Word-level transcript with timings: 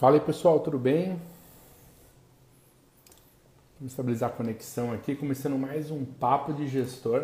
Fala 0.00 0.16
aí 0.16 0.20
pessoal, 0.20 0.58
tudo 0.60 0.78
bem? 0.78 1.20
Vamos 3.78 3.92
estabilizar 3.92 4.30
a 4.30 4.32
conexão 4.32 4.94
aqui, 4.94 5.14
começando 5.14 5.58
mais 5.58 5.90
um 5.90 6.06
papo 6.06 6.54
de 6.54 6.66
gestor. 6.66 7.22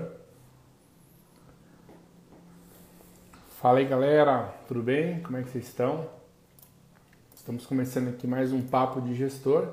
Fala 3.63 3.79
aí 3.79 3.87
galera, 3.87 4.55
tudo 4.69 4.83
bem? 4.83 5.23
Como 5.23 5.39
é 5.39 5.43
que 5.43 5.49
vocês 5.49 5.69
estão? 5.69 6.07
Estamos 7.35 7.65
começando 7.65 8.09
aqui 8.09 8.27
mais 8.27 8.53
um 8.53 8.61
papo 8.61 9.01
de 9.01 9.15
gestor. 9.15 9.69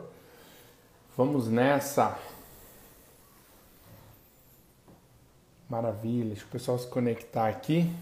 Vamos 1.17 1.49
nessa! 1.49 2.17
Maravilha, 5.70 6.27
deixa 6.27 6.45
o 6.45 6.47
pessoal 6.47 6.79
se 6.79 6.88
conectar 6.88 7.49
aqui. 7.49 7.93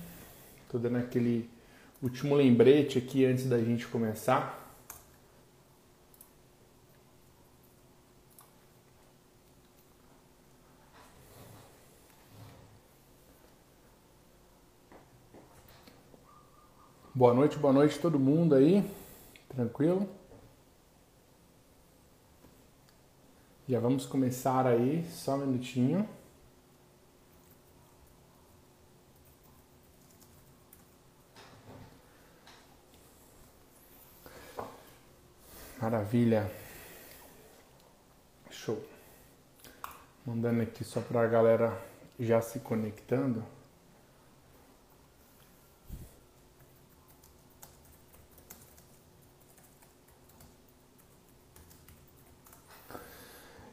Estou 0.66 0.80
dando 0.80 1.00
aquele 1.00 1.50
último 2.04 2.36
lembrete 2.36 3.00
aqui 3.00 3.26
antes 3.26 3.50
da 3.50 3.58
gente 3.58 3.88
começar. 3.88 4.61
Boa 17.22 17.36
noite, 17.36 17.56
boa 17.56 17.72
noite 17.72 18.00
todo 18.00 18.18
mundo 18.18 18.56
aí. 18.56 18.84
Tranquilo? 19.48 20.10
Já 23.70 23.80
vamos 23.80 24.08
começar 24.08 24.66
aí, 24.66 25.06
só 25.08 25.36
um 25.36 25.46
minutinho. 25.46 26.10
Maravilha. 35.80 36.52
Show. 38.50 38.84
Mandando 40.26 40.64
aqui 40.64 40.84
só 40.84 41.00
para 41.02 41.22
a 41.22 41.28
galera 41.28 41.80
já 42.20 42.42
se 42.42 42.58
conectando. 42.62 43.46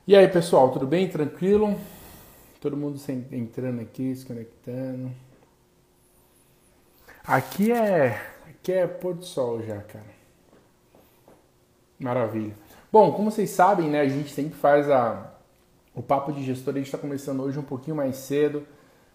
E 0.08 0.16
aí, 0.16 0.26
pessoal, 0.26 0.70
tudo 0.70 0.86
bem? 0.86 1.06
Tranquilo? 1.06 1.78
Todo 2.62 2.74
mundo 2.78 2.98
entrando 3.30 3.82
aqui, 3.82 4.16
se 4.16 4.24
conectando. 4.24 5.10
Aqui 7.22 7.70
é, 7.70 8.18
aqui 8.48 8.72
é 8.72 8.86
pôr 8.86 9.12
do 9.12 9.22
sol 9.22 9.62
já, 9.62 9.82
cara. 9.82 10.06
Maravilha. 12.00 12.56
Bom, 12.90 13.12
como 13.12 13.30
vocês 13.30 13.50
sabem, 13.50 13.90
né, 13.90 14.00
a 14.00 14.08
gente 14.08 14.32
sempre 14.32 14.54
faz 14.54 14.88
a, 14.88 15.30
o 15.94 16.00
papo 16.00 16.32
de 16.32 16.42
gestor. 16.42 16.72
A 16.72 16.78
gente 16.78 16.86
está 16.86 16.96
começando 16.96 17.42
hoje 17.42 17.58
um 17.58 17.62
pouquinho 17.62 17.94
mais 17.94 18.16
cedo, 18.16 18.66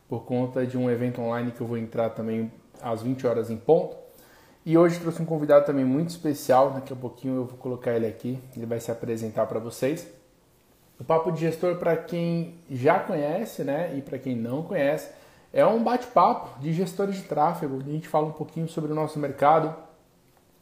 por 0.07 0.25
conta 0.25 0.63
de 0.63 0.77
um 0.77 0.91
evento 0.91 1.21
online 1.21 1.53
que 1.53 1.61
eu 1.61 1.65
vou 1.65 1.79
entrar 1.79 2.11
também 2.11 2.51
às 2.79 3.01
20 3.01 3.25
horas 3.25 3.49
em 3.49 3.57
ponto. 3.57 3.97
E 4.63 4.77
hoje 4.77 4.99
trouxe 4.99 5.23
um 5.23 5.25
convidado 5.25 5.65
também 5.65 5.85
muito 5.85 6.09
especial. 6.09 6.69
Daqui 6.69 6.93
a 6.93 6.95
pouquinho 6.95 7.37
eu 7.37 7.45
vou 7.45 7.57
colocar 7.57 7.93
ele 7.93 8.05
aqui, 8.05 8.37
ele 8.55 8.67
vai 8.67 8.79
se 8.79 8.91
apresentar 8.91 9.47
para 9.47 9.59
vocês. 9.59 10.21
O 10.99 11.03
papo 11.03 11.31
de 11.31 11.41
gestor, 11.41 11.75
para 11.77 11.97
quem 11.97 12.55
já 12.69 12.99
conhece, 12.99 13.63
né, 13.63 13.93
e 13.97 14.01
para 14.01 14.17
quem 14.17 14.35
não 14.35 14.63
conhece, 14.63 15.09
é 15.51 15.65
um 15.65 15.83
bate-papo 15.83 16.59
de 16.59 16.73
gestores 16.73 17.15
de 17.15 17.23
tráfego. 17.23 17.79
A 17.79 17.91
gente 17.91 18.07
fala 18.07 18.27
um 18.27 18.31
pouquinho 18.31 18.67
sobre 18.67 18.91
o 18.91 18.95
nosso 18.95 19.19
mercado, 19.19 19.75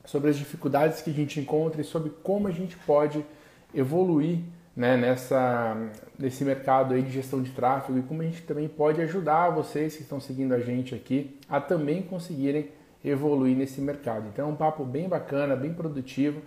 sobre 0.06 0.30
as 0.30 0.38
dificuldades 0.38 1.02
que 1.02 1.10
a 1.10 1.14
gente 1.14 1.40
encontra 1.40 1.82
e 1.82 1.84
sobre 1.84 2.12
como 2.24 2.48
a 2.48 2.52
gente 2.52 2.76
pode 2.78 3.26
evoluir 3.74 4.40
né, 4.76 4.98
nessa, 4.98 5.78
nesse 6.18 6.44
mercado 6.44 6.94
aí 6.94 7.02
de 7.02 7.12
gestão 7.12 7.42
de 7.42 7.52
tráfego 7.52 8.00
e 8.00 8.02
como 8.02 8.22
a 8.22 8.26
gente 8.26 8.42
também 8.44 8.68
pode 8.68 9.02
ajudar 9.02 9.50
vocês 9.50 9.96
que 9.96 10.02
estão 10.02 10.20
seguindo 10.20 10.54
a 10.54 10.60
gente 10.60 10.96
aqui 10.96 11.40
a 11.50 11.60
também 11.60 12.02
conseguirem 12.02 12.70
evoluir 13.04 13.56
nesse 13.56 13.82
mercado. 13.82 14.28
Então 14.28 14.50
é 14.50 14.52
um 14.52 14.56
papo 14.56 14.84
bem 14.84 15.08
bacana, 15.08 15.56
bem 15.56 15.74
produtivo. 15.74 16.42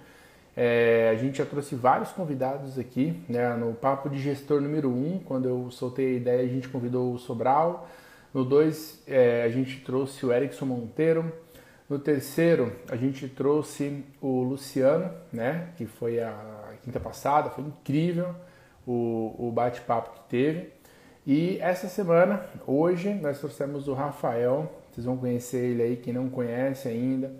É, 0.56 1.10
a 1.12 1.16
gente 1.16 1.38
já 1.38 1.46
trouxe 1.46 1.74
vários 1.74 2.12
convidados 2.12 2.78
aqui, 2.78 3.20
né, 3.28 3.54
no 3.54 3.74
papo 3.74 4.08
de 4.08 4.18
gestor 4.18 4.60
número 4.60 4.88
1, 4.88 4.92
um, 4.92 5.18
quando 5.18 5.48
eu 5.48 5.70
soltei 5.70 6.14
a 6.14 6.16
ideia, 6.16 6.42
a 6.42 6.48
gente 6.48 6.68
convidou 6.68 7.12
o 7.12 7.18
Sobral. 7.18 7.88
No 8.32 8.44
2, 8.44 9.02
é, 9.06 9.42
a 9.42 9.48
gente 9.48 9.80
trouxe 9.80 10.24
o 10.26 10.32
Erickson 10.32 10.66
Monteiro. 10.66 11.32
No 11.88 11.98
terceiro, 11.98 12.72
a 12.88 12.96
gente 12.96 13.28
trouxe 13.28 14.04
o 14.20 14.42
Luciano, 14.42 15.10
né? 15.32 15.68
Que 15.76 15.86
foi 15.86 16.18
a 16.18 16.72
quinta 16.82 16.98
passada, 16.98 17.50
foi 17.50 17.62
incrível 17.64 18.34
o, 18.86 19.34
o 19.38 19.52
bate-papo 19.52 20.14
que 20.14 20.28
teve. 20.28 20.72
E 21.26 21.58
essa 21.60 21.88
semana, 21.88 22.44
hoje, 22.66 23.12
nós 23.14 23.38
trouxemos 23.38 23.86
o 23.86 23.94
Rafael. 23.94 24.70
Vocês 24.90 25.04
vão 25.06 25.16
conhecer 25.16 25.58
ele 25.58 25.82
aí, 25.82 25.96
quem 25.96 26.12
não 26.12 26.28
conhece 26.28 26.88
ainda. 26.88 27.32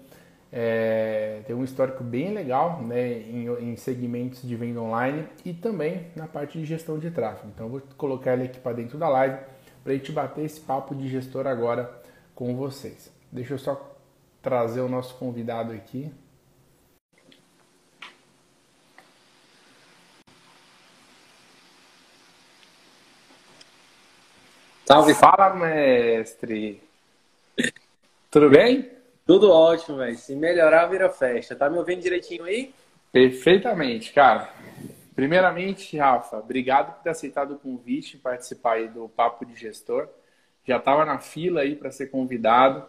É, 0.57 1.41
tem 1.49 1.57
um 1.57 1.65
histórico 1.65 2.05
bem 2.05 2.33
legal 2.33 2.81
né, 2.81 3.13
em, 3.13 3.49
em, 3.73 3.77
segmentos 3.77 4.41
de 4.41 4.55
venda 4.55 4.81
online 4.81 5.27
e 5.45 5.53
também 5.53 6.07
na 6.15 6.29
parte 6.29 6.57
de 6.57 6.65
gestão 6.65 6.97
de 6.97 7.11
tráfego. 7.11 7.51
Então, 7.53 7.67
eu 7.67 7.71
vou 7.73 7.83
colocar 7.97 8.35
ele 8.35 8.45
aqui 8.45 8.61
para 8.61 8.77
dentro 8.77 8.97
da 8.97 9.09
live 9.09 9.37
para 9.83 9.93
a 9.93 9.97
gente 9.97 10.13
bater 10.13 10.45
esse 10.45 10.61
papo 10.61 10.95
de 10.95 11.09
gestor 11.09 11.49
agora 11.49 12.01
com 12.37 12.55
vocês. 12.55 13.13
Deixa 13.33 13.55
eu 13.55 13.59
só 13.59 13.97
trazer 14.41 14.81
o 14.81 14.89
nosso 14.89 15.17
convidado 15.17 15.73
aqui. 15.73 16.09
Salve! 24.87 25.15
Fala, 25.15 25.53
mestre! 25.57 26.81
Tudo 28.31 28.51
bem? 28.51 28.94
Tudo 29.27 29.51
ótimo, 29.51 29.99
velho. 29.99 30.17
Se 30.17 30.35
melhorar, 30.35 30.87
vira 30.87 31.09
festa. 31.09 31.57
Tá 31.57 31.71
me 31.71 31.79
ouvindo 31.79 32.03
direitinho 32.03 32.45
aí? 32.45 32.75
Perfeitamente, 33.11 34.13
cara. 34.13 34.53
Primeiramente, 35.15 35.97
Rafa, 35.97 36.39
obrigado 36.39 36.95
por 36.95 37.03
ter 37.03 37.11
aceitado 37.11 37.55
o 37.55 37.59
convite 37.59 38.17
e 38.17 38.21
participar 38.21 38.75
aí 38.75 38.89
do 38.89 39.09
Papo 39.09 39.47
de 39.47 39.55
Gestor. 39.55 40.09
Já 40.67 40.77
estava 40.79 41.05
na 41.05 41.19
fila 41.19 41.61
aí 41.61 41.77
para 41.77 41.91
ser 41.91 42.09
convidado. 42.09 42.85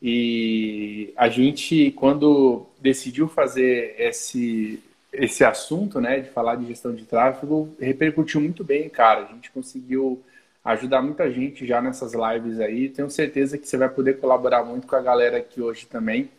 E 0.00 1.12
a 1.16 1.28
gente, 1.28 1.90
quando 1.92 2.66
decidiu 2.80 3.26
fazer 3.26 3.94
esse, 3.98 4.82
esse 5.12 5.44
assunto, 5.44 6.00
né, 6.00 6.20
de 6.20 6.30
falar 6.30 6.56
de 6.56 6.66
gestão 6.66 6.94
de 6.94 7.04
tráfego, 7.04 7.74
repercutiu 7.80 8.40
muito 8.40 8.62
bem, 8.62 8.88
cara. 8.88 9.24
A 9.24 9.32
gente 9.32 9.50
conseguiu 9.50 10.22
ajudar 10.64 11.02
muita 11.02 11.30
gente 11.30 11.66
já 11.66 11.80
nessas 11.82 12.12
lives 12.14 12.58
aí. 12.58 12.88
Tenho 12.88 13.10
certeza 13.10 13.58
que 13.58 13.68
você 13.68 13.76
vai 13.76 13.88
poder 13.88 14.18
colaborar 14.18 14.64
muito 14.64 14.86
com 14.86 14.96
a 14.96 15.00
galera 15.00 15.36
aqui 15.36 15.60
hoje 15.60 15.86
também. 15.86 16.30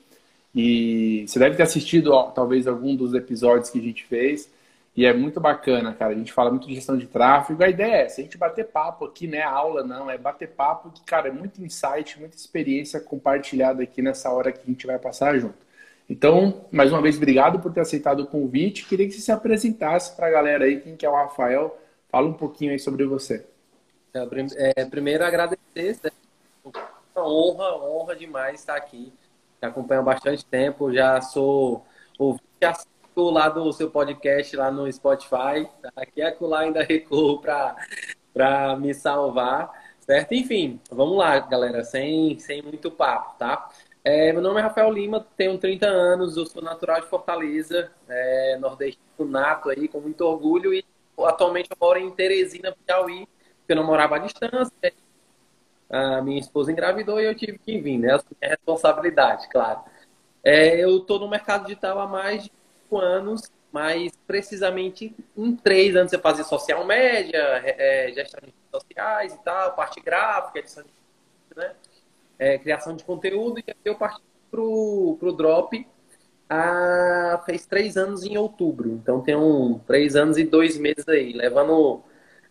E 0.54 1.26
você 1.28 1.38
deve 1.38 1.56
ter 1.58 1.64
assistido, 1.64 2.14
ó, 2.14 2.24
talvez, 2.32 2.66
algum 2.66 2.96
dos 2.96 3.14
episódios 3.14 3.70
que 3.70 3.80
a 3.80 3.82
gente 3.82 4.06
fez. 4.06 4.50
E 4.96 5.06
é 5.06 5.14
muito 5.14 5.42
bacana, 5.42 5.94
cara. 5.94 6.14
A 6.14 6.18
gente 6.18 6.32
fala 6.32 6.50
muito 6.50 6.68
de 6.68 6.76
gestão 6.76 6.98
de 6.98 7.06
tráfego. 7.06 7.62
A 7.64 7.70
ideia 7.70 7.96
é 7.96 8.06
essa, 8.06 8.22
a 8.22 8.24
gente 8.24 8.38
bater 8.38 8.66
papo 8.66 9.06
aqui, 9.06 9.28
né? 9.28 9.42
Aula 9.44 9.84
não, 9.84 10.10
é 10.10 10.18
bater 10.18 10.48
papo 10.50 10.90
que, 10.90 11.04
cara, 11.04 11.28
é 11.28 11.32
muito 11.32 11.62
insight, 11.62 12.18
muita 12.20 12.38
experiência 12.38 13.00
compartilhada 13.02 13.84
aqui 13.84 14.02
nessa 14.02 14.32
hora 14.32 14.52
que 14.52 14.62
a 14.62 14.66
gente 14.66 14.88
vai 14.88 14.98
passar 14.98 15.38
junto. 15.38 15.66
Então, 16.10 16.66
mais 16.72 16.92
uma 16.92 17.02
vez, 17.02 17.18
obrigado 17.18 17.60
por 17.60 17.74
ter 17.74 17.82
aceitado 17.82 18.22
o 18.22 18.28
convite. 18.28 18.86
Queria 18.86 19.06
que 19.08 19.14
você 19.14 19.22
se 19.22 19.32
apresentasse 19.32 20.16
para 20.16 20.28
a 20.28 20.32
galera 20.32 20.66
aí, 20.66 20.80
quem 20.80 20.96
que 20.96 21.06
é 21.06 21.10
o 21.10 21.16
Rafael. 21.16 21.78
Fala 22.10 22.28
um 22.28 22.34
pouquinho 22.34 22.72
aí 22.72 22.80
sobre 22.80 23.06
você. 23.06 23.46
É, 24.56 24.86
primeiro, 24.86 25.26
agradecer. 25.26 26.00
Né? 26.02 26.12
Uma 26.64 27.28
honra, 27.28 27.76
honra 27.76 28.16
demais 28.16 28.62
estar 28.62 28.78
aqui. 28.78 29.12
Me 29.62 29.68
acompanho 29.68 30.02
há 30.02 30.04
bastante 30.04 30.46
tempo, 30.46 30.94
já 30.94 31.20
sou 31.20 31.86
ouvinte 32.18 32.46
lá 33.18 33.50
do 33.50 33.74
seu 33.74 33.92
podcast 33.92 34.56
lá 34.56 34.72
no 34.72 34.92
Spotify. 34.92 35.70
Tá? 35.82 35.92
Aqui 35.98 36.22
é 36.22 36.34
lá 36.40 36.62
ainda 36.62 36.82
recuo 36.82 37.42
para 37.42 38.78
me 38.78 38.94
salvar, 38.94 39.70
certo? 40.00 40.34
Enfim, 40.34 40.80
vamos 40.90 41.18
lá, 41.18 41.38
galera, 41.40 41.84
sem, 41.84 42.40
sem 42.40 42.62
muito 42.62 42.90
papo, 42.90 43.38
tá? 43.38 43.70
É, 44.02 44.32
meu 44.32 44.42
nome 44.42 44.60
é 44.60 44.64
Rafael 44.64 44.92
Lima, 44.92 45.26
tenho 45.36 45.58
30 45.58 45.88
anos, 45.88 46.38
eu 46.38 46.46
sou 46.46 46.62
natural 46.62 47.02
de 47.02 47.08
Fortaleza, 47.08 47.92
é, 48.08 48.58
nordestino 48.62 49.26
nato 49.26 49.70
aí, 49.70 49.90
com 49.90 50.00
muito 50.00 50.22
orgulho 50.22 50.74
e 50.74 50.86
atualmente 51.20 51.70
eu 51.72 51.78
moro 51.80 52.00
em 52.00 52.12
Teresina, 52.12 52.76
Piauí, 52.86 53.28
porque 53.66 53.74
eu 53.74 53.78
não 53.78 53.84
morava 53.84 54.18
à 54.18 54.20
distância, 54.20 54.94
a 55.90 56.22
minha 56.22 56.40
esposa 56.40 56.72
engravidou 56.72 57.20
e 57.20 57.26
eu 57.26 57.34
tive 57.34 57.58
que 57.58 57.80
vir, 57.80 57.98
né? 57.98 58.20
É 58.40 58.50
responsabilidade, 58.50 59.50
claro. 59.50 59.82
É, 60.44 60.78
eu 60.84 60.98
estou 60.98 61.20
no 61.20 61.28
mercado 61.28 61.64
digital 61.64 62.00
há 62.00 62.08
mais 62.08 62.44
de 62.44 62.52
cinco 62.84 62.98
anos, 63.00 63.52
mas 63.72 64.12
precisamente 64.28 65.16
em 65.36 65.56
três 65.56 65.96
anos 65.96 66.14
eu 66.14 66.20
fazia 66.20 66.44
social 66.44 66.86
média, 66.86 67.40
é, 67.66 68.12
gestão 68.14 68.40
de 68.42 68.48
redes 68.48 68.70
sociais 68.72 69.34
e 69.34 69.44
tal, 69.44 69.74
parte 69.74 70.00
gráfica, 70.00 70.60
edição 70.60 70.84
de, 70.84 70.90
né? 71.60 71.74
É, 72.38 72.58
criação 72.60 72.96
de 72.96 73.04
conteúdo, 73.04 73.60
e 73.60 73.64
eu 73.84 73.96
parti 73.96 74.22
para 74.52 74.62
o 74.62 75.36
drop 75.36 75.88
há, 76.50 77.42
fez 77.46 77.66
três 77.66 77.98
anos 77.98 78.24
em 78.24 78.38
outubro. 78.38 78.92
Então 78.92 79.22
tem 79.22 79.36
um 79.36 79.80
três 79.80 80.16
anos 80.16 80.38
e 80.38 80.44
dois 80.44 80.78
meses 80.78 81.08
aí, 81.08 81.34
levando, 81.34 82.04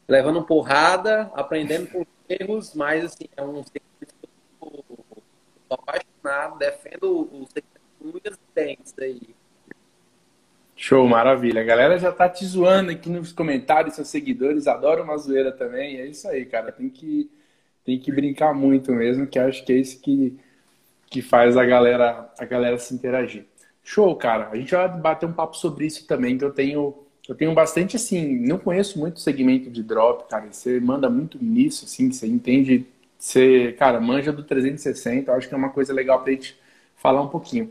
levando 0.09 0.45
porrada, 0.45 1.31
aprendendo 1.35 1.89
com 1.89 2.07
erros, 2.29 2.75
mas 2.75 3.05
assim, 3.05 3.27
é 3.37 3.43
um 3.43 3.63
serviço 3.63 4.15
que 4.21 4.29
eu 4.61 4.85
apaixonado, 5.71 6.59
defendo 6.59 7.23
o 7.23 7.47
serviço 7.47 7.81
com 7.99 8.09
muitas 8.09 8.39
dentes 8.55 8.95
aí. 8.99 9.35
Show, 10.77 11.07
maravilha. 11.07 11.61
A 11.61 11.65
galera 11.65 11.99
já 11.99 12.11
tá 12.11 12.29
te 12.29 12.45
zoando 12.45 12.91
aqui 12.91 13.09
nos 13.09 13.33
comentários, 13.33 13.95
seus 13.95 14.09
seguidores 14.09 14.67
adoram 14.67 15.05
uma 15.05 15.17
zoeira 15.17 15.53
também. 15.53 15.99
É 15.99 16.07
isso 16.07 16.29
aí, 16.29 16.45
cara. 16.45 16.73
Tem 16.73 16.89
que, 16.89 17.31
tem 17.85 17.99
que 17.99 18.13
brincar 18.13 18.53
muito 18.53 18.93
mesmo, 18.93 19.27
que 19.27 19.39
acho 19.39 19.65
que 19.65 19.73
é 19.73 19.77
isso 19.77 20.01
que, 20.01 20.37
que 21.07 21.23
faz 21.23 21.57
a 21.57 21.65
galera, 21.65 22.31
a 22.39 22.45
galera 22.45 22.77
se 22.77 22.93
interagir. 22.93 23.47
Show, 23.85 24.17
cara. 24.17 24.49
A 24.51 24.57
gente 24.57 24.75
vai 24.75 24.89
bater 24.89 25.27
um 25.27 25.33
papo 25.33 25.57
sobre 25.57 25.87
isso 25.87 26.07
também, 26.07 26.37
que 26.37 26.45
eu 26.45 26.53
tenho, 26.53 27.04
eu 27.29 27.35
tenho 27.35 27.55
bastante 27.55 27.97
assim, 27.97 28.39
não 28.47 28.59
conheço 28.59 28.99
muito 28.99 29.17
o 29.17 29.21
segmento 29.21 29.71
de 29.71 29.83
drop, 29.83 30.29
cara. 30.29 30.47
Você 30.51 30.79
manda 30.81 31.09
muito 31.09 31.43
nisso, 31.43 31.85
assim, 31.87 32.13
você 32.13 32.27
entende, 32.27 32.87
você, 33.19 33.73
cara, 33.79 34.01
manja 34.01 34.33
do 34.33 34.43
360, 34.43 35.31
eu 35.31 35.37
acho 35.37 35.49
que 35.49 35.55
é 35.55 35.57
uma 35.57 35.71
coisa 35.71 35.93
legal 35.93 36.23
pra 36.23 36.33
gente 36.33 36.59
falar 36.97 37.23
um 37.23 37.29
pouquinho. 37.29 37.71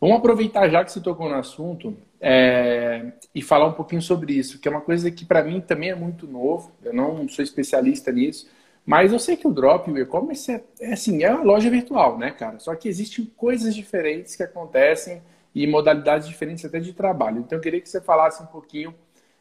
Vamos 0.00 0.16
aproveitar 0.16 0.68
já 0.68 0.84
que 0.84 0.90
você 0.90 1.00
tocou 1.00 1.28
no 1.28 1.36
assunto 1.36 1.96
é, 2.20 3.12
e 3.34 3.40
falar 3.42 3.66
um 3.66 3.72
pouquinho 3.72 4.02
sobre 4.02 4.34
isso, 4.34 4.58
que 4.58 4.66
é 4.66 4.70
uma 4.70 4.80
coisa 4.80 5.10
que 5.10 5.24
para 5.24 5.44
mim 5.44 5.60
também 5.60 5.90
é 5.90 5.94
muito 5.94 6.26
novo. 6.26 6.72
Eu 6.82 6.92
não 6.92 7.28
sou 7.28 7.44
especialista 7.44 8.10
nisso, 8.10 8.48
mas 8.84 9.12
eu 9.12 9.18
sei 9.18 9.36
que 9.36 9.46
o 9.46 9.52
Drop, 9.52 9.90
o 9.90 9.98
e-commerce, 9.98 10.50
é, 10.50 10.64
é, 10.80 10.92
assim, 10.92 11.22
é 11.22 11.32
uma 11.32 11.44
loja 11.44 11.70
virtual, 11.70 12.18
né, 12.18 12.30
cara? 12.32 12.58
Só 12.58 12.74
que 12.74 12.88
existem 12.88 13.24
coisas 13.36 13.74
diferentes 13.74 14.34
que 14.34 14.42
acontecem 14.42 15.22
e 15.54 15.66
modalidades 15.66 16.28
diferentes 16.28 16.64
até 16.64 16.78
de 16.80 16.92
trabalho. 16.92 17.40
Então 17.40 17.58
eu 17.58 17.62
queria 17.62 17.80
que 17.80 17.88
você 17.88 18.00
falasse 18.00 18.42
um 18.42 18.46
pouquinho 18.46 18.94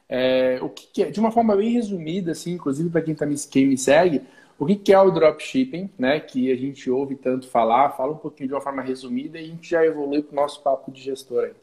é, 0.10 0.60
o 0.62 0.70
que, 0.70 0.88
que, 0.88 1.04
é, 1.04 1.10
de 1.10 1.20
uma 1.20 1.32
forma 1.32 1.56
bem 1.56 1.72
resumida, 1.72 2.34
assim, 2.34 2.54
inclusive 2.54 2.90
para 2.90 3.02
quem, 3.02 3.16
tá 3.16 3.26
me, 3.26 3.36
quem 3.50 3.66
me 3.66 3.78
segue, 3.78 4.22
o 4.60 4.66
que, 4.66 4.76
que 4.76 4.94
é 4.94 5.00
o 5.00 5.10
dropshipping, 5.10 5.90
né? 5.98 6.20
Que 6.20 6.52
a 6.52 6.56
gente 6.56 6.92
ouve 6.92 7.16
tanto 7.16 7.48
falar, 7.48 7.92
fala 7.92 8.12
um 8.12 8.18
pouquinho 8.18 8.50
de 8.50 8.54
uma 8.54 8.62
forma 8.62 8.82
resumida 8.82 9.40
e 9.40 9.46
a 9.46 9.48
gente 9.48 9.70
já 9.70 9.86
evolui 9.86 10.22
para 10.22 10.34
o 10.34 10.36
nosso 10.36 10.62
papo 10.62 10.92
de 10.92 11.02
gestor 11.02 11.46
aí. 11.46 11.54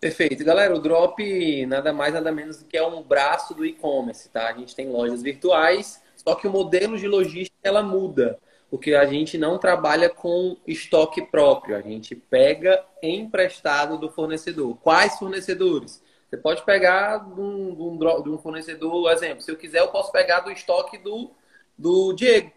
Perfeito. 0.00 0.44
Galera, 0.44 0.74
o 0.74 0.80
Drop 0.80 1.66
nada 1.66 1.92
mais, 1.92 2.12
nada 2.12 2.30
menos 2.30 2.58
do 2.58 2.66
que 2.66 2.76
é 2.76 2.86
um 2.86 3.02
braço 3.02 3.54
do 3.54 3.64
e-commerce, 3.64 4.28
tá? 4.28 4.48
A 4.48 4.52
gente 4.52 4.74
tem 4.74 4.90
lojas 4.90 5.22
virtuais, 5.22 6.02
só 6.16 6.34
que 6.34 6.46
o 6.46 6.50
modelo 6.50 6.98
de 6.98 7.06
logística 7.06 7.56
ela 7.62 7.82
muda 7.82 8.38
porque 8.70 8.94
a 8.94 9.06
gente 9.06 9.38
não 9.38 9.58
trabalha 9.58 10.08
com 10.08 10.56
estoque 10.66 11.22
próprio, 11.22 11.76
a 11.76 11.80
gente 11.80 12.14
pega 12.14 12.84
emprestado 13.02 13.98
do 13.98 14.10
fornecedor. 14.10 14.76
Quais 14.82 15.18
fornecedores? 15.18 16.02
Você 16.28 16.36
pode 16.36 16.64
pegar 16.64 17.18
de 17.18 17.40
um, 17.40 17.98
de 18.22 18.30
um 18.30 18.38
fornecedor, 18.38 19.10
exemplo, 19.12 19.42
se 19.42 19.50
eu 19.50 19.56
quiser, 19.56 19.80
eu 19.80 19.88
posso 19.88 20.10
pegar 20.10 20.40
do 20.40 20.50
estoque 20.50 20.98
do, 20.98 21.30
do 21.78 22.12
Diego. 22.12 22.50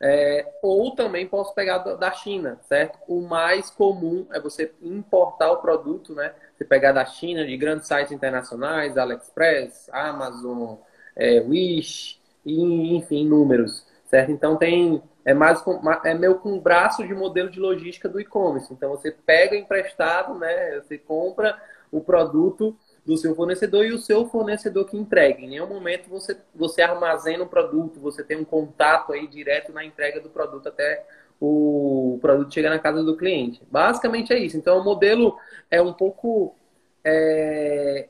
É, 0.00 0.54
ou 0.62 0.94
também 0.94 1.26
posso 1.26 1.52
pegar 1.54 1.78
da 1.78 2.12
China, 2.12 2.60
certo? 2.62 2.98
O 3.08 3.20
mais 3.20 3.68
comum 3.68 4.26
é 4.32 4.40
você 4.40 4.72
importar 4.80 5.50
o 5.50 5.56
produto, 5.56 6.14
né? 6.14 6.32
Você 6.56 6.64
pegar 6.64 6.92
da 6.92 7.04
China, 7.04 7.44
de 7.44 7.56
grandes 7.56 7.88
sites 7.88 8.12
internacionais, 8.12 8.96
AliExpress, 8.96 9.88
Amazon, 9.92 10.76
é, 11.16 11.40
Wish, 11.40 12.20
e, 12.44 12.96
enfim, 12.96 13.26
números, 13.26 13.84
certo? 14.06 14.30
Então 14.30 14.56
tem 14.56 15.02
é 15.28 15.34
mais 15.34 15.60
com, 15.60 15.78
é 16.04 16.14
meio 16.14 16.36
com 16.36 16.58
braço 16.58 17.06
de 17.06 17.14
modelo 17.14 17.50
de 17.50 17.60
logística 17.60 18.08
do 18.08 18.18
e-commerce. 18.18 18.72
Então 18.72 18.88
você 18.88 19.10
pega 19.10 19.54
emprestado, 19.54 20.34
né? 20.38 20.80
Você 20.80 20.96
compra 20.96 21.60
o 21.92 22.00
produto 22.00 22.74
do 23.04 23.14
seu 23.14 23.34
fornecedor 23.34 23.84
e 23.84 23.92
o 23.92 23.98
seu 23.98 24.26
fornecedor 24.26 24.86
que 24.86 24.96
entrega. 24.96 25.42
Em 25.42 25.50
nenhum 25.50 25.66
momento 25.66 26.08
você, 26.08 26.34
você 26.54 26.80
armazena 26.80 27.44
o 27.44 27.46
produto, 27.46 28.00
você 28.00 28.24
tem 28.24 28.38
um 28.38 28.44
contato 28.44 29.12
aí 29.12 29.26
direto 29.26 29.70
na 29.70 29.84
entrega 29.84 30.18
do 30.18 30.30
produto 30.30 30.66
até 30.66 31.04
o 31.38 32.18
produto 32.22 32.54
chegar 32.54 32.70
na 32.70 32.78
casa 32.78 33.04
do 33.04 33.14
cliente. 33.14 33.60
Basicamente 33.70 34.32
é 34.32 34.38
isso. 34.38 34.56
Então 34.56 34.78
o 34.78 34.84
modelo 34.84 35.38
é 35.70 35.82
um 35.82 35.92
pouco 35.92 36.56
é, 37.04 38.08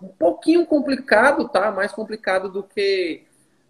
um 0.00 0.08
pouquinho 0.08 0.64
complicado, 0.64 1.46
tá? 1.46 1.70
Mais 1.70 1.92
complicado 1.92 2.48
do 2.48 2.62
que 2.62 3.22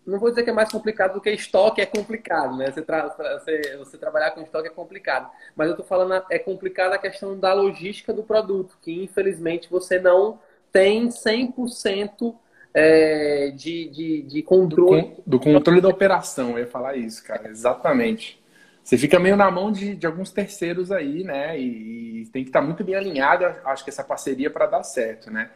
não 0.06 0.19
vou 0.19 0.31
dizer 0.31 0.43
que 0.43 0.51
é 0.51 0.53
mais 0.53 0.71
complicado 0.71 1.15
do 1.15 1.21
que 1.21 1.31
estoque 1.31 1.81
é 1.81 1.87
complicado, 1.87 2.56
né? 2.56 2.71
Você, 2.71 2.83
tra 2.83 3.09
você, 3.09 3.77
você 3.79 3.97
trabalhar 3.97 4.33
com 4.33 4.43
estoque 4.43 4.69
é 4.69 4.71
complicado. 4.71 5.31
Mas 5.56 5.69
eu 5.69 5.73
estou 5.73 5.87
falando, 5.87 6.25
é 6.31 6.39
complicado 6.39 6.93
a 6.93 6.99
questão 6.99 7.39
da 7.39 7.53
logística 7.53 8.12
do 8.12 8.23
produto, 8.23 8.77
que 8.83 9.05
infelizmente 9.05 9.69
você 9.71 9.99
não 9.99 10.39
tem 10.71 11.09
100% 11.09 12.35
é, 12.75 13.53
de, 13.55 13.89
de, 13.89 14.23
de 14.23 14.43
controle. 14.43 15.15
Do, 15.25 15.39
do, 15.39 15.41
controle 15.41 15.81
da 15.81 15.89
operação, 15.89 16.53
eu 16.53 16.59
ia 16.61 16.67
falar 16.67 16.97
isso, 16.97 17.25
cara, 17.25 17.49
exatamente. 17.49 18.43
Você 18.83 18.99
fica 18.99 19.19
meio 19.19 19.37
na 19.37 19.51
mão 19.51 19.73
de, 19.73 19.95
de 19.95 20.06
alguns 20.06 20.31
terceiros 20.31 20.93
aí, 20.93 21.25
né? 21.25 21.59
E, 21.59 22.23
e 22.23 22.27
tem 22.27 22.43
que 22.43 22.51
estar 22.51 22.61
muito 22.61 22.85
bem 22.85 22.97
alinhado, 22.97 23.47
acho 23.65 23.85
que 23.85 23.91
essa 23.91 24.05
parceria 24.05 24.51
para 24.51 24.67
dar 24.67 24.83
certo, 24.83 25.31
né? 25.31 25.51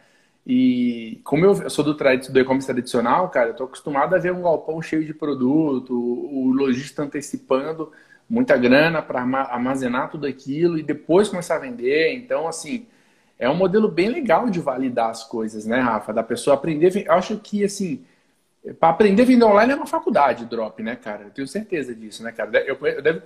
E 0.51 1.21
como 1.23 1.45
eu 1.45 1.69
sou 1.69 1.85
do, 1.85 1.93
do 1.93 2.39
e-commerce 2.39 2.65
tradicional, 2.65 3.29
cara, 3.29 3.49
eu 3.49 3.53
tô 3.53 3.65
acostumado 3.65 4.15
a 4.15 4.17
ver 4.17 4.33
um 4.33 4.41
galpão 4.41 4.81
cheio 4.81 5.05
de 5.05 5.13
produto, 5.13 5.93
o 5.93 6.51
lojista 6.51 7.03
antecipando 7.03 7.91
muita 8.27 8.57
grana 8.57 8.99
para 8.99 9.21
armazenar 9.21 10.09
tudo 10.09 10.25
aquilo 10.25 10.79
e 10.79 10.81
depois 10.81 11.29
começar 11.29 11.57
a 11.57 11.59
vender. 11.59 12.15
Então, 12.15 12.47
assim, 12.47 12.87
é 13.37 13.47
um 13.47 13.53
modelo 13.53 13.87
bem 13.87 14.09
legal 14.09 14.49
de 14.49 14.59
validar 14.59 15.11
as 15.11 15.23
coisas, 15.23 15.67
né, 15.67 15.81
Rafa? 15.81 16.11
Da 16.11 16.23
pessoa 16.23 16.55
aprender. 16.55 17.05
Eu 17.05 17.13
acho 17.13 17.37
que, 17.37 17.63
assim, 17.63 18.03
para 18.79 18.89
aprender 18.89 19.21
a 19.21 19.25
vender 19.25 19.45
online 19.45 19.73
é 19.73 19.75
uma 19.75 19.85
faculdade, 19.85 20.45
drop, 20.45 20.81
né, 20.81 20.95
cara? 20.95 21.25
Eu 21.25 21.29
tenho 21.29 21.47
certeza 21.47 21.93
disso, 21.93 22.23
né, 22.23 22.31
cara? 22.31 22.57
Eu, 22.65 22.75
eu 22.87 23.01
devo, 23.03 23.21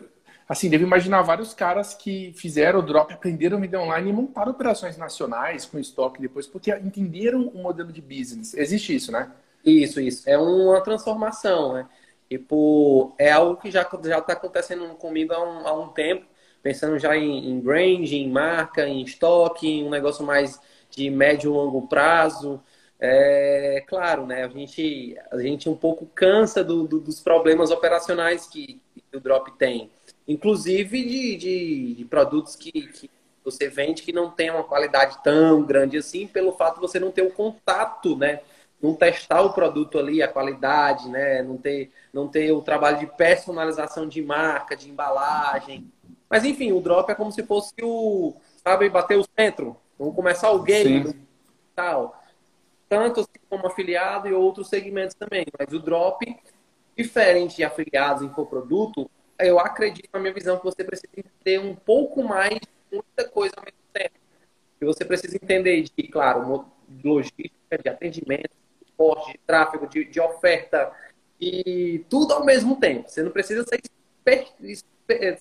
assim, 0.47 0.69
devo 0.69 0.83
imaginar 0.83 1.21
vários 1.21 1.53
caras 1.53 1.93
que 1.93 2.33
fizeram 2.35 2.79
o 2.79 2.83
drop, 2.83 3.13
aprenderam 3.13 3.57
a 3.57 3.61
vender 3.61 3.77
online 3.77 4.09
e 4.09 4.13
montaram 4.13 4.51
operações 4.51 4.97
nacionais 4.97 5.65
com 5.65 5.79
estoque 5.79 6.21
depois, 6.21 6.47
porque 6.47 6.71
entenderam 6.71 7.47
o 7.47 7.61
modelo 7.61 7.91
de 7.91 8.01
business. 8.01 8.53
Existe 8.53 8.95
isso, 8.95 9.11
né? 9.11 9.31
Isso, 9.65 9.99
isso. 10.01 10.29
É 10.29 10.37
uma 10.37 10.81
transformação, 10.81 11.73
né? 11.73 11.87
Tipo, 12.29 13.13
é 13.17 13.31
algo 13.31 13.57
que 13.57 13.71
já 13.71 13.87
já 14.03 14.17
está 14.19 14.33
acontecendo 14.33 14.87
comigo 14.95 15.33
há 15.33 15.41
um, 15.41 15.67
há 15.67 15.73
um 15.73 15.89
tempo, 15.89 16.25
pensando 16.61 16.97
já 16.97 17.15
em, 17.15 17.49
em 17.49 17.59
brand, 17.59 18.11
em 18.11 18.29
marca, 18.29 18.87
em 18.87 19.03
estoque, 19.03 19.67
em 19.67 19.85
um 19.85 19.89
negócio 19.89 20.25
mais 20.25 20.59
de 20.89 21.09
médio 21.09 21.51
e 21.51 21.53
longo 21.53 21.87
prazo. 21.87 22.61
É 22.99 23.83
claro, 23.87 24.25
né? 24.25 24.43
A 24.43 24.47
gente, 24.47 25.17
a 25.31 25.37
gente 25.39 25.69
um 25.69 25.75
pouco 25.75 26.05
cansa 26.07 26.63
do, 26.63 26.87
do, 26.87 26.99
dos 26.99 27.19
problemas 27.19 27.69
operacionais 27.71 28.47
que, 28.47 28.81
que 29.11 29.17
o 29.17 29.19
Drop 29.19 29.51
tem 29.57 29.91
inclusive 30.27 31.03
de, 31.03 31.35
de, 31.35 31.95
de 31.95 32.05
produtos 32.05 32.55
que, 32.55 32.71
que, 32.71 33.09
você 33.43 33.67
vende 33.67 34.03
que 34.03 34.13
não 34.13 34.31
tem 34.31 34.49
uma 34.49 34.63
qualidade 34.63 35.21
tão 35.21 35.63
grande 35.63 35.97
assim, 35.97 36.25
pelo 36.25 36.53
fato 36.53 36.75
de 36.75 36.81
você 36.81 36.99
não 36.99 37.11
ter 37.11 37.23
o 37.23 37.31
contato, 37.31 38.15
né? 38.15 38.39
Não 38.81 38.95
testar 38.95 39.41
o 39.41 39.53
produto 39.53 39.99
ali, 39.99 40.21
a 40.21 40.27
qualidade, 40.27 41.09
né? 41.09 41.41
Não 41.41 41.57
ter, 41.57 41.91
não 42.13 42.27
ter 42.27 42.51
o 42.51 42.61
trabalho 42.61 42.99
de 42.99 43.07
personalização 43.07 44.07
de 44.07 44.21
marca, 44.21 44.75
de 44.75 44.89
embalagem. 44.89 45.91
Mas 46.29 46.45
enfim, 46.45 46.71
o 46.71 46.79
drop 46.79 47.11
é 47.11 47.15
como 47.15 47.31
se 47.31 47.43
fosse 47.43 47.73
o, 47.81 48.33
sabe, 48.63 48.89
bater 48.89 49.17
o 49.17 49.25
centro. 49.37 49.75
Vamos 49.99 50.15
começar 50.15 50.49
o 50.51 50.63
game 50.63 51.13
tal. 51.75 52.21
Tanto 52.87 53.21
assim 53.21 53.39
como 53.49 53.67
afiliado 53.67 54.27
e 54.27 54.33
outros 54.33 54.69
segmentos 54.69 55.15
também. 55.15 55.45
Mas 55.57 55.73
o 55.73 55.79
drop, 55.79 56.25
diferente 56.97 57.57
de 57.57 57.63
afiliados 57.63 58.23
em 58.23 58.29
produto 58.29 59.09
eu 59.39 59.59
acredito, 59.59 60.09
na 60.13 60.19
minha 60.19 60.33
visão, 60.33 60.57
que 60.57 60.63
você 60.63 60.83
precisa 60.83 61.07
ter 61.43 61.59
um 61.59 61.75
pouco 61.75 62.23
mais 62.23 62.55
de 62.55 62.67
muita 62.91 63.27
coisa 63.29 63.53
ao 63.57 63.63
mesmo 63.63 63.79
tempo. 63.93 64.15
E 64.81 64.85
você 64.85 65.05
precisa 65.05 65.35
entender 65.35 65.81
de, 65.81 66.07
claro, 66.07 66.65
logística, 67.03 67.77
de 67.81 67.89
atendimento, 67.89 68.51
de 68.81 68.87
suporte, 68.87 69.31
de 69.33 69.39
tráfego, 69.45 69.87
de, 69.87 70.05
de, 70.05 70.19
oferta, 70.19 70.91
e 71.39 72.05
tudo 72.09 72.33
ao 72.33 72.45
mesmo 72.45 72.79
tempo. 72.79 73.09
Você 73.09 73.23
não 73.23 73.31
precisa 73.31 73.63
ser, 73.63 73.81
expert, 74.25 74.53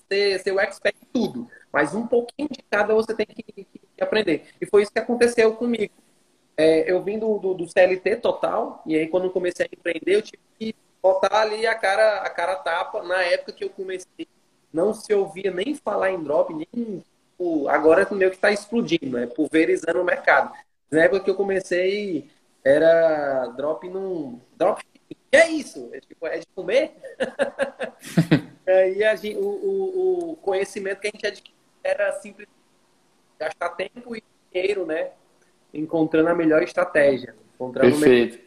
ser, 0.09 0.39
ser 0.39 0.51
o 0.51 0.59
expert 0.59 0.95
em 1.01 1.07
tudo, 1.13 1.47
mas 1.71 1.93
um 1.93 2.07
pouquinho 2.07 2.49
de 2.49 2.63
cada 2.69 2.93
você 2.93 3.13
tem 3.15 3.25
que, 3.25 3.43
que 3.63 4.03
aprender. 4.03 4.47
E 4.59 4.65
foi 4.65 4.83
isso 4.83 4.91
que 4.91 4.99
aconteceu 4.99 5.53
comigo. 5.55 5.93
É, 6.55 6.91
eu 6.91 7.01
vim 7.03 7.17
do, 7.17 7.39
do, 7.39 7.53
do, 7.55 7.67
CLT 7.67 8.17
total, 8.17 8.83
e 8.85 8.95
aí 8.95 9.07
quando 9.07 9.31
comecei 9.31 9.65
a 9.65 9.69
empreender, 9.75 10.15
eu 10.15 10.21
tive 10.21 10.37
que 10.37 10.52
botar 11.03 11.41
ali 11.41 11.67
a 11.67 11.75
cara, 11.75 12.21
a 12.21 12.29
cara 12.29 12.55
tapa. 12.55 13.03
Na 13.03 13.21
época 13.21 13.51
que 13.51 13.65
eu 13.65 13.69
comecei, 13.69 14.25
não 14.71 14.93
se 14.93 15.13
ouvia 15.13 15.51
nem 15.51 15.75
falar 15.75 16.11
em 16.11 16.23
drop, 16.23 16.53
nem 16.53 17.03
tipo, 17.43 17.67
agora 17.67 18.07
é 18.09 18.13
meio 18.15 18.31
que 18.31 18.37
está 18.37 18.51
explodindo, 18.51 19.17
né? 19.17 19.27
Pulverizando 19.27 20.01
o 20.01 20.05
mercado. 20.05 20.53
Na 20.89 21.03
época 21.03 21.25
que 21.25 21.29
eu 21.29 21.35
comecei, 21.35 22.29
era 22.63 23.47
drop 23.57 23.87
num. 23.89 24.39
Drop. 24.55 24.81
Que 25.09 25.37
é 25.37 25.49
isso? 25.49 25.89
É, 25.91 25.99
tipo, 25.99 26.25
é 26.25 26.39
de 26.39 26.47
comer? 26.55 26.93
Aí 28.65 29.03
a 29.03 29.15
gente, 29.15 29.37
o, 29.37 29.45
o, 29.45 30.31
o, 30.31 30.35
conhecimento 30.37 31.01
que 31.01 31.07
a 31.07 31.11
gente 31.11 31.27
adquiriu 31.27 31.57
era 31.83 32.13
simples 32.13 32.47
gastar 33.37 33.69
tempo 33.71 34.15
e 34.15 34.23
dinheiro, 34.51 34.85
né? 34.85 35.11
Encontrando 35.73 36.29
a 36.29 36.35
melhor 36.35 36.63
estratégia. 36.63 37.35
Perfeito. 37.73 38.39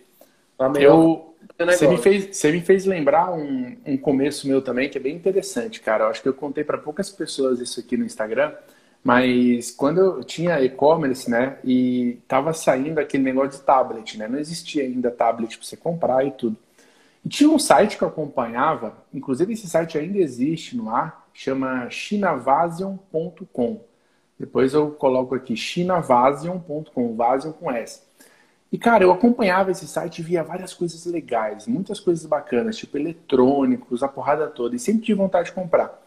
A 0.58 0.68
melhor 0.68 0.94
eu, 0.94 1.36
você, 1.59 1.87
me 1.88 1.99
fez, 1.99 2.37
você 2.37 2.53
me 2.53 2.61
fez 2.61 2.85
lembrar 2.85 3.33
um, 3.33 3.76
um 3.87 3.97
começo 3.97 4.47
meu 4.49 4.62
também, 4.62 4.88
que 4.88 4.99
é 4.99 5.00
bem 5.00 5.15
interessante, 5.15 5.81
cara. 5.81 6.05
Eu 6.05 6.09
acho 6.09 6.23
que 6.23 6.29
eu 6.29 6.35
contei 6.35 6.65
para 6.65 6.79
poucas 6.79 7.11
pessoas 7.11 7.61
isso 7.61 7.81
aqui 7.81 7.97
no 7.97 8.05
Instagram, 8.05 8.53
mas 9.03 9.71
quando 9.71 9.99
eu 9.99 10.25
tinha 10.25 10.61
e-commerce, 10.61 11.31
né, 11.31 11.59
e 11.65 12.19
tava 12.26 12.53
saindo 12.53 12.99
aquele 12.99 13.23
negócio 13.23 13.59
de 13.59 13.65
tablet, 13.65 14.19
né? 14.19 14.26
Não 14.29 14.38
existia 14.38 14.83
ainda 14.83 15.11
tablet 15.11 15.57
para 15.57 15.67
você 15.67 15.76
comprar 15.76 16.26
e 16.26 16.33
tudo. 16.33 16.57
E 17.25 17.29
tinha 17.29 17.50
um 17.50 17.59
site 17.59 17.99
que 17.99 18.05
eu 18.05 18.09
acompanhava, 18.09 18.97
inclusive 19.12 19.53
esse 19.53 19.69
site 19.69 19.99
ainda 19.99 20.19
existe 20.19 20.76
no 20.76 20.91
ar, 20.91 21.29
chama 21.33 21.88
chinavasion.com. 21.91 23.81
Depois 24.38 24.75
eu 24.75 24.91
coloco 24.91 25.35
aqui 25.35 25.57
chinavasion.com, 25.57 27.17
Vasion 27.17 27.53
com 27.53 27.71
S. 27.71 28.05
E, 28.73 28.78
cara, 28.78 29.04
eu 29.04 29.12
acompanhava 29.12 29.70
esse 29.70 29.87
site 29.87 30.18
e 30.18 30.23
via 30.23 30.42
várias 30.42 30.75
coisas 30.75 31.04
legais, 31.06 31.66
muitas 31.66 32.00
coisas 32.00 32.26
bacanas, 32.26 32.76
tipo 32.76 32.99
eletrônicos, 32.99 34.02
a 34.02 34.08
porrada 34.08 34.49
toda, 34.49 34.75
e 34.75 34.78
sempre 34.78 35.02
tive 35.04 35.18
vontade 35.18 35.49
de 35.49 35.54
comprar. 35.54 36.02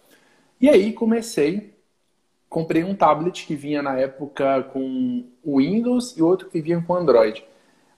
E 0.60 0.70
aí 0.70 0.94
comecei, 0.94 1.74
comprei 2.50 2.84
um 2.84 2.96
tablet 2.96 3.46
que 3.46 3.56
vinha 3.56 3.82
na 3.82 3.98
época 3.98 4.64
com 4.74 5.26
o 5.44 5.60
Windows 5.60 6.18
e 6.18 6.22
outro 6.22 6.50
que 6.50 6.62
vinha 6.62 6.82
com 6.82 6.96
Android. 6.96 7.44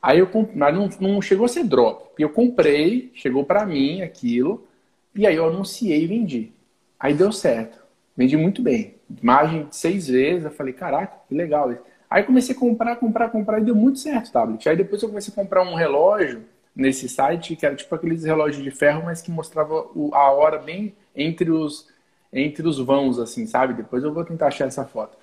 Aí 0.01 0.19
eu 0.19 0.29
mas 0.55 0.73
não, 0.73 0.89
não 0.99 1.21
chegou 1.21 1.45
a 1.45 1.49
ser 1.49 1.63
drop. 1.63 2.11
Eu 2.17 2.29
comprei, 2.29 3.11
chegou 3.13 3.43
para 3.45 3.65
mim 3.65 4.01
aquilo, 4.01 4.67
e 5.15 5.27
aí 5.27 5.35
eu 5.35 5.47
anunciei 5.47 6.03
e 6.03 6.07
vendi. 6.07 6.51
Aí 6.99 7.13
deu 7.13 7.31
certo. 7.31 7.79
Vendi 8.15 8.37
muito 8.37 8.61
bem. 8.61 8.95
Imagem 9.21 9.67
seis 9.71 10.07
vezes, 10.07 10.45
eu 10.45 10.51
falei, 10.51 10.73
caraca, 10.73 11.17
que 11.27 11.35
legal. 11.35 11.71
Aí 12.11 12.23
comecei 12.23 12.53
a 12.53 12.59
comprar, 12.59 12.97
comprar, 12.97 13.29
comprar 13.29 13.61
e 13.61 13.63
deu 13.63 13.73
muito 13.73 13.97
certo 13.97 14.27
o 14.27 14.31
tablet. 14.33 14.67
Aí 14.67 14.75
depois 14.75 15.01
eu 15.01 15.07
comecei 15.07 15.31
a 15.31 15.35
comprar 15.35 15.63
um 15.63 15.75
relógio 15.75 16.43
nesse 16.75 17.07
site, 17.07 17.55
que 17.55 17.65
era 17.65 17.73
tipo 17.73 17.95
aqueles 17.95 18.25
relógios 18.25 18.61
de 18.61 18.69
ferro, 18.69 19.03
mas 19.05 19.21
que 19.21 19.31
mostrava 19.31 19.73
a 20.11 20.31
hora 20.31 20.57
bem 20.57 20.93
entre 21.15 21.49
os, 21.49 21.87
entre 22.33 22.67
os 22.67 22.79
vãos, 22.79 23.17
assim, 23.17 23.47
sabe? 23.47 23.75
Depois 23.75 24.03
eu 24.03 24.13
vou 24.13 24.25
tentar 24.25 24.47
achar 24.47 24.67
essa 24.67 24.83
foto. 24.83 25.17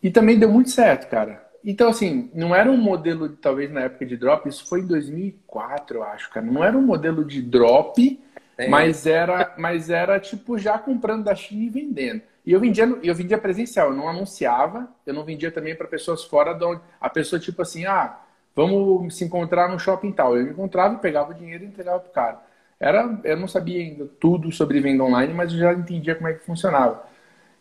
E 0.00 0.12
também 0.12 0.38
deu 0.38 0.48
muito 0.48 0.70
certo, 0.70 1.10
cara. 1.10 1.44
Então, 1.64 1.90
assim, 1.90 2.30
não 2.32 2.54
era 2.54 2.70
um 2.70 2.76
modelo, 2.76 3.30
talvez 3.30 3.68
na 3.72 3.80
época 3.80 4.06
de 4.06 4.16
drop, 4.16 4.48
isso 4.48 4.64
foi 4.68 4.80
em 4.80 4.86
2004, 4.86 5.96
eu 5.96 6.02
acho, 6.04 6.30
cara. 6.30 6.46
Não 6.46 6.62
era 6.62 6.78
um 6.78 6.82
modelo 6.82 7.24
de 7.24 7.42
drop, 7.42 8.20
mas 8.68 9.06
era, 9.06 9.54
mas 9.58 9.90
era 9.90 10.20
tipo 10.20 10.56
já 10.56 10.78
comprando 10.78 11.24
da 11.24 11.34
China 11.34 11.64
e 11.64 11.68
vendendo. 11.68 12.22
E 12.48 12.52
eu 12.52 12.60
vendia, 12.60 12.86
eu 13.02 13.14
vendia 13.14 13.36
presencial, 13.36 13.90
eu 13.90 13.94
não 13.94 14.08
anunciava, 14.08 14.88
eu 15.04 15.12
não 15.12 15.22
vendia 15.22 15.50
também 15.50 15.76
para 15.76 15.86
pessoas 15.86 16.24
fora 16.24 16.54
de 16.54 16.64
onde. 16.64 16.80
A 16.98 17.10
pessoa, 17.10 17.38
tipo 17.38 17.60
assim, 17.60 17.84
ah, 17.84 18.20
vamos 18.56 19.14
se 19.18 19.22
encontrar 19.22 19.68
no 19.70 19.78
shopping 19.78 20.12
tal. 20.12 20.34
Eu 20.34 20.44
me 20.46 20.52
encontrava, 20.52 20.96
pegava 20.96 21.32
o 21.32 21.34
dinheiro 21.34 21.64
e 21.64 21.66
entregava 21.66 22.00
pro 22.00 22.10
cara. 22.10 22.42
Era, 22.80 23.20
eu 23.22 23.36
não 23.36 23.46
sabia 23.46 23.82
ainda 23.82 24.06
tudo 24.18 24.50
sobre 24.50 24.80
venda 24.80 25.04
online, 25.04 25.34
mas 25.34 25.52
eu 25.52 25.58
já 25.58 25.74
entendia 25.74 26.14
como 26.14 26.26
é 26.26 26.32
que 26.32 26.46
funcionava. 26.46 27.04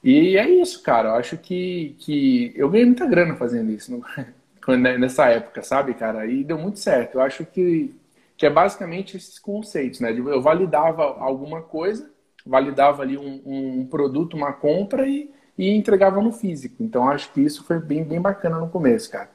E 0.01 0.38
é 0.38 0.50
isso, 0.50 0.82
cara. 0.82 1.10
Eu 1.10 1.15
acho 1.15 1.38
que, 1.38 1.94
que 2.00 2.53
eu 2.56 2.70
ganhei 2.70 2.86
muita 2.86 3.06
grana 3.06 3.36
fazendo 3.36 3.70
isso 3.70 3.91
no, 3.91 4.77
nessa 4.98 5.25
época, 5.27 5.63
sabe, 5.63 5.96
cara? 5.96 6.25
E 6.25 6.46
deu 6.46 6.58
muito 6.58 6.79
certo. 6.79 7.15
Eu 7.15 7.22
acho 7.22 7.46
que, 7.46 7.94
que 8.38 8.46
é 8.46 8.50
basicamente 8.50 9.17
esses 9.17 9.38
conceitos, 9.38 10.00
né? 10.00 10.13
Eu 10.13 10.41
validava 10.41 11.03
alguma 11.20 11.62
coisa, 11.62 12.10
validava 12.48 13.04
ali 13.04 13.18
um, 13.18 13.42
um 13.46 13.86
produto, 13.86 14.36
uma 14.36 14.54
compra 14.54 15.08
e, 15.08 15.32
e 15.58 15.70
entregava 15.70 16.22
no 16.22 16.32
físico. 16.32 16.82
Então 16.82 17.10
acho 17.10 17.32
que 17.32 17.42
isso 17.42 17.63
foi 17.63 17.80
bem, 17.80 18.04
bem 18.04 18.22
bacana 18.22 18.58
no 18.58 18.70
começo, 18.70 19.12
cara. 19.12 19.30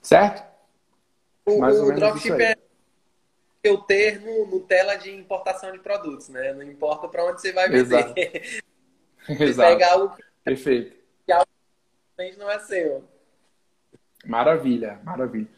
Certo? 0.00 0.44
O, 1.44 1.58
Mais 1.58 1.80
o 1.80 1.92
dropship 1.92 2.40
é 2.40 2.56
o 3.70 3.78
termo 3.78 4.46
no 4.46 4.60
tela 4.60 4.94
de 4.96 5.12
importação 5.12 5.72
de 5.72 5.78
produtos, 5.78 6.28
né? 6.28 6.52
Não 6.52 6.62
importa 6.62 7.08
para 7.08 7.24
onde 7.24 7.40
você 7.40 7.52
vai 7.52 7.68
vender. 7.68 7.80
Exato. 7.82 8.14
Exato. 9.42 9.72
pegar 9.72 9.92
algo 9.92 10.16
Perfeito. 10.44 10.96
que 11.24 11.32
algo 11.32 11.46
não 12.38 12.50
é 12.50 12.58
seu. 12.60 13.04
Maravilha, 14.24 15.00
maravilha. 15.04 15.48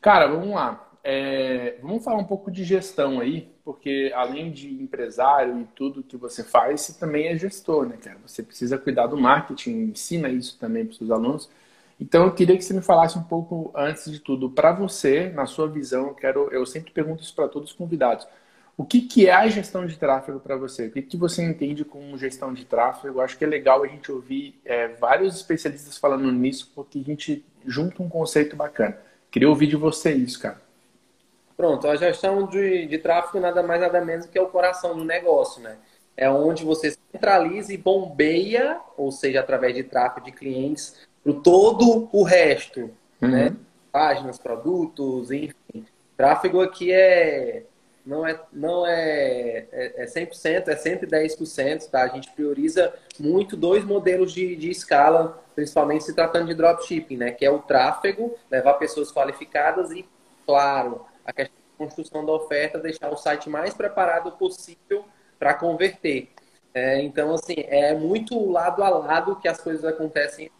Cara, 0.00 0.26
vamos 0.26 0.54
lá. 0.54 0.90
É, 1.02 1.78
vamos 1.82 2.04
falar 2.04 2.18
um 2.18 2.24
pouco 2.24 2.50
de 2.50 2.64
gestão 2.64 3.20
aí, 3.20 3.53
porque 3.64 4.12
além 4.14 4.52
de 4.52 4.68
empresário 4.70 5.60
e 5.60 5.64
tudo 5.74 6.02
que 6.02 6.16
você 6.16 6.44
faz, 6.44 6.82
você 6.82 6.92
também 6.92 7.28
é 7.28 7.38
gestor, 7.38 7.86
né, 7.86 7.96
cara? 7.96 8.18
Você 8.26 8.42
precisa 8.42 8.76
cuidar 8.76 9.06
do 9.06 9.16
marketing, 9.16 9.90
ensina 9.90 10.28
isso 10.28 10.58
também 10.58 10.84
para 10.84 10.92
os 10.92 10.98
seus 10.98 11.10
alunos. 11.10 11.48
Então, 11.98 12.24
eu 12.24 12.34
queria 12.34 12.56
que 12.56 12.64
você 12.64 12.74
me 12.74 12.82
falasse 12.82 13.16
um 13.16 13.22
pouco, 13.22 13.72
antes 13.74 14.10
de 14.10 14.18
tudo, 14.18 14.50
para 14.50 14.72
você, 14.72 15.30
na 15.30 15.46
sua 15.46 15.66
visão, 15.68 16.08
eu, 16.08 16.14
quero, 16.14 16.48
eu 16.52 16.66
sempre 16.66 16.90
pergunto 16.92 17.22
isso 17.22 17.34
para 17.34 17.48
todos 17.48 17.70
os 17.70 17.76
convidados. 17.76 18.26
O 18.76 18.84
que, 18.84 19.02
que 19.02 19.28
é 19.28 19.32
a 19.32 19.46
gestão 19.46 19.86
de 19.86 19.96
tráfego 19.96 20.40
para 20.40 20.56
você? 20.56 20.88
O 20.88 20.90
que, 20.90 21.00
que 21.00 21.16
você 21.16 21.42
entende 21.42 21.84
como 21.84 22.18
gestão 22.18 22.52
de 22.52 22.64
tráfego? 22.64 23.18
Eu 23.18 23.20
acho 23.22 23.38
que 23.38 23.44
é 23.44 23.46
legal 23.46 23.82
a 23.84 23.86
gente 23.86 24.10
ouvir 24.10 24.60
é, 24.64 24.88
vários 24.88 25.36
especialistas 25.36 25.96
falando 25.96 26.30
nisso, 26.32 26.72
porque 26.74 26.98
a 26.98 27.02
gente 27.02 27.44
junta 27.64 28.02
um 28.02 28.08
conceito 28.08 28.56
bacana. 28.56 28.98
Queria 29.30 29.48
ouvir 29.48 29.68
de 29.68 29.76
você 29.76 30.12
isso, 30.12 30.40
cara. 30.40 30.63
Pronto, 31.56 31.86
a 31.86 31.96
gestão 31.96 32.46
de, 32.46 32.86
de 32.86 32.98
tráfego 32.98 33.40
nada 33.40 33.62
mais 33.62 33.80
nada 33.80 34.04
menos 34.04 34.26
que 34.26 34.38
é 34.38 34.42
o 34.42 34.48
coração 34.48 34.96
do 34.96 35.04
negócio, 35.04 35.62
né? 35.62 35.76
É 36.16 36.28
onde 36.28 36.64
você 36.64 36.96
centraliza 37.12 37.72
e 37.72 37.76
bombeia, 37.76 38.80
ou 38.96 39.10
seja, 39.10 39.40
através 39.40 39.74
de 39.74 39.82
tráfego 39.82 40.26
de 40.26 40.32
clientes, 40.32 40.96
para 41.22 41.32
todo 41.32 42.08
o 42.12 42.22
resto, 42.22 42.90
uhum. 43.20 43.28
né? 43.28 43.56
Páginas, 43.90 44.38
produtos, 44.38 45.30
enfim. 45.30 45.86
Tráfego 46.16 46.60
aqui 46.60 46.92
é 46.92 47.64
não 48.04 48.26
é, 48.26 48.38
não 48.52 48.86
é, 48.86 49.66
é, 49.72 50.02
é 50.02 50.04
100%, 50.04 50.68
é 50.68 50.76
110%, 50.76 51.88
tá? 51.88 52.02
A 52.02 52.08
gente 52.08 52.30
prioriza 52.32 52.92
muito 53.18 53.56
dois 53.56 53.82
modelos 53.84 54.32
de, 54.32 54.54
de 54.56 54.70
escala, 54.70 55.42
principalmente 55.54 56.04
se 56.04 56.14
tratando 56.14 56.48
de 56.48 56.54
dropshipping, 56.54 57.16
né? 57.16 57.30
Que 57.30 57.46
é 57.46 57.50
o 57.50 57.60
tráfego, 57.60 58.36
levar 58.50 58.74
pessoas 58.74 59.10
qualificadas 59.10 59.90
e, 59.90 60.04
claro, 60.44 61.06
a 61.24 61.32
questão 61.32 61.56
de 61.56 61.78
construção 61.78 62.24
da 62.24 62.32
oferta, 62.32 62.78
deixar 62.78 63.10
o 63.10 63.16
site 63.16 63.48
mais 63.48 63.74
preparado 63.74 64.32
possível 64.32 65.04
para 65.38 65.54
converter. 65.54 66.28
É, 66.72 67.00
então, 67.02 67.32
assim, 67.32 67.54
é 67.56 67.94
muito 67.94 68.50
lado 68.50 68.82
a 68.82 68.88
lado 68.88 69.36
que 69.36 69.48
as 69.48 69.60
coisas 69.60 69.84
acontecem. 69.84 70.50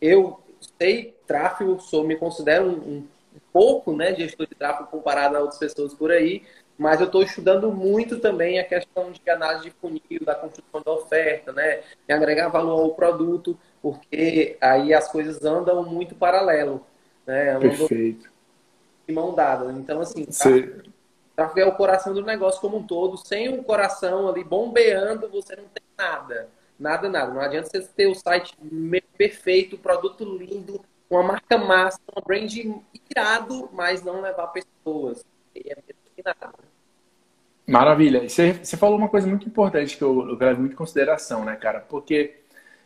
Eu 0.00 0.40
sei 0.78 1.16
tráfego, 1.26 1.80
sou, 1.80 2.04
me 2.04 2.16
considero 2.16 2.66
um, 2.66 2.98
um 2.98 3.40
pouco 3.52 3.94
né, 3.96 4.14
gestor 4.14 4.46
de 4.46 4.54
tráfego 4.54 4.88
comparado 4.88 5.36
a 5.36 5.40
outras 5.40 5.58
pessoas 5.58 5.94
por 5.94 6.10
aí, 6.10 6.42
mas 6.78 7.00
eu 7.00 7.06
estou 7.06 7.22
estudando 7.22 7.70
muito 7.72 8.18
também 8.18 8.58
a 8.58 8.64
questão 8.64 9.12
de 9.12 9.30
análise 9.30 9.64
de 9.64 9.70
funil, 9.70 10.24
da 10.24 10.34
construção 10.34 10.82
da 10.82 10.92
oferta, 10.92 11.52
né? 11.52 11.80
De 12.08 12.14
agregar 12.14 12.48
valor 12.48 12.80
ao 12.80 12.94
produto, 12.94 13.58
porque 13.80 14.56
aí 14.60 14.92
as 14.92 15.10
coisas 15.10 15.44
andam 15.44 15.84
muito 15.84 16.14
paralelo, 16.14 16.84
né? 17.26 17.50
Andam 17.50 17.70
Perfeito. 17.70 18.31
De 19.12 19.20
mão 19.20 19.34
dada. 19.34 19.72
Então, 19.72 20.00
assim, 20.00 20.26
tráfego 21.36 21.60
é 21.60 21.66
o 21.66 21.76
coração 21.76 22.14
do 22.14 22.22
negócio 22.22 22.60
como 22.60 22.78
um 22.78 22.86
todo. 22.86 23.16
Sem 23.16 23.48
o 23.48 23.62
coração 23.62 24.28
ali 24.28 24.44
bombeando, 24.44 25.28
você 25.28 25.56
não 25.56 25.64
tem 25.64 25.84
nada. 25.96 26.48
Nada, 26.78 27.08
nada. 27.08 27.32
Não 27.32 27.40
adianta 27.40 27.68
você 27.68 27.82
ter 27.82 28.06
o 28.06 28.14
site 28.14 28.56
perfeito, 29.16 29.78
produto 29.78 30.24
lindo, 30.24 30.80
uma 31.08 31.22
marca 31.22 31.58
massa, 31.58 32.00
um 32.16 32.20
brand 32.20 32.52
irado, 33.10 33.68
mas 33.72 34.02
não 34.02 34.20
levar 34.20 34.48
pessoas. 34.48 35.24
É 35.54 35.76
nada. 36.24 36.54
Maravilha. 37.66 38.28
Você, 38.28 38.54
você 38.54 38.76
falou 38.76 38.98
uma 38.98 39.08
coisa 39.08 39.26
muito 39.26 39.46
importante 39.46 39.96
que 39.96 40.02
eu, 40.02 40.28
eu 40.28 40.36
levo 40.36 40.60
muito 40.60 40.72
em 40.72 40.76
consideração, 40.76 41.44
né, 41.44 41.54
cara? 41.56 41.80
Porque 41.80 42.41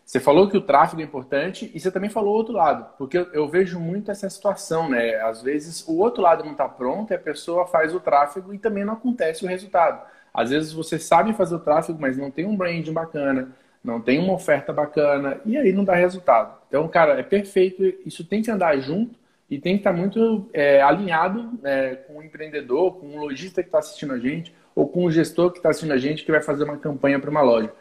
você 0.06 0.20
falou 0.20 0.48
que 0.48 0.56
o 0.56 0.60
tráfego 0.60 1.02
é 1.02 1.04
importante 1.04 1.68
e 1.74 1.80
você 1.80 1.90
também 1.90 2.08
falou 2.08 2.32
o 2.32 2.36
outro 2.36 2.54
lado. 2.54 2.86
Porque 2.96 3.26
eu, 3.32 3.48
vejo 3.48 3.80
muito 3.80 4.08
essa 4.08 4.30
situação, 4.30 4.88
né? 4.88 5.16
Às 5.16 5.42
vezes 5.42 5.84
o 5.88 5.98
outro 5.98 6.22
lado 6.22 6.44
não 6.44 6.52
está 6.52 6.68
pronto 6.68 7.10
e 7.10 7.14
a 7.14 7.18
pessoa 7.18 7.66
faz 7.66 7.92
o 7.92 7.98
tráfego 7.98 8.54
e 8.54 8.58
também 8.58 8.84
não 8.84 8.92
acontece 8.92 9.44
o 9.44 9.48
resultado. 9.48 10.00
Às 10.32 10.50
vezes 10.50 10.72
você 10.72 10.96
sabe 10.96 11.32
fazer 11.32 11.56
o 11.56 11.58
tráfego, 11.58 12.00
mas 12.00 12.16
não 12.16 12.30
tem 12.30 12.46
um 12.46 12.56
branding 12.56 12.92
bacana, 12.92 13.48
não 13.82 14.00
tem 14.00 14.20
uma 14.20 14.32
oferta 14.32 14.72
bacana 14.72 15.40
e 15.44 15.58
aí 15.58 15.72
não 15.72 15.82
dá 15.82 15.96
resultado. 15.96 16.56
Então, 16.68 16.86
cara, 16.86 17.18
é 17.18 17.24
perfeito. 17.24 17.82
Isso 18.06 18.24
tem 18.24 18.42
que 18.42 18.50
andar 18.50 18.78
junto 18.78 19.18
e 19.50 19.58
tem 19.58 19.74
que 19.74 19.80
estar 19.80 19.92
muito 19.92 20.48
é, 20.52 20.80
alinhado 20.82 21.58
né, 21.60 21.96
com 21.96 22.18
o 22.18 22.22
empreendedor, 22.22 23.00
com 23.00 23.16
o 23.16 23.20
lojista 23.22 23.60
que 23.60 23.68
está 23.68 23.80
assistindo 23.80 24.12
a 24.12 24.18
gente 24.20 24.54
ou 24.72 24.86
com 24.86 25.04
o 25.04 25.10
gestor 25.10 25.50
que 25.50 25.58
está 25.58 25.70
assistindo 25.70 25.92
a 25.92 25.98
gente 25.98 26.24
que 26.24 26.30
vai 26.30 26.40
fazer 26.40 26.62
uma 26.62 26.76
campanha 26.76 27.18
para 27.18 27.28
uma 27.30 27.42
loja. 27.42 27.72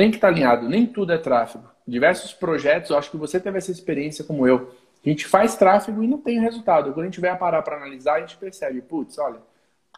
Tem 0.00 0.10
que 0.10 0.16
estar 0.16 0.28
alinhado, 0.28 0.66
nem 0.66 0.86
tudo 0.86 1.12
é 1.12 1.18
tráfego. 1.18 1.68
Diversos 1.86 2.32
projetos, 2.32 2.88
eu 2.88 2.96
acho 2.96 3.10
que 3.10 3.18
você 3.18 3.38
teve 3.38 3.58
essa 3.58 3.70
experiência 3.70 4.24
como 4.24 4.46
eu. 4.46 4.72
A 5.04 5.06
gente 5.06 5.26
faz 5.26 5.56
tráfego 5.56 6.02
e 6.02 6.06
não 6.06 6.16
tem 6.16 6.40
resultado. 6.40 6.94
Quando 6.94 7.02
a 7.02 7.04
gente 7.04 7.20
vai 7.20 7.36
parar 7.36 7.60
para 7.60 7.76
analisar, 7.76 8.14
a 8.14 8.20
gente 8.20 8.38
percebe, 8.38 8.80
putz, 8.80 9.18
olha, 9.18 9.36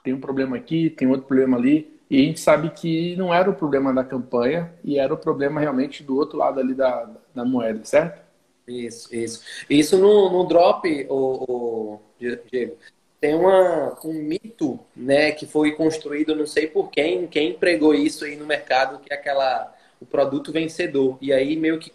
tem 0.03 0.13
um 0.13 0.19
problema 0.19 0.57
aqui, 0.57 0.91
tem 0.91 1.07
outro 1.07 1.29
problema 1.29 1.57
ali, 1.57 2.01
e 2.11 2.21
a 2.21 2.25
gente 2.25 2.41
sabe 2.41 2.71
que 2.71 3.15
não 3.15 3.33
era 3.33 3.49
o 3.49 3.55
problema 3.55 3.95
da 3.95 4.03
campanha 4.03 4.75
e 4.83 4.99
era 4.99 5.15
o 5.15 5.17
problema 5.17 5.61
realmente 5.61 6.03
do 6.03 6.17
outro 6.17 6.37
lado 6.37 6.59
ali 6.59 6.75
da, 6.75 7.09
da 7.33 7.45
moeda, 7.45 7.85
certo? 7.85 8.21
Isso, 8.67 9.15
isso. 9.15 9.45
Isso 9.71 9.99
no, 9.99 10.33
no 10.33 10.49
drop, 10.49 11.07
o, 11.09 11.45
o 11.49 12.01
Diego, 12.19 12.77
tem 13.21 13.37
uma, 13.37 13.97
um 14.05 14.15
mito, 14.15 14.81
né, 14.97 15.31
que 15.31 15.47
foi 15.47 15.77
construído, 15.77 16.35
não 16.35 16.45
sei 16.45 16.67
por 16.67 16.91
quem, 16.91 17.29
quem 17.29 17.55
pregou 17.55 17.95
isso 17.95 18.25
aí 18.25 18.35
no 18.35 18.45
mercado, 18.45 18.99
que 18.99 19.13
é 19.13 19.17
aquela 19.17 19.72
o 20.03 20.07
produto 20.07 20.53
vencedor. 20.53 21.17
E 21.21 21.33
aí 21.33 21.57
meio 21.57 21.79
que 21.79 21.93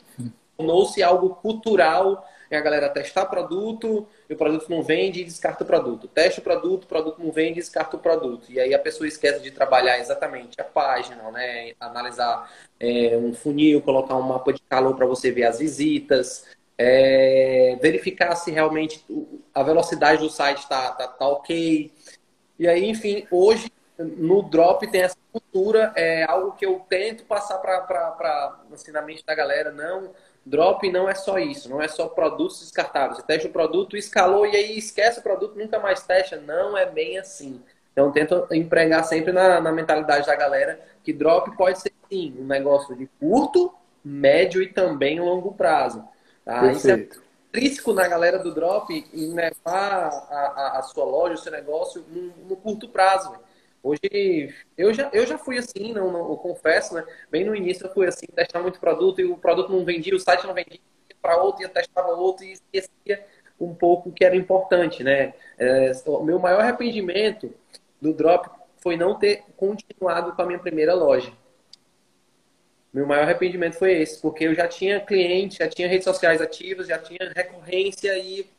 tornou-se 0.57 1.03
algo 1.03 1.35
cultural 1.35 2.25
e 2.49 2.55
a 2.55 2.61
galera 2.61 2.89
testar 2.89 3.25
produto, 3.25 4.07
e 4.29 4.33
o 4.33 4.37
produto 4.37 4.69
não 4.69 4.81
vende 4.81 5.21
e 5.21 5.23
descarta 5.25 5.63
o 5.63 5.67
produto. 5.67 6.07
Testa 6.07 6.39
o 6.39 6.43
produto, 6.43 6.85
o 6.85 6.87
produto 6.87 7.21
não 7.21 7.31
vende 7.31 7.59
e 7.59 7.61
descarta 7.61 7.97
o 7.97 7.99
produto. 7.99 8.49
E 8.49 8.59
aí 8.59 8.73
a 8.73 8.79
pessoa 8.79 9.07
esquece 9.07 9.41
de 9.41 9.51
trabalhar 9.51 9.99
exatamente 9.99 10.59
a 10.59 10.63
página, 10.63 11.29
né? 11.31 11.73
Analisar 11.79 12.49
é, 12.79 13.17
um 13.17 13.33
funil, 13.33 13.81
colocar 13.81 14.15
um 14.15 14.21
mapa 14.21 14.53
de 14.53 14.61
calor 14.61 14.95
para 14.95 15.05
você 15.05 15.29
ver 15.29 15.43
as 15.43 15.59
visitas, 15.59 16.45
é, 16.77 17.77
verificar 17.81 18.35
se 18.35 18.49
realmente 18.49 19.03
a 19.53 19.61
velocidade 19.63 20.21
do 20.21 20.29
site 20.29 20.59
está 20.59 20.91
tá, 20.91 21.07
tá 21.07 21.27
ok. 21.27 21.91
E 22.57 22.67
aí, 22.67 22.89
enfim, 22.89 23.27
hoje 23.29 23.69
no 23.97 24.43
drop 24.43 24.85
tem 24.87 25.01
essa 25.01 25.17
cultura, 25.31 25.91
é 25.95 26.23
algo 26.23 26.51
que 26.53 26.65
eu 26.65 26.81
tento 26.87 27.23
passar 27.23 27.57
para 27.57 28.59
assim, 28.71 28.91
na 28.91 29.01
mente 29.01 29.25
da 29.25 29.33
galera. 29.33 29.71
Não, 29.71 30.11
drop 30.45 30.89
não 30.91 31.09
é 31.09 31.15
só 31.15 31.39
isso, 31.39 31.69
não 31.69 31.81
é 31.81 31.87
só 31.87 32.07
produtos 32.07 32.59
descartáveis. 32.59 33.17
Você 33.17 33.25
testa 33.25 33.47
o 33.47 33.51
produto, 33.51 33.97
escalou 33.97 34.45
e 34.45 34.55
aí 34.55 34.77
esquece 34.77 35.19
o 35.19 35.23
produto, 35.23 35.57
nunca 35.57 35.79
mais 35.79 36.03
testa. 36.03 36.37
Não 36.37 36.77
é 36.77 36.85
bem 36.85 37.17
assim. 37.17 37.61
Então, 37.91 38.11
tento 38.11 38.47
empregar 38.51 39.03
sempre 39.05 39.31
na, 39.31 39.59
na 39.59 39.71
mentalidade 39.71 40.27
da 40.27 40.35
galera 40.35 40.79
que 41.03 41.11
drop 41.11 41.55
pode 41.57 41.79
ser 41.79 41.91
sim 42.07 42.35
um 42.39 42.45
negócio 42.45 42.95
de 42.95 43.07
curto, 43.19 43.73
médio 44.03 44.61
e 44.61 44.67
também 44.71 45.19
longo 45.19 45.53
prazo. 45.53 46.07
Tá? 46.45 46.71
Isso 46.71 46.89
é 46.91 47.07
intrínseco 47.49 47.93
na 47.93 48.07
galera 48.07 48.37
do 48.37 48.53
drop 48.53 48.93
em 48.93 49.33
levar 49.33 49.91
a, 50.29 50.35
a, 50.35 50.79
a 50.79 50.81
sua 50.83 51.05
loja, 51.05 51.33
o 51.33 51.37
seu 51.37 51.51
negócio 51.51 52.05
no, 52.09 52.49
no 52.49 52.55
curto 52.55 52.87
prazo. 52.87 53.33
Hoje, 53.83 54.53
eu 54.77 54.93
já, 54.93 55.09
eu 55.13 55.25
já 55.25 55.37
fui 55.37 55.57
assim, 55.57 55.93
não, 55.93 56.11
não, 56.11 56.29
eu 56.29 56.37
confesso, 56.37 56.95
né? 56.95 57.05
Bem 57.31 57.45
no 57.45 57.55
início 57.55 57.85
eu 57.85 57.93
fui 57.93 58.07
assim, 58.07 58.25
testar 58.27 58.61
muito 58.61 58.79
produto 58.79 59.21
e 59.21 59.25
o 59.25 59.37
produto 59.37 59.71
não 59.71 59.85
vendia, 59.85 60.15
o 60.15 60.19
site 60.19 60.45
não 60.45 60.53
vendia, 60.53 60.79
para 61.21 61.37
outro, 61.37 61.61
ia 61.61 61.69
testava 61.69 62.09
outro 62.09 62.45
e 62.45 62.53
esquecia 62.53 63.25
um 63.59 63.73
pouco 63.73 64.09
o 64.09 64.11
que 64.11 64.23
era 64.23 64.35
importante, 64.35 65.03
né? 65.03 65.33
É, 65.57 65.91
o 66.05 66.23
meu 66.23 66.39
maior 66.39 66.61
arrependimento 66.61 67.53
do 68.01 68.13
drop 68.13 68.49
foi 68.77 68.95
não 68.95 69.17
ter 69.17 69.43
continuado 69.55 70.33
com 70.33 70.41
a 70.41 70.45
minha 70.45 70.59
primeira 70.59 70.93
loja. 70.93 71.31
Meu 72.93 73.05
maior 73.05 73.23
arrependimento 73.23 73.75
foi 73.75 73.93
esse, 73.93 74.21
porque 74.21 74.45
eu 74.45 74.55
já 74.55 74.67
tinha 74.67 74.99
cliente, 74.99 75.57
já 75.59 75.67
tinha 75.67 75.87
redes 75.87 76.05
sociais 76.05 76.41
ativas, 76.41 76.87
já 76.87 76.97
tinha 76.97 77.31
recorrência 77.35 78.17
e, 78.17 78.49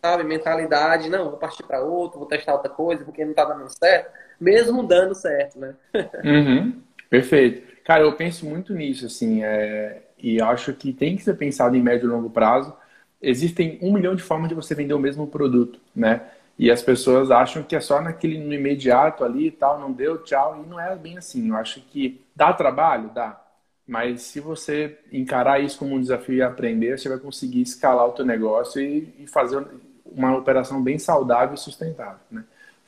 sabe, 0.00 0.24
mentalidade, 0.24 1.10
não, 1.10 1.30
vou 1.30 1.38
partir 1.38 1.64
para 1.64 1.82
outro, 1.82 2.18
vou 2.18 2.28
testar 2.28 2.54
outra 2.54 2.70
coisa, 2.70 3.04
porque 3.04 3.24
não 3.24 3.32
está 3.32 3.44
dando 3.44 3.68
certo, 3.68 4.12
mesmo 4.40 4.82
dando 4.82 5.14
certo, 5.14 5.58
né? 5.58 5.74
Uhum, 6.22 6.82
perfeito. 7.08 7.74
Cara, 7.84 8.02
eu 8.02 8.16
penso 8.16 8.46
muito 8.46 8.72
nisso, 8.74 9.06
assim, 9.06 9.42
é... 9.42 10.02
e 10.18 10.40
acho 10.40 10.72
que 10.72 10.92
tem 10.92 11.16
que 11.16 11.22
ser 11.22 11.34
pensado 11.34 11.76
em 11.76 11.82
médio 11.82 12.06
e 12.06 12.12
longo 12.12 12.30
prazo. 12.30 12.74
Existem 13.20 13.78
um 13.82 13.92
milhão 13.92 14.14
de 14.14 14.22
formas 14.22 14.48
de 14.48 14.54
você 14.54 14.74
vender 14.74 14.94
o 14.94 14.98
mesmo 14.98 15.26
produto, 15.26 15.80
né? 15.94 16.22
E 16.58 16.70
as 16.70 16.82
pessoas 16.82 17.30
acham 17.30 17.62
que 17.62 17.74
é 17.74 17.80
só 17.80 18.00
naquele 18.00 18.38
no 18.38 18.52
imediato 18.52 19.24
ali 19.24 19.48
e 19.48 19.50
tal, 19.50 19.78
não 19.80 19.92
deu, 19.92 20.22
tchau, 20.22 20.62
e 20.64 20.68
não 20.68 20.78
é 20.78 20.94
bem 20.94 21.18
assim. 21.18 21.48
Eu 21.48 21.56
acho 21.56 21.80
que 21.80 22.24
dá 22.34 22.52
trabalho, 22.52 23.10
dá. 23.12 23.40
Mas 23.86 24.22
se 24.22 24.40
você 24.40 24.98
encarar 25.12 25.60
isso 25.60 25.78
como 25.78 25.94
um 25.94 26.00
desafio 26.00 26.36
e 26.36 26.42
aprender, 26.42 26.98
você 26.98 27.08
vai 27.08 27.18
conseguir 27.18 27.60
escalar 27.62 28.06
o 28.06 28.12
teu 28.12 28.24
negócio 28.24 28.80
e, 28.80 29.14
e 29.18 29.26
fazer 29.26 29.66
uma 30.06 30.36
operação 30.36 30.82
bem 30.82 30.98
saudável 30.98 31.54
e 31.54 31.58
sustentável, 31.58 32.20
né? 32.30 32.44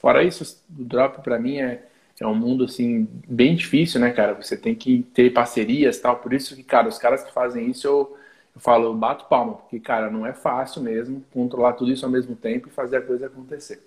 Fora 0.07 0.23
isso, 0.23 0.63
o 0.79 0.85
drop 0.85 1.21
para 1.21 1.37
mim 1.37 1.59
é, 1.59 1.83
é 2.21 2.25
um 2.25 2.33
mundo 2.33 2.67
assim 2.67 3.09
bem 3.27 3.57
difícil, 3.57 4.01
né, 4.01 4.13
cara? 4.13 4.35
Você 4.35 4.57
tem 4.57 4.73
que 4.73 5.03
ter 5.13 5.33
parcerias, 5.33 5.99
tal. 5.99 6.15
Por 6.19 6.33
isso 6.33 6.55
que, 6.55 6.63
cara, 6.63 6.87
os 6.87 6.97
caras 6.97 7.25
que 7.25 7.33
fazem 7.33 7.69
isso 7.69 7.89
eu, 7.89 8.17
eu 8.55 8.61
falo, 8.61 8.85
eu 8.85 8.95
bato 8.95 9.25
palma, 9.25 9.55
porque 9.55 9.81
cara, 9.81 10.09
não 10.09 10.25
é 10.25 10.33
fácil 10.33 10.81
mesmo 10.81 11.25
controlar 11.33 11.73
tudo 11.73 11.91
isso 11.91 12.07
ao 12.07 12.13
mesmo 12.13 12.37
tempo 12.37 12.69
e 12.69 12.71
fazer 12.71 12.99
a 12.99 13.03
coisa 13.03 13.27
acontecer. 13.27 13.85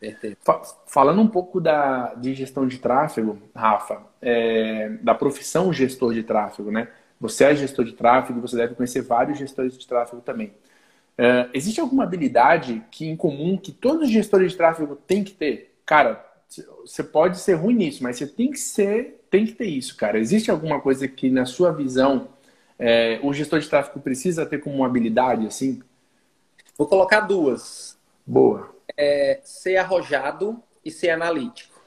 Perfeito. 0.00 0.38
Falando 0.88 1.20
um 1.22 1.28
pouco 1.28 1.60
da, 1.60 2.14
de 2.14 2.34
gestão 2.34 2.66
de 2.66 2.78
tráfego, 2.78 3.38
Rafa, 3.54 4.02
é, 4.20 4.88
da 5.00 5.14
profissão 5.14 5.72
gestor 5.72 6.14
de 6.14 6.24
tráfego, 6.24 6.72
né? 6.72 6.88
Você 7.20 7.44
é 7.44 7.54
gestor 7.54 7.84
de 7.84 7.92
tráfego, 7.92 8.40
você 8.40 8.56
deve 8.56 8.74
conhecer 8.74 9.02
vários 9.02 9.38
gestores 9.38 9.78
de 9.78 9.86
tráfego 9.86 10.20
também. 10.20 10.52
É, 11.18 11.48
existe 11.52 11.80
alguma 11.80 12.04
habilidade 12.04 12.82
que 12.90 13.06
em 13.06 13.16
comum 13.16 13.58
que 13.58 13.72
todos 13.72 14.04
os 14.04 14.10
gestores 14.10 14.52
de 14.52 14.58
tráfego 14.58 14.94
têm 14.94 15.24
que 15.24 15.32
ter? 15.32 15.76
Cara, 15.84 16.24
você 16.84 17.02
pode 17.02 17.38
ser 17.40 17.54
ruim 17.54 17.74
nisso, 17.74 18.02
mas 18.02 18.16
você 18.16 18.26
tem 18.26 18.50
que 18.50 18.58
ser, 18.58 19.24
tem 19.28 19.44
que 19.44 19.52
ter 19.52 19.66
isso, 19.66 19.96
cara. 19.96 20.18
Existe 20.18 20.50
alguma 20.50 20.80
coisa 20.80 21.08
que 21.08 21.28
na 21.28 21.44
sua 21.44 21.72
visão 21.72 22.28
é, 22.78 23.18
o 23.22 23.32
gestor 23.32 23.58
de 23.58 23.68
tráfego 23.68 24.00
precisa 24.00 24.46
ter 24.46 24.58
como 24.58 24.76
uma 24.76 24.86
habilidade 24.86 25.46
assim? 25.46 25.82
Vou 26.76 26.86
colocar 26.86 27.20
duas. 27.20 27.98
Boa 28.24 28.78
é 28.98 29.38
ser 29.44 29.76
arrojado 29.76 30.60
e 30.84 30.90
ser 30.90 31.10
analítico. 31.10 31.80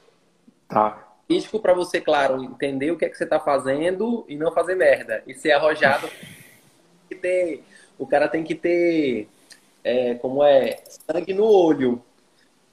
Tá. 0.66 1.06
Analítico 1.28 1.60
para 1.60 1.74
você, 1.74 2.00
claro, 2.00 2.42
entender 2.42 2.90
o 2.90 2.96
que 2.96 3.04
é 3.04 3.08
que 3.08 3.16
você 3.16 3.24
está 3.24 3.38
fazendo 3.38 4.24
e 4.26 4.36
não 4.36 4.50
fazer 4.50 4.74
merda. 4.74 5.22
E 5.26 5.34
ser 5.34 5.52
arrojado, 5.52 6.08
ter, 7.20 7.62
o 8.02 8.06
cara 8.06 8.28
tem 8.28 8.42
que 8.44 8.54
ter, 8.54 9.28
é, 9.84 10.14
como 10.16 10.42
é, 10.42 10.82
sangue 10.86 11.32
no 11.32 11.44
olho. 11.44 12.02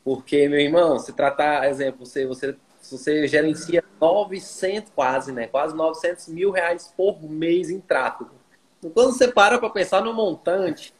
Porque, 0.03 0.47
meu 0.47 0.59
irmão, 0.59 0.97
se 0.97 1.13
tratar, 1.13 1.69
exemplo, 1.69 2.05
você, 2.05 2.25
você, 2.25 2.55
você 2.81 3.27
gerencia 3.27 3.83
900, 3.99 4.91
quase, 4.95 5.31
né? 5.31 5.47
Quase 5.47 5.75
900 5.75 6.29
mil 6.29 6.51
reais 6.51 6.93
por 6.95 7.21
mês 7.21 7.69
em 7.69 7.79
tráfego. 7.79 8.31
Então, 8.79 8.91
quando 8.91 9.13
você 9.13 9.27
para 9.27 9.59
para 9.59 9.69
pensar 9.69 10.01
no 10.01 10.13
montante, 10.13 10.93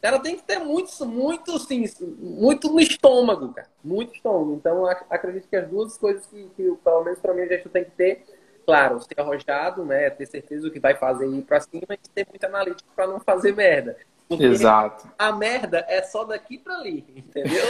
cara 0.00 0.18
tem 0.18 0.36
que 0.36 0.42
ter 0.42 0.58
muito, 0.58 1.06
muito, 1.06 1.54
assim, 1.54 1.84
muito 2.18 2.72
no 2.72 2.80
estômago, 2.80 3.52
cara. 3.52 3.68
Muito 3.84 4.14
estômago. 4.14 4.54
Então, 4.54 4.86
acredito 4.86 5.48
que 5.48 5.56
as 5.56 5.68
duas 5.68 5.98
coisas 5.98 6.24
que, 6.26 6.48
que 6.56 6.74
pelo 6.82 7.04
menos 7.04 7.20
para 7.20 7.34
mim, 7.34 7.42
a 7.42 7.46
gente 7.46 7.68
tem 7.68 7.84
que 7.84 7.90
ter, 7.90 8.24
claro, 8.64 9.00
ser 9.00 9.20
arrojado, 9.20 9.84
né? 9.84 10.10
Ter 10.10 10.26
certeza 10.26 10.62
do 10.62 10.70
que 10.70 10.80
vai 10.80 10.94
fazer 10.94 11.26
e 11.26 11.38
ir 11.38 11.42
pra 11.42 11.60
cima 11.60 11.86
e 11.90 11.96
ter 11.96 12.26
muito 12.28 12.44
analítico 12.44 12.88
para 12.94 13.06
não 13.06 13.20
fazer 13.20 13.54
merda. 13.54 13.96
Porque 14.28 14.44
Exato. 14.44 15.08
A 15.18 15.32
merda 15.32 15.84
é 15.88 16.02
só 16.02 16.24
daqui 16.24 16.56
para 16.56 16.76
ali, 16.76 17.04
entendeu? 17.16 17.64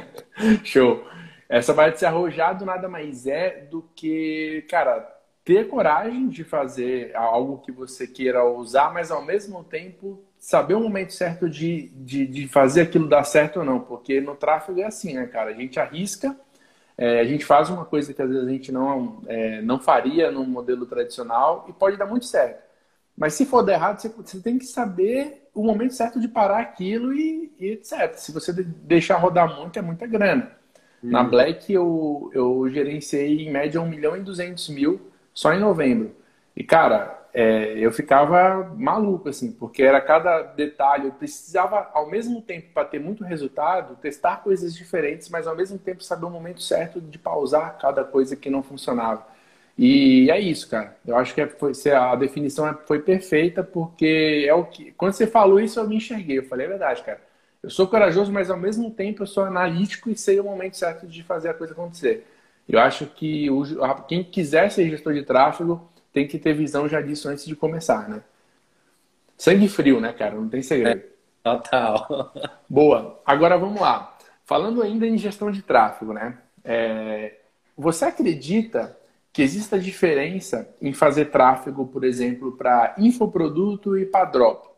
Show. 0.64 1.04
Essa 1.48 1.74
parte 1.74 1.94
de 1.94 2.00
ser 2.00 2.06
arrojado 2.06 2.64
nada 2.64 2.88
mais 2.88 3.26
é 3.26 3.66
do 3.70 3.82
que, 3.94 4.66
cara, 4.68 5.16
ter 5.44 5.68
coragem 5.68 6.28
de 6.28 6.42
fazer 6.42 7.14
algo 7.14 7.58
que 7.58 7.70
você 7.70 8.06
queira 8.06 8.44
usar, 8.44 8.92
mas 8.92 9.10
ao 9.10 9.22
mesmo 9.22 9.62
tempo 9.62 10.24
saber 10.38 10.74
o 10.74 10.80
momento 10.80 11.12
certo 11.12 11.48
de, 11.48 11.88
de, 11.94 12.26
de, 12.26 12.48
fazer 12.48 12.82
aquilo 12.82 13.08
dar 13.08 13.24
certo 13.24 13.60
ou 13.60 13.64
não, 13.64 13.80
porque 13.80 14.20
no 14.20 14.34
tráfego 14.34 14.80
é 14.80 14.84
assim, 14.84 15.14
né, 15.14 15.26
cara? 15.26 15.50
A 15.50 15.54
gente 15.54 15.78
arrisca, 15.78 16.36
é, 16.98 17.20
a 17.20 17.24
gente 17.24 17.44
faz 17.44 17.68
uma 17.68 17.84
coisa 17.84 18.12
que 18.14 18.22
às 18.22 18.28
vezes 18.28 18.46
a 18.46 18.50
gente 18.50 18.72
não, 18.72 19.22
é, 19.26 19.60
não 19.60 19.78
faria 19.78 20.30
no 20.30 20.44
modelo 20.44 20.86
tradicional 20.86 21.66
e 21.68 21.72
pode 21.72 21.96
dar 21.96 22.06
muito 22.06 22.26
certo. 22.26 22.64
Mas 23.16 23.34
se 23.34 23.46
for 23.46 23.62
dar 23.62 23.74
errado, 23.74 23.98
você, 23.98 24.08
você 24.08 24.40
tem 24.40 24.58
que 24.58 24.66
saber 24.66 25.48
o 25.54 25.62
momento 25.62 25.94
certo 25.94 26.20
de 26.20 26.28
parar 26.28 26.60
aquilo 26.60 27.14
e, 27.14 27.52
e 27.58 27.70
etc. 27.72 28.14
Se 28.14 28.32
você 28.32 28.52
deixar 28.52 29.16
rodar 29.16 29.56
muito, 29.58 29.78
é 29.78 29.82
muita 29.82 30.06
grana. 30.06 30.52
Hum. 31.02 31.10
Na 31.10 31.22
Black 31.22 31.72
eu, 31.72 32.30
eu 32.34 32.68
gerenciei 32.70 33.46
em 33.46 33.50
média 33.50 33.80
1 33.80 33.88
milhão 33.88 34.16
e 34.16 34.20
200 34.20 34.68
mil 34.70 35.00
só 35.32 35.52
em 35.52 35.60
novembro. 35.60 36.14
E, 36.54 36.64
cara, 36.64 37.25
é, 37.38 37.74
eu 37.78 37.92
ficava 37.92 38.72
maluco, 38.78 39.28
assim, 39.28 39.52
porque 39.52 39.82
era 39.82 40.00
cada 40.00 40.40
detalhe. 40.40 41.08
Eu 41.08 41.12
precisava, 41.12 41.90
ao 41.92 42.08
mesmo 42.08 42.40
tempo, 42.40 42.68
para 42.72 42.86
ter 42.86 42.98
muito 42.98 43.24
resultado, 43.24 43.94
testar 43.96 44.38
coisas 44.38 44.74
diferentes, 44.74 45.28
mas 45.28 45.46
ao 45.46 45.54
mesmo 45.54 45.78
tempo 45.78 46.02
saber 46.02 46.24
o 46.24 46.30
momento 46.30 46.62
certo 46.62 46.98
de 46.98 47.18
pausar 47.18 47.76
cada 47.78 48.02
coisa 48.04 48.34
que 48.34 48.48
não 48.48 48.62
funcionava. 48.62 49.26
E 49.76 50.30
é 50.30 50.40
isso, 50.40 50.66
cara. 50.70 50.96
Eu 51.06 51.14
acho 51.14 51.34
que 51.34 51.42
é, 51.42 51.46
foi, 51.46 51.72
a 51.92 52.16
definição 52.16 52.66
é, 52.66 52.72
foi 52.86 53.00
perfeita, 53.00 53.62
porque 53.62 54.46
é 54.48 54.54
o 54.54 54.64
que. 54.64 54.92
Quando 54.92 55.12
você 55.12 55.26
falou 55.26 55.60
isso, 55.60 55.78
eu 55.78 55.86
me 55.86 55.96
enxerguei. 55.96 56.38
Eu 56.38 56.44
falei, 56.44 56.64
é 56.64 56.70
verdade, 56.70 57.02
cara. 57.02 57.20
Eu 57.62 57.68
sou 57.68 57.86
corajoso, 57.86 58.32
mas 58.32 58.50
ao 58.50 58.56
mesmo 58.56 58.90
tempo 58.90 59.24
eu 59.24 59.26
sou 59.26 59.44
analítico 59.44 60.08
e 60.08 60.16
sei 60.16 60.40
o 60.40 60.44
momento 60.44 60.78
certo 60.78 61.06
de 61.06 61.22
fazer 61.22 61.50
a 61.50 61.54
coisa 61.54 61.74
acontecer. 61.74 62.26
Eu 62.66 62.80
acho 62.80 63.04
que 63.06 63.50
o, 63.50 63.62
quem 64.08 64.24
quiser 64.24 64.70
ser 64.70 64.88
gestor 64.88 65.12
de 65.12 65.22
tráfego 65.22 65.86
tem 66.16 66.26
que 66.26 66.38
ter 66.38 66.54
visão 66.54 66.88
já 66.88 67.02
disso 67.02 67.28
antes 67.28 67.44
de 67.44 67.54
começar, 67.54 68.08
né? 68.08 68.22
Sangue 69.36 69.68
frio, 69.68 70.00
né, 70.00 70.14
cara? 70.14 70.34
Não 70.34 70.48
tem 70.48 70.62
segredo. 70.62 71.02
É, 71.02 71.06
total. 71.44 72.32
Boa. 72.66 73.20
Agora 73.26 73.58
vamos 73.58 73.78
lá. 73.78 74.16
Falando 74.42 74.82
ainda 74.82 75.06
em 75.06 75.18
gestão 75.18 75.50
de 75.50 75.60
tráfego, 75.60 76.14
né? 76.14 76.38
É... 76.64 77.34
Você 77.76 78.06
acredita 78.06 78.96
que 79.30 79.42
exista 79.42 79.78
diferença 79.78 80.74
em 80.80 80.94
fazer 80.94 81.26
tráfego, 81.26 81.86
por 81.86 82.02
exemplo, 82.02 82.52
para 82.52 82.94
infoproduto 82.96 83.98
e 83.98 84.06
para 84.06 84.24
drop? 84.24 84.70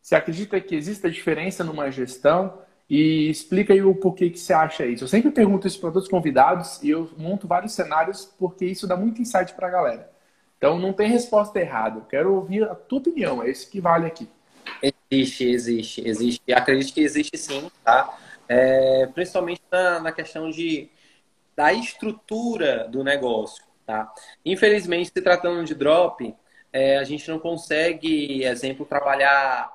Você 0.00 0.14
acredita 0.14 0.58
que 0.58 0.74
existe 0.74 1.10
diferença 1.10 1.62
numa 1.62 1.90
gestão? 1.90 2.62
E 2.88 3.28
explica 3.28 3.74
aí 3.74 3.82
o 3.82 3.94
porquê 3.94 4.30
que 4.30 4.40
você 4.40 4.54
acha 4.54 4.86
isso. 4.86 5.04
Eu 5.04 5.08
sempre 5.08 5.30
pergunto 5.30 5.66
isso 5.66 5.78
para 5.78 5.90
todos 5.90 6.04
os 6.04 6.10
convidados 6.10 6.82
e 6.82 6.88
eu 6.88 7.10
monto 7.18 7.46
vários 7.46 7.74
cenários 7.74 8.24
porque 8.38 8.64
isso 8.64 8.86
dá 8.86 8.96
muito 8.96 9.20
insight 9.20 9.52
para 9.52 9.68
a 9.68 9.70
galera. 9.70 10.17
Então 10.58 10.78
não 10.78 10.92
tem 10.92 11.08
resposta 11.08 11.58
errada. 11.58 12.00
Eu 12.00 12.04
quero 12.04 12.34
ouvir 12.34 12.64
a 12.64 12.74
tua 12.74 12.98
opinião. 12.98 13.42
É 13.42 13.48
isso 13.48 13.70
que 13.70 13.80
vale 13.80 14.06
aqui. 14.06 14.28
Existe, 14.82 15.44
existe, 15.44 16.06
existe. 16.06 16.52
Acredito 16.52 16.92
que 16.92 17.00
existe 17.00 17.38
sim, 17.38 17.70
tá? 17.82 18.18
É, 18.46 19.06
principalmente 19.06 19.62
na, 19.70 20.00
na 20.00 20.12
questão 20.12 20.50
de, 20.50 20.90
da 21.56 21.72
estrutura 21.72 22.86
do 22.88 23.02
negócio, 23.02 23.64
tá? 23.86 24.12
Infelizmente, 24.44 25.10
se 25.14 25.22
tratando 25.22 25.64
de 25.64 25.74
drop, 25.74 26.34
é, 26.72 26.98
a 26.98 27.04
gente 27.04 27.28
não 27.30 27.38
consegue, 27.38 28.44
exemplo, 28.44 28.84
trabalhar 28.84 29.70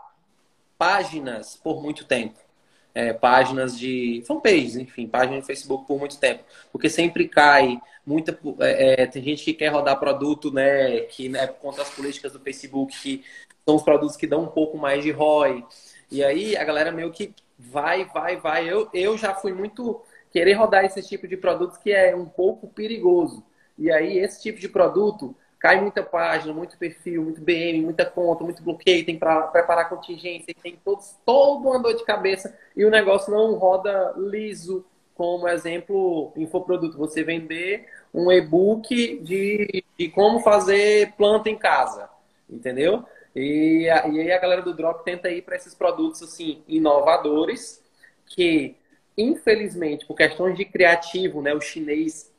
páginas 0.77 1.55
por 1.55 1.81
muito 1.81 2.05
tempo 2.05 2.43
é, 2.93 3.11
páginas 3.11 3.77
de 3.77 4.23
fanpages, 4.27 4.75
enfim, 4.75 5.07
páginas 5.07 5.41
de 5.41 5.47
Facebook 5.47 5.87
por 5.87 5.99
muito 5.99 6.17
tempo. 6.19 6.43
Porque 6.71 6.89
sempre 6.89 7.27
cai 7.27 7.81
muita. 8.05 8.37
É, 8.59 9.03
é, 9.03 9.05
tem 9.07 9.23
gente 9.23 9.43
que 9.43 9.53
quer 9.53 9.69
rodar 9.69 9.99
produto, 9.99 10.51
né? 10.51 11.01
Que 11.01 11.29
né, 11.29 11.47
por 11.47 11.59
conta 11.59 11.77
das 11.77 11.89
políticas 11.89 12.33
do 12.33 12.39
Facebook, 12.39 12.99
que 13.01 13.23
são 13.65 13.75
os 13.75 13.83
produtos 13.83 14.17
que 14.17 14.27
dão 14.27 14.43
um 14.43 14.47
pouco 14.47 14.77
mais 14.77 15.03
de 15.03 15.11
ROI. 15.11 15.63
E 16.11 16.23
aí 16.23 16.55
a 16.55 16.63
galera 16.63 16.91
meio 16.91 17.11
que 17.11 17.33
vai, 17.57 18.05
vai, 18.05 18.37
vai. 18.37 18.71
Eu, 18.71 18.89
eu 18.93 19.17
já 19.17 19.33
fui 19.33 19.53
muito 19.53 20.01
querer 20.31 20.53
rodar 20.53 20.83
esse 20.83 21.01
tipo 21.01 21.27
de 21.27 21.37
produtos 21.37 21.77
que 21.77 21.91
é 21.91 22.15
um 22.15 22.25
pouco 22.25 22.67
perigoso. 22.67 23.43
E 23.77 23.91
aí 23.91 24.19
esse 24.19 24.41
tipo 24.41 24.59
de 24.59 24.69
produto 24.69 25.35
cai 25.59 25.79
muita 25.79 26.03
página, 26.03 26.53
muito 26.53 26.77
perfil, 26.77 27.23
muito 27.23 27.39
BM, 27.39 27.81
muita 27.81 28.05
conta, 28.05 28.43
muito 28.43 28.61
bloqueio, 28.61 29.05
tem 29.05 29.17
para 29.17 29.43
preparar 29.43 29.87
contingência, 29.87 30.53
tem 30.61 30.77
todos, 30.83 31.15
todo 31.25 31.69
uma 31.69 31.79
dor 31.79 31.95
de 31.95 32.03
cabeça 32.03 32.53
e 32.75 32.83
o 32.83 32.89
negócio 32.89 33.33
não 33.33 33.53
roda 33.53 34.13
liso, 34.17 34.85
como 35.15 35.47
exemplo, 35.47 36.31
infoproduto. 36.35 36.97
Você 36.97 37.23
vender 37.23 37.85
um 38.13 38.31
e-book 38.31 39.19
de, 39.19 39.83
de 39.97 40.09
como 40.09 40.39
fazer 40.39 41.13
planta 41.17 41.49
em 41.49 41.57
casa, 41.57 42.09
entendeu? 42.49 43.05
E, 43.35 43.89
a, 43.89 44.07
e 44.07 44.21
aí 44.21 44.31
a 44.31 44.39
galera 44.39 44.61
do 44.61 44.73
Drop 44.73 45.03
tenta 45.03 45.29
ir 45.29 45.41
para 45.41 45.55
esses 45.55 45.73
produtos 45.73 46.21
assim 46.21 46.63
inovadores 46.67 47.81
que, 48.27 48.75
infelizmente, 49.17 50.05
por 50.05 50.15
questões 50.15 50.55
de 50.55 50.65
criativo, 50.65 51.41
né, 51.41 51.53
o 51.53 51.61
chinês 51.61 52.31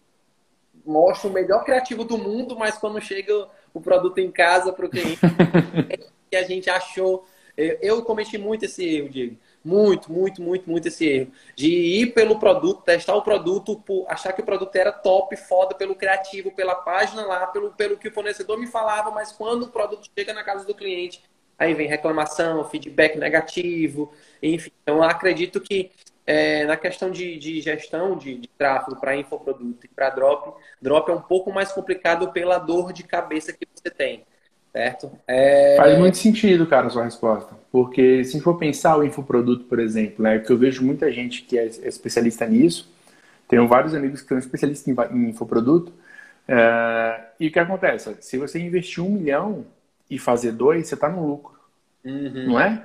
mostra 0.84 1.28
o 1.28 1.32
melhor 1.32 1.64
criativo 1.64 2.04
do 2.04 2.18
mundo, 2.18 2.56
mas 2.56 2.76
quando 2.76 3.00
chega 3.00 3.48
o 3.72 3.80
produto 3.80 4.18
em 4.18 4.30
casa 4.30 4.72
para 4.72 4.86
o 4.86 4.88
cliente, 4.88 5.20
que 6.30 6.36
a 6.36 6.42
gente 6.42 6.68
achou. 6.68 7.26
Eu 7.56 8.02
cometi 8.02 8.36
muito 8.36 8.64
esse 8.64 8.84
erro, 8.84 9.08
Diego. 9.08 9.36
Muito, 9.64 10.12
muito, 10.12 10.42
muito, 10.42 10.68
muito 10.68 10.88
esse 10.88 11.06
erro. 11.06 11.32
De 11.56 11.68
ir 11.68 12.12
pelo 12.12 12.38
produto, 12.38 12.82
testar 12.82 13.14
o 13.14 13.22
produto, 13.22 13.82
achar 14.08 14.32
que 14.34 14.42
o 14.42 14.44
produto 14.44 14.76
era 14.76 14.92
top, 14.92 15.34
foda, 15.36 15.74
pelo 15.74 15.94
criativo, 15.94 16.52
pela 16.52 16.74
página 16.74 17.24
lá, 17.24 17.46
pelo, 17.46 17.70
pelo 17.72 17.96
que 17.96 18.08
o 18.08 18.12
fornecedor 18.12 18.58
me 18.58 18.66
falava, 18.66 19.10
mas 19.10 19.32
quando 19.32 19.62
o 19.62 19.70
produto 19.70 20.10
chega 20.16 20.34
na 20.34 20.44
casa 20.44 20.66
do 20.66 20.74
cliente, 20.74 21.22
aí 21.58 21.72
vem 21.72 21.88
reclamação, 21.88 22.68
feedback 22.68 23.16
negativo, 23.16 24.12
enfim. 24.42 24.70
Então, 24.82 25.02
acredito 25.02 25.60
que 25.60 25.90
é, 26.26 26.64
na 26.64 26.76
questão 26.76 27.10
de, 27.10 27.38
de 27.38 27.60
gestão 27.60 28.16
de, 28.16 28.38
de 28.38 28.48
tráfego 28.48 29.00
para 29.00 29.16
infoproduto 29.16 29.86
e 29.86 29.88
para 29.88 30.10
drop, 30.10 30.60
drop 30.80 31.10
é 31.10 31.14
um 31.14 31.22
pouco 31.22 31.52
mais 31.52 31.72
complicado 31.72 32.32
pela 32.32 32.58
dor 32.58 32.92
de 32.92 33.02
cabeça 33.02 33.52
que 33.52 33.66
você 33.74 33.90
tem, 33.90 34.24
certo? 34.74 35.12
É... 35.28 35.76
Faz 35.76 35.96
muito 35.96 36.16
sentido, 36.16 36.66
cara, 36.66 36.88
a 36.88 36.90
sua 36.90 37.04
resposta. 37.04 37.54
Porque 37.70 38.24
se 38.24 38.40
for 38.40 38.58
pensar 38.58 38.98
o 38.98 39.04
infoproduto, 39.04 39.64
por 39.66 39.78
exemplo, 39.78 40.24
né, 40.24 40.40
que 40.40 40.50
eu 40.50 40.58
vejo 40.58 40.84
muita 40.84 41.12
gente 41.12 41.42
que 41.42 41.56
é 41.56 41.66
especialista 41.66 42.44
nisso, 42.44 42.92
tenho 43.46 43.68
vários 43.68 43.94
amigos 43.94 44.20
que 44.20 44.28
são 44.28 44.38
especialistas 44.38 44.88
em, 44.88 45.16
em 45.16 45.30
infoproduto, 45.30 45.92
é, 46.48 47.20
e 47.38 47.46
o 47.46 47.52
que 47.52 47.58
acontece? 47.58 48.16
Se 48.20 48.36
você 48.36 48.58
investir 48.58 49.02
um 49.02 49.10
milhão 49.10 49.64
e 50.10 50.18
fazer 50.18 50.50
dois, 50.50 50.88
você 50.88 50.94
está 50.94 51.08
no 51.08 51.24
lucro, 51.24 51.54
uhum. 52.04 52.48
não 52.48 52.60
é? 52.60 52.84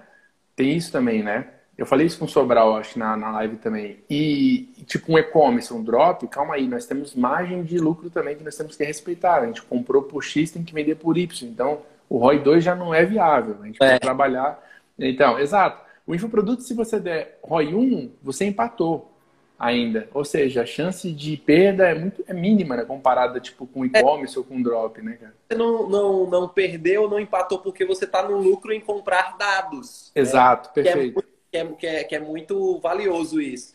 Tem 0.56 0.78
isso 0.78 0.92
também, 0.92 1.24
né? 1.24 1.48
Eu 1.80 1.86
falei 1.86 2.06
isso 2.06 2.20
com 2.20 2.26
o 2.26 2.28
Sobral, 2.28 2.76
acho, 2.76 3.00
na, 3.00 3.16
na 3.16 3.32
live 3.32 3.56
também. 3.56 4.00
E, 4.10 4.68
tipo, 4.86 5.14
um 5.14 5.18
e-commerce, 5.18 5.74
um 5.74 5.82
drop, 5.82 6.28
calma 6.28 6.56
aí, 6.56 6.68
nós 6.68 6.86
temos 6.86 7.16
margem 7.16 7.64
de 7.64 7.80
lucro 7.80 8.10
também 8.10 8.36
que 8.36 8.44
nós 8.44 8.58
temos 8.58 8.76
que 8.76 8.84
respeitar. 8.84 9.44
A 9.44 9.46
gente 9.46 9.62
comprou 9.62 10.02
por 10.02 10.22
X, 10.22 10.52
tem 10.52 10.62
que 10.62 10.74
vender 10.74 10.96
por 10.96 11.18
Y. 11.18 11.48
Então, 11.48 11.80
o 12.10 12.18
ROI 12.18 12.40
2 12.40 12.62
já 12.62 12.76
não 12.76 12.94
é 12.94 13.06
viável. 13.06 13.56
A 13.62 13.66
gente 13.66 13.82
é. 13.82 13.92
pode 13.92 14.02
trabalhar. 14.02 14.62
Então, 15.00 15.40
exato. 15.40 15.82
O 16.06 16.14
infoproduto, 16.14 16.64
se 16.64 16.74
você 16.74 17.00
der 17.00 17.40
ROI 17.42 17.74
1, 17.74 18.12
você 18.22 18.44
empatou 18.44 19.10
ainda. 19.58 20.10
Ou 20.14 20.26
seja, 20.26 20.64
a 20.64 20.66
chance 20.66 21.10
de 21.10 21.38
perda 21.38 21.88
é 21.88 21.96
muito 21.96 22.22
é 22.28 22.34
mínima, 22.34 22.76
né? 22.76 22.84
Comparada, 22.84 23.40
tipo, 23.40 23.66
com 23.66 23.86
e-commerce 23.86 24.36
é. 24.36 24.40
ou 24.40 24.44
com 24.44 24.62
drop, 24.62 25.02
né, 25.02 25.14
cara? 25.14 25.34
Você 25.48 25.58
não, 25.58 25.88
não, 25.88 26.26
não 26.26 26.50
perdeu, 26.50 27.10
não 27.10 27.22
empatou 27.22 27.60
porque 27.60 27.86
você 27.86 28.04
está 28.04 28.22
no 28.28 28.38
lucro 28.38 28.74
em 28.74 28.82
comprar 28.82 29.38
dados. 29.38 30.12
Exato, 30.14 30.68
né? 30.76 30.84
perfeito. 30.84 31.29
Que 31.52 31.58
é 31.58 31.66
que 31.66 31.88
é, 31.88 32.04
que 32.04 32.16
é, 32.16 32.18
é 32.18 32.22
muito 32.22 32.80
valioso 32.80 33.42
isso. 33.42 33.74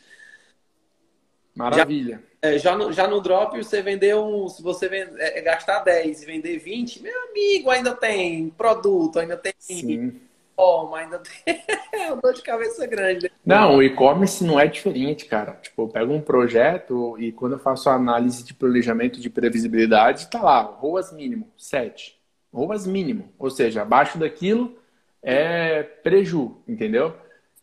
Maravilha. 1.54 2.22
Já, 2.42 2.50
é, 2.50 2.58
já, 2.58 2.76
no, 2.76 2.92
já 2.92 3.06
no 3.06 3.20
drop, 3.20 3.56
você 3.56 3.80
vender 3.80 4.16
um. 4.16 4.48
Se 4.48 4.62
você 4.62 4.88
vende, 4.88 5.12
é, 5.18 5.40
gastar 5.40 5.80
10 5.80 6.22
e 6.22 6.26
vender 6.26 6.58
20, 6.58 7.02
meu 7.02 7.28
amigo, 7.30 7.70
ainda 7.70 7.94
tem 7.94 8.50
produto, 8.50 9.20
ainda 9.20 9.36
tem 9.36 9.54
Sim. 9.56 10.20
forma, 10.56 10.98
ainda 10.98 11.20
tem. 11.20 11.62
é 11.92 12.10
uma 12.12 12.20
dor 12.20 12.34
de 12.34 12.42
cabeça 12.42 12.84
grande. 12.86 13.30
Não, 13.46 13.76
o 13.76 13.82
e-commerce 13.82 14.42
não 14.42 14.58
é 14.58 14.66
diferente, 14.66 15.26
cara. 15.26 15.52
Tipo, 15.62 15.82
eu 15.82 15.88
pego 15.88 16.12
um 16.12 16.20
projeto 16.20 17.16
e 17.20 17.30
quando 17.30 17.52
eu 17.52 17.58
faço 17.60 17.88
a 17.88 17.94
análise 17.94 18.42
de 18.42 18.52
planejamento 18.52 19.20
de 19.20 19.30
previsibilidade, 19.30 20.28
tá 20.28 20.42
lá, 20.42 20.60
ROAS 20.60 21.12
mínimo, 21.12 21.48
7. 21.56 22.18
ROAS 22.52 22.84
mínimo. 22.84 23.32
Ou 23.38 23.48
seja, 23.48 23.82
abaixo 23.82 24.18
daquilo 24.18 24.76
é 25.22 25.82
preju, 25.82 26.56
entendeu? 26.66 27.14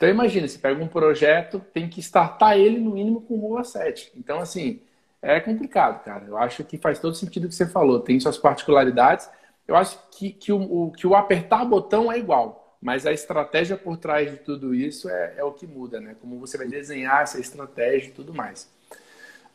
Então 0.02 0.10
imagina, 0.10 0.48
você 0.48 0.58
pega 0.58 0.84
um 0.84 0.88
projeto, 0.88 1.60
tem 1.72 1.88
que 1.88 2.00
startar 2.00 2.58
ele 2.58 2.80
no 2.80 2.90
mínimo 2.90 3.22
com 3.22 3.38
ROA 3.38 3.64
7. 3.64 4.12
Então, 4.18 4.40
assim, 4.40 4.82
é 5.22 5.40
complicado, 5.40 6.04
cara. 6.04 6.26
Eu 6.26 6.36
acho 6.40 6.64
que 6.64 6.76
faz 6.76 6.98
todo 6.98 7.14
sentido 7.14 7.46
o 7.46 7.48
que 7.48 7.54
você 7.54 7.68
falou. 7.68 8.00
Tem 8.00 8.20
suas 8.20 8.36
particularidades. 8.36 9.30
Eu 9.68 9.76
acho 9.76 10.00
que, 10.10 10.32
que, 10.32 10.52
o, 10.52 10.58
o, 10.58 10.92
que 10.92 11.06
o 11.06 11.14
apertar 11.14 11.64
botão 11.66 12.12
é 12.12 12.18
igual, 12.18 12.76
mas 12.82 13.06
a 13.06 13.14
estratégia 13.14 13.78
por 13.78 13.96
trás 13.96 14.32
de 14.32 14.38
tudo 14.38 14.74
isso 14.74 15.08
é, 15.08 15.36
é 15.38 15.44
o 15.44 15.52
que 15.52 15.68
muda, 15.68 16.00
né? 16.00 16.16
Como 16.20 16.40
você 16.40 16.58
vai 16.58 16.68
desenhar 16.68 17.22
essa 17.22 17.40
estratégia 17.40 18.10
e 18.10 18.12
tudo 18.12 18.34
mais. 18.34 18.74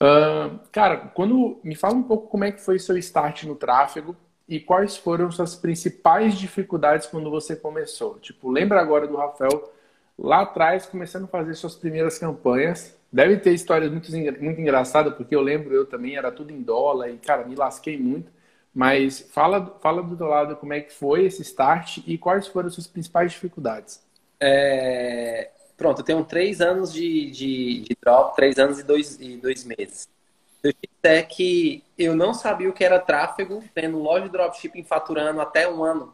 Uh, 0.01 0.61
cara, 0.71 1.11
quando 1.13 1.59
me 1.65 1.75
fala 1.75 1.95
um 1.95 2.05
pouco 2.05 2.29
como 2.29 2.45
é 2.45 2.53
que 2.53 2.61
foi 2.61 2.79
seu 2.79 2.97
start 2.99 3.43
no 3.43 3.57
tráfego 3.57 4.17
e 4.49 4.61
quais 4.61 4.97
foram 4.97 5.29
suas 5.29 5.57
principais 5.57 6.39
dificuldades 6.39 7.09
quando 7.09 7.33
você 7.33 7.57
começou. 7.57 8.21
Tipo, 8.21 8.49
lembra 8.49 8.81
agora 8.81 9.09
do 9.09 9.17
Rafael 9.17 9.75
lá 10.19 10.43
atrás, 10.43 10.87
começando 10.87 11.25
a 11.25 11.29
fazer 11.29 11.55
suas 11.55 11.75
primeiras 11.75 12.19
campanhas. 12.19 12.97
Deve 13.13 13.37
ter 13.39 13.53
histórias 13.53 13.91
muito, 13.91 14.11
muito 14.13 14.61
engraçadas, 14.61 15.15
porque 15.15 15.35
eu 15.35 15.41
lembro, 15.41 15.75
eu 15.75 15.87
também 15.87 16.17
era 16.17 16.31
tudo 16.33 16.53
em 16.53 16.63
dólar 16.63 17.11
e, 17.11 17.19
cara, 17.19 17.45
me 17.45 17.55
lasquei 17.55 17.99
muito. 17.99 18.31
Mas 18.75 19.21
fala, 19.33 19.79
fala 19.81 20.03
do 20.03 20.17
teu 20.17 20.27
lado 20.27 20.57
como 20.57 20.75
é 20.75 20.81
que 20.81 20.93
foi 20.93 21.25
esse 21.25 21.41
start 21.43 21.99
e 22.07 22.19
quais 22.19 22.47
foram 22.47 22.69
as 22.69 22.75
suas 22.75 22.87
principais 22.87 23.33
dificuldades. 23.33 24.05
É... 24.39 25.51
Pronto, 25.77 26.01
eu 26.01 26.05
tenho 26.05 26.25
três 26.25 26.61
anos 26.61 26.93
de, 26.93 27.31
de, 27.31 27.81
de 27.81 27.97
drop, 28.01 28.35
três 28.37 28.59
anos 28.59 28.79
e 28.79 28.83
dois, 28.83 29.19
e 29.21 29.37
dois 29.37 29.65
meses. 29.65 30.09
Eu 30.63 30.73
até 30.99 31.23
que 31.23 31.85
eu 31.97 32.15
não 32.17 32.35
sabia 32.35 32.69
o 32.69 32.73
que 32.73 32.85
era 32.85 32.99
tráfego, 32.99 33.63
tendo 33.75 33.99
loja 33.99 34.27
de 34.27 34.33
dropshipping 34.33 34.83
faturando 34.85 35.41
até 35.41 35.69
um 35.69 35.85
ano. 35.85 36.13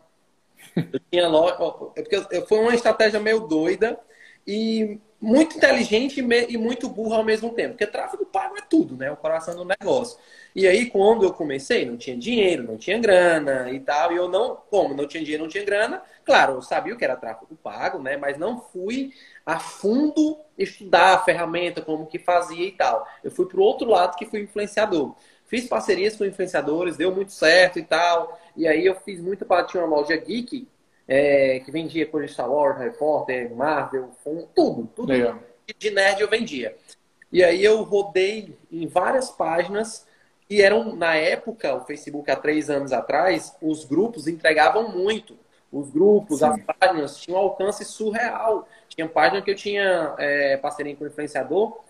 Eu 0.77 1.01
tinha 1.11 1.29
loja. 1.29 1.57
É 1.97 2.03
porque 2.03 2.47
foi 2.47 2.59
uma 2.59 2.75
estratégia 2.75 3.21
meio 3.21 3.41
doida 3.41 3.99
e 4.47 5.01
muito 5.21 5.57
inteligente 5.57 6.21
e 6.21 6.59
muito 6.59 6.89
burra 6.89 7.19
ao 7.19 7.25
mesmo 7.25 7.51
tempo. 7.51 7.71
Porque 7.71 7.87
tráfego 7.87 8.27
pago 8.27 8.57
é 8.57 8.61
tudo, 8.61 8.97
né? 8.97 9.11
O 9.11 9.17
coração 9.17 9.55
do 9.55 9.65
negócio. 9.65 10.19
E 10.55 10.67
aí, 10.67 10.87
quando 10.87 11.25
eu 11.25 11.33
comecei, 11.33 11.87
não 11.87 11.97
tinha 11.97 12.17
dinheiro, 12.17 12.65
não 12.65 12.77
tinha 12.77 12.99
grana 12.99 13.71
e 13.71 13.79
tal. 13.79 14.13
E 14.13 14.17
eu 14.17 14.29
não, 14.29 14.57
como 14.69 14.95
não 14.95 15.07
tinha 15.07 15.23
dinheiro, 15.23 15.45
não 15.45 15.51
tinha 15.51 15.65
grana, 15.65 16.03
claro, 16.25 16.55
eu 16.55 16.63
sabia 16.63 16.97
que 16.97 17.05
era 17.05 17.17
tráfego 17.17 17.55
pago, 17.63 17.99
né? 18.01 18.17
Mas 18.17 18.37
não 18.37 18.61
fui 18.61 19.13
a 19.47 19.59
fundo 19.61 20.39
estudar 20.59 21.15
a 21.15 21.19
ferramenta, 21.19 21.81
como 21.81 22.07
que 22.07 22.19
fazia 22.19 22.67
e 22.67 22.73
tal. 22.73 23.07
Eu 23.23 23.31
fui 23.31 23.47
pro 23.47 23.63
outro 23.63 23.89
lado 23.89 24.17
que 24.17 24.27
fui 24.27 24.41
influenciador. 24.41 25.15
Fiz 25.47 25.69
parcerias 25.69 26.17
com 26.17 26.25
influenciadores, 26.25 26.97
deu 26.97 27.15
muito 27.15 27.31
certo 27.31 27.79
e 27.79 27.83
tal. 27.83 28.41
E 28.57 28.67
aí 28.67 28.85
eu 28.85 28.95
fiz 28.95 29.21
muito 29.21 29.45
para 29.45 29.65
tinha 29.65 29.85
uma 29.85 29.97
loja 29.97 30.17
geek 30.17 30.69
é, 31.09 31.61
que 31.61 31.71
vendia 31.71 32.07
coisa 32.07 32.27
de 32.27 32.33
Star 32.33 32.51
Wars, 32.51 32.79
Harry 32.79 32.97
Potter, 32.97 33.55
Marvel, 33.55 34.11
tudo, 34.55 34.89
tudo 34.95 35.09
Legal. 35.09 35.39
de 35.79 35.91
nerd 35.91 36.21
eu 36.21 36.29
vendia. 36.29 36.77
E 37.31 37.43
aí 37.43 37.65
eu 37.65 37.83
rodei 37.83 38.57
em 38.71 38.87
várias 38.87 39.31
páginas 39.31 40.07
que 40.47 40.61
eram, 40.61 40.95
na 40.95 41.15
época, 41.15 41.75
o 41.75 41.85
Facebook 41.85 42.31
há 42.31 42.37
três 42.37 42.69
anos 42.69 42.93
atrás, 42.93 43.57
os 43.61 43.85
grupos 43.85 44.29
entregavam 44.29 44.89
muito. 44.89 45.39
os 45.73 45.89
grupos, 45.89 46.41
Sim. 46.41 46.45
as 46.45 46.61
páginas 46.79 47.17
tinham 47.17 47.41
um 47.41 47.43
alcance 47.43 47.83
surreal. 47.87 48.69
Tinha 48.89 49.09
página 49.09 49.41
que 49.41 49.51
eu 49.51 49.55
tinha 49.55 50.15
é, 50.19 50.59
parceria 50.59 50.95
com 50.95 51.05
o 51.05 51.07
influenciador 51.07 51.81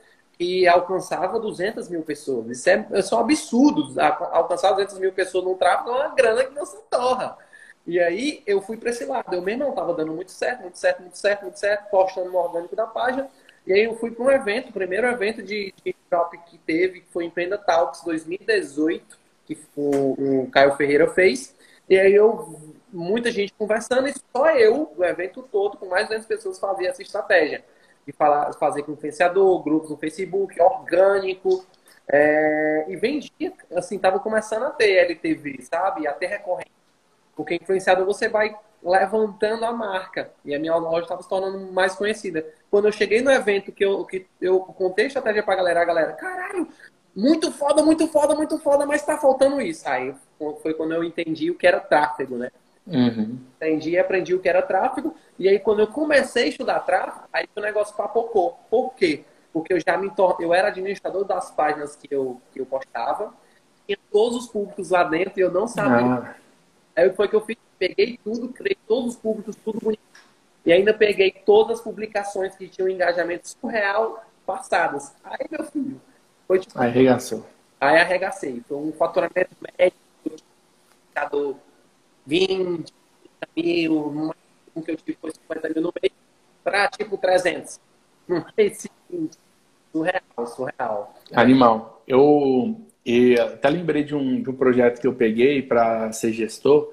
que 0.43 0.67
alcançava 0.67 1.39
200 1.39 1.89
mil 1.89 2.03
pessoas. 2.03 2.51
Isso 2.51 2.69
é, 2.69 2.75
é 2.91 3.15
um 3.15 3.19
absurdo. 3.19 3.95
Alcançar 4.01 4.73
200 4.73 4.99
mil 4.99 5.13
pessoas 5.13 5.45
num 5.45 5.55
tráfego 5.55 5.91
é 5.91 5.93
uma 5.93 6.15
grana 6.15 6.45
que 6.45 6.53
não 6.53 6.67
se 6.67 6.77
torra. 6.91 7.39
E 7.87 8.01
aí 8.01 8.43
eu 8.45 8.61
fui 8.61 8.77
para 8.77 8.91
esse 8.91 9.05
lado. 9.05 9.33
Eu 9.33 9.41
mesmo 9.41 9.63
não 9.63 9.71
estava 9.71 9.95
dando 9.95 10.13
muito 10.13 10.33
certo, 10.33 10.63
muito 10.63 10.79
certo, 10.79 11.01
muito 11.01 11.17
certo, 11.17 11.43
muito 11.43 11.59
certo, 11.59 11.89
postando 11.91 12.31
no 12.31 12.39
orgânico 12.39 12.75
da 12.75 12.89
página. 12.89 13.29
E 13.65 13.73
aí 13.73 13.85
eu 13.85 13.95
fui 13.95 14.11
para 14.11 14.25
um 14.25 14.31
evento, 14.31 14.71
o 14.71 14.73
primeiro 14.73 15.07
evento 15.07 15.43
de, 15.43 15.73
de 15.85 15.95
drop 16.11 16.37
que 16.39 16.59
teve, 16.59 17.03
que 17.03 17.13
foi 17.13 17.25
Empreenda 17.25 17.57
Talks 17.57 18.03
2018, 18.03 19.19
que 19.47 19.57
o, 19.77 20.41
o 20.43 20.51
Caio 20.51 20.75
Ferreira 20.75 21.07
fez. 21.09 21.55
E 21.89 21.97
aí 21.97 22.13
eu, 22.13 22.61
muita 22.93 23.31
gente 23.31 23.53
conversando, 23.53 24.09
e 24.09 24.15
só 24.35 24.51
eu, 24.51 24.93
o 24.97 25.05
evento 25.05 25.43
todo, 25.53 25.77
com 25.77 25.87
mais 25.87 26.09
de 26.09 26.17
200 26.17 26.27
pessoas, 26.27 26.59
fazia 26.59 26.89
essa 26.89 27.03
estratégia. 27.03 27.65
De 28.07 28.13
falar, 28.13 28.53
fazer 28.55 28.83
com 28.83 28.93
influenciador, 28.93 29.63
grupos 29.63 29.91
no 29.91 29.97
Facebook, 29.97 30.61
orgânico. 30.61 31.65
É, 32.09 32.85
e 32.89 32.97
vendia, 32.97 33.53
assim, 33.75 33.99
tava 33.99 34.19
começando 34.19 34.65
a 34.65 34.71
ter 34.71 34.97
LTV, 34.97 35.63
sabe? 35.63 36.07
A 36.07 36.13
ter 36.13 36.27
recorrente. 36.27 36.73
Porque 37.35 37.55
influenciador 37.55 38.05
você 38.05 38.29
vai 38.29 38.57
levantando 38.83 39.65
a 39.65 39.73
marca. 39.73 40.33
E 40.45 40.55
a 40.55 40.59
minha 40.59 40.75
loja 40.77 41.03
estava 41.03 41.23
se 41.23 41.29
tornando 41.29 41.73
mais 41.73 41.95
conhecida. 41.95 42.45
Quando 42.71 42.87
eu 42.87 42.93
cheguei 42.93 43.23
no 43.23 43.31
evento 43.31 43.73
que 43.73 43.85
eu, 43.85 44.05
que 44.05 44.27
eu 44.41 44.61
contei 44.61 45.05
a 45.05 45.09
estratégia 45.09 45.43
pra 45.43 45.55
galera, 45.55 45.81
a 45.81 45.85
galera, 45.85 46.13
caralho, 46.15 46.69
muito 47.15 47.53
foda, 47.53 47.83
muito 47.83 48.09
foda, 48.09 48.35
muito 48.35 48.59
foda, 48.59 48.87
mas 48.87 49.05
tá 49.05 49.17
faltando 49.17 49.61
isso. 49.61 49.89
Aí 49.89 50.15
foi 50.61 50.75
quando 50.75 50.93
eu 50.93 51.05
entendi 51.05 51.51
o 51.51 51.55
que 51.55 51.67
era 51.67 51.79
tráfego, 51.79 52.37
né? 52.37 52.51
Uhum. 52.87 53.39
Entendi 53.57 53.91
e 53.91 53.99
aprendi 53.99 54.35
o 54.35 54.41
que 54.41 54.49
era 54.49 54.63
tráfego. 54.63 55.15
E 55.39 55.49
aí, 55.49 55.59
quando 55.59 55.81
eu 55.81 55.87
comecei 55.87 56.45
a 56.45 56.49
estudar 56.49 56.81
tráfego, 56.81 57.27
aí 57.33 57.49
o 57.55 57.61
negócio 57.61 57.97
papocou. 57.97 58.59
Por 58.69 58.95
quê? 58.95 59.25
Porque 59.53 59.73
eu 59.73 59.81
já 59.81 59.97
me 59.97 60.11
tor... 60.11 60.37
eu 60.41 60.53
era 60.53 60.69
administrador 60.69 61.25
das 61.25 61.51
páginas 61.51 61.95
que 61.95 62.09
eu, 62.11 62.41
que 62.53 62.61
eu 62.61 62.67
postava, 62.67 63.33
tinha 63.87 63.99
todos 64.11 64.45
os 64.45 64.47
públicos 64.49 64.91
lá 64.91 65.05
dentro 65.05 65.39
e 65.39 65.43
eu 65.43 65.51
não 65.51 65.67
sabia. 65.69 66.15
Ah. 66.15 66.35
Aí 66.97 67.13
foi 67.13 67.29
que 67.29 67.37
eu 67.37 67.41
fiz, 67.41 67.57
peguei 67.79 68.19
tudo, 68.23 68.49
criei 68.49 68.77
todos 68.87 69.15
os 69.15 69.21
públicos, 69.21 69.57
tudo 69.65 69.79
bonito. 69.81 70.03
E 70.65 70.73
ainda 70.73 70.95
peguei 70.95 71.33
todas 71.45 71.79
as 71.79 71.85
publicações 71.85 72.55
que 72.55 72.69
tinham 72.69 72.89
engajamento 72.89 73.49
surreal 73.49 74.25
passadas. 74.47 75.13
Aí, 75.25 75.47
meu 75.51 75.65
filho, 75.65 76.01
foi 76.47 76.61
tipo. 76.61 76.79
Aí 76.79 76.89
arregaçou. 76.89 77.45
Aí 77.81 77.99
arregacei. 77.99 78.63
Foi 78.69 78.77
um 78.77 78.93
faturamento 78.93 79.51
médio, 79.61 79.97
20, 82.27 82.93
30 82.93 82.93
mil, 83.57 83.95
no 84.11 84.27
máximo 84.27 84.85
que 84.85 84.91
eu 84.91 84.97
tive 84.97 85.19
foi 85.21 85.31
50 85.31 85.69
mil 85.71 85.83
no 85.83 85.93
mês, 86.01 86.13
para 86.63 86.89
tipo 86.89 87.17
300. 87.17 87.81
Um 88.29 88.43
mês 88.57 88.79
seguinte. 88.79 89.39
Surreal, 89.93 90.47
surreal. 90.47 91.15
Animal. 91.33 92.03
Eu, 92.07 92.81
eu 93.05 93.45
até 93.45 93.69
lembrei 93.69 94.05
de 94.05 94.15
um, 94.15 94.43
de 94.43 94.49
um 94.49 94.55
projeto 94.55 95.01
que 95.01 95.07
eu 95.07 95.15
peguei 95.15 95.61
para 95.63 96.11
ser 96.13 96.33
gestor 96.33 96.93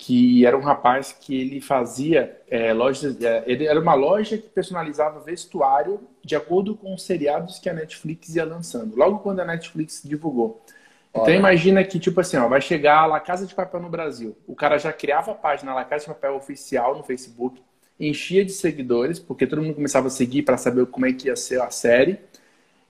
que 0.00 0.46
era 0.46 0.56
um 0.56 0.62
rapaz 0.62 1.12
que 1.12 1.38
ele 1.38 1.60
fazia 1.60 2.40
é, 2.48 2.72
lojas, 2.72 3.20
é, 3.20 3.44
ele 3.46 3.66
era 3.66 3.78
uma 3.78 3.92
loja 3.92 4.38
que 4.38 4.48
personalizava 4.48 5.20
vestuário 5.20 6.00
de 6.24 6.34
acordo 6.34 6.74
com 6.74 6.94
os 6.94 7.02
seriados 7.02 7.58
que 7.58 7.68
a 7.68 7.74
Netflix 7.74 8.34
ia 8.34 8.46
lançando, 8.46 8.96
logo 8.96 9.18
quando 9.18 9.40
a 9.40 9.44
Netflix 9.44 10.00
divulgou. 10.02 10.64
Então 11.12 11.34
imagina 11.34 11.82
que, 11.82 11.98
tipo 11.98 12.20
assim, 12.20 12.36
ó, 12.36 12.46
vai 12.46 12.60
chegar 12.60 13.00
a 13.00 13.06
La 13.06 13.20
Casa 13.20 13.46
de 13.46 13.54
Papel 13.54 13.80
no 13.80 13.88
Brasil. 13.88 14.36
O 14.46 14.54
cara 14.54 14.78
já 14.78 14.92
criava 14.92 15.32
a 15.32 15.34
página 15.34 15.74
La 15.74 15.84
Casa 15.84 16.04
de 16.04 16.08
Papel 16.08 16.36
oficial 16.36 16.96
no 16.96 17.02
Facebook, 17.02 17.60
enchia 17.98 18.44
de 18.44 18.52
seguidores, 18.52 19.18
porque 19.18 19.46
todo 19.46 19.60
mundo 19.60 19.74
começava 19.74 20.06
a 20.06 20.10
seguir 20.10 20.42
para 20.42 20.56
saber 20.56 20.86
como 20.86 21.06
é 21.06 21.12
que 21.12 21.26
ia 21.26 21.36
ser 21.36 21.60
a 21.60 21.70
série. 21.70 22.18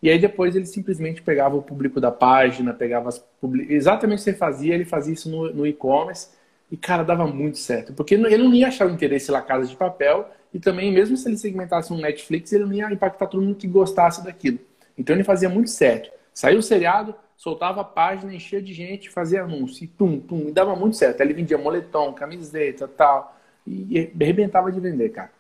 E 0.03 0.09
aí 0.09 0.19
depois 0.19 0.55
ele 0.55 0.67
simplesmente 0.67 1.23
pegava 1.23 1.57
o 1.57 1.63
público 1.63 2.01
da 2.01 2.11
página, 2.11 2.73
pegava 2.73 3.09
as 3.09 3.19
public... 3.19 3.73
exatamente 3.73 4.19
o 4.19 4.25
que 4.25 4.31
você 4.31 4.35
fazia, 4.35 4.75
ele 4.75 4.85
fazia 4.85 5.15
isso 5.15 5.31
no, 5.31 5.53
no 5.53 5.67
e-commerce 5.67 6.29
e, 6.71 6.77
cara, 6.77 7.03
dava 7.03 7.27
muito 7.27 7.59
certo. 7.59 7.93
Porque 7.93 8.15
ele 8.15 8.39
não 8.39 8.55
ia 8.55 8.69
achar 8.69 8.87
o 8.87 8.91
interesse 8.91 9.31
lá 9.31 9.43
Casa 9.43 9.67
de 9.67 9.77
Papel. 9.77 10.29
E 10.55 10.59
também, 10.59 10.93
mesmo 10.93 11.17
se 11.17 11.29
ele 11.29 11.37
segmentasse 11.37 11.93
um 11.93 11.97
Netflix, 11.97 12.53
ele 12.53 12.65
não 12.65 12.73
ia 12.73 12.93
impactar 12.93 13.27
todo 13.27 13.43
mundo 13.43 13.57
que 13.57 13.67
gostasse 13.67 14.25
daquilo. 14.25 14.59
Então 14.97 15.15
ele 15.15 15.25
fazia 15.25 15.49
muito 15.49 15.71
certo. 15.71 16.11
Saiu 16.33 16.59
o 16.59 16.63
seriado, 16.63 17.15
soltava 17.41 17.81
a 17.81 17.85
página, 17.85 18.35
enchia 18.35 18.61
de 18.61 18.75
gente, 18.75 19.09
fazia 19.09 19.43
anúncio. 19.43 19.83
E 19.83 19.87
tum, 19.87 20.21
tum. 20.21 20.49
E 20.49 20.53
dava 20.53 20.77
muito 20.77 20.95
certo. 20.95 21.23
Aí 21.23 21.27
ele 21.27 21.33
vendia 21.33 21.57
moletom, 21.57 22.13
camiseta 22.13 22.87
tal. 22.87 23.35
E 23.67 24.13
arrebentava 24.21 24.71
de 24.71 24.79
vender, 24.79 25.09
cara. 25.09 25.33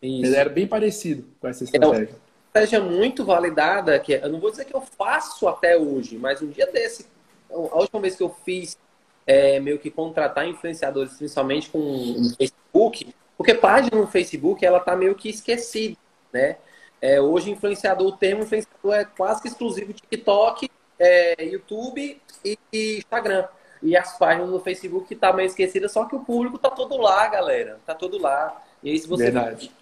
Isso. 0.00 0.24
Ele 0.24 0.36
era 0.36 0.48
bem 0.48 0.68
parecido 0.68 1.24
com 1.40 1.48
essa 1.48 1.64
estratégia. 1.64 1.96
É 1.96 1.98
uma 1.98 2.18
estratégia 2.46 2.80
muito 2.80 3.24
validada, 3.24 3.98
que 3.98 4.12
eu 4.12 4.28
não 4.28 4.38
vou 4.38 4.52
dizer 4.52 4.66
que 4.66 4.74
eu 4.74 4.80
faço 4.80 5.48
até 5.48 5.76
hoje, 5.76 6.16
mas 6.16 6.40
um 6.40 6.48
dia 6.48 6.66
desse, 6.70 7.06
a 7.50 7.56
última 7.56 8.00
vez 8.00 8.14
que 8.14 8.22
eu 8.22 8.32
fiz 8.44 8.78
é, 9.26 9.58
meio 9.58 9.80
que 9.80 9.90
contratar 9.90 10.46
influenciadores, 10.46 11.14
principalmente 11.14 11.70
com 11.70 11.78
o 11.78 12.36
Facebook, 12.36 13.12
porque 13.36 13.54
página 13.54 14.00
no 14.00 14.06
Facebook 14.06 14.64
ela 14.64 14.78
tá 14.78 14.94
meio 14.94 15.16
que 15.16 15.28
esquecida, 15.28 15.96
né? 16.32 16.56
É, 17.00 17.20
hoje 17.20 17.50
influenciador, 17.50 18.06
o 18.06 18.16
termo 18.16 18.44
influenciador 18.44 18.94
é 18.94 19.04
quase 19.04 19.42
que 19.42 19.48
exclusivo 19.48 19.92
TikTok, 19.92 20.70
é, 21.02 21.44
YouTube 21.44 22.20
e, 22.44 22.58
e, 22.72 22.98
Instagram. 22.98 23.46
E 23.82 23.96
as 23.96 24.16
páginas 24.16 24.48
no 24.48 24.60
Facebook 24.60 25.08
que 25.08 25.16
tá 25.16 25.32
meio 25.32 25.48
esquecida, 25.48 25.88
só 25.88 26.04
que 26.04 26.14
o 26.14 26.20
público 26.20 26.56
tá 26.56 26.70
todo 26.70 26.96
lá, 26.96 27.26
galera. 27.26 27.80
Tá 27.84 27.94
todo 27.94 28.16
lá. 28.16 28.62
E 28.82 28.90
aí 28.90 28.98
se 28.98 29.08
você, 29.08 29.24
Verdade. 29.24 29.72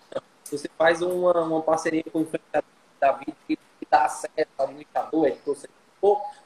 você 0.44 0.68
faz 0.78 1.02
uma, 1.02 1.38
uma 1.42 1.62
parceria 1.62 2.02
com 2.11 2.20
o 2.20 2.22
influenciador 2.22 2.70
da 2.98 3.12
vida 3.12 3.37
que 3.46 3.59
dá 3.90 4.04
acesso 4.04 4.48
ao 4.56 4.70
influenciador, 4.70 5.26
editor, 5.26 5.56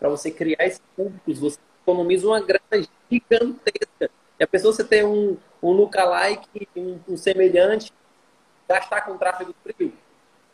para 0.00 0.08
você 0.08 0.30
criar 0.32 0.66
esses 0.66 0.82
públicos, 0.96 1.38
você 1.38 1.58
economiza 1.82 2.26
uma 2.26 2.40
grana 2.40 2.88
gigantesca. 3.10 4.10
E 4.40 4.42
a 4.42 4.46
pessoa 4.48 4.72
você 4.72 4.82
ter 4.82 5.04
um, 5.04 5.36
um 5.62 5.70
lookalike, 5.70 6.68
um, 6.76 6.98
um 7.08 7.16
semelhante, 7.16 7.92
gastar 8.68 9.02
com 9.02 9.16
tráfego 9.16 9.54
frio. 9.62 9.92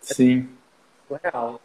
Sim. 0.02 0.50
É 1.11 1.30
real. 1.30 1.61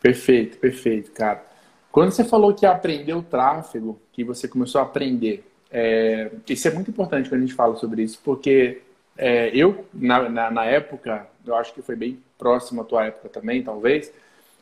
Perfeito, 0.00 0.58
perfeito, 0.58 1.10
cara. 1.10 1.44
Quando 1.90 2.12
você 2.12 2.24
falou 2.24 2.54
que 2.54 2.66
aprendeu 2.66 3.22
tráfego, 3.22 4.00
que 4.12 4.22
você 4.22 4.46
começou 4.46 4.80
a 4.80 4.84
aprender, 4.84 5.44
é, 5.70 6.30
isso 6.48 6.68
é 6.68 6.70
muito 6.70 6.90
importante 6.90 7.28
quando 7.28 7.42
a 7.42 7.46
gente 7.46 7.54
fala 7.54 7.76
sobre 7.76 8.02
isso, 8.02 8.20
porque 8.22 8.82
é, 9.16 9.50
eu, 9.54 9.84
na, 9.92 10.28
na, 10.28 10.50
na, 10.50 10.64
época, 10.64 11.26
eu 11.44 11.54
acho 11.56 11.72
que 11.74 11.82
foi 11.82 11.96
bem 11.96 12.18
próximo 12.38 12.82
à 12.82 12.84
tua 12.84 13.06
época 13.06 13.28
também, 13.28 13.62
talvez, 13.62 14.12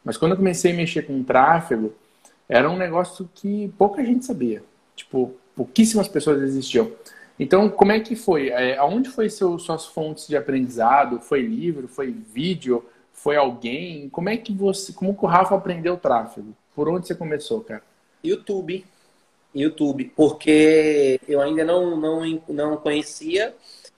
mas 0.05 0.17
quando 0.17 0.33
eu 0.33 0.39
comecei 0.39 0.73
a 0.73 0.77
mexer 0.77 1.03
com 1.03 1.23
tráfego, 1.23 1.93
era 2.49 2.71
um 2.71 2.77
negócio 2.77 3.29
que 3.35 3.73
pouca 3.77 4.05
gente 4.05 4.25
sabia. 4.25 4.63
Tipo, 4.95 5.35
pouquíssimas 5.55 6.07
pessoas 6.07 6.41
existiam. 6.43 6.91
Então, 7.39 7.69
como 7.69 7.93
é 7.93 8.01
que 8.01 8.17
foi? 8.17 8.49
É, 8.49 8.77
aonde 8.79 9.11
foi 9.11 9.29
seu, 9.29 9.59
suas 9.59 9.85
fontes 9.85 10.27
de 10.27 10.37
aprendizado? 10.37 11.21
Foi 11.21 11.43
livro? 11.43 11.89
Foi 11.89 12.11
vídeo? 12.11 12.85
Foi 13.13 13.37
alguém? 13.37 14.09
Como 14.09 14.29
é 14.29 14.37
que 14.37 14.55
você, 14.55 14.93
como 14.93 15.15
que 15.15 15.25
o 15.25 15.29
Rafa 15.29 15.55
aprendeu 15.55 15.97
tráfego? 15.97 16.55
Por 16.77 16.91
onde 16.91 17.07
você 17.07 17.15
começou, 17.15 17.63
cara? 17.63 17.83
YouTube. 18.23 18.85
YouTube, 19.55 20.13
porque 20.15 21.19
eu 21.27 21.41
ainda 21.41 21.65
não, 21.65 21.97
não, 21.97 22.43
não 22.49 22.77
conhecia. 22.77 23.55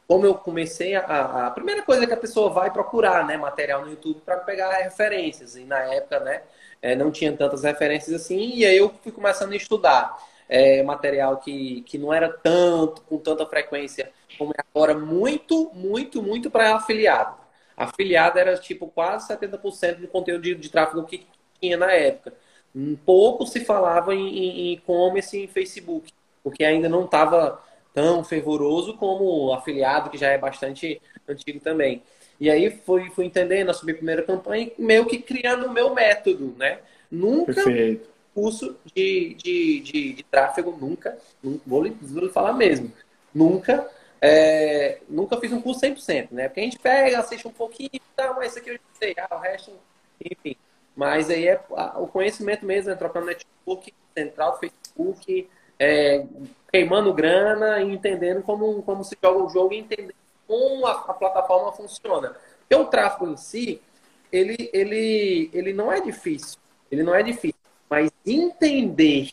Como 0.07 0.25
eu 0.25 0.37
comecei 0.37 0.95
a, 0.95 1.49
a 1.49 1.51
primeira 1.51 1.83
coisa 1.83 2.07
que 2.07 2.15
a 2.15 2.17
pessoa 2.17 2.49
vai 2.49 2.71
procurar, 2.73 3.27
né, 3.27 3.37
material 3.37 3.83
no 3.83 3.91
YouTube 3.91 4.21
para 4.25 4.37
pegar 4.37 4.71
referências. 4.79 5.57
E 5.57 5.65
na 5.65 5.79
época, 5.93 6.21
né, 6.21 6.43
é, 6.81 6.95
não 6.95 7.11
tinha 7.11 7.33
tantas 7.37 7.65
referências 7.65 8.15
assim, 8.23 8.55
e 8.55 8.65
aí 8.65 8.77
eu 8.77 8.95
fui 9.03 9.11
começando 9.11 9.53
a 9.53 9.57
estudar 9.57 10.17
é, 10.49 10.81
material 10.85 11.39
que, 11.39 11.83
que 11.83 11.99
não 11.99 12.15
era 12.15 12.29
tanto, 12.29 13.03
com 13.03 13.19
tanta 13.19 13.45
frequência 13.45 14.11
como 14.39 14.53
é 14.53 14.63
agora, 14.73 14.95
muito, 14.95 15.73
muito, 15.75 16.23
muito 16.23 16.49
para 16.49 16.77
afiliado. 16.77 17.37
Afiliado 17.77 18.39
era 18.39 18.57
tipo 18.57 18.87
quase 18.87 19.29
70% 19.29 19.97
do 19.97 20.09
conteúdo 20.09 20.43
de, 20.43 20.55
de 20.55 20.69
tráfego 20.71 21.05
que 21.05 21.27
tinha 21.61 21.77
na 21.77 21.93
época. 21.93 22.33
Um 22.75 22.95
pouco 22.97 23.47
se 23.47 23.65
falava 23.65 24.15
em 24.15 24.73
e-commerce 24.73 25.37
e 25.37 25.45
em 25.45 25.49
Facebook, 25.49 26.13
porque 26.43 26.65
ainda 26.65 26.89
não 26.89 27.05
estava 27.05 27.63
tão 27.95 28.23
fervoroso 28.23 28.95
como 28.95 29.25
o 29.25 29.53
afiliado, 29.53 30.11
que 30.11 30.19
já 30.19 30.29
é 30.29 30.39
bastante 30.39 31.01
antigo 31.27 31.61
também. 31.61 32.03
E 32.41 32.49
aí 32.49 32.71
fui, 32.71 33.11
fui 33.11 33.25
entendendo, 33.25 33.71
assumi 33.71 33.93
a 33.93 33.97
primeira 33.97 34.23
campanha, 34.23 34.71
meio 34.79 35.07
que 35.07 35.19
criando 35.19 35.67
o 35.67 35.73
meu 35.73 35.93
método, 35.93 36.55
né? 36.57 36.79
Nunca 37.11 37.55
Perfeito. 37.55 38.09
curso 38.35 38.77
de, 38.95 39.35
de, 39.35 39.81
de, 39.81 40.13
de 40.13 40.23
tráfego, 40.23 40.77
nunca, 40.81 41.19
nunca 41.43 41.63
vou, 41.67 41.83
lhe, 41.83 41.91
vou 42.01 42.25
lhe 42.25 42.33
falar 42.33 42.53
mesmo, 42.53 42.93
nunca, 43.35 43.91
é, 44.21 44.99
nunca 45.09 45.37
fiz 45.41 45.53
um 45.53 45.61
curso 45.61 45.81
100%, 45.81 46.29
né? 46.31 46.49
Porque 46.49 46.61
a 46.61 46.65
gente 46.65 46.79
pega, 46.79 47.19
assiste 47.19 47.49
um 47.49 47.53
pouquinho 47.53 47.91
e 47.93 48.01
tal, 48.15 48.37
mas 48.37 48.51
isso 48.51 48.59
aqui 48.61 48.71
eu 48.71 48.75
já 48.75 48.81
sei, 48.95 49.15
ah, 49.19 49.37
o 49.37 49.41
resto, 49.41 49.73
enfim. 50.25 50.57
Mas 50.99 51.31
aí 51.31 51.47
é 51.47 51.61
o 51.95 52.09
conhecimento 52.09 52.67
mesmo, 52.67 52.91
é 52.91 52.95
trocando 52.97 53.27
network, 53.27 53.95
central, 54.13 54.59
Facebook, 54.59 55.49
é, 55.79 56.27
queimando 56.73 57.15
grana 57.15 57.81
e 57.81 57.93
entendendo 57.93 58.43
como, 58.43 58.83
como 58.83 59.05
se 59.05 59.17
joga 59.23 59.45
o 59.45 59.49
jogo 59.49 59.73
e 59.73 59.79
entendendo 59.79 60.17
como 60.45 60.85
a, 60.89 60.91
a 60.91 61.15
plataforma 61.15 61.71
funciona. 61.71 62.35
Porque 62.59 62.75
o 62.75 62.87
tráfego 62.87 63.31
em 63.31 63.37
si, 63.37 63.81
ele, 64.33 64.69
ele, 64.73 65.49
ele 65.53 65.73
não 65.73 65.93
é 65.93 66.01
difícil. 66.01 66.59
Ele 66.91 67.05
não 67.05 67.15
é 67.15 67.23
difícil. 67.23 67.61
Mas 67.89 68.11
entender 68.27 69.31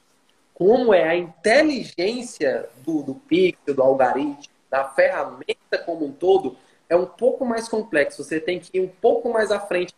como 0.53 0.93
é 0.93 1.09
a 1.09 1.15
inteligência 1.15 2.69
do, 2.85 3.01
do 3.01 3.15
pixel, 3.15 3.73
do 3.73 3.81
algoritmo, 3.81 4.53
da 4.69 4.83
ferramenta 4.89 5.79
como 5.83 6.05
um 6.05 6.11
todo, 6.11 6.55
é 6.87 6.95
um 6.95 7.07
pouco 7.07 7.43
mais 7.43 7.67
complexo. 7.67 8.23
Você 8.23 8.39
tem 8.39 8.59
que 8.59 8.77
ir 8.77 8.81
um 8.81 8.87
pouco 8.87 9.33
mais 9.33 9.49
à 9.49 9.59
frente 9.59 9.95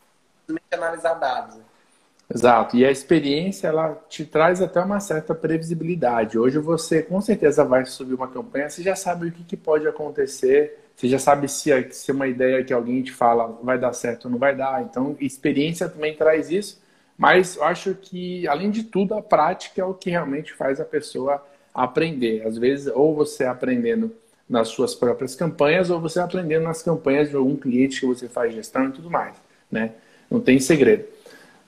analisar 0.71 1.15
dados. 1.15 1.57
Exato. 2.33 2.75
E 2.75 2.85
a 2.85 2.91
experiência 2.91 3.67
ela 3.67 3.95
te 4.09 4.25
traz 4.25 4.61
até 4.61 4.81
uma 4.81 4.99
certa 4.99 5.33
previsibilidade. 5.33 6.37
Hoje 6.37 6.59
você 6.59 7.01
com 7.01 7.21
certeza 7.21 7.63
vai 7.63 7.85
subir 7.85 8.13
uma 8.13 8.27
campanha, 8.27 8.69
você 8.69 8.83
já 8.83 8.95
sabe 8.95 9.27
o 9.27 9.31
que, 9.31 9.43
que 9.43 9.55
pode 9.55 9.87
acontecer, 9.87 10.77
você 10.95 11.07
já 11.07 11.19
sabe 11.19 11.47
se, 11.47 11.71
se 11.91 12.11
uma 12.11 12.27
ideia 12.27 12.63
que 12.63 12.73
alguém 12.73 13.01
te 13.01 13.13
fala 13.13 13.47
vai 13.63 13.77
dar 13.79 13.93
certo 13.93 14.25
ou 14.25 14.31
não 14.31 14.37
vai 14.37 14.55
dar. 14.55 14.81
Então, 14.81 15.15
experiência 15.19 15.87
também 15.87 16.15
traz 16.15 16.49
isso. 16.51 16.81
Mas 17.17 17.55
eu 17.55 17.63
acho 17.63 17.95
que, 17.95 18.47
além 18.47 18.69
de 18.69 18.83
tudo, 18.83 19.15
a 19.15 19.21
prática 19.21 19.81
é 19.81 19.85
o 19.85 19.93
que 19.93 20.09
realmente 20.09 20.53
faz 20.53 20.79
a 20.79 20.85
pessoa 20.85 21.43
aprender. 21.73 22.45
Às 22.45 22.57
vezes, 22.57 22.91
ou 22.93 23.15
você 23.15 23.43
aprendendo 23.45 24.13
nas 24.49 24.69
suas 24.69 24.93
próprias 24.93 25.35
campanhas, 25.35 25.89
ou 25.89 25.99
você 25.99 26.19
aprendendo 26.19 26.63
nas 26.63 26.81
campanhas 26.81 27.29
de 27.29 27.35
algum 27.35 27.55
cliente 27.55 27.99
que 27.99 28.05
você 28.05 28.27
faz 28.27 28.53
gestão 28.53 28.87
e 28.87 28.91
tudo 28.91 29.09
mais. 29.09 29.35
Né? 29.71 29.93
Não 30.29 30.39
tem 30.39 30.59
segredo. 30.59 31.05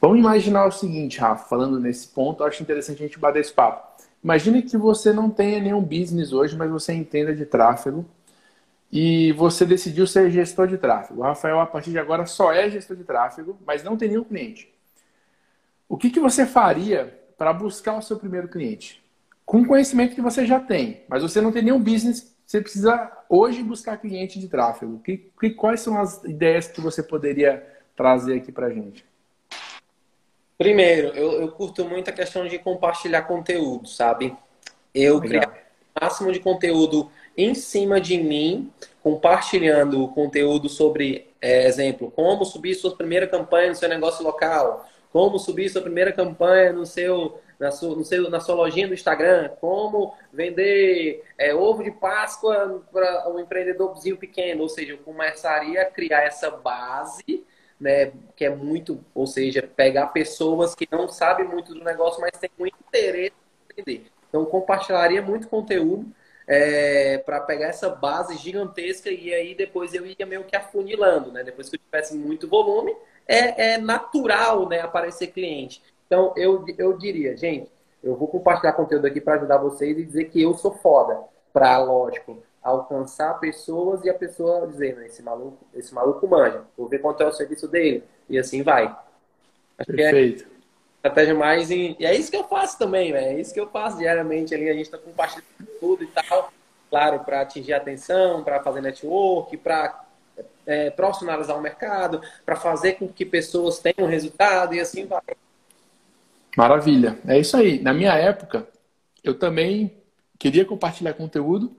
Vamos 0.01 0.17
imaginar 0.17 0.65
o 0.65 0.71
seguinte, 0.71 1.19
Rafa, 1.19 1.47
falando 1.47 1.79
nesse 1.79 2.07
ponto, 2.07 2.43
acho 2.43 2.63
interessante 2.63 3.03
a 3.03 3.05
gente 3.05 3.19
bater 3.19 3.39
esse 3.39 3.51
papo. 3.51 3.87
Imagine 4.23 4.61
que 4.61 4.77
você 4.77 5.11
não 5.13 5.29
tenha 5.29 5.59
nenhum 5.59 5.81
business 5.81 6.31
hoje, 6.33 6.55
mas 6.55 6.69
você 6.69 6.93
entenda 6.93 7.33
de 7.33 7.45
tráfego 7.45 8.05
e 8.91 9.31
você 9.33 9.65
decidiu 9.65 10.07
ser 10.07 10.29
gestor 10.31 10.67
de 10.67 10.77
tráfego. 10.77 11.21
O 11.21 11.23
Rafael, 11.23 11.59
a 11.59 11.65
partir 11.65 11.91
de 11.91 11.99
agora, 11.99 12.25
só 12.25 12.51
é 12.51 12.69
gestor 12.69 12.97
de 12.97 13.03
tráfego, 13.03 13.57
mas 13.65 13.83
não 13.83 13.95
tem 13.95 14.09
nenhum 14.09 14.23
cliente. 14.23 14.73
O 15.87 15.97
que, 15.97 16.09
que 16.09 16.19
você 16.19 16.45
faria 16.45 17.17
para 17.37 17.53
buscar 17.53 17.97
o 17.97 18.01
seu 18.01 18.17
primeiro 18.17 18.47
cliente? 18.47 19.03
Com 19.45 19.61
o 19.61 19.67
conhecimento 19.67 20.15
que 20.15 20.21
você 20.21 20.45
já 20.45 20.59
tem, 20.59 21.03
mas 21.07 21.23
você 21.23 21.41
não 21.41 21.51
tem 21.51 21.63
nenhum 21.63 21.81
business, 21.81 22.35
você 22.45 22.61
precisa 22.61 23.11
hoje 23.27 23.63
buscar 23.63 23.97
cliente 23.97 24.39
de 24.39 24.47
tráfego. 24.47 24.99
Que, 24.99 25.31
que, 25.39 25.49
quais 25.51 25.81
são 25.81 25.99
as 25.99 26.23
ideias 26.23 26.67
que 26.67 26.81
você 26.81 27.01
poderia 27.01 27.65
trazer 27.99 28.37
aqui 28.37 28.49
para 28.49 28.67
a 28.67 28.69
gente? 28.69 29.05
Primeiro, 30.57 31.09
eu, 31.09 31.41
eu, 31.41 31.51
curto 31.51 31.83
muito 31.83 32.09
a 32.09 32.13
questão 32.13 32.47
de 32.47 32.57
compartilhar 32.57 33.23
conteúdo, 33.23 33.89
sabe? 33.89 34.33
Eu 34.95 35.19
criar 35.19 35.49
o 35.49 36.01
máximo 36.01 36.31
de 36.31 36.39
conteúdo 36.39 37.11
em 37.35 37.53
cima 37.53 37.99
de 37.99 38.17
mim, 38.17 38.71
compartilhando 39.03 40.07
conteúdo 40.09 40.69
sobre, 40.69 41.27
é, 41.41 41.65
exemplo, 41.67 42.09
como 42.11 42.45
subir 42.45 42.73
sua 42.75 42.95
primeira 42.95 43.27
campanha 43.27 43.67
no 43.67 43.75
seu 43.75 43.89
negócio 43.89 44.23
local, 44.23 44.87
como 45.11 45.37
subir 45.37 45.67
sua 45.67 45.81
primeira 45.81 46.13
campanha 46.13 46.71
no 46.71 46.85
seu, 46.85 47.41
na, 47.59 47.69
sua, 47.69 47.97
no 47.97 48.05
seu, 48.05 48.29
na 48.29 48.39
sua 48.39 48.55
lojinha 48.55 48.87
do 48.87 48.93
Instagram, 48.93 49.49
como 49.59 50.15
vender 50.31 51.21
é, 51.37 51.53
ovo 51.53 51.83
de 51.83 51.91
Páscoa 51.91 52.81
para 52.93 53.29
um 53.29 53.39
empreendedorzinho 53.39 54.15
pequeno. 54.15 54.61
Ou 54.61 54.69
seja, 54.69 54.93
eu 54.93 54.99
começaria 54.99 55.81
a 55.81 55.85
criar 55.85 56.21
essa 56.21 56.49
base, 56.49 57.45
né, 57.79 58.11
que 58.35 58.45
é 58.45 58.49
muito, 58.49 59.03
ou 59.15 59.25
seja, 59.25 59.61
pegar 59.63 60.07
pessoas 60.07 60.75
que 60.75 60.87
não 60.91 61.07
sabem 61.07 61.47
muito 61.47 61.73
do 61.73 61.83
negócio, 61.83 62.19
mas 62.19 62.31
têm 62.31 62.49
muito 62.57 62.75
interesse 62.87 63.33
em 63.33 63.81
aprender. 63.81 64.05
Então, 64.27 64.45
compartilharia 64.45 65.21
muito 65.21 65.47
conteúdo 65.47 66.05
é, 66.45 67.19
para 67.19 67.39
pegar 67.41 67.67
essa 67.67 67.89
base 67.89 68.35
gigantesca 68.37 69.09
e 69.09 69.33
aí 69.33 69.55
depois 69.55 69.93
eu 69.93 70.05
ia 70.05 70.25
meio 70.25 70.43
que 70.43 70.55
afunilando, 70.55 71.31
né? 71.31 71.43
Depois 71.43 71.69
que 71.69 71.75
eu 71.75 71.79
tivesse 71.79 72.15
muito 72.17 72.47
volume, 72.47 72.95
é, 73.27 73.73
é 73.73 73.77
natural 73.77 74.67
né, 74.67 74.81
aparecer 74.81 75.27
cliente. 75.27 75.81
Então, 76.05 76.33
eu, 76.35 76.65
eu 76.77 76.97
diria, 76.97 77.37
gente, 77.37 77.71
eu 78.03 78.15
vou 78.15 78.27
compartilhar 78.27 78.73
conteúdo 78.73 79.05
aqui 79.05 79.21
para 79.21 79.35
ajudar 79.35 79.57
vocês 79.57 79.97
e 79.97 80.03
dizer 80.03 80.25
que 80.25 80.41
eu 80.41 80.55
sou 80.55 80.73
foda. 80.73 81.19
Para, 81.53 81.77
lógico, 81.79 82.41
alcançar 82.61 83.39
pessoas 83.39 84.03
e 84.03 84.09
a 84.09 84.13
pessoa 84.13 84.67
dizer, 84.67 84.95
né, 84.95 85.07
esse 85.07 85.23
maluco, 85.23 85.65
esse 85.73 85.93
maluco 85.93 86.27
manja, 86.27 86.63
vou 86.77 86.87
ver 86.87 86.99
quanto 86.99 87.23
é 87.23 87.27
o 87.27 87.31
serviço 87.31 87.67
dele. 87.67 88.03
E 88.29 88.37
assim 88.37 88.61
vai. 88.61 88.85
Acho 89.77 89.91
Perfeito. 89.91 90.43
Que 90.43 90.49
é 90.49 90.59
estratégia 90.95 91.35
mais 91.35 91.71
em... 91.71 91.95
E 91.99 92.05
é 92.05 92.13
isso 92.13 92.29
que 92.29 92.37
eu 92.37 92.43
faço 92.43 92.77
também, 92.77 93.11
velho. 93.11 93.37
É 93.37 93.39
isso 93.39 93.53
que 93.53 93.59
eu 93.59 93.69
faço 93.69 93.97
diariamente 93.97 94.53
ali. 94.53 94.69
A 94.69 94.73
gente 94.73 94.85
está 94.85 94.97
compartilhando 94.97 95.45
tudo 95.79 96.03
e 96.03 96.07
tal. 96.07 96.51
Claro, 96.89 97.19
para 97.19 97.41
atingir 97.41 97.73
a 97.73 97.77
atenção, 97.77 98.43
para 98.43 98.61
fazer 98.61 98.81
network, 98.81 99.55
para 99.57 100.05
é, 100.65 100.89
profissionalizar 100.89 101.57
o 101.57 101.61
mercado, 101.61 102.21
para 102.45 102.55
fazer 102.55 102.93
com 102.93 103.07
que 103.07 103.25
pessoas 103.25 103.79
tenham 103.79 104.09
resultado 104.09 104.75
e 104.75 104.79
assim 104.79 105.05
vai. 105.05 105.21
Maravilha. 106.57 107.17
É 107.27 107.39
isso 107.39 107.55
aí. 107.55 107.79
Na 107.79 107.93
minha 107.93 108.13
época, 108.13 108.67
eu 109.23 109.37
também 109.37 109.97
queria 110.37 110.65
compartilhar 110.65 111.13
conteúdo. 111.13 111.71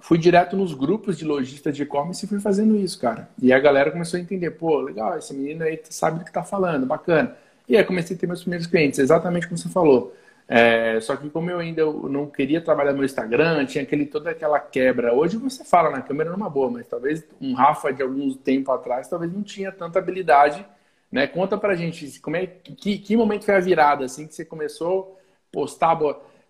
Fui 0.00 0.16
direto 0.16 0.56
nos 0.56 0.72
grupos 0.74 1.18
de 1.18 1.24
lojistas 1.24 1.76
de 1.76 1.82
e-commerce 1.82 2.24
e 2.24 2.28
fui 2.28 2.40
fazendo 2.40 2.76
isso, 2.76 3.00
cara. 3.00 3.28
E 3.42 3.52
a 3.52 3.58
galera 3.58 3.90
começou 3.90 4.18
a 4.18 4.20
entender, 4.20 4.52
pô, 4.52 4.80
legal, 4.80 5.18
esse 5.18 5.34
menino 5.34 5.64
aí 5.64 5.80
sabe 5.90 6.20
do 6.20 6.24
que 6.24 6.32
tá 6.32 6.44
falando, 6.44 6.86
bacana. 6.86 7.36
E 7.68 7.76
aí 7.76 7.84
comecei 7.84 8.16
a 8.16 8.18
ter 8.18 8.26
meus 8.26 8.42
primeiros 8.42 8.66
clientes, 8.66 8.98
exatamente 8.98 9.46
como 9.46 9.58
você 9.58 9.68
falou. 9.68 10.14
É, 10.50 10.98
só 11.00 11.14
que 11.14 11.28
como 11.28 11.50
eu 11.50 11.58
ainda 11.58 11.84
não 11.84 12.26
queria 12.26 12.60
trabalhar 12.60 12.94
no 12.94 13.04
Instagram, 13.04 13.66
tinha 13.66 13.84
aquele, 13.84 14.06
toda 14.06 14.30
aquela 14.30 14.58
quebra. 14.58 15.12
Hoje 15.12 15.36
você 15.36 15.62
fala 15.62 15.90
na 15.90 16.00
câmera 16.00 16.30
numa 16.30 16.48
boa, 16.48 16.70
mas 16.70 16.86
talvez 16.86 17.22
um 17.38 17.52
Rafa 17.52 17.92
de 17.92 18.02
alguns 18.02 18.36
tempo 18.36 18.72
atrás 18.72 19.08
talvez 19.08 19.30
não 19.30 19.42
tinha 19.42 19.70
tanta 19.70 19.98
habilidade. 19.98 20.64
Né? 21.12 21.26
Conta 21.26 21.58
pra 21.58 21.74
gente, 21.74 22.18
como 22.20 22.36
é, 22.36 22.46
que, 22.46 22.98
que 22.98 23.16
momento 23.16 23.44
foi 23.44 23.56
a 23.56 23.60
virada 23.60 24.06
assim 24.06 24.26
que 24.26 24.34
você 24.34 24.44
começou 24.44 25.18
a 25.18 25.52
postar. 25.52 25.98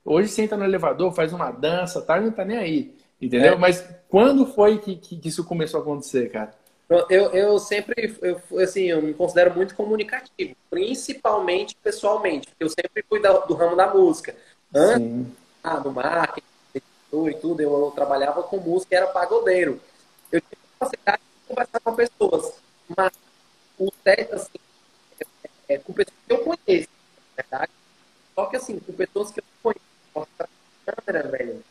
Hoje 0.05 0.29
você 0.29 0.43
entra 0.43 0.57
no 0.57 0.65
elevador, 0.65 1.13
faz 1.13 1.33
uma 1.33 1.51
dança, 1.51 2.01
tá, 2.01 2.21
não 2.21 2.31
tá 2.31 2.45
nem 2.45 2.57
aí. 2.57 2.98
Entendeu? 3.21 3.55
É. 3.55 3.57
Mas 3.57 3.85
quando 4.09 4.47
foi 4.47 4.79
que, 4.79 4.97
que, 4.97 5.17
que 5.17 5.29
isso 5.29 5.45
começou 5.45 5.81
a 5.81 5.83
acontecer, 5.83 6.31
cara? 6.31 6.55
Eu, 7.11 7.31
eu 7.33 7.59
sempre, 7.59 8.17
eu, 8.23 8.41
assim, 8.61 8.85
eu 8.85 9.03
me 9.03 9.13
considero 9.13 9.55
muito 9.55 9.75
comunicativo, 9.75 10.57
principalmente 10.71 11.77
pessoalmente, 11.83 12.49
porque 12.49 12.65
eu 12.65 12.71
sempre 12.71 13.05
fui 13.07 13.21
do, 13.21 13.41
do 13.47 13.55
ramo 13.55 13.77
da 13.77 13.93
música. 13.93 14.35
Antes, 14.75 15.35
ah, 15.63 15.79
do 15.79 15.93
marketing 15.93 16.43
e 16.75 17.35
tudo, 17.35 17.61
eu, 17.61 17.71
eu 17.71 17.91
trabalhava 17.91 18.43
com 18.43 18.57
música 18.57 18.95
e 18.95 18.97
era 18.97 19.07
pagodeiro. 19.09 19.79
Eu 20.33 20.41
tinha 20.41 20.59
facilidade 20.79 21.19
de 21.19 21.49
conversar 21.49 21.81
com 21.81 21.95
pessoas, 21.95 22.55
mas 22.97 23.13
o 23.79 23.91
teste, 24.03 24.35
assim, 24.35 24.59
é, 25.69 25.75
é, 25.75 25.79
com 25.79 25.93
pessoas 25.93 26.17
que 26.27 26.33
eu 26.33 26.39
conheço, 26.39 26.89
na 27.37 27.43
verdade. 27.43 27.73
Só 28.35 28.47
que, 28.47 28.57
assim, 28.57 28.79
com 28.79 28.93
pessoas 28.95 29.31
que 29.31 29.41
eu 29.41 29.45
conheço, 29.63 29.83
mostrar 30.15 30.49
câmera, 30.87 31.29
velho, 31.29 31.63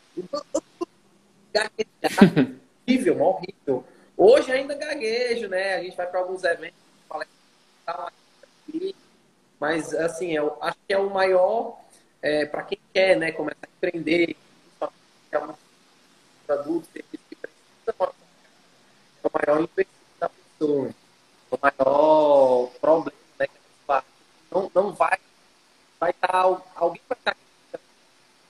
horrível, 2.88 3.22
horrível. 3.22 3.86
Hoje 4.16 4.52
ainda 4.52 4.76
gaguejo, 4.76 5.48
né? 5.48 5.76
A 5.76 5.84
gente 5.84 5.96
vai 5.96 6.08
para 6.08 6.20
alguns 6.20 6.44
eventos, 6.44 6.80
fala 7.08 7.26
mas 9.60 9.94
assim, 9.94 10.32
eu 10.34 10.58
acho 10.62 10.78
que 10.88 10.94
é 10.94 10.98
o 10.98 11.10
maior 11.10 11.80
é, 12.22 12.46
para 12.46 12.64
quem 12.64 12.80
quer, 12.94 13.16
né, 13.18 13.32
começar 13.32 13.60
a 13.64 13.70
empreender, 13.78 14.36
é 15.32 15.40
um 15.40 15.54
serviço 16.46 16.88
que 16.94 17.04
precisa 17.04 17.34
é 17.88 17.94
o 19.24 19.32
maior 19.34 19.62
investimento 19.62 19.90
da 20.20 20.30
pessoa, 20.30 20.90
é 20.90 21.56
o 21.56 21.60
maior 21.62 22.70
problema, 22.82 23.18
né, 23.40 23.48
não, 24.52 24.72
não 24.74 24.94
vai, 24.94 25.18
vai 26.00 26.12
estar, 26.12 26.28
tá, 26.28 26.62
alguém 26.76 27.02
vai 27.08 27.18
estar 27.18 27.36
tá 27.72 27.80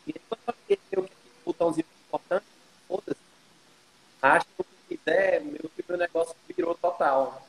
e 0.05 0.13
depois 0.13 0.41
ter 0.67 0.99
o 0.99 1.09
botãozinho 1.45 1.85
importante, 2.07 2.45
foda-se, 2.87 3.17
acho 4.21 4.45
que 4.87 4.97
quiser, 4.97 5.41
meu, 5.41 5.69
meu 5.87 5.97
negócio 5.97 6.35
virou 6.55 6.75
total. 6.75 7.45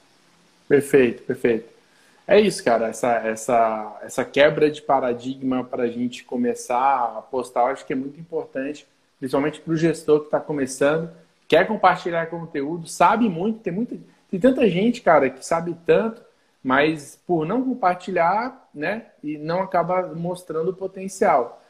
Perfeito, 0.69 1.23
perfeito. 1.23 1.79
É 2.27 2.39
isso, 2.39 2.63
cara. 2.63 2.89
Essa, 2.89 3.15
essa, 3.27 3.99
essa 4.03 4.25
quebra 4.25 4.71
de 4.71 4.83
paradigma 4.83 5.65
para 5.65 5.85
a 5.85 5.89
gente 5.89 6.25
começar 6.25 7.17
a 7.17 7.23
postar, 7.23 7.65
acho 7.67 7.87
que 7.87 7.93
é 7.95 7.97
muito 7.97 8.21
importante, 8.21 8.87
principalmente 9.19 9.61
para 9.61 9.73
o 9.73 9.77
gestor 9.77 10.21
que 10.21 10.27
está 10.27 10.39
começando, 10.39 11.11
quer 11.49 11.67
compartilhar 11.67 12.27
conteúdo, 12.27 12.87
sabe 12.87 13.29
muito, 13.31 13.61
tem 13.61 13.73
muita, 13.73 13.97
tem 14.31 14.39
tanta 14.39 14.69
gente, 14.69 15.01
cara, 15.01 15.31
que 15.31 15.45
sabe 15.45 15.75
tanto, 15.87 16.21
mas 16.63 17.19
por 17.27 17.47
não 17.47 17.65
compartilhar, 17.65 18.69
né, 18.75 19.07
e 19.25 19.39
não 19.39 19.63
acaba 19.63 20.03
mostrando 20.15 20.71
o 20.71 20.77
potencial. 20.77 21.63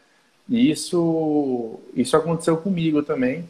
E 0.48 0.70
isso, 0.70 1.78
isso 1.94 2.16
aconteceu 2.16 2.56
comigo 2.56 3.02
também. 3.02 3.48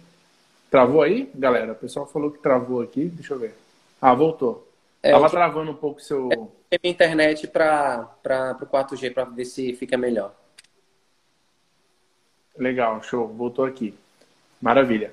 Travou 0.71 1.03
aí, 1.03 1.31
galera? 1.35 1.73
O 1.73 1.77
pessoal 1.77 2.07
falou 2.07 2.31
que 2.31 2.39
travou 2.39 2.83
aqui. 2.83 3.07
Deixa 3.07 3.35
eu 3.35 3.39
ver. 3.39 3.55
Ah, 4.01 4.15
voltou. 4.15 4.69
É, 5.03 5.13
Tava 5.13 5.31
travando 5.31 5.71
um 5.71 5.75
pouco 5.75 6.01
seu. 6.01 6.29
É, 6.71 6.79
minha 6.83 6.93
internet 6.93 7.47
para 7.47 8.09
o 8.61 8.67
4G 8.67 9.13
para 9.13 9.25
ver 9.25 9.45
se 9.45 9.73
fica 9.75 9.97
melhor. 9.97 10.35
Legal, 12.57 13.03
show. 13.03 13.29
Voltou 13.29 13.65
aqui. 13.65 13.95
Maravilha. 14.61 15.13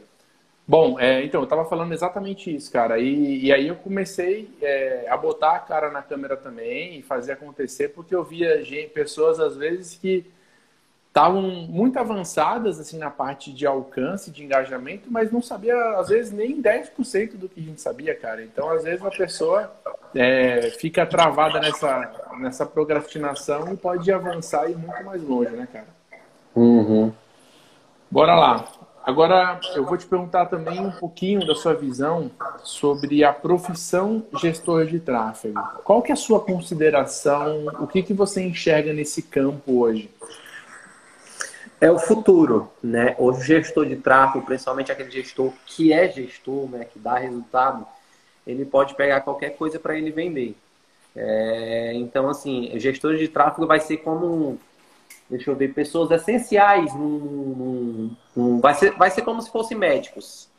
Bom, 0.68 0.99
é, 0.99 1.24
então, 1.24 1.41
eu 1.41 1.43
estava 1.43 1.64
falando 1.66 1.93
exatamente 1.93 2.53
isso, 2.53 2.72
cara. 2.72 2.97
E, 2.97 3.45
e 3.45 3.53
aí 3.53 3.68
eu 3.68 3.76
comecei 3.76 4.49
é, 4.62 5.06
a 5.08 5.16
botar 5.16 5.56
a 5.56 5.60
cara 5.60 5.91
na 5.91 6.01
câmera 6.01 6.36
também 6.36 6.97
e 6.97 7.03
fazer 7.03 7.34
acontecer, 7.34 7.89
porque 7.89 8.16
eu 8.16 8.24
via 8.24 8.64
gente, 8.64 8.89
pessoas, 8.89 9.39
às 9.39 9.56
vezes, 9.56 9.95
que 9.95 10.26
estavam 11.16 11.41
muito 11.41 11.97
avançadas 11.97 12.78
assim 12.78 12.97
na 12.97 13.09
parte 13.09 13.53
de 13.53 13.66
alcance, 13.66 14.30
de 14.30 14.43
engajamento, 14.43 15.09
mas 15.09 15.32
não 15.32 15.41
sabia, 15.41 15.74
às 15.97 16.09
vezes, 16.09 16.30
nem 16.34 16.61
10% 16.61 17.38
do 17.38 17.47
que 17.47 17.61
a 17.61 17.63
gente 17.63 17.80
sabia, 17.80 18.13
cara. 18.13 18.43
Então, 18.43 18.70
às 18.70 18.84
vezes, 18.84 19.01
a 19.03 19.09
pessoa 19.09 19.72
é, 20.13 20.72
fica 20.78 21.05
travada 21.05 21.61
nessa, 21.61 22.11
nessa 22.38 22.66
procrastinação 22.66 23.72
e 23.72 23.78
pode 23.78 24.11
avançar 24.11 24.68
e 24.68 24.74
ir 24.74 24.78
muito 24.78 25.05
mais 25.05 25.24
longe, 25.24 25.51
né, 25.51 25.66
cara? 25.72 25.88
Uhum. 26.53 27.13
Bora 28.11 28.36
lá. 28.36 28.66
Agora, 29.01 29.57
eu 29.74 29.86
vou 29.86 29.95
te 29.95 30.05
perguntar 30.05 30.47
também 30.47 30.82
um 30.82 30.91
pouquinho 30.91 31.47
da 31.47 31.55
sua 31.55 31.74
visão 31.76 32.30
sobre 32.61 33.24
a 33.24 33.32
profissão 33.32 34.26
gestor 34.41 34.86
de 34.86 34.99
tráfego. 34.99 35.61
Qual 35.86 36.01
que 36.01 36.11
é 36.11 36.13
a 36.13 36.18
sua 36.18 36.41
consideração? 36.41 37.68
O 37.80 37.88
que, 37.88 38.03
que 38.03 38.13
você 38.13 38.41
enxerga 38.41 38.91
nesse 38.91 39.22
campo 39.22 39.80
hoje? 39.80 40.09
É 41.86 41.91
o 41.91 41.99
futuro, 41.99 42.71
né? 42.81 43.15
O 43.19 43.31
gestor 43.31 43.86
de 43.86 43.95
tráfego, 43.95 44.43
principalmente 44.43 44.91
aquele 44.91 45.11
gestor 45.11 45.53
que 45.67 45.93
é 45.93 46.11
gestor, 46.11 46.67
né, 46.67 46.83
que 46.83 46.97
dá 46.97 47.19
resultado, 47.19 47.86
ele 48.47 48.65
pode 48.65 48.95
pegar 48.95 49.21
qualquer 49.21 49.51
coisa 49.51 49.79
para 49.79 49.95
ele 49.95 50.09
vender. 50.09 50.55
É, 51.15 51.93
então, 51.93 52.27
assim, 52.27 52.71
gestor 52.79 53.17
de 53.17 53.27
tráfego 53.27 53.67
vai 53.67 53.79
ser 53.79 53.97
como 53.97 54.57
deixa 55.29 55.51
eu 55.51 55.55
ver, 55.55 55.75
pessoas 55.75 56.09
essenciais 56.09 56.91
num, 56.95 57.19
num, 57.19 58.17
num, 58.36 58.59
vai, 58.59 58.73
ser, 58.73 58.91
vai 58.93 59.11
ser 59.11 59.21
como 59.21 59.39
se 59.41 59.51
fossem 59.51 59.77
médicos, 59.77 60.49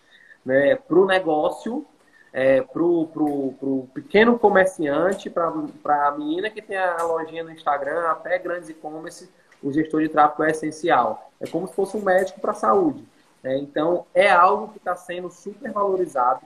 né? 0.44 0.76
Para 0.76 0.98
o 0.98 1.06
negócio, 1.06 1.84
é, 2.32 2.62
para 2.62 2.82
o 2.82 3.88
pequeno 3.92 4.38
comerciante, 4.38 5.28
para 5.28 6.06
a 6.06 6.10
menina 6.12 6.50
que 6.50 6.62
tem 6.62 6.76
a 6.76 7.02
lojinha 7.02 7.42
no 7.42 7.50
Instagram, 7.50 8.10
até 8.10 8.38
grandes 8.38 8.68
e-commerce, 8.68 9.28
o 9.62 9.72
gestor 9.72 10.02
de 10.02 10.08
tráfego 10.08 10.44
é 10.44 10.50
essencial. 10.50 11.30
É 11.40 11.46
como 11.46 11.66
se 11.66 11.74
fosse 11.74 11.96
um 11.96 12.02
médico 12.02 12.40
para 12.40 12.52
a 12.52 12.54
saúde. 12.54 13.04
Né? 13.42 13.58
Então, 13.58 14.06
é 14.14 14.30
algo 14.30 14.68
que 14.68 14.78
está 14.78 14.96
sendo 14.96 15.30
super 15.30 15.70
valorizado. 15.70 16.40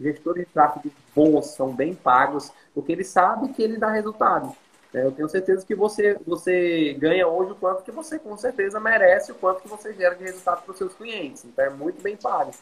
Gestores 0.00 0.46
de 0.46 0.52
tráfego 0.52 0.90
bons 1.14 1.48
são 1.48 1.72
bem 1.72 1.94
pagos, 1.94 2.50
porque 2.74 2.92
ele 2.92 3.04
sabe 3.04 3.48
que 3.48 3.62
ele 3.62 3.76
dá 3.76 3.90
resultado. 3.90 4.54
É, 4.92 5.04
eu 5.04 5.12
tenho 5.12 5.28
certeza 5.28 5.64
que 5.64 5.74
você, 5.74 6.18
você 6.26 6.94
ganha 6.98 7.26
hoje 7.28 7.52
o 7.52 7.54
quanto 7.54 7.84
que 7.84 7.92
você 7.92 8.18
com 8.18 8.36
certeza 8.36 8.80
merece, 8.80 9.30
o 9.30 9.36
quanto 9.36 9.62
que 9.62 9.68
você 9.68 9.92
gera 9.92 10.16
de 10.16 10.24
resultado 10.24 10.62
para 10.62 10.72
os 10.72 10.78
seus 10.78 10.94
clientes. 10.94 11.44
Então 11.44 11.64
é 11.64 11.70
muito 11.70 12.02
bem 12.02 12.16
pago. 12.16 12.52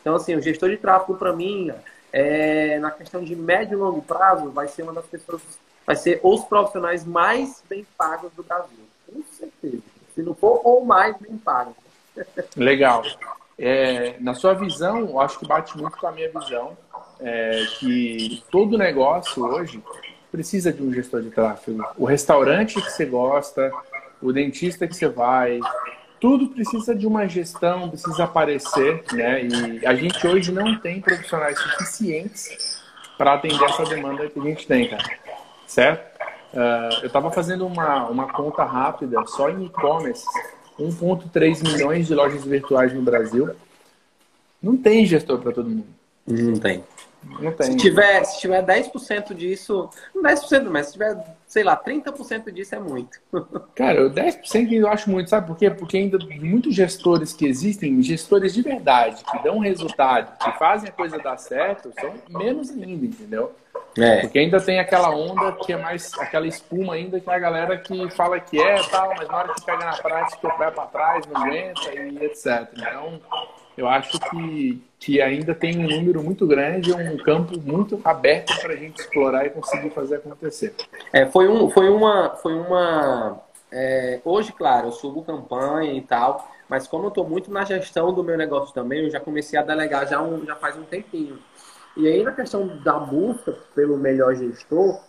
Então, 0.00 0.14
assim, 0.14 0.34
o 0.34 0.42
gestor 0.42 0.68
de 0.68 0.76
tráfego, 0.76 1.16
para 1.16 1.32
mim, 1.32 1.72
é, 2.12 2.78
na 2.78 2.90
questão 2.90 3.22
de 3.22 3.34
médio 3.36 3.78
e 3.78 3.80
longo 3.80 4.02
prazo, 4.02 4.50
vai 4.50 4.68
ser 4.68 4.82
uma 4.82 4.92
das 4.92 5.06
pessoas, 5.06 5.42
vai 5.86 5.96
ser 5.96 6.20
os 6.22 6.44
profissionais 6.44 7.04
mais 7.04 7.62
bem 7.68 7.86
pagos 7.96 8.32
do 8.32 8.42
Brasil. 8.42 8.89
Com 9.12 9.22
certeza. 9.30 9.82
Se 10.14 10.22
não 10.22 10.34
for, 10.34 10.60
ou 10.64 10.84
mais 10.84 11.16
bem 11.18 11.36
pagos. 11.38 11.74
Legal. 12.56 13.02
É, 13.58 14.16
na 14.20 14.34
sua 14.34 14.54
visão, 14.54 15.20
acho 15.20 15.38
que 15.38 15.46
bate 15.46 15.76
muito 15.76 15.96
com 15.98 16.06
a 16.06 16.12
minha 16.12 16.30
visão, 16.30 16.76
é, 17.20 17.64
que 17.78 18.42
todo 18.50 18.78
negócio 18.78 19.44
hoje 19.44 19.82
precisa 20.30 20.72
de 20.72 20.82
um 20.82 20.92
gestor 20.92 21.22
de 21.22 21.30
tráfego. 21.30 21.84
O 21.96 22.04
restaurante 22.04 22.80
que 22.80 22.90
você 22.90 23.04
gosta, 23.04 23.70
o 24.22 24.32
dentista 24.32 24.86
que 24.86 24.94
você 24.94 25.08
vai, 25.08 25.60
tudo 26.20 26.48
precisa 26.48 26.94
de 26.94 27.06
uma 27.06 27.26
gestão, 27.26 27.88
precisa 27.88 28.24
aparecer, 28.24 29.02
né? 29.12 29.42
E 29.44 29.86
a 29.86 29.94
gente 29.94 30.26
hoje 30.26 30.52
não 30.52 30.78
tem 30.78 31.00
profissionais 31.00 31.58
suficientes 31.58 32.80
para 33.18 33.34
atender 33.34 33.64
essa 33.64 33.84
demanda 33.84 34.28
que 34.28 34.38
a 34.38 34.42
gente 34.42 34.66
tem, 34.66 34.88
cara. 34.88 35.04
Certo? 35.66 36.09
Uh, 36.52 37.02
eu 37.02 37.06
estava 37.06 37.30
fazendo 37.30 37.66
uma, 37.66 38.06
uma 38.08 38.32
conta 38.32 38.64
rápida 38.64 39.24
só 39.26 39.48
em 39.48 39.66
e-commerce, 39.66 40.24
1,3 40.78 41.62
milhões 41.62 42.06
de 42.06 42.14
lojas 42.14 42.44
virtuais 42.44 42.92
no 42.92 43.02
Brasil. 43.02 43.50
Não 44.62 44.76
tem 44.76 45.06
gestor 45.06 45.38
para 45.38 45.52
todo 45.52 45.68
mundo. 45.68 45.86
Não 46.26 46.58
tem. 46.58 46.84
Não 47.22 47.52
tem. 47.52 47.72
Se 47.72 47.76
tiver, 47.76 48.24
se 48.24 48.40
tiver 48.40 48.64
10% 48.64 49.34
disso, 49.34 49.90
não 50.14 50.22
10%, 50.22 50.70
mas 50.70 50.86
se 50.86 50.92
tiver, 50.92 51.36
sei 51.46 51.62
lá, 51.62 51.76
30% 51.76 52.50
disso 52.50 52.74
é 52.74 52.80
muito. 52.80 53.20
Cara, 53.74 54.08
10% 54.08 54.72
eu 54.72 54.88
acho 54.88 55.10
muito, 55.10 55.28
sabe 55.28 55.46
por 55.46 55.56
quê? 55.56 55.70
Porque 55.70 55.98
ainda 55.98 56.18
muitos 56.40 56.74
gestores 56.74 57.32
que 57.32 57.46
existem, 57.46 58.02
gestores 58.02 58.54
de 58.54 58.62
verdade, 58.62 59.22
que 59.24 59.42
dão 59.42 59.58
resultado, 59.58 60.36
que 60.38 60.58
fazem 60.58 60.88
a 60.88 60.92
coisa 60.92 61.18
dar 61.18 61.36
certo, 61.36 61.92
são 62.00 62.14
menos 62.28 62.70
ainda, 62.70 63.06
entendeu? 63.06 63.52
É. 63.98 64.20
Porque 64.20 64.38
ainda 64.38 64.60
tem 64.60 64.78
aquela 64.78 65.10
onda 65.10 65.52
que 65.52 65.72
é 65.72 65.76
mais 65.76 66.12
aquela 66.18 66.46
espuma 66.46 66.94
ainda 66.94 67.18
que 67.18 67.28
a 67.28 67.38
galera 67.38 67.76
que 67.76 68.10
fala 68.10 68.38
que 68.38 68.60
é 68.60 68.82
tal, 68.84 69.14
mas 69.16 69.28
na 69.28 69.36
hora 69.38 69.54
que 69.54 69.64
pega 69.64 69.84
na 69.84 69.96
prática 69.96 70.48
vai 70.56 70.70
para 70.70 70.86
trás, 70.86 71.26
não 71.26 71.42
aguenta 71.42 71.94
e 71.94 72.24
etc. 72.24 72.68
Então, 72.76 73.20
eu 73.76 73.88
acho 73.88 74.18
que, 74.20 74.82
que 74.98 75.20
ainda 75.20 75.54
tem 75.54 75.78
um 75.78 75.88
número 75.88 76.22
muito 76.22 76.46
grande, 76.46 76.92
um 76.92 77.16
campo 77.18 77.58
muito 77.58 78.00
aberto 78.04 78.58
para 78.60 78.74
a 78.74 78.76
gente 78.76 79.00
explorar 79.00 79.46
e 79.46 79.50
conseguir 79.50 79.90
fazer 79.90 80.16
acontecer. 80.16 80.74
É, 81.12 81.26
foi, 81.26 81.48
um, 81.48 81.70
foi 81.70 81.88
uma. 81.88 82.36
Foi 82.36 82.54
uma 82.54 83.40
é, 83.72 84.20
hoje, 84.24 84.52
claro, 84.52 84.88
eu 84.88 84.92
subo 84.92 85.22
campanha 85.22 85.92
e 85.92 86.00
tal, 86.00 86.50
mas 86.68 86.88
como 86.88 87.04
eu 87.04 87.08
estou 87.08 87.28
muito 87.28 87.50
na 87.52 87.64
gestão 87.64 88.12
do 88.12 88.22
meu 88.22 88.36
negócio 88.36 88.74
também, 88.74 89.04
eu 89.04 89.10
já 89.10 89.20
comecei 89.20 89.58
a 89.58 89.62
delegar 89.62 90.08
já, 90.08 90.20
um, 90.20 90.44
já 90.44 90.56
faz 90.56 90.76
um 90.76 90.82
tempinho. 90.82 91.38
E 91.96 92.06
aí, 92.06 92.22
na 92.22 92.32
questão 92.32 92.78
da 92.82 92.98
busca 92.98 93.56
pelo 93.74 93.96
melhor 93.96 94.34
gestor, 94.34 95.00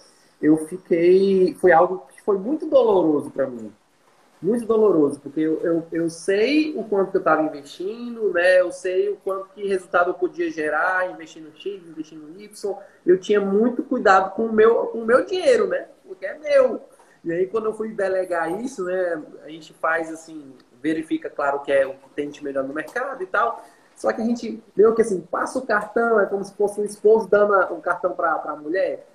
eu 0.42 0.58
fiquei. 0.68 1.54
Foi 1.56 1.72
algo 1.72 2.08
que 2.12 2.22
foi 2.22 2.38
muito 2.38 2.68
doloroso 2.68 3.30
para 3.32 3.48
mim 3.48 3.72
muito 4.42 4.66
doloroso, 4.66 5.20
porque 5.20 5.40
eu, 5.40 5.62
eu, 5.62 5.88
eu 5.92 6.10
sei 6.10 6.76
o 6.76 6.84
quanto 6.84 7.12
que 7.12 7.18
eu 7.18 7.22
estava 7.22 7.44
investindo, 7.44 8.34
né? 8.34 8.60
Eu 8.60 8.72
sei 8.72 9.10
o 9.10 9.18
quanto 9.18 9.50
que 9.50 9.68
resultado 9.68 10.10
eu 10.10 10.14
podia 10.16 10.50
gerar, 10.50 11.12
investindo 11.12 11.52
X, 11.56 11.88
investindo 11.88 12.42
Y. 12.42 12.76
Eu 13.06 13.20
tinha 13.20 13.40
muito 13.40 13.84
cuidado 13.84 14.34
com 14.34 14.48
o 14.48 14.52
meu, 14.54 14.88
com 14.88 15.00
o 15.00 15.06
meu 15.06 15.24
dinheiro, 15.26 15.68
né? 15.68 15.88
Porque 16.08 16.26
é 16.26 16.38
meu. 16.40 16.82
E 17.24 17.32
aí, 17.32 17.46
quando 17.46 17.66
eu 17.66 17.74
fui 17.74 17.90
delegar 17.90 18.60
isso, 18.60 18.84
né? 18.84 19.22
A 19.44 19.50
gente 19.50 19.74
faz 19.76 20.12
assim, 20.12 20.56
verifica, 20.82 21.30
claro, 21.30 21.60
que 21.60 21.72
é 21.72 21.86
o 21.86 21.94
que 21.94 22.10
tem 22.16 22.30
de 22.30 22.44
melhor 22.44 22.64
no 22.64 22.74
mercado 22.74 23.22
e 23.22 23.28
tal. 23.28 23.64
Só 24.02 24.12
que 24.12 24.22
a 24.22 24.26
gente 24.26 24.64
viu 24.76 24.96
que 24.96 25.04
assim, 25.04 25.22
passa 25.22 25.60
o 25.60 25.66
cartão, 25.66 26.20
é 26.20 26.26
como 26.26 26.44
se 26.44 26.54
fosse 26.56 26.82
um 26.82 26.84
esposo 26.84 27.28
dando 27.30 27.54
um 27.74 27.80
cartão 27.80 28.14
para 28.14 28.34
a 28.34 28.56
mulher 28.56 29.06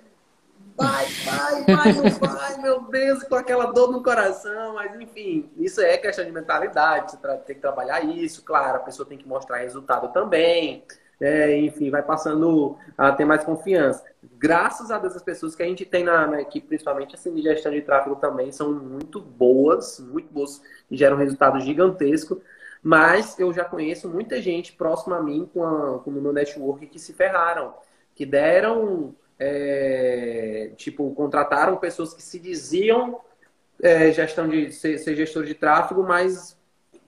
vai, 0.77 1.05
vai, 1.25 1.63
vai, 1.63 1.93
não 1.93 2.09
vai, 2.19 2.57
meu 2.61 2.81
Deus, 2.81 3.23
com 3.23 3.35
aquela 3.35 3.65
dor 3.71 3.91
no 3.91 4.03
coração, 4.03 4.75
mas 4.75 4.93
enfim, 5.01 5.49
isso 5.57 5.81
é 5.81 5.97
questão 5.97 6.23
de 6.23 6.31
mentalidade, 6.31 7.11
você 7.11 7.17
tem 7.17 7.55
que 7.55 7.61
trabalhar 7.61 8.01
isso, 8.05 8.43
claro, 8.43 8.77
a 8.77 8.81
pessoa 8.81 9.07
tem 9.07 9.17
que 9.17 9.27
mostrar 9.27 9.57
resultado 9.57 10.13
também, 10.13 10.83
é, 11.19 11.57
enfim, 11.57 11.89
vai 11.89 12.03
passando 12.03 12.77
a 12.95 13.11
ter 13.11 13.25
mais 13.25 13.43
confiança. 13.43 14.03
Graças 14.37 14.91
a 14.91 14.99
Deus, 14.99 15.15
as 15.15 15.23
pessoas 15.23 15.55
que 15.55 15.63
a 15.63 15.65
gente 15.65 15.83
tem 15.83 16.03
na, 16.03 16.27
na 16.27 16.41
equipe, 16.41 16.67
principalmente 16.67 17.15
assim, 17.15 17.33
de 17.33 17.41
gestão 17.41 17.71
de 17.71 17.81
tráfego 17.81 18.15
também, 18.17 18.51
são 18.51 18.71
muito 18.71 19.19
boas, 19.19 19.99
muito 19.99 20.31
boas, 20.31 20.61
e 20.91 20.95
geram 20.95 21.17
resultados 21.17 21.63
gigantescos, 21.63 22.37
mas 22.87 23.37
eu 23.37 23.51
já 23.51 23.65
conheço 23.65 24.07
muita 24.07 24.41
gente 24.41 24.71
próxima 24.71 25.17
a 25.17 25.21
mim 25.21 25.45
com, 25.53 25.61
a, 25.61 25.99
com 25.99 26.09
o 26.09 26.13
meu 26.13 26.31
network 26.31 26.87
que 26.87 26.97
se 26.97 27.11
ferraram, 27.11 27.73
que 28.15 28.25
deram 28.25 29.13
é, 29.37 30.71
tipo, 30.77 31.11
contrataram 31.11 31.75
pessoas 31.75 32.13
que 32.13 32.23
se 32.23 32.39
diziam 32.39 33.19
é, 33.83 34.09
gestão 34.13 34.47
de 34.47 34.71
ser, 34.71 34.97
ser 34.99 35.17
gestor 35.17 35.43
de 35.43 35.53
tráfego, 35.53 36.01
mas 36.01 36.57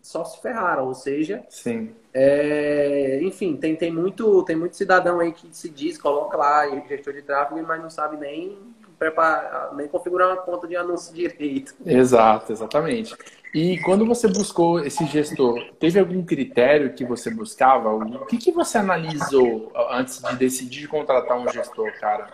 só 0.01 0.25
se 0.25 0.41
ferraram, 0.41 0.85
ou 0.85 0.93
seja, 0.93 1.45
Sim. 1.47 1.95
É, 2.13 3.21
enfim, 3.21 3.55
tem, 3.55 3.73
tem, 3.73 3.89
muito, 3.89 4.43
tem 4.43 4.57
muito 4.57 4.75
cidadão 4.75 5.21
aí 5.21 5.31
que 5.31 5.47
se 5.55 5.69
diz, 5.69 5.97
coloca 5.97 6.35
lá 6.35 6.67
gestor 6.89 7.13
de 7.13 7.21
tráfego, 7.21 7.65
mas 7.65 7.81
não 7.81 7.89
sabe 7.89 8.17
nem 8.17 8.57
preparar, 8.99 9.73
nem 9.75 9.87
configurar 9.87 10.27
uma 10.27 10.41
conta 10.41 10.67
de 10.67 10.75
anúncio 10.75 11.15
direito. 11.15 11.73
Exato, 11.85 12.51
exatamente. 12.51 13.15
E 13.53 13.79
quando 13.79 14.05
você 14.05 14.27
buscou 14.27 14.79
esse 14.79 15.05
gestor, 15.07 15.59
teve 15.79 15.99
algum 15.99 16.23
critério 16.23 16.93
que 16.93 17.03
você 17.03 17.31
buscava? 17.31 17.91
O 17.91 18.25
que, 18.27 18.37
que 18.37 18.51
você 18.51 18.77
analisou 18.77 19.71
antes 19.89 20.21
de 20.21 20.35
decidir 20.35 20.87
contratar 20.87 21.37
um 21.37 21.47
gestor, 21.51 21.91
cara? 21.99 22.27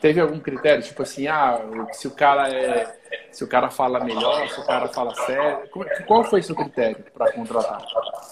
Teve 0.00 0.20
algum 0.20 0.40
critério? 0.40 0.82
Tipo 0.82 1.02
assim, 1.02 1.26
ah, 1.28 1.60
se 1.92 2.08
o 2.08 2.10
cara 2.10 2.52
é. 2.52 3.00
Se 3.30 3.44
o 3.44 3.46
cara 3.46 3.70
fala 3.70 4.02
melhor, 4.02 4.48
se 4.48 4.60
o 4.60 4.66
cara 4.66 4.88
fala 4.88 5.14
sério. 5.14 5.68
Qual 6.06 6.24
foi 6.24 6.42
seu 6.42 6.56
critério 6.56 7.04
para 7.12 7.32
contratar? 7.32 7.84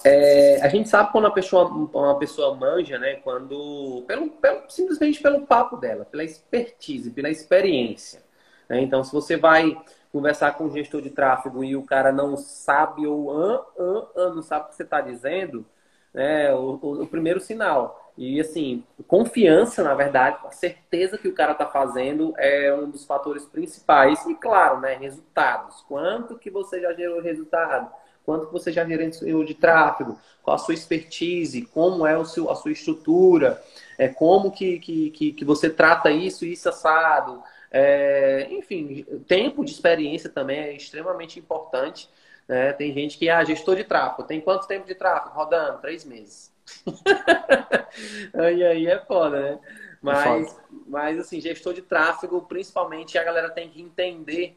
É, 0.04 0.60
a 0.62 0.68
gente 0.68 0.88
sabe 0.88 1.12
quando 1.12 1.24
uma 1.24 1.34
pessoa, 1.34 1.68
uma 1.68 2.18
pessoa 2.18 2.54
manja, 2.54 2.98
né? 2.98 3.16
Quando. 3.16 4.02
Pelo, 4.06 4.30
pelo, 4.30 4.62
simplesmente 4.68 5.20
pelo 5.20 5.46
papo 5.46 5.76
dela, 5.76 6.06
pela 6.06 6.24
expertise, 6.24 7.10
pela 7.10 7.28
experiência. 7.28 8.22
Né? 8.68 8.80
Então, 8.80 9.04
se 9.04 9.12
você 9.12 9.36
vai 9.36 9.76
conversar 10.12 10.56
com 10.56 10.64
o 10.64 10.70
gestor 10.70 11.00
de 11.00 11.10
tráfego 11.10 11.62
e 11.62 11.76
o 11.76 11.82
cara 11.82 12.12
não 12.12 12.36
sabe 12.36 13.06
ou 13.06 13.30
an, 13.30 13.62
an, 13.78 14.06
an, 14.16 14.34
não 14.34 14.42
sabe 14.42 14.66
o 14.66 14.68
que 14.68 14.74
você 14.74 14.82
está 14.82 15.00
dizendo, 15.00 15.64
é 16.12 16.52
o, 16.52 16.78
o, 16.82 17.02
o, 17.02 17.06
primeiro 17.06 17.40
sinal. 17.40 18.12
E 18.18 18.40
assim, 18.40 18.84
confiança, 19.06 19.82
na 19.82 19.94
verdade, 19.94 20.38
a 20.44 20.50
certeza 20.50 21.16
que 21.16 21.28
o 21.28 21.34
cara 21.34 21.52
está 21.52 21.66
fazendo 21.66 22.34
é 22.36 22.74
um 22.74 22.90
dos 22.90 23.04
fatores 23.04 23.44
principais. 23.44 24.26
E 24.26 24.34
claro, 24.34 24.80
né, 24.80 24.94
resultados. 24.94 25.84
Quanto 25.88 26.36
que 26.36 26.50
você 26.50 26.80
já 26.80 26.92
gerou 26.92 27.22
resultado? 27.22 27.90
Quanto 28.26 28.46
que 28.46 28.52
você 28.52 28.70
já 28.70 28.84
gerou 28.84 29.44
de 29.44 29.54
tráfego? 29.54 30.18
Qual 30.42 30.54
a 30.54 30.58
sua 30.58 30.74
expertise? 30.74 31.62
Como 31.62 32.06
é 32.06 32.18
o 32.18 32.24
seu, 32.24 32.50
a 32.50 32.56
sua 32.56 32.72
estrutura? 32.72 33.62
É, 33.96 34.08
como 34.08 34.50
que, 34.50 34.78
que, 34.80 35.10
que, 35.10 35.32
que 35.32 35.44
você 35.44 35.70
trata 35.70 36.10
isso 36.10 36.44
e 36.44 36.52
isso 36.52 36.68
assado? 36.68 37.42
É, 37.70 38.48
enfim, 38.50 39.04
tempo 39.28 39.64
de 39.64 39.70
experiência 39.70 40.28
também 40.28 40.58
é 40.58 40.72
extremamente 40.74 41.38
importante. 41.38 42.08
Né? 42.48 42.72
Tem 42.72 42.92
gente 42.92 43.16
que, 43.16 43.28
ah, 43.28 43.44
gestor 43.44 43.76
de 43.76 43.84
tráfego, 43.84 44.26
tem 44.26 44.40
quanto 44.40 44.66
tempo 44.66 44.86
de 44.86 44.94
tráfego? 44.94 45.34
Rodando? 45.34 45.80
Três 45.80 46.04
meses. 46.04 46.52
aí, 48.34 48.64
aí 48.64 48.86
é 48.86 48.98
foda, 49.04 49.40
né? 49.40 49.60
É 49.62 49.90
mas, 50.02 50.60
mas, 50.86 51.18
assim, 51.18 51.40
gestor 51.40 51.74
de 51.74 51.82
tráfego, 51.82 52.42
principalmente, 52.42 53.18
a 53.18 53.24
galera 53.24 53.50
tem 53.50 53.68
que 53.68 53.80
entender 53.80 54.56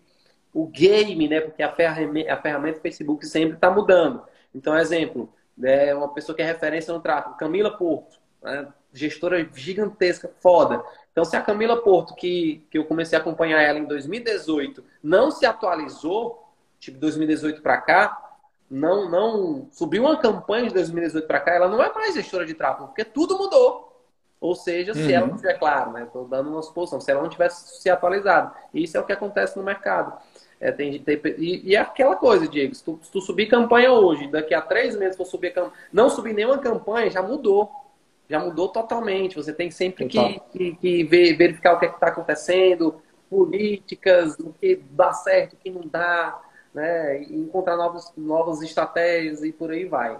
o 0.53 0.67
game, 0.67 1.27
né? 1.27 1.41
Porque 1.41 1.61
a 1.61 1.71
ferramenta, 1.71 2.33
a 2.33 2.41
ferramenta 2.41 2.79
Facebook 2.79 3.25
sempre 3.25 3.55
está 3.55 3.69
mudando. 3.69 4.23
Então, 4.55 4.77
exemplo, 4.77 5.31
é 5.61 5.93
uma 5.93 6.13
pessoa 6.13 6.35
que 6.35 6.41
é 6.41 6.45
referência 6.45 6.93
no 6.93 6.99
tráfego, 6.99 7.37
Camila 7.37 7.75
Porto, 7.77 8.17
né? 8.41 8.67
gestora 8.93 9.47
gigantesca, 9.53 10.31
foda. 10.39 10.83
Então, 11.13 11.23
se 11.23 11.37
a 11.37 11.41
Camila 11.41 11.81
Porto, 11.81 12.15
que, 12.15 12.65
que 12.69 12.77
eu 12.77 12.85
comecei 12.85 13.15
a 13.17 13.21
acompanhar 13.21 13.61
ela 13.61 13.77
em 13.77 13.85
2018, 13.85 14.83
não 15.01 15.29
se 15.29 15.45
atualizou, 15.45 16.43
tipo 16.79 16.97
2018 16.97 17.61
para 17.61 17.77
cá, 17.77 18.35
não, 18.69 19.07
não 19.07 19.67
subiu 19.71 20.03
uma 20.03 20.17
campanha 20.17 20.67
de 20.67 20.73
2018 20.73 21.27
para 21.27 21.39
cá, 21.39 21.53
ela 21.53 21.69
não 21.69 21.81
é 21.81 21.93
mais 21.93 22.15
gestora 22.15 22.45
de 22.45 22.55
tráfego, 22.55 22.87
porque 22.87 23.05
tudo 23.05 23.37
mudou. 23.37 23.91
Ou 24.41 24.55
seja, 24.55 24.91
uhum. 24.91 24.97
se 24.97 25.13
ela 25.13 25.27
não 25.27 25.35
tiver, 25.37 25.53
claro, 25.53 25.91
né? 25.91 26.03
Estou 26.03 26.27
dando 26.27 26.49
uma 26.49 26.61
suposição, 26.61 26.99
se 26.99 27.09
ela 27.11 27.21
não 27.21 27.29
tivesse 27.29 27.79
se 27.79 27.89
atualizado. 27.89 28.51
Isso 28.73 28.97
é 28.97 28.99
o 28.99 29.05
que 29.05 29.13
acontece 29.13 29.55
no 29.55 29.63
mercado. 29.63 30.17
É, 30.59 30.71
tem, 30.71 30.99
tem, 30.99 31.21
e, 31.37 31.69
e, 31.69 31.75
é 31.75 31.79
aquela 31.79 32.15
coisa, 32.15 32.47
Diego, 32.47 32.73
se 32.73 32.83
tu, 32.83 32.99
se 33.01 33.11
tu, 33.11 33.21
subir 33.21 33.45
campanha 33.45 33.91
hoje, 33.91 34.27
daqui 34.27 34.53
a 34.53 34.61
três 34.61 34.97
meses 34.97 35.15
for 35.15 35.25
subir 35.25 35.53
campanha, 35.53 35.73
não 35.93 36.09
subir 36.09 36.33
nenhuma 36.33 36.57
campanha, 36.57 37.09
já 37.09 37.21
mudou 37.21 37.71
já 38.29 38.39
mudou 38.39 38.69
totalmente. 38.69 39.35
Você 39.35 39.53
tem 39.53 39.69
sempre 39.69 40.07
que, 40.07 40.39
que, 40.51 40.75
que, 40.75 41.03
ver, 41.03 41.35
verificar 41.35 41.73
o 41.73 41.79
que 41.79 41.85
é 41.85 41.89
está 41.89 42.07
acontecendo, 42.07 43.01
políticas, 43.29 44.37
o 44.39 44.53
que 44.59 44.81
dá 44.91 45.13
certo, 45.13 45.53
o 45.53 45.57
que 45.57 45.69
não 45.69 45.87
dá, 45.87 46.39
né? 46.73 47.21
E 47.23 47.35
encontrar 47.35 47.75
novos, 47.75 48.11
novas 48.17 48.61
estratégias 48.61 49.43
e 49.43 49.51
por 49.51 49.71
aí 49.71 49.85
vai. 49.85 50.19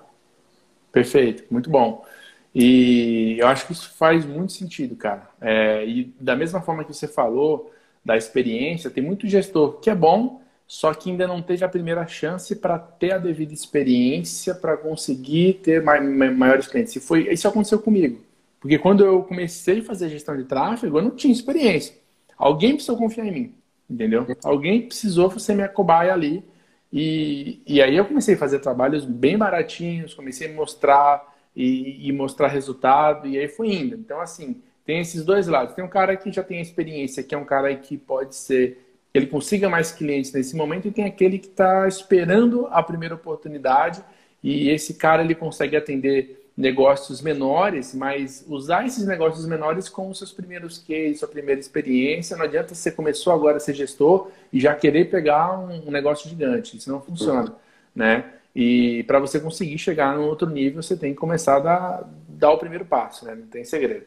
Perfeito, 0.92 1.46
muito 1.52 1.70
bom. 1.70 2.06
E 2.54 3.38
eu 3.40 3.48
acho 3.48 3.66
que 3.66 3.74
isso 3.74 3.92
faz 3.96 4.26
muito 4.26 4.54
sentido, 4.54 4.96
cara. 4.96 5.28
É, 5.42 5.86
e 5.86 6.14
da 6.20 6.36
mesma 6.36 6.62
forma 6.62 6.84
que 6.84 6.94
você 6.94 7.08
falou 7.08 7.72
da 8.06 8.16
experiência, 8.16 8.92
tem 8.92 9.04
muito 9.04 9.28
gestor 9.28 9.80
que 9.80 9.90
é 9.90 9.96
bom, 9.96 10.43
só 10.74 10.92
que 10.92 11.12
ainda 11.12 11.28
não 11.28 11.40
teve 11.40 11.64
a 11.64 11.70
primeira 11.70 12.08
chance 12.08 12.56
para 12.56 12.80
ter 12.80 13.12
a 13.12 13.20
devida 13.20 13.54
experiência 13.54 14.56
para 14.56 14.76
conseguir 14.76 15.60
ter 15.62 15.84
maiores 15.84 16.66
clientes. 16.66 16.96
E 16.96 17.00
foi, 17.00 17.32
isso 17.32 17.48
aconteceu 17.48 17.78
comigo. 17.78 18.20
Porque 18.60 18.80
quando 18.80 19.06
eu 19.06 19.22
comecei 19.22 19.82
a 19.82 19.84
fazer 19.84 20.10
gestão 20.10 20.36
de 20.36 20.46
tráfego, 20.46 20.98
eu 20.98 21.04
não 21.04 21.12
tinha 21.12 21.32
experiência. 21.32 21.96
Alguém 22.36 22.72
precisou 22.72 22.98
confiar 22.98 23.28
em 23.28 23.32
mim, 23.32 23.56
entendeu? 23.88 24.26
Alguém 24.44 24.82
precisou 24.82 25.30
ser 25.38 25.54
minha 25.54 25.70
cobaia 25.70 26.12
ali. 26.12 26.44
E, 26.92 27.62
e 27.68 27.80
aí 27.80 27.96
eu 27.96 28.06
comecei 28.06 28.34
a 28.34 28.38
fazer 28.40 28.58
trabalhos 28.58 29.06
bem 29.06 29.38
baratinhos, 29.38 30.16
comecei 30.16 30.50
a 30.50 30.56
mostrar 30.56 31.36
e, 31.56 32.10
e 32.10 32.12
mostrar 32.12 32.48
resultado, 32.48 33.28
e 33.28 33.38
aí 33.38 33.48
foi 33.48 33.72
indo. 33.72 33.94
Então, 33.96 34.20
assim, 34.20 34.60
tem 34.84 35.02
esses 35.02 35.24
dois 35.24 35.46
lados. 35.46 35.76
Tem 35.76 35.86
um 35.86 35.88
cara 35.88 36.18
que 36.18 36.32
já 36.32 36.42
tem 36.42 36.60
experiência, 36.60 37.22
que 37.22 37.36
é 37.36 37.38
um 37.38 37.46
cara 37.46 37.76
que 37.76 37.96
pode 37.96 38.36
ser 38.36 38.83
ele 39.14 39.28
consiga 39.28 39.70
mais 39.70 39.92
clientes 39.92 40.32
nesse 40.32 40.56
momento 40.56 40.88
e 40.88 40.92
tem 40.92 41.06
aquele 41.06 41.38
que 41.38 41.48
está 41.48 41.88
esperando 41.88 42.68
a 42.72 42.82
primeira 42.82 43.14
oportunidade 43.14 44.04
e 44.44 44.70
esse 44.70 44.96
cara 44.96 45.24
ele 45.24 45.36
consegue 45.36 45.78
atender 45.78 46.44
negócios 46.56 47.22
menores, 47.22 47.96
mas 47.96 48.46
usar 48.48 48.86
esses 48.86 49.06
negócios 49.08 49.46
menores 49.46 49.90
com 49.90 50.10
os 50.10 50.18
seus 50.18 50.32
primeiros 50.32 50.78
cases, 50.78 51.20
sua 51.20 51.28
primeira 51.28 51.60
experiência. 51.60 52.38
Não 52.38 52.46
adianta 52.46 52.76
você 52.76 52.92
começou 52.92 53.34
agora 53.34 53.58
a 53.58 53.60
ser 53.60 53.74
gestor 53.74 54.30
e 54.52 54.60
já 54.60 54.76
querer 54.76 55.10
pegar 55.10 55.60
um 55.60 55.90
negócio 55.90 56.30
gigante. 56.30 56.78
Isso 56.78 56.92
não 56.92 57.02
funciona, 57.02 57.50
uhum. 57.50 57.56
né? 57.96 58.26
E 58.56 59.04
para 59.04 59.20
você 59.20 59.40
conseguir 59.40 59.80
chegar 59.80 60.16
no 60.16 60.26
outro 60.26 60.48
nível, 60.48 60.84
você 60.84 60.96
tem 60.96 61.14
que 61.14 61.20
começar 61.20 61.56
a 61.56 61.60
dar, 61.60 62.10
dar 62.28 62.52
o 62.52 62.58
primeiro 62.58 62.86
passo, 62.86 63.26
né? 63.26 63.34
Não 63.34 63.48
tem 63.48 63.66
segredo. 63.66 64.06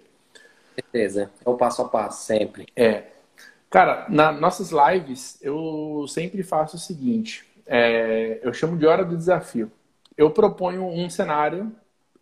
Certeza. 0.76 1.30
É 1.44 1.50
o 1.50 1.56
passo 1.56 1.82
a 1.82 1.88
passo, 1.88 2.24
sempre. 2.24 2.66
É. 2.76 3.15
Cara, 3.70 4.06
nas 4.08 4.40
nossas 4.40 4.70
lives 4.70 5.38
eu 5.42 6.06
sempre 6.08 6.42
faço 6.42 6.76
o 6.76 6.80
seguinte: 6.80 7.44
é, 7.66 8.40
eu 8.42 8.52
chamo 8.52 8.76
de 8.76 8.86
hora 8.86 9.04
do 9.04 9.16
desafio. 9.16 9.70
Eu 10.16 10.30
proponho 10.30 10.86
um 10.86 11.10
cenário 11.10 11.72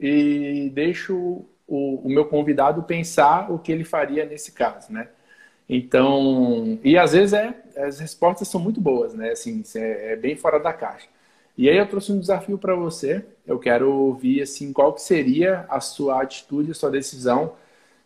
e 0.00 0.70
deixo 0.74 1.44
o, 1.66 2.06
o, 2.06 2.08
meu 2.08 2.24
convidado 2.26 2.82
pensar 2.82 3.50
o 3.50 3.58
que 3.58 3.70
ele 3.72 3.84
faria 3.84 4.24
nesse 4.24 4.52
caso, 4.52 4.92
né? 4.92 5.08
Então, 5.68 6.78
e 6.82 6.98
às 6.98 7.12
vezes 7.12 7.32
é, 7.32 7.54
as 7.76 7.98
respostas 8.00 8.48
são 8.48 8.60
muito 8.60 8.80
boas, 8.80 9.14
né? 9.14 9.30
Assim, 9.30 9.62
é, 9.76 10.12
é 10.12 10.16
bem 10.16 10.36
fora 10.36 10.58
da 10.58 10.72
caixa. 10.72 11.08
E 11.56 11.68
aí 11.70 11.76
eu 11.76 11.86
trouxe 11.88 12.12
um 12.12 12.18
desafio 12.18 12.58
para 12.58 12.74
você. 12.74 13.24
Eu 13.46 13.58
quero 13.58 13.92
ouvir 13.92 14.42
assim 14.42 14.72
qual 14.72 14.92
que 14.92 15.00
seria 15.02 15.64
a 15.68 15.80
sua 15.80 16.22
atitude, 16.22 16.72
a 16.72 16.74
sua 16.74 16.90
decisão 16.90 17.54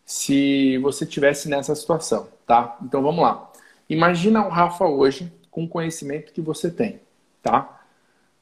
se 0.09 0.75
você 0.79 1.05
tivesse 1.05 1.47
nessa 1.47 1.75
situação, 1.75 2.29
tá? 2.47 2.75
Então 2.81 2.99
vamos 2.99 3.21
lá. 3.21 3.47
Imagina 3.87 4.43
o 4.43 4.49
Rafa 4.49 4.83
hoje 4.83 5.31
com 5.51 5.65
o 5.65 5.69
conhecimento 5.69 6.33
que 6.33 6.41
você 6.41 6.71
tem, 6.71 6.99
tá? 7.43 7.79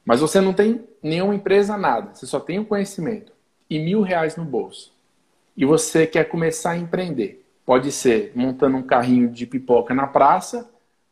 Mas 0.05 0.22
você 0.22 0.39
não 0.39 0.53
tem 0.53 0.88
nenhuma 1.03 1.36
empresa, 1.36 1.76
nada. 1.76 2.15
Você 2.15 2.26
só 2.26 2.39
tem 2.39 2.57
o 2.57 2.63
conhecimento 2.63 3.34
e 3.70 3.80
mil 3.80 4.01
reais 4.01 4.38
no 4.38 4.45
bolso. 4.45 4.93
E 5.57 5.65
você 5.65 6.07
quer 6.07 6.30
começar 6.30 6.72
a 6.72 6.78
empreender. 6.78 7.45
Pode 7.65 7.91
ser 7.91 8.32
montando 8.34 8.78
um 8.78 8.84
carrinho 8.84 9.30
de 9.30 9.45
pipoca 9.45 9.93
na 9.93 10.07
praça 10.07 10.72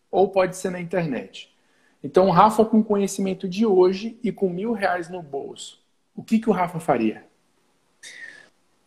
ou 0.10 0.30
pode 0.30 0.56
ser 0.56 0.70
na 0.70 0.80
internet. 0.80 1.54
Então, 2.02 2.28
o 2.30 2.32
Rafa 2.32 2.64
com 2.64 2.80
o 2.80 2.84
conhecimento 2.84 3.46
de 3.50 3.66
hoje 3.66 4.18
e 4.24 4.32
com 4.32 4.50
mil 4.50 4.72
reais 4.72 5.10
no 5.10 5.22
bolso, 5.22 5.82
o 6.16 6.24
que, 6.24 6.40
que 6.40 6.50
o 6.50 6.54
Rafa 6.54 6.80
faria? 6.80 7.25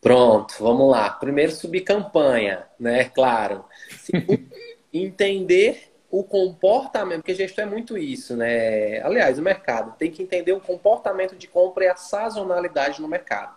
Pronto, 0.01 0.55
vamos 0.59 0.89
lá. 0.89 1.09
Primeiro 1.09 1.51
subir 1.51 1.81
campanha, 1.81 2.65
né? 2.79 3.05
Claro. 3.05 3.65
entender 4.93 5.91
o 6.09 6.23
comportamento, 6.23 7.19
porque 7.19 7.35
gestor 7.35 7.65
é 7.65 7.67
muito 7.67 7.97
isso, 7.97 8.35
né? 8.35 8.99
Aliás, 9.01 9.37
o 9.37 9.41
mercado 9.41 9.95
tem 9.97 10.09
que 10.09 10.23
entender 10.23 10.53
o 10.53 10.59
comportamento 10.59 11.35
de 11.35 11.47
compra 11.47 11.85
e 11.85 11.87
a 11.87 11.95
sazonalidade 11.95 13.01
no 13.01 13.07
mercado. 13.07 13.55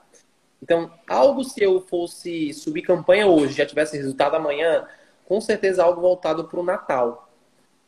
Então, 0.63 0.93
algo 1.09 1.43
se 1.43 1.63
eu 1.63 1.81
fosse 1.81 2.53
subir 2.53 2.83
campanha 2.83 3.27
hoje, 3.27 3.55
já 3.55 3.67
tivesse 3.67 3.97
resultado 3.97 4.37
amanhã, 4.37 4.87
com 5.27 5.41
certeza 5.41 5.83
algo 5.83 6.01
voltado 6.01 6.45
para 6.45 6.61
o 6.61 6.63
Natal. 6.63 7.29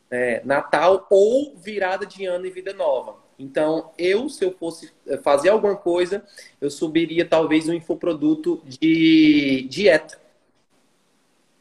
É, 0.09 0.41
Natal 0.43 1.05
ou 1.09 1.55
virada 1.57 2.05
de 2.05 2.25
ano 2.25 2.45
e 2.45 2.51
vida 2.51 2.73
nova. 2.73 3.24
Então, 3.37 3.91
eu, 3.97 4.29
se 4.29 4.45
eu 4.45 4.51
fosse 4.51 4.91
eh, 5.05 5.17
fazer 5.17 5.49
alguma 5.49 5.75
coisa, 5.75 6.23
eu 6.61 6.69
subiria 6.69 7.27
talvez 7.27 7.67
um 7.67 7.73
infoproduto 7.73 8.61
de 8.65 9.67
dieta. 9.69 10.19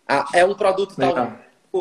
Ah, 0.07 0.27
é 0.35 0.45
um 0.45 0.55
produto 0.55 0.95
talvez, 0.97 1.33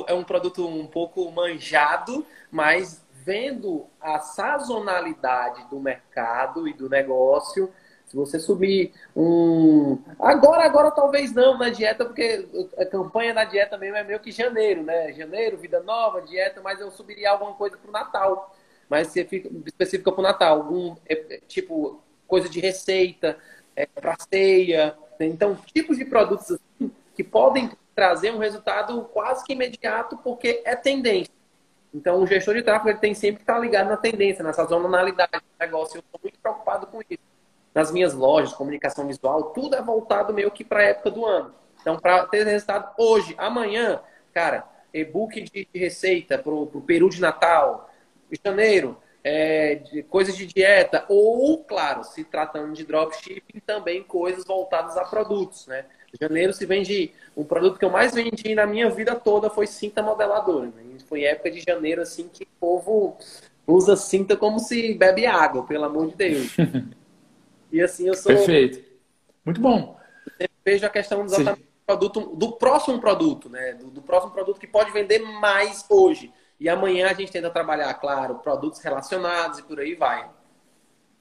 é 0.07 0.13
um 0.13 0.23
produto 0.23 0.65
um 0.65 0.87
pouco 0.87 1.29
manjado, 1.31 2.25
mas 2.49 3.03
vendo 3.11 3.85
a 4.01 4.19
sazonalidade 4.19 5.65
do 5.69 5.79
mercado 5.79 6.67
e 6.67 6.73
do 6.73 6.89
negócio, 6.89 7.71
se 8.05 8.15
você 8.15 8.39
subir 8.39 8.93
um. 9.15 9.99
Agora, 10.19 10.65
agora 10.65 10.91
talvez 10.91 11.33
não 11.33 11.57
na 11.57 11.69
dieta, 11.69 12.05
porque 12.05 12.47
a 12.77 12.85
campanha 12.85 13.33
da 13.33 13.43
dieta 13.43 13.77
mesmo 13.77 13.97
é 13.97 14.03
meio 14.03 14.19
que 14.19 14.31
janeiro, 14.31 14.83
né? 14.83 15.11
Janeiro, 15.13 15.57
vida 15.57 15.81
nova, 15.81 16.21
dieta, 16.21 16.61
mas 16.61 16.79
eu 16.79 16.91
subiria 16.91 17.31
alguma 17.31 17.53
coisa 17.53 17.77
para 17.77 17.89
o 17.89 17.91
Natal 17.91 18.55
fica 19.27 19.49
específica 19.65 20.11
para 20.11 20.19
o 20.19 20.23
Natal, 20.23 20.57
algum 20.57 20.95
é, 21.07 21.36
é, 21.36 21.39
tipo 21.47 22.01
coisa 22.27 22.49
de 22.49 22.59
receita, 22.59 23.38
é, 23.75 23.86
para 23.86 24.15
ceia. 24.29 24.97
Né? 25.19 25.27
Então, 25.27 25.55
tipos 25.73 25.97
de 25.97 26.05
produtos 26.05 26.51
assim, 26.51 26.91
que 27.15 27.23
podem 27.23 27.71
trazer 27.95 28.31
um 28.31 28.39
resultado 28.39 29.03
quase 29.13 29.43
que 29.45 29.53
imediato, 29.53 30.17
porque 30.17 30.61
é 30.65 30.75
tendência. 30.75 31.34
Então, 31.93 32.21
o 32.21 32.27
gestor 32.27 32.55
de 32.55 32.63
tráfego 32.63 32.89
ele 32.89 32.97
tem 32.97 33.13
sempre 33.13 33.38
que 33.38 33.43
estar 33.43 33.59
ligado 33.59 33.88
na 33.88 33.97
tendência, 33.97 34.43
nessa 34.43 34.65
zonalidade 34.65 35.31
do 35.31 35.59
negócio. 35.59 35.97
Eu 35.97 35.99
estou 35.99 36.19
muito 36.23 36.39
preocupado 36.39 36.88
com 36.88 36.99
isso. 37.07 37.21
Nas 37.73 37.91
minhas 37.91 38.13
lojas, 38.13 38.53
comunicação 38.53 39.05
visual, 39.05 39.51
tudo 39.51 39.75
é 39.75 39.81
voltado 39.81 40.34
meio 40.34 40.49
que 40.49 40.63
para 40.63 40.79
a 40.79 40.84
época 40.84 41.11
do 41.11 41.25
ano. 41.25 41.53
Então, 41.81 41.97
para 41.97 42.25
ter 42.27 42.45
resultado 42.45 42.91
hoje, 42.97 43.36
amanhã, 43.38 44.01
cara, 44.34 44.63
e-book 44.93 45.41
de 45.41 45.67
receita 45.73 46.38
para 46.38 46.53
o 46.53 46.81
peru 46.81 47.09
de 47.09 47.19
Natal. 47.19 47.89
Janeiro, 48.43 48.97
é, 49.23 49.75
de 49.75 50.03
coisas 50.03 50.36
de 50.36 50.45
dieta. 50.45 51.05
Ou, 51.09 51.63
claro, 51.63 52.03
se 52.03 52.23
tratando 52.23 52.73
de 52.73 52.86
dropshipping, 52.86 53.59
também 53.65 54.03
coisas 54.03 54.45
voltadas 54.45 54.97
a 54.97 55.05
produtos, 55.05 55.67
né? 55.67 55.86
Janeiro 56.19 56.53
se 56.53 56.65
vende. 56.65 57.11
Um 57.36 57.43
produto 57.43 57.79
que 57.79 57.86
eu 57.86 57.89
mais 57.89 58.13
vendi 58.13 58.53
na 58.53 58.65
minha 58.65 58.89
vida 58.89 59.15
toda 59.15 59.49
foi 59.49 59.65
cinta 59.65 60.01
modeladora. 60.01 60.67
Né? 60.67 60.97
Foi 61.07 61.23
época 61.23 61.49
de 61.49 61.61
janeiro, 61.61 62.01
assim, 62.01 62.29
que 62.31 62.43
o 62.43 62.47
povo 62.59 63.17
usa 63.65 63.95
cinta 63.95 64.38
como 64.38 64.59
se 64.59 64.93
bebe 64.93 65.25
água, 65.25 65.65
pelo 65.65 65.86
amor 65.86 66.09
de 66.09 66.15
Deus. 66.15 66.55
e 67.71 67.81
assim, 67.81 68.07
eu 68.07 68.13
sou. 68.13 68.36
Perfeito. 68.36 68.84
Muito 69.43 69.59
bom. 69.59 69.97
Eu 70.39 70.47
vejo 70.63 70.86
a 70.86 70.89
questão 70.89 71.23
exatamente 71.25 71.61
do 71.61 71.86
produto, 71.86 72.36
do 72.36 72.51
próximo 72.53 72.99
produto, 72.99 73.49
né? 73.49 73.73
Do, 73.73 73.88
do, 73.88 74.01
próximo 74.01 74.31
produto 74.31 74.59
que 74.59 74.67
pode 74.67 74.91
vender 74.91 75.19
mais 75.19 75.86
hoje. 75.89 76.31
E 76.59 76.69
amanhã 76.69 77.09
a 77.09 77.13
gente 77.13 77.31
tenta 77.31 77.49
trabalhar, 77.49 77.93
claro, 77.95 78.35
produtos 78.35 78.79
relacionados 78.79 79.59
e 79.59 79.63
por 79.63 79.79
aí 79.79 79.95
vai. 79.95 80.29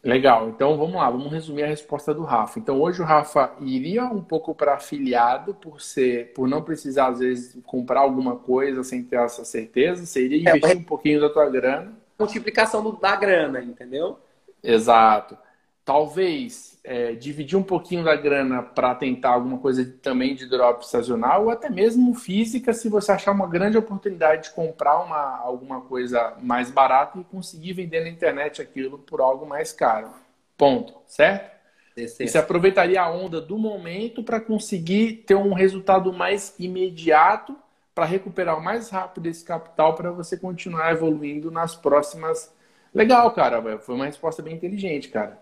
Legal, 0.05 0.49
então 0.49 0.77
vamos 0.77 0.97
lá, 0.97 1.09
vamos 1.09 1.31
resumir 1.33 1.63
a 1.63 1.69
resposta 1.69 2.13
do 2.13 2.25
Rafa. 2.25 2.59
Então 2.59 2.81
hoje 2.81 3.01
o 3.01 3.05
Rafa 3.05 3.53
iria 3.61 4.05
um 4.05 4.23
pouco 4.23 4.53
para 4.53 4.75
afiliado 4.75 5.55
por 5.55 5.81
ser, 5.81 6.33
por 6.33 6.49
não 6.49 6.61
precisar 6.61 7.09
às 7.09 7.21
vezes 7.21 7.57
comprar 7.65 8.01
alguma 8.01 8.35
coisa 8.35 8.83
sem 8.83 9.05
ter 9.05 9.17
essa 9.17 9.45
certeza, 9.45 10.05
você 10.05 10.25
iria 10.25 10.41
investir 10.41 10.71
é, 10.71 10.75
um 10.75 10.83
pouquinho 10.83 11.21
da 11.21 11.31
tua 11.31 11.49
grana. 11.49 11.93
Multiplicação 12.19 12.83
do, 12.83 12.93
da 12.93 13.15
grana, 13.15 13.63
entendeu? 13.63 14.19
Exato. 14.61 15.39
Talvez 15.85 16.72
é, 16.85 17.13
dividir 17.13 17.57
um 17.57 17.63
pouquinho 17.63 18.05
da 18.05 18.17
grana 18.17 18.63
para 18.63 18.95
tentar 18.95 19.31
alguma 19.31 19.59
coisa 19.59 19.85
também 20.03 20.35
de 20.35 20.49
drop 20.49 20.87
sazonal 20.87 21.45
ou 21.45 21.51
até 21.51 21.71
mesmo 21.71 22.15
física, 22.15 22.73
se 22.73 22.89
você 22.89 23.13
achar 23.13 23.31
uma 23.31 23.47
grande 23.47 23.79
oportunidade 23.79 24.45
de 24.45 24.51
comprar 24.51 25.01
uma, 25.01 25.39
alguma 25.39 25.81
coisa 25.83 26.35
mais 26.43 26.71
barata 26.71 27.19
e 27.19 27.25
conseguir 27.25 27.75
vender 27.75 28.01
na 28.01 28.09
internet 28.09 28.61
aquilo 28.61 28.99
por 28.99 29.21
algo 29.21 29.47
mais 29.47 29.73
caro. 29.73 30.09
Ponto, 30.57 30.95
certo? 31.07 31.53
E 31.97 32.09
você 32.09 32.39
aproveitaria 32.39 33.01
a 33.01 33.11
onda 33.11 33.41
do 33.41 33.59
momento 33.59 34.23
para 34.23 34.41
conseguir 34.41 35.25
ter 35.27 35.35
um 35.35 35.53
resultado 35.53 36.13
mais 36.13 36.55
imediato 36.59 37.55
para 37.95 38.07
recuperar 38.07 38.59
o 38.59 38.65
mais 38.65 38.89
rápido 38.89 39.27
esse 39.27 39.45
capital 39.45 39.95
para 39.95 40.11
você 40.11 40.37
continuar 40.37 40.93
evoluindo 40.93 41.51
nas 41.51 41.77
próximas. 41.77 42.51
Legal, 42.95 43.31
cara. 43.33 43.79
Foi 43.79 43.95
uma 43.95 44.07
resposta 44.07 44.43
bem 44.43 44.55
inteligente, 44.55 45.09
cara. 45.09 45.39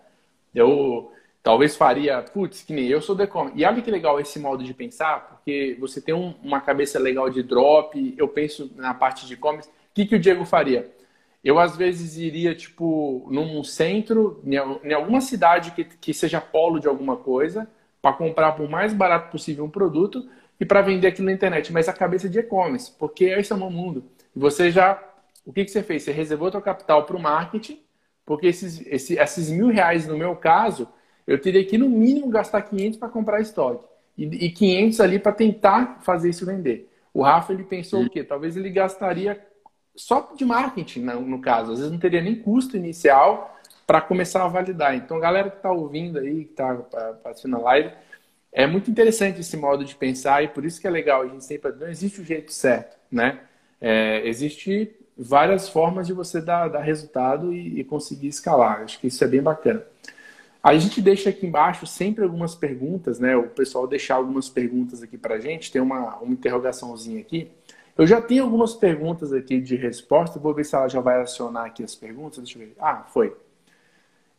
Eu 0.53 1.13
Talvez 1.43 1.75
faria, 1.75 2.21
putz, 2.21 2.61
que 2.61 2.71
nem 2.71 2.87
eu 2.87 3.01
sou 3.01 3.19
e-commerce. 3.19 3.59
E 3.59 3.65
olha 3.65 3.81
que 3.81 3.89
legal 3.89 4.19
esse 4.19 4.37
modo 4.39 4.63
de 4.63 4.73
pensar, 4.75 5.27
porque 5.27 5.75
você 5.79 5.99
tem 5.99 6.13
um, 6.13 6.35
uma 6.43 6.61
cabeça 6.61 6.99
legal 6.99 7.29
de 7.31 7.41
drop, 7.41 8.13
eu 8.15 8.27
penso 8.27 8.71
na 8.75 8.93
parte 8.93 9.25
de 9.25 9.33
e-commerce. 9.33 9.67
O 9.69 9.71
que, 9.95 10.05
que 10.05 10.15
o 10.15 10.19
Diego 10.19 10.45
faria? 10.45 10.91
Eu, 11.43 11.57
às 11.57 11.75
vezes, 11.75 12.17
iria, 12.17 12.53
tipo, 12.53 13.27
num 13.31 13.63
centro, 13.63 14.39
em 14.45 14.93
alguma 14.93 15.19
cidade 15.19 15.71
que, 15.71 15.83
que 15.83 16.13
seja 16.13 16.39
polo 16.39 16.79
de 16.79 16.87
alguma 16.87 17.17
coisa, 17.17 17.67
para 17.99 18.13
comprar 18.13 18.51
por 18.51 18.69
mais 18.69 18.93
barato 18.93 19.31
possível 19.31 19.65
um 19.65 19.69
produto 19.69 20.29
e 20.59 20.65
para 20.65 20.81
vender 20.83 21.07
aquilo 21.07 21.25
na 21.25 21.33
internet. 21.33 21.73
Mas 21.73 21.89
a 21.89 21.93
cabeça 21.93 22.29
de 22.29 22.37
e-commerce, 22.37 22.91
porque 22.99 23.25
esse 23.25 23.51
é 23.51 23.55
o 23.55 23.59
meu 23.59 23.71
mundo. 23.71 24.03
E 24.35 24.39
você 24.39 24.69
já. 24.69 25.01
O 25.43 25.51
que, 25.51 25.65
que 25.65 25.71
você 25.71 25.81
fez? 25.81 26.03
Você 26.03 26.11
reservou 26.11 26.51
seu 26.51 26.61
capital 26.61 27.03
para 27.05 27.17
o 27.17 27.19
marketing, 27.19 27.79
porque 28.23 28.45
esses, 28.45 28.85
esses, 28.85 29.17
esses 29.17 29.49
mil 29.49 29.69
reais, 29.69 30.05
no 30.05 30.15
meu 30.15 30.35
caso 30.35 30.87
eu 31.31 31.39
teria 31.39 31.63
que, 31.63 31.77
no 31.77 31.89
mínimo, 31.89 32.29
gastar 32.29 32.61
500 32.61 32.99
para 32.99 33.09
comprar 33.09 33.39
estoque. 33.39 33.85
E, 34.17 34.25
e 34.45 34.51
500 34.51 34.99
ali 34.99 35.19
para 35.19 35.31
tentar 35.31 35.99
fazer 36.01 36.29
isso 36.29 36.45
vender. 36.45 36.89
O 37.13 37.21
Rafa, 37.21 37.53
ele 37.53 37.63
pensou 37.63 38.03
o 38.03 38.09
quê? 38.09 38.23
Talvez 38.23 38.57
ele 38.57 38.69
gastaria 38.69 39.41
só 39.95 40.33
de 40.35 40.45
marketing, 40.45 41.01
no, 41.01 41.21
no 41.21 41.41
caso. 41.41 41.71
Às 41.71 41.79
vezes 41.79 41.91
não 41.91 41.99
teria 41.99 42.21
nem 42.21 42.35
custo 42.35 42.75
inicial 42.75 43.57
para 43.87 44.01
começar 44.01 44.43
a 44.43 44.47
validar. 44.47 44.95
Então, 44.95 45.19
galera 45.19 45.49
que 45.49 45.57
está 45.57 45.71
ouvindo 45.71 46.19
aí, 46.19 46.45
que 46.45 46.51
está 46.51 46.77
assistindo 47.25 47.57
a 47.57 47.59
live, 47.59 47.91
é 48.51 48.67
muito 48.67 48.91
interessante 48.91 49.39
esse 49.39 49.55
modo 49.55 49.85
de 49.85 49.95
pensar 49.95 50.43
e 50.43 50.49
por 50.49 50.65
isso 50.65 50.79
que 50.81 50.87
é 50.87 50.89
legal. 50.89 51.21
A 51.21 51.27
gente 51.27 51.45
sempre 51.45 51.71
não 51.71 51.87
existe 51.87 52.21
o 52.21 52.25
jeito 52.25 52.51
certo, 52.51 52.97
né? 53.11 53.39
É, 53.79 54.27
existe 54.27 54.93
várias 55.17 55.69
formas 55.69 56.07
de 56.07 56.13
você 56.13 56.41
dar, 56.41 56.67
dar 56.67 56.81
resultado 56.81 57.53
e, 57.53 57.79
e, 57.79 57.83
conseguir 57.83 58.27
escalar. 58.27 58.81
Acho 58.81 58.99
que 58.99 59.07
isso 59.07 59.23
é 59.23 59.27
bem 59.27 59.41
bacana. 59.41 59.83
A 60.63 60.77
gente 60.77 61.01
deixa 61.01 61.29
aqui 61.29 61.45
embaixo 61.45 61.87
sempre 61.87 62.23
algumas 62.23 62.53
perguntas, 62.53 63.19
né? 63.19 63.35
O 63.35 63.47
pessoal 63.47 63.87
deixar 63.87 64.15
algumas 64.15 64.47
perguntas 64.47 65.01
aqui 65.01 65.17
para 65.17 65.35
a 65.35 65.39
gente. 65.39 65.71
Tem 65.71 65.81
uma, 65.81 66.17
uma 66.17 66.31
interrogaçãozinha 66.31 67.19
aqui. 67.19 67.49
Eu 67.97 68.05
já 68.05 68.21
tenho 68.21 68.43
algumas 68.43 68.73
perguntas 68.73 69.33
aqui 69.33 69.59
de 69.59 69.75
resposta. 69.75 70.39
Vou 70.39 70.53
ver 70.53 70.63
se 70.63 70.75
ela 70.75 70.87
já 70.87 71.01
vai 71.01 71.19
acionar 71.21 71.65
aqui 71.65 71.83
as 71.83 71.95
perguntas. 71.95 72.43
Deixa 72.43 72.59
eu 72.59 72.67
ver. 72.67 72.75
Ah, 72.79 73.03
foi. 73.11 73.35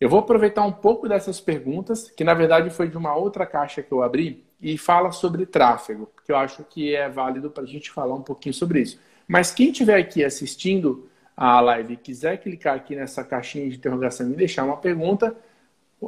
Eu 0.01 0.09
vou 0.09 0.20
aproveitar 0.20 0.64
um 0.64 0.73
pouco 0.73 1.09
dessas 1.09 1.41
perguntas, 1.41 2.11
que 2.11 2.25
na 2.25 2.35
verdade 2.35 2.70
foi 2.70 2.89
de 2.89 2.97
uma 2.97 3.14
outra 3.14 3.47
caixa 3.47 3.83
que 3.83 3.93
eu 3.93 4.03
abri, 4.03 4.45
e 4.61 4.79
fala 4.79 5.11
sobre 5.11 5.45
tráfego, 5.45 6.09
que 6.25 6.31
eu 6.31 6.37
acho 6.37 6.62
que 6.64 6.95
é 6.95 7.09
válido 7.09 7.51
para 7.51 7.64
a 7.64 7.66
gente 7.66 7.91
falar 7.91 8.14
um 8.14 8.23
pouquinho 8.23 8.55
sobre 8.55 8.81
isso. 8.81 9.01
Mas 9.27 9.51
quem 9.51 9.70
estiver 9.70 9.97
aqui 9.97 10.25
assistindo 10.25 11.09
a 11.37 11.61
live 11.61 11.95
e 11.95 11.97
quiser 11.97 12.37
clicar 12.39 12.77
aqui 12.77 12.95
nessa 12.95 13.25
caixinha 13.25 13.68
de 13.68 13.77
interrogação 13.77 14.31
e 14.31 14.35
deixar 14.35 14.64
uma 14.64 14.77
pergunta, 14.77 15.37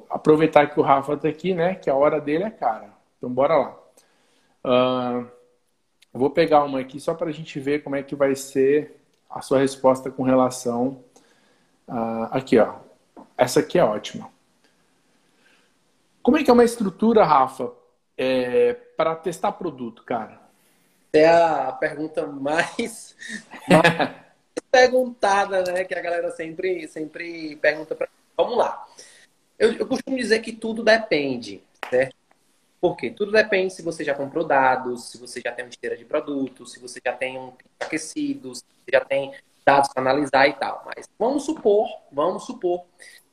aproveitar 0.09 0.69
que 0.69 0.81
o 0.81 0.83
Rafa 0.83 1.15
está 1.15 1.29
aqui, 1.29 1.55
né? 1.55 1.75
Que 1.75 1.91
a 1.91 1.95
hora 1.95 2.21
dele 2.21 2.45
é 2.45 2.51
cara. 2.51 2.93
Então, 3.19 3.31
bora 3.31 3.57
lá. 3.57 3.79
Uh, 4.65 5.27
vou 6.13 6.31
pegar 6.31 6.65
uma 6.65 6.81
aqui 6.81 6.99
só 6.99 7.15
para 7.15 7.29
a 7.29 7.33
gente 7.33 7.59
ver 7.61 7.83
como 7.83 7.97
é 7.97 8.03
que 8.03 8.15
vai 8.15 8.35
ser 8.35 9.01
a 9.29 9.41
sua 9.41 9.59
resposta 9.59 10.11
com 10.11 10.23
relação. 10.23 11.05
Uh, 11.89 12.29
aqui, 12.31 12.59
ó. 12.59 12.77
Essa 13.37 13.61
aqui 13.61 13.79
é 13.79 13.85
ótima. 13.85 14.31
Como 16.23 16.39
é 16.39 16.45
que 16.45 16.51
é 16.51 16.53
uma 16.53 16.65
estrutura, 16.65 17.25
Rafa, 17.25 17.71
é, 18.17 18.73
para 18.97 19.15
testar 19.15 19.53
produto, 19.53 20.05
cara? 20.05 20.41
É 21.13 21.29
a 21.29 21.71
pergunta 21.73 22.27
mais, 22.27 23.15
mais 23.69 24.11
perguntada, 24.71 25.63
né? 25.63 25.85
Que 25.85 25.95
a 25.95 26.01
galera 26.01 26.31
sempre, 26.31 26.89
sempre 26.89 27.57
pergunta 27.57 27.95
para. 27.95 28.09
Vamos 28.37 28.57
lá. 28.57 28.87
Eu, 29.59 29.73
eu 29.75 29.87
costumo 29.87 30.17
dizer 30.17 30.41
que 30.41 30.53
tudo 30.53 30.83
depende, 30.83 31.63
certo? 31.89 32.17
Por 32.81 32.97
quê? 32.97 33.11
Tudo 33.11 33.33
depende 33.33 33.73
se 33.73 33.83
você 33.83 34.05
já 34.05 34.15
comprou 34.15 34.45
dados, 34.45 35.11
se 35.11 35.19
você 35.19 35.41
já 35.41 35.53
tem 35.53 35.65
uma 35.65 35.71
esteira 35.71 35.97
de 35.97 36.05
produtos, 36.05 36.73
se 36.73 36.81
você 36.81 37.01
já 37.05 37.13
tem 37.13 37.39
um 37.39 37.53
aquecido, 37.81 38.55
se 38.55 38.63
você 38.63 38.93
já 38.93 39.01
tem 39.01 39.33
dados 39.65 39.89
para 39.93 40.03
analisar 40.03 40.49
e 40.49 40.53
tal. 40.53 40.83
Mas 40.85 41.09
vamos 41.19 41.45
supor, 41.45 41.89
vamos 42.13 42.45
supor 42.45 42.85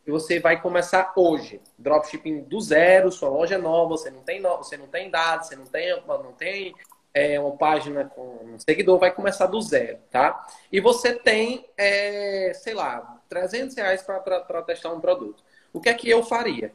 que 0.05 0.11
você 0.11 0.39
vai 0.39 0.61
começar 0.61 1.11
hoje, 1.15 1.59
dropshipping 1.77 2.43
do 2.43 2.61
zero, 2.61 3.11
sua 3.11 3.29
loja 3.29 3.55
é 3.55 3.57
nova, 3.57 3.89
você 3.89 4.09
não 4.09 4.21
tem, 4.21 4.39
no, 4.39 4.57
você 4.57 4.77
não 4.77 4.87
tem 4.87 5.09
dados, 5.09 5.47
você 5.47 5.55
não 5.55 5.65
tem, 5.65 6.01
não 6.07 6.31
tem 6.31 6.73
é, 7.13 7.39
uma 7.39 7.57
página 7.57 8.05
com 8.05 8.39
um 8.43 8.57
seguidor, 8.57 8.97
vai 8.99 9.11
começar 9.11 9.47
do 9.47 9.61
zero, 9.61 9.99
tá? 10.09 10.47
E 10.71 10.79
você 10.79 11.13
tem, 11.13 11.65
é, 11.77 12.53
sei 12.55 12.73
lá, 12.73 13.21
300 13.27 13.75
reais 13.75 14.01
para 14.01 14.61
testar 14.61 14.93
um 14.93 15.01
produto 15.01 15.43
o 15.73 15.79
que 15.79 15.89
é 15.89 15.93
que 15.93 16.09
eu 16.09 16.23
faria? 16.23 16.73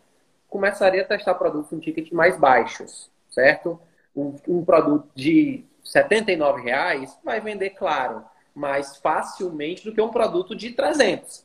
Começaria 0.48 1.02
a 1.02 1.06
testar 1.06 1.34
produtos 1.34 1.72
em 1.72 1.80
tickets 1.80 2.12
mais 2.12 2.38
baixos, 2.38 3.10
certo? 3.30 3.78
Um, 4.14 4.34
um 4.48 4.64
produto 4.64 5.08
de 5.14 5.64
R$ 5.84 6.62
reais 6.62 7.18
vai 7.24 7.40
vender, 7.40 7.70
claro, 7.70 8.24
mais 8.54 8.96
facilmente 8.96 9.84
do 9.84 9.94
que 9.94 10.00
um 10.00 10.08
produto 10.08 10.54
de 10.54 10.70
300. 10.72 11.44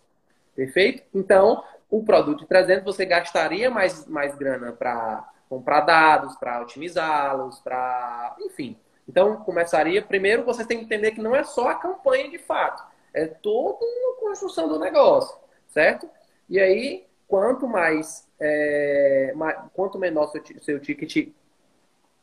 Perfeito? 0.55 1.03
Então, 1.13 1.63
o 1.89 2.03
produto 2.03 2.39
de 2.39 2.47
300 2.47 2.83
você 2.83 3.05
gastaria 3.05 3.69
mais, 3.69 4.05
mais 4.07 4.35
grana 4.35 4.71
para 4.71 5.29
comprar 5.49 5.81
dados, 5.81 6.35
para 6.37 6.61
otimizá-los, 6.61 7.59
para. 7.59 8.35
Enfim. 8.39 8.77
Então, 9.07 9.37
começaria. 9.37 10.01
Primeiro, 10.01 10.45
vocês 10.45 10.65
têm 10.65 10.79
que 10.79 10.85
entender 10.85 11.11
que 11.11 11.21
não 11.21 11.35
é 11.35 11.43
só 11.43 11.67
a 11.67 11.75
campanha 11.75 12.29
de 12.29 12.37
fato, 12.37 12.81
é 13.13 13.25
toda 13.25 13.83
uma 13.83 14.15
construção 14.21 14.69
do 14.69 14.79
negócio, 14.79 15.37
certo? 15.67 16.09
E 16.49 16.59
aí, 16.59 17.05
quanto 17.31 17.65
mais, 17.65 18.27
é, 18.37 19.31
mais 19.37 19.57
quanto 19.73 19.97
menor 19.97 20.27
seu, 20.27 20.43
seu 20.61 20.79
ticket 20.81 21.29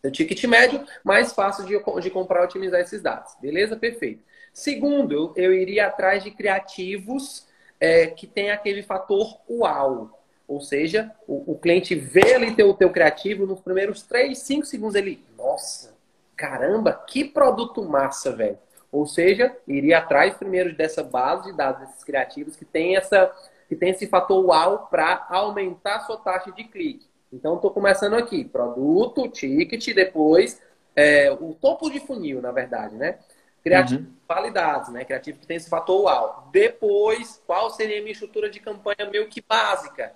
seu 0.02 0.12
ticket 0.12 0.44
médio, 0.44 0.86
mais 1.02 1.32
fácil 1.32 1.64
de, 1.64 1.76
de 2.02 2.10
comprar 2.10 2.42
e 2.42 2.44
otimizar 2.44 2.78
esses 2.78 3.00
dados. 3.00 3.34
Beleza? 3.40 3.74
Perfeito. 3.74 4.22
Segundo, 4.52 5.32
eu 5.34 5.52
iria 5.52 5.86
atrás 5.86 6.22
de 6.22 6.30
criativos 6.30 7.46
é, 7.80 8.06
que 8.06 8.26
tem 8.26 8.50
aquele 8.50 8.82
fator 8.82 9.38
uau. 9.48 10.10
Ou 10.46 10.60
seja, 10.60 11.10
o, 11.26 11.52
o 11.52 11.58
cliente 11.58 11.94
vê 11.94 12.34
ali 12.34 12.54
teu, 12.54 12.74
teu 12.74 12.90
criativo, 12.90 13.46
nos 13.46 13.60
primeiros 13.60 14.02
3, 14.02 14.38
5 14.38 14.66
segundos 14.66 14.94
ele, 14.94 15.24
nossa, 15.36 15.96
caramba, 16.36 16.92
que 16.92 17.24
produto 17.24 17.82
massa, 17.82 18.30
velho. 18.30 18.58
Ou 18.92 19.06
seja, 19.06 19.54
iria 19.66 19.98
atrás 19.98 20.34
primeiro 20.34 20.74
dessa 20.76 21.02
base 21.02 21.50
de 21.50 21.56
dados 21.56 21.86
desses 21.86 22.04
criativos 22.04 22.56
que 22.56 22.64
tem 22.64 22.96
essa, 22.96 23.30
que 23.68 23.76
tem 23.76 23.90
esse 23.90 24.06
fator 24.06 24.44
uau 24.44 24.88
para 24.90 25.26
aumentar 25.28 25.96
a 25.96 26.00
sua 26.00 26.16
taxa 26.16 26.50
de 26.52 26.64
clique. 26.64 27.06
Então, 27.32 27.56
estou 27.56 27.70
começando 27.70 28.14
aqui, 28.14 28.44
produto, 28.44 29.28
ticket, 29.28 29.94
depois 29.94 30.60
é, 30.96 31.30
o 31.30 31.54
topo 31.54 31.90
de 31.90 32.00
funil, 32.00 32.40
na 32.40 32.50
verdade, 32.50 32.96
né? 32.96 33.18
Criativo 33.62 34.00
uhum. 34.00 34.14
validados, 34.26 34.88
né? 34.88 35.04
Criativo 35.04 35.38
que 35.38 35.46
tem 35.46 35.56
esse 35.56 35.68
fator 35.68 36.02
uau. 36.02 36.48
Depois, 36.50 37.42
qual 37.46 37.70
seria 37.70 37.98
a 37.98 38.00
minha 38.00 38.12
estrutura 38.12 38.48
de 38.48 38.58
campanha 38.58 39.08
meio 39.10 39.28
que 39.28 39.42
básica? 39.46 40.12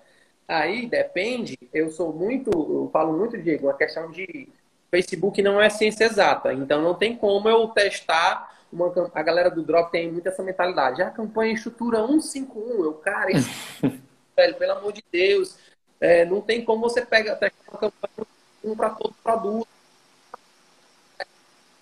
Aí 0.49 0.87
depende, 0.87 1.57
eu 1.73 1.89
sou 1.89 2.13
muito, 2.13 2.51
eu 2.51 2.91
falo 2.93 3.17
muito, 3.17 3.41
Diego, 3.41 3.67
uma 3.69 3.77
questão 3.77 4.11
de 4.11 4.49
Facebook 4.91 5.41
não 5.41 5.61
é 5.61 5.71
ciência 5.71 6.05
exata, 6.05 6.53
então 6.53 6.83
não 6.83 6.95
tem 6.95 7.17
como 7.17 7.49
eu 7.49 7.69
testar 7.69 8.52
uma, 8.73 8.93
a 9.15 9.23
galera 9.23 9.51
do 9.51 9.63
Drop 9.63 9.93
tem 9.93 10.11
muito 10.11 10.29
essa 10.29 10.43
mentalidade. 10.43 10.99
Já 10.99 11.05
ah, 11.05 11.09
a 11.09 11.13
campanha 11.13 11.53
estrutura 11.53 12.07
151, 12.07 12.85
eu, 12.85 12.95
cara, 12.95 13.31
isso, 13.31 13.51
velho, 14.35 14.55
pelo 14.57 14.73
amor 14.73 14.93
de 14.93 15.05
Deus, 15.13 15.59
é, 16.01 16.25
não 16.25 16.41
tem 16.41 16.65
como 16.65 16.89
você 16.89 17.05
pega 17.05 17.37
testar 17.37 17.71
uma 17.71 17.79
campanha 17.79 18.27
um 18.65 18.77
para 18.77 18.91
todo 18.91 19.15
produto. 19.23 19.69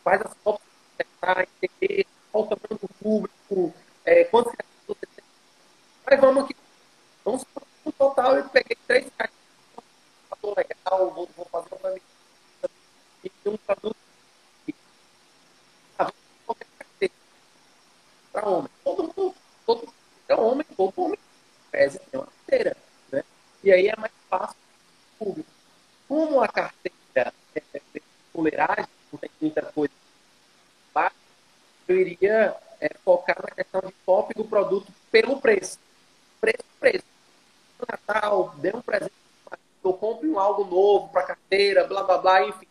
Faz 0.03 0.23
as 0.23 0.35
fotos 0.43 0.63
testar, 0.97 1.47
entender 1.63 2.07
qual 2.33 2.45
o 2.45 2.47
tamanho 2.47 2.81
do 2.81 2.89
público, 3.01 3.75
é, 4.05 4.25
quantos 4.25 4.53
você 4.87 5.07
tem. 5.15 5.25
Mas 6.07 6.21
vamos 6.21 6.45
aqui. 6.45 6.57
Vamos 7.25 7.45
no 7.85 7.93
total 7.93 8.37
eu 8.37 8.49
peguei 8.49 8.77
três 8.87 9.07
caixas. 9.17 9.37
legal, 10.43 11.11
vou, 11.11 11.29
vou 11.37 11.47
fazer 11.47 11.69
uma 11.81 11.97
e 13.23 13.49
um 13.49 13.57
produto 13.59 14.00
para 18.33 18.49
homem. 18.49 18.71
Todo 18.85 19.03
mundo, 19.03 19.35
todo 19.67 19.89
é 20.29 20.35
homem, 20.35 20.67
todo 20.77 20.93
homem 20.97 21.19
pese 21.71 21.99
tem 21.99 22.21
uma 22.21 22.27
carteira. 22.27 22.77
Né? 23.13 23.25
E 23.63 23.73
aí 23.73 23.89
é 23.89 23.97
mais 23.97 24.13
fácil 24.29 24.57
público. 25.19 25.51
Como 26.09 26.41
a 26.41 26.49
carteira 26.49 27.33
é, 27.55 27.63
é 27.75 27.81
fuleiragem, 28.33 28.87
não 29.13 29.19
tem 29.19 29.31
muita 29.41 29.63
coisa 29.63 30.01
eu 31.91 32.01
iria 32.01 32.57
é, 32.81 32.91
focar 33.05 33.37
na 33.43 33.51
questão 33.51 33.81
de 33.81 33.93
pop 34.07 34.33
do 34.35 34.45
produto 34.45 34.87
pelo 35.11 35.41
preço. 35.41 35.79
Preço, 36.41 36.65
preço. 36.79 37.05
No 37.79 37.87
Natal, 37.91 38.55
dê 38.59 38.75
um 38.75 38.81
presente, 38.81 39.13
eu 39.83 39.93
compre 39.95 40.29
um 40.29 40.39
algo 40.39 40.65
novo 40.65 41.09
para 41.09 41.25
carteira, 41.25 41.87
blá, 41.87 42.05
blá, 42.05 42.19
blá, 42.19 42.47
enfim. 42.47 42.67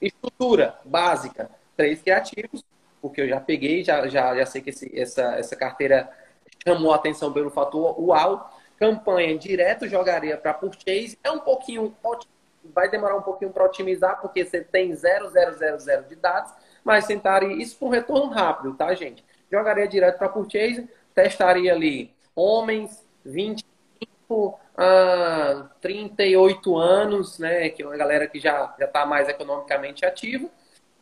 Estrutura 0.00 0.78
básica. 0.84 1.50
Três 1.76 2.00
criativos, 2.00 2.64
porque 3.02 3.20
eu 3.20 3.28
já 3.28 3.40
peguei, 3.40 3.82
já, 3.82 4.06
já, 4.06 4.34
já 4.36 4.46
sei 4.46 4.62
que 4.62 4.70
esse, 4.70 4.98
essa, 4.98 5.34
essa 5.34 5.56
carteira 5.56 6.08
chamou 6.64 6.92
a 6.92 6.96
atenção 6.96 7.32
pelo 7.32 7.50
fator 7.50 8.00
UAU. 8.00 8.48
Campanha 8.78 9.36
direto 9.36 9.88
jogaria 9.88 10.36
para 10.36 10.54
purchase. 10.54 11.18
É 11.22 11.30
um 11.30 11.40
pouquinho, 11.40 11.94
vai 12.72 12.88
demorar 12.88 13.16
um 13.16 13.22
pouquinho 13.22 13.50
para 13.50 13.64
otimizar, 13.64 14.20
porque 14.20 14.44
você 14.44 14.60
tem 14.62 14.94
0,000 14.94 16.08
de 16.08 16.16
dados, 16.16 16.52
mas 16.84 17.06
tentaria 17.06 17.52
isso 17.60 17.76
com 17.78 17.88
retorno 17.88 18.32
rápido, 18.32 18.74
tá, 18.74 18.94
gente? 18.94 19.24
Jogaria 19.50 19.86
direto 19.86 20.18
para 20.18 20.28
purchase, 20.28 20.88
testaria 21.14 21.72
ali 21.72 22.14
homens 22.34 23.04
25 23.24 24.58
a 24.76 25.68
38 25.80 26.76
anos, 26.76 27.38
né, 27.38 27.68
que 27.68 27.82
é 27.82 27.86
uma 27.86 27.96
galera 27.96 28.26
que 28.26 28.40
já 28.40 28.74
está 28.80 29.04
mais 29.04 29.28
economicamente 29.28 30.04
ativa 30.06 30.48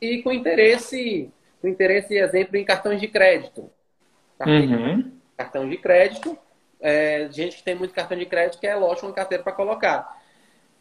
e 0.01 0.23
com 0.23 0.33
interesse 0.33 1.31
com 1.61 1.69
interesse, 1.69 2.17
exemplo, 2.17 2.57
em 2.57 2.65
cartões 2.65 3.01
de 3.01 3.09
crédito. 3.09 3.71
Uhum. 4.47 5.13
Cartão 5.37 5.69
de 5.69 5.77
crédito, 5.77 6.39
é, 6.81 7.29
gente 7.31 7.59
que 7.59 7.63
tem 7.63 7.75
muito 7.75 7.95
cartão 7.95 8.17
de 8.17 8.27
crédito, 8.27 8.59
que 8.59 8.67
é 8.67 8.75
lógico 8.75 9.07
uma 9.07 9.13
carteira 9.13 9.43
para 9.43 9.53
colocar. 9.53 10.19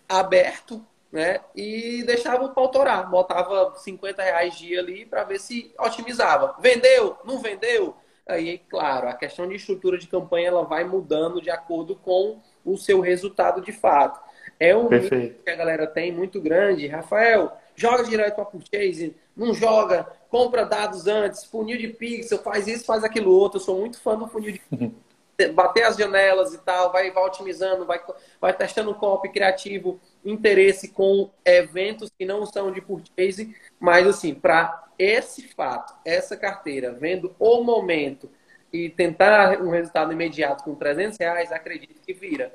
Aberto, 0.08 0.84
né? 1.12 1.42
E 1.56 2.04
deixava 2.04 2.46
o 2.46 2.60
autorar. 2.60 3.10
Botava 3.10 3.76
50 3.78 4.24
reais 4.24 4.58
dia 4.58 4.80
ali 4.80 5.06
para 5.06 5.24
ver 5.24 5.40
se 5.40 5.74
otimizava. 5.78 6.56
Vendeu? 6.60 7.18
Não 7.26 7.40
vendeu? 7.40 7.96
Aí, 8.28 8.60
claro, 8.70 9.10
a 9.10 9.14
questão 9.14 9.48
de 9.48 9.56
estrutura 9.56 9.98
de 9.98 10.08
campanha 10.08 10.50
ela 10.50 10.64
vai 10.64 10.84
mudando 10.84 11.42
de 11.42 11.50
acordo 11.50 11.96
com 11.96 12.40
o 12.64 12.78
seu 12.78 13.02
resultado 13.02 13.60
de 13.60 13.72
fato. 13.72 14.20
É 14.60 14.76
um 14.76 14.88
mito 14.88 15.10
que 15.10 15.50
a 15.50 15.56
galera 15.56 15.88
tem 15.88 16.12
muito 16.12 16.40
grande. 16.40 16.88
Rafael, 16.88 17.58
joga 17.80 18.04
direto 18.04 18.36
para 18.36 18.46
purchase, 18.46 19.16
não 19.36 19.54
joga, 19.54 20.04
compra 20.30 20.66
dados 20.66 21.08
antes, 21.08 21.46
funil 21.46 21.78
de 21.78 21.88
pixel, 21.88 22.40
faz 22.40 22.68
isso, 22.68 22.86
faz 22.86 23.04
aquilo 23.04 23.32
outro. 23.32 23.58
Eu 23.58 23.64
sou 23.64 23.80
muito 23.80 24.00
fã 24.02 24.18
do 24.18 24.28
funil 24.28 24.52
de 24.52 25.48
bater 25.54 25.84
as 25.84 25.96
janelas 25.96 26.54
e 26.54 26.58
tal, 26.58 26.92
vai, 26.92 27.10
vai 27.12 27.24
otimizando, 27.24 27.86
vai, 27.86 28.02
vai 28.42 28.54
testando 28.54 28.94
copy 28.94 29.30
criativo, 29.30 29.98
interesse 30.26 30.90
com 30.90 31.30
eventos 31.46 32.12
que 32.18 32.26
não 32.26 32.46
são 32.46 32.70
de 32.72 32.82
purchase, 32.82 33.56
mas 33.80 34.06
assim, 34.06 34.34
para 34.34 34.90
esse 35.00 35.48
fato, 35.48 35.96
essa 36.04 36.36
carteira, 36.36 36.92
vendo 36.92 37.34
o 37.40 37.64
momento 37.64 38.30
e 38.74 38.90
tentar 38.90 39.62
um 39.62 39.70
resultado 39.70 40.12
imediato 40.12 40.66
com 40.66 40.76
300 40.76 41.18
reais, 41.18 41.52
acredito 41.54 42.02
que 42.02 42.14
vira, 42.14 42.54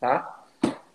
tá? 0.00 0.46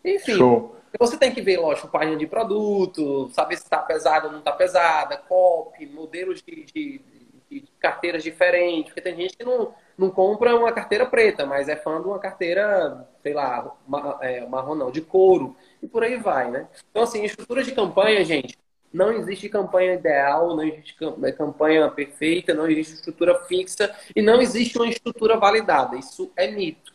Enfim, 0.03 0.33
Show. 0.33 0.78
Você 0.97 1.17
tem 1.17 1.33
que 1.33 1.41
ver, 1.41 1.57
lógico, 1.57 1.87
página 1.87 2.15
de 2.15 2.25
produto, 2.25 3.29
saber 3.31 3.57
se 3.57 3.63
está 3.63 3.79
pesada 3.79 4.27
ou 4.27 4.31
não 4.31 4.39
está 4.39 4.51
pesada, 4.51 5.17
copy, 5.17 5.85
modelos 5.85 6.41
de, 6.41 6.63
de, 6.65 7.01
de, 7.49 7.63
carteiras 7.79 8.23
diferentes, 8.23 8.85
porque 8.85 9.01
tem 9.01 9.15
gente 9.15 9.37
que 9.37 9.43
não, 9.43 9.73
não 9.97 10.09
compra 10.09 10.55
uma 10.55 10.71
carteira 10.71 11.05
preta, 11.05 11.45
mas 11.45 11.69
é 11.69 11.75
fã 11.75 12.01
de 12.01 12.07
uma 12.07 12.19
carteira, 12.19 13.07
sei 13.21 13.33
lá, 13.33 13.75
é, 14.21 14.45
marrom 14.47 14.75
não, 14.75 14.91
de 14.91 15.01
couro, 15.01 15.55
e 15.81 15.87
por 15.87 16.03
aí 16.03 16.17
vai, 16.17 16.49
né? 16.49 16.67
Então, 16.89 17.03
assim, 17.03 17.23
estrutura 17.23 17.63
de 17.63 17.71
campanha, 17.71 18.23
gente, 18.25 18.57
não 18.91 19.11
existe 19.11 19.47
campanha 19.49 19.93
ideal, 19.93 20.55
não 20.55 20.63
existe 20.63 20.95
é, 21.23 21.31
campanha 21.31 21.89
perfeita, 21.89 22.53
não 22.53 22.67
existe 22.67 22.95
estrutura 22.95 23.39
fixa 23.45 23.95
e 24.15 24.21
não 24.21 24.41
existe 24.41 24.77
uma 24.77 24.87
estrutura 24.87 25.37
validada. 25.37 25.95
Isso 25.95 26.31
é 26.35 26.49
mito. 26.49 26.93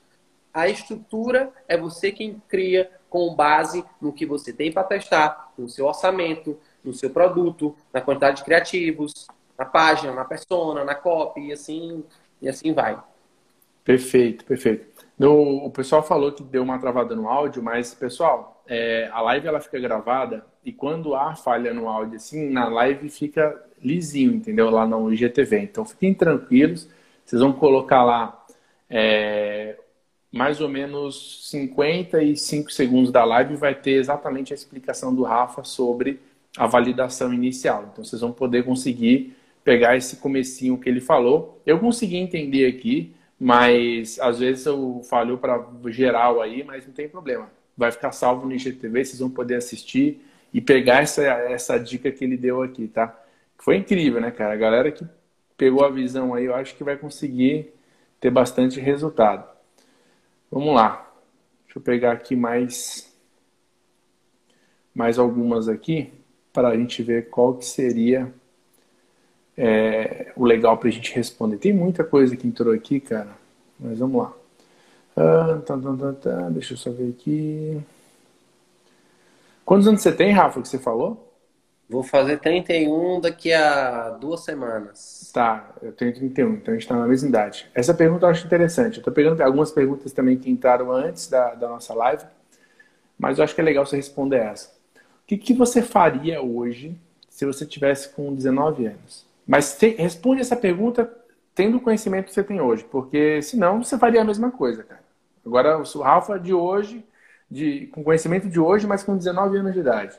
A 0.53 0.69
estrutura 0.69 1.53
é 1.69 1.77
você 1.77 2.13
quem 2.13 2.41
cria 2.49 2.91
com 3.15 3.33
base 3.33 3.85
no 4.03 4.13
que 4.13 4.27
você 4.27 4.53
tem 4.53 4.73
para 4.73 4.83
testar, 4.83 5.53
no 5.57 5.69
seu 5.69 5.87
orçamento, 5.87 6.59
no 6.83 6.93
seu 6.93 7.09
produto, 7.11 7.77
na 7.93 8.01
quantidade 8.01 8.39
de 8.39 8.43
criativos, 8.43 9.29
na 9.57 9.65
página, 9.65 10.13
na 10.13 10.25
persona, 10.25 10.83
na 10.83 10.97
copy, 10.97 11.47
e 11.47 11.53
assim, 11.53 12.03
e 12.43 12.49
assim 12.49 12.73
vai. 12.73 13.01
Perfeito, 13.85 14.45
perfeito. 14.45 14.89
No, 15.17 15.65
o 15.65 15.71
pessoal 15.71 16.03
falou 16.03 16.33
que 16.33 16.43
deu 16.43 16.65
uma 16.65 16.77
travada 16.77 17.15
no 17.15 17.29
áudio, 17.29 17.63
mas, 17.63 17.95
pessoal, 17.95 18.61
é, 18.67 19.09
a 19.13 19.21
live 19.21 19.47
ela 19.47 19.61
fica 19.61 19.79
gravada 19.79 20.45
e 20.65 20.73
quando 20.73 21.15
há 21.15 21.37
falha 21.37 21.73
no 21.73 21.89
áudio, 21.89 22.17
assim, 22.17 22.51
na 22.51 22.67
live 22.67 23.09
fica 23.09 23.65
lisinho, 23.81 24.33
entendeu? 24.33 24.71
Lá 24.71 24.85
no 24.85 25.13
IGTV. 25.13 25.61
Então, 25.61 25.85
fiquem 25.85 26.13
tranquilos, 26.13 26.91
vocês 27.25 27.41
vão 27.41 27.53
colocar 27.53 28.03
lá 28.03 28.45
é, 28.91 29.79
mais 30.35 30.61
ou 30.61 30.69
menos 30.69 31.49
55 31.49 32.73
segundos 32.73 33.13
da 33.13 33.25
live 33.25 33.55
vai 33.55 33.73
ter 33.73 33.93
exatamente 33.93 34.53
a 34.53 34.57
explicação 34.57 35.15
do 35.15 35.23
Rafa 35.23 35.63
sobre 35.63 36.21
a 36.57 36.67
validação 36.67 37.33
inicial. 37.33 37.89
Então 37.93 38.05
vocês 38.05 38.21
vão 38.21 38.33
poder 38.33 38.65
conseguir 38.65 39.37
pegar 39.63 39.97
esse 39.97 40.17
comecinho 40.17 40.77
que 40.77 40.89
ele 40.89 41.01
falou. 41.01 41.63
Eu 41.65 41.79
consegui 41.79 42.17
entender 42.17 42.67
aqui, 42.67 43.15
mas 43.39 44.19
às 44.19 44.41
vezes 44.41 44.67
eu 44.67 45.03
falho 45.09 45.39
para 45.39 45.65
geral 45.87 46.43
aí, 46.43 46.65
mas 46.65 46.85
não 46.85 46.93
tem 46.93 47.09
problema. 47.09 47.49
Vai 47.77 47.93
ficar 47.93 48.11
salvo 48.11 48.45
no 48.45 48.55
IGTV, 48.55 49.05
vocês 49.05 49.21
vão 49.21 49.31
poder 49.31 49.55
assistir 49.55 50.21
e 50.53 50.61
pegar 50.61 51.01
essa, 51.01 51.23
essa 51.23 51.79
dica 51.79 52.11
que 52.11 52.25
ele 52.25 52.37
deu 52.37 52.61
aqui, 52.61 52.89
tá? 52.89 53.17
Foi 53.57 53.77
incrível, 53.77 54.21
né, 54.21 54.33
cara? 54.33 54.55
A 54.55 54.57
galera 54.57 54.91
que 54.91 55.07
pegou 55.57 55.85
a 55.85 55.91
visão 55.91 56.35
aí, 56.35 56.47
eu 56.47 56.57
acho 56.57 56.75
que 56.75 56.83
vai 56.83 56.97
conseguir 56.97 57.73
ter 58.19 58.31
bastante 58.31 58.81
resultado. 58.81 59.54
Vamos 60.55 60.73
lá. 60.73 61.05
Deixa 61.65 61.81
eu 61.81 61.83
pegar 61.83 62.13
aqui 62.13 62.37
mais 62.37 63.13
mais 64.95 65.19
algumas 65.19 65.69
aqui 65.69 66.13
para 66.53 66.69
a 66.69 66.77
gente 66.77 67.03
ver 67.03 67.29
qual 67.29 67.55
que 67.55 67.65
seria 67.65 68.33
é, 69.59 70.33
o 70.37 70.45
legal 70.45 70.79
para 70.79 70.89
a 70.89 70.93
gente 70.93 71.13
responder. 71.13 71.59
Tem 71.59 71.73
muita 71.73 72.05
coisa 72.05 72.37
que 72.37 72.47
entrou 72.47 72.73
aqui, 72.73 73.01
cara, 73.01 73.37
mas 73.81 73.99
vamos 73.99 74.23
lá. 74.23 74.33
Ah, 75.17 75.61
tá, 75.67 75.77
tá, 75.77 75.97
tá, 75.97 76.13
tá. 76.13 76.49
Deixa 76.51 76.75
eu 76.75 76.79
só 76.79 76.93
ver 76.93 77.11
aqui. 77.11 77.83
Quantos 79.65 79.89
anos 79.89 80.03
você 80.03 80.13
tem, 80.13 80.31
Rafa, 80.31 80.63
que 80.63 80.69
você 80.69 80.79
falou? 80.79 81.34
Vou 81.89 82.03
fazer 82.03 82.39
31 82.39 83.21
daqui 83.21 83.53
a 83.53 84.11
duas 84.11 84.41
semanas. 84.41 85.31
Tá, 85.33 85.75
eu 85.83 85.93
tenho 85.93 86.15
31, 86.15 86.55
então 86.55 86.73
a 86.73 86.77
gente 86.77 86.83
está 86.85 86.97
na 86.97 87.07
mesma 87.07 87.29
idade. 87.29 87.71
Essa 87.75 87.93
pergunta 87.93 88.25
eu 88.25 88.31
acho 88.31 88.47
interessante. 88.47 88.97
Eu 88.97 89.01
estou 89.01 89.13
pegando 89.13 89.41
algumas 89.43 89.71
perguntas 89.71 90.13
também 90.13 90.39
que 90.39 90.51
entraram 90.51 90.91
antes 90.91 91.29
da, 91.29 91.55
da 91.55 91.69
nossa 91.69 91.93
live, 91.93 92.25
mas 93.19 93.39
eu 93.39 93.45
acho 93.45 93.55
que 93.55 93.61
é 93.61 93.65
legal 93.65 93.85
você 93.85 93.97
responder 93.97 94.39
essa. 94.39 94.69
O 94.99 95.27
que, 95.27 95.37
que 95.37 95.53
você 95.53 95.83
faria 95.83 96.41
hoje 96.41 96.99
se 97.29 97.45
você 97.45 97.67
tivesse 97.67 98.09
com 98.11 98.35
19 98.35 98.87
anos? 98.87 99.27
Mas 99.47 99.77
te, 99.77 99.89
responde 99.89 100.41
essa 100.41 100.57
pergunta 100.57 101.11
tendo 101.55 101.77
o 101.77 101.81
conhecimento 101.81 102.27
que 102.27 102.35
você 102.35 102.43
tem 102.43 102.61
hoje, 102.61 102.85
porque 102.85 103.41
senão 103.43 103.83
você 103.83 103.99
faria 103.99 104.23
a 104.23 104.25
mesma 104.25 104.51
coisa, 104.51 104.83
cara. 104.83 105.05
Agora, 105.45 105.79
o 105.79 106.01
Rafa 106.01 106.39
de 106.39 106.55
hoje, 106.55 107.05
de, 107.51 107.87
com 107.89 108.03
conhecimento 108.03 108.49
de 108.49 108.59
hoje, 108.59 108.87
mas 108.87 109.05
com 109.05 109.17
19 109.17 109.59
anos 109.59 109.75
de 109.75 109.81
idade. 109.81 110.19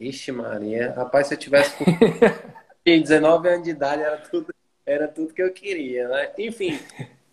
Ixi, 0.00 0.32
Maria. 0.32 0.92
Rapaz, 0.92 1.26
se 1.26 1.34
eu 1.34 1.38
tivesse 1.38 1.76
com 1.76 1.84
19 2.84 3.48
anos 3.48 3.64
de 3.64 3.70
idade 3.70 4.02
era 4.02 4.16
tudo, 4.16 4.54
era 4.86 5.08
tudo 5.08 5.34
que 5.34 5.42
eu 5.42 5.52
queria, 5.52 6.08
né? 6.08 6.32
Enfim, 6.38 6.78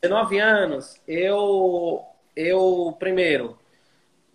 19 0.02 0.40
anos, 0.40 1.02
eu, 1.08 2.04
eu 2.36 2.96
primeiro, 3.00 3.58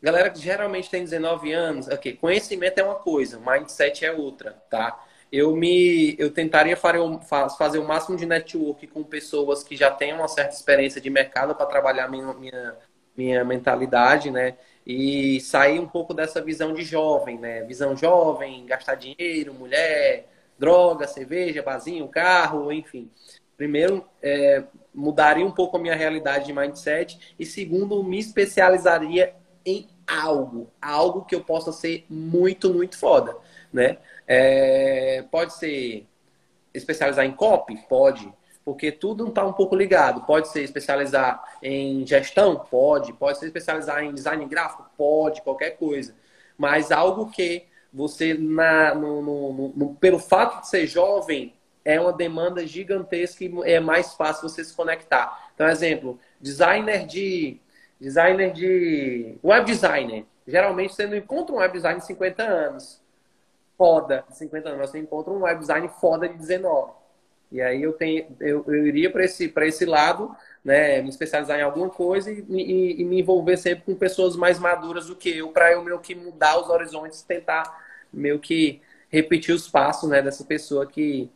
galera 0.00 0.30
que 0.30 0.38
geralmente 0.38 0.88
tem 0.88 1.04
19 1.04 1.52
anos, 1.52 1.88
ok, 1.88 2.16
conhecimento 2.16 2.78
é 2.78 2.84
uma 2.84 2.94
coisa, 2.94 3.38
mindset 3.38 4.04
é 4.04 4.12
outra, 4.12 4.52
tá? 4.70 5.04
Eu 5.30 5.54
me, 5.54 6.16
eu 6.18 6.32
tentaria 6.32 6.76
fazer 6.76 7.78
o 7.78 7.86
máximo 7.86 8.16
de 8.16 8.26
network 8.26 8.86
com 8.88 9.04
pessoas 9.04 9.62
que 9.62 9.76
já 9.76 9.90
têm 9.90 10.12
uma 10.12 10.26
certa 10.26 10.54
experiência 10.54 11.00
de 11.00 11.08
mercado 11.08 11.54
para 11.54 11.66
trabalhar 11.66 12.08
minha, 12.08 12.32
minha, 12.34 12.76
minha 13.16 13.44
mentalidade, 13.44 14.30
né? 14.30 14.56
E 14.86 15.40
sair 15.40 15.78
um 15.78 15.86
pouco 15.86 16.14
dessa 16.14 16.40
visão 16.40 16.72
de 16.72 16.82
jovem, 16.82 17.38
né? 17.38 17.62
Visão 17.62 17.96
jovem, 17.96 18.66
gastar 18.66 18.94
dinheiro, 18.94 19.54
mulher, 19.54 20.28
droga, 20.58 21.06
cerveja, 21.06 21.62
barzinho, 21.62 22.08
carro, 22.08 22.72
enfim. 22.72 23.10
Primeiro, 23.56 24.06
é, 24.22 24.64
mudaria 24.94 25.44
um 25.44 25.50
pouco 25.50 25.76
a 25.76 25.80
minha 25.80 25.94
realidade 25.94 26.46
de 26.46 26.52
mindset. 26.52 27.34
E 27.38 27.44
segundo, 27.44 28.02
me 28.02 28.18
especializaria 28.18 29.34
em 29.64 29.88
algo. 30.06 30.70
Algo 30.80 31.24
que 31.24 31.34
eu 31.34 31.44
possa 31.44 31.72
ser 31.72 32.04
muito, 32.08 32.72
muito 32.72 32.98
foda, 32.98 33.36
né? 33.72 33.98
É, 34.26 35.24
pode 35.30 35.54
ser 35.54 36.06
especializar 36.72 37.24
em 37.24 37.32
copy? 37.32 37.76
Pode. 37.88 38.32
Porque 38.64 38.92
tudo 38.92 39.28
está 39.28 39.44
um 39.44 39.52
pouco 39.52 39.74
ligado. 39.74 40.22
Pode 40.22 40.48
ser 40.48 40.62
especializar 40.62 41.42
em 41.62 42.06
gestão? 42.06 42.56
Pode. 42.56 43.12
Pode 43.12 43.38
ser 43.38 43.46
especializar 43.46 44.04
em 44.04 44.12
design 44.12 44.44
gráfico? 44.46 44.88
Pode, 44.96 45.42
qualquer 45.42 45.70
coisa. 45.70 46.14
Mas 46.56 46.92
algo 46.92 47.30
que 47.30 47.66
você, 47.92 48.34
na, 48.34 48.94
no, 48.94 49.22
no, 49.22 49.72
no, 49.74 49.94
pelo 49.94 50.18
fato 50.18 50.60
de 50.60 50.68
ser 50.68 50.86
jovem, 50.86 51.54
é 51.84 52.00
uma 52.00 52.12
demanda 52.12 52.66
gigantesca 52.66 53.44
e 53.44 53.52
é 53.64 53.80
mais 53.80 54.14
fácil 54.14 54.48
você 54.48 54.62
se 54.62 54.74
conectar. 54.74 55.50
Então, 55.54 55.68
exemplo, 55.68 56.18
designer 56.40 57.06
de 57.06 57.58
designer 58.00 58.52
de 58.52 59.38
web 59.44 59.66
designer. 59.66 60.24
Geralmente 60.46 60.94
você 60.94 61.06
não 61.06 61.16
encontra 61.16 61.54
um 61.54 61.58
web 61.58 61.72
designer 61.72 62.00
de 62.00 62.06
50 62.06 62.42
anos. 62.42 63.02
Foda 63.76 64.24
de 64.28 64.36
50 64.36 64.68
anos, 64.68 64.90
você 64.90 64.98
encontra 64.98 65.32
um 65.32 65.42
web 65.42 65.58
design 65.60 65.88
foda 66.00 66.28
de 66.28 66.36
19. 66.36 66.92
E 67.50 67.60
aí 67.60 67.82
eu 67.82 67.92
tenho 67.92 68.26
eu, 68.40 68.64
eu 68.66 68.86
iria 68.86 69.10
para 69.10 69.24
esse 69.24 69.48
para 69.48 69.66
esse 69.66 69.84
lado, 69.84 70.34
né, 70.64 71.02
me 71.02 71.08
especializar 71.08 71.58
em 71.58 71.62
alguma 71.62 71.88
coisa 71.88 72.30
e, 72.30 72.44
e, 72.48 73.00
e 73.00 73.04
me 73.04 73.20
envolver 73.20 73.56
sempre 73.56 73.84
com 73.84 73.94
pessoas 73.94 74.36
mais 74.36 74.58
maduras 74.58 75.06
do 75.06 75.16
que 75.16 75.38
eu 75.38 75.48
para 75.48 75.72
eu 75.72 75.82
meio 75.82 75.98
que 75.98 76.14
mudar 76.14 76.60
os 76.60 76.68
horizontes, 76.68 77.22
tentar 77.22 77.64
meio 78.12 78.38
que 78.38 78.80
repetir 79.08 79.54
os 79.54 79.68
passos, 79.68 80.08
né, 80.08 80.22
dessa 80.22 80.44
pessoa 80.44 80.86
que 80.86 81.30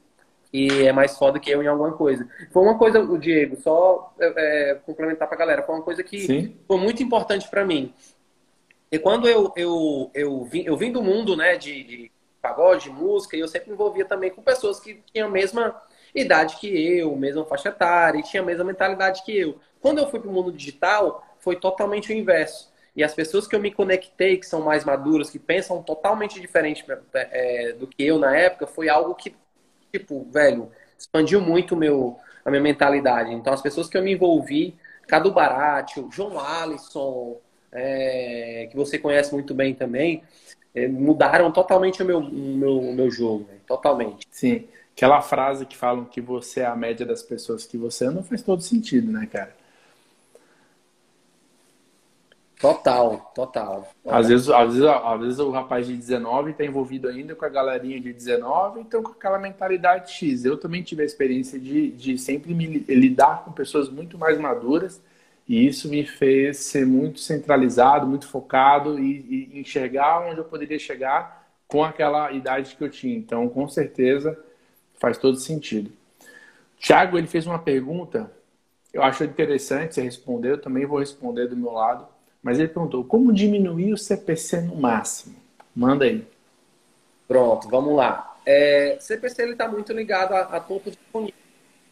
e 0.52 0.86
é 0.86 0.92
mais 0.92 1.18
foda 1.18 1.40
que 1.40 1.50
eu 1.50 1.60
em 1.64 1.66
alguma 1.66 1.90
coisa. 1.94 2.28
Foi 2.52 2.62
uma 2.62 2.78
coisa, 2.78 3.00
o 3.00 3.18
Diego, 3.18 3.56
só 3.60 4.14
é, 4.20 4.70
é 4.70 4.74
complementar 4.76 5.26
para 5.26 5.36
a 5.36 5.38
galera, 5.38 5.62
foi 5.64 5.74
uma 5.74 5.82
coisa 5.82 6.04
que 6.04 6.20
Sim. 6.20 6.56
foi 6.68 6.78
muito 6.78 7.02
importante 7.02 7.48
para 7.48 7.64
mim. 7.64 7.92
E 8.92 8.96
quando 8.96 9.28
eu, 9.28 9.52
eu, 9.56 10.12
eu, 10.14 10.44
vim, 10.44 10.62
eu 10.62 10.76
vim 10.76 10.92
do 10.92 11.02
mundo 11.02 11.36
né, 11.36 11.56
de, 11.56 11.82
de 11.82 12.12
pagode, 12.40 12.84
de 12.84 12.90
música, 12.90 13.36
e 13.36 13.40
eu 13.40 13.48
sempre 13.48 13.70
me 13.70 13.74
envolvia 13.74 14.04
também 14.04 14.30
com 14.30 14.42
pessoas 14.42 14.78
que 14.78 15.02
tinham 15.12 15.26
a 15.26 15.30
mesma 15.30 15.74
idade 16.14 16.56
que 16.56 16.68
eu, 16.68 17.16
mesma 17.16 17.44
faixa 17.44 17.70
etária, 17.70 18.18
e 18.18 18.22
tinha 18.22 18.42
a 18.42 18.46
mesma 18.46 18.64
mentalidade 18.64 19.22
que 19.24 19.36
eu. 19.36 19.58
Quando 19.80 19.98
eu 19.98 20.08
fui 20.08 20.20
para 20.20 20.30
o 20.30 20.32
mundo 20.32 20.52
digital, 20.52 21.26
foi 21.38 21.56
totalmente 21.56 22.12
o 22.12 22.16
inverso. 22.16 22.72
E 22.96 23.02
as 23.02 23.12
pessoas 23.12 23.46
que 23.46 23.56
eu 23.56 23.60
me 23.60 23.72
conectei, 23.72 24.36
que 24.36 24.46
são 24.46 24.62
mais 24.62 24.84
maduras, 24.84 25.28
que 25.28 25.38
pensam 25.38 25.82
totalmente 25.82 26.40
diferente 26.40 26.84
é, 27.14 27.72
do 27.72 27.86
que 27.86 28.04
eu 28.04 28.18
na 28.18 28.36
época, 28.36 28.66
foi 28.66 28.88
algo 28.88 29.14
que 29.14 29.34
tipo, 29.98 30.26
velho, 30.30 30.70
expandiu 30.98 31.40
muito 31.40 31.76
meu, 31.76 32.18
a 32.44 32.50
minha 32.50 32.62
mentalidade. 32.62 33.32
Então, 33.32 33.52
as 33.52 33.62
pessoas 33.62 33.88
que 33.88 33.96
eu 33.96 34.02
me 34.02 34.12
envolvi, 34.12 34.74
Cadu 35.06 35.30
Baratio, 35.30 36.08
João 36.10 36.38
Alisson, 36.38 37.38
é, 37.72 38.68
que 38.70 38.76
você 38.76 38.98
conhece 38.98 39.32
muito 39.32 39.54
bem 39.54 39.74
também, 39.74 40.22
é, 40.74 40.88
mudaram 40.88 41.52
totalmente 41.52 42.02
o 42.02 42.06
meu, 42.06 42.18
o 42.18 42.56
meu, 42.56 42.82
meu 42.92 43.10
jogo, 43.10 43.46
né? 43.48 43.58
totalmente. 43.66 44.26
Sim, 44.30 44.66
aquela 44.94 45.20
frase 45.20 45.66
que 45.66 45.76
falam 45.76 46.04
que 46.04 46.20
você 46.20 46.60
é 46.60 46.66
a 46.66 46.76
média 46.76 47.04
das 47.04 47.22
pessoas 47.22 47.66
que 47.66 47.76
você 47.76 48.08
não 48.08 48.22
faz 48.22 48.42
todo 48.42 48.62
sentido, 48.62 49.10
né, 49.10 49.28
cara? 49.30 49.54
Total, 52.60 53.32
total. 53.34 53.90
Às 54.06 54.28
vezes, 54.28 54.48
às, 54.48 54.72
vezes, 54.72 54.88
às 54.88 55.20
vezes 55.20 55.38
o 55.38 55.50
rapaz 55.50 55.86
de 55.86 55.94
19 55.94 56.52
está 56.52 56.64
envolvido 56.64 57.08
ainda 57.08 57.34
com 57.34 57.44
a 57.44 57.48
galerinha 57.48 58.00
de 58.00 58.12
19, 58.12 58.80
então 58.80 59.02
com 59.02 59.10
aquela 59.10 59.38
mentalidade 59.38 60.12
X. 60.12 60.44
Eu 60.44 60.56
também 60.56 60.82
tive 60.82 61.02
a 61.02 61.04
experiência 61.04 61.58
de, 61.58 61.90
de 61.90 62.16
sempre 62.16 62.54
me 62.54 62.66
lidar 62.66 63.44
com 63.44 63.52
pessoas 63.52 63.90
muito 63.90 64.16
mais 64.16 64.38
maduras 64.38 65.02
e 65.46 65.66
isso 65.66 65.90
me 65.90 66.06
fez 66.06 66.58
ser 66.58 66.86
muito 66.86 67.20
centralizado, 67.20 68.06
muito 68.06 68.26
focado 68.26 68.98
e, 68.98 69.50
e 69.52 69.60
enxergar 69.60 70.26
onde 70.26 70.38
eu 70.38 70.44
poderia 70.44 70.78
chegar 70.78 71.46
com 71.68 71.84
aquela 71.84 72.32
idade 72.32 72.76
que 72.76 72.84
eu 72.84 72.88
tinha. 72.88 73.16
Então, 73.16 73.46
com 73.48 73.68
certeza, 73.68 74.38
faz 75.04 75.18
todo 75.18 75.36
sentido. 75.36 75.92
Tiago, 76.78 77.18
ele 77.18 77.26
fez 77.26 77.46
uma 77.46 77.58
pergunta, 77.58 78.30
eu 78.92 79.02
acho 79.02 79.24
interessante 79.24 79.94
você 79.94 80.02
responder, 80.02 80.52
eu 80.52 80.60
também 80.60 80.86
vou 80.86 80.98
responder 80.98 81.46
do 81.46 81.56
meu 81.56 81.72
lado 81.72 82.06
mas 82.44 82.58
ele 82.58 82.68
perguntou: 82.68 83.02
como 83.02 83.32
diminuir 83.32 83.94
o 83.94 83.96
CPC 83.96 84.60
no 84.60 84.76
máximo? 84.76 85.34
Manda 85.74 86.04
aí. 86.04 86.24
Pronto, 87.26 87.70
vamos 87.70 87.96
lá. 87.96 88.36
É, 88.44 88.98
CPC 89.00 89.50
está 89.50 89.66
muito 89.66 89.90
ligado 89.94 90.34
a, 90.34 90.40
a, 90.42 90.60
topo 90.60 90.90
de 90.90 90.98
funil. 91.10 91.32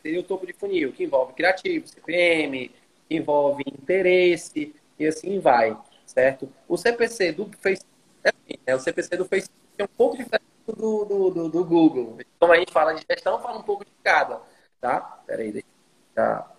O 0.05 0.23
topo 0.23 0.47
de 0.47 0.53
funil, 0.53 0.93
que 0.93 1.05
envolve 1.05 1.33
criativo, 1.33 1.89
CPM, 1.89 2.71
envolve 3.09 3.65
interesse 3.67 4.75
e 4.99 5.07
assim 5.07 5.41
vai, 5.41 5.77
certo? 6.05 6.53
O 6.69 6.77
CPC 6.77 7.33
do 7.33 7.51
Facebook, 7.59 7.97
é 8.23 8.29
assim, 8.29 8.61
é, 8.67 8.75
o 8.75 8.81
CPC 8.81 9.17
do 9.17 9.25
Facebook 9.25 9.59
é 9.79 9.85
um 9.85 9.97
pouco 9.97 10.17
diferente 10.19 10.52
do, 10.67 11.05
do, 11.05 11.31
do, 11.31 11.49
do 11.49 11.65
Google. 11.65 12.19
Como 12.39 12.53
a 12.53 12.57
gente 12.57 12.73
fala 12.73 12.95
de 12.95 13.05
gestão, 13.09 13.41
fala 13.41 13.59
um 13.59 13.63
pouco 13.63 13.85
de 13.85 13.91
cada, 14.03 14.41
tá? 14.81 15.23
Peraí, 15.27 15.53
deixa. 15.53 15.67
Tá, 16.15 16.51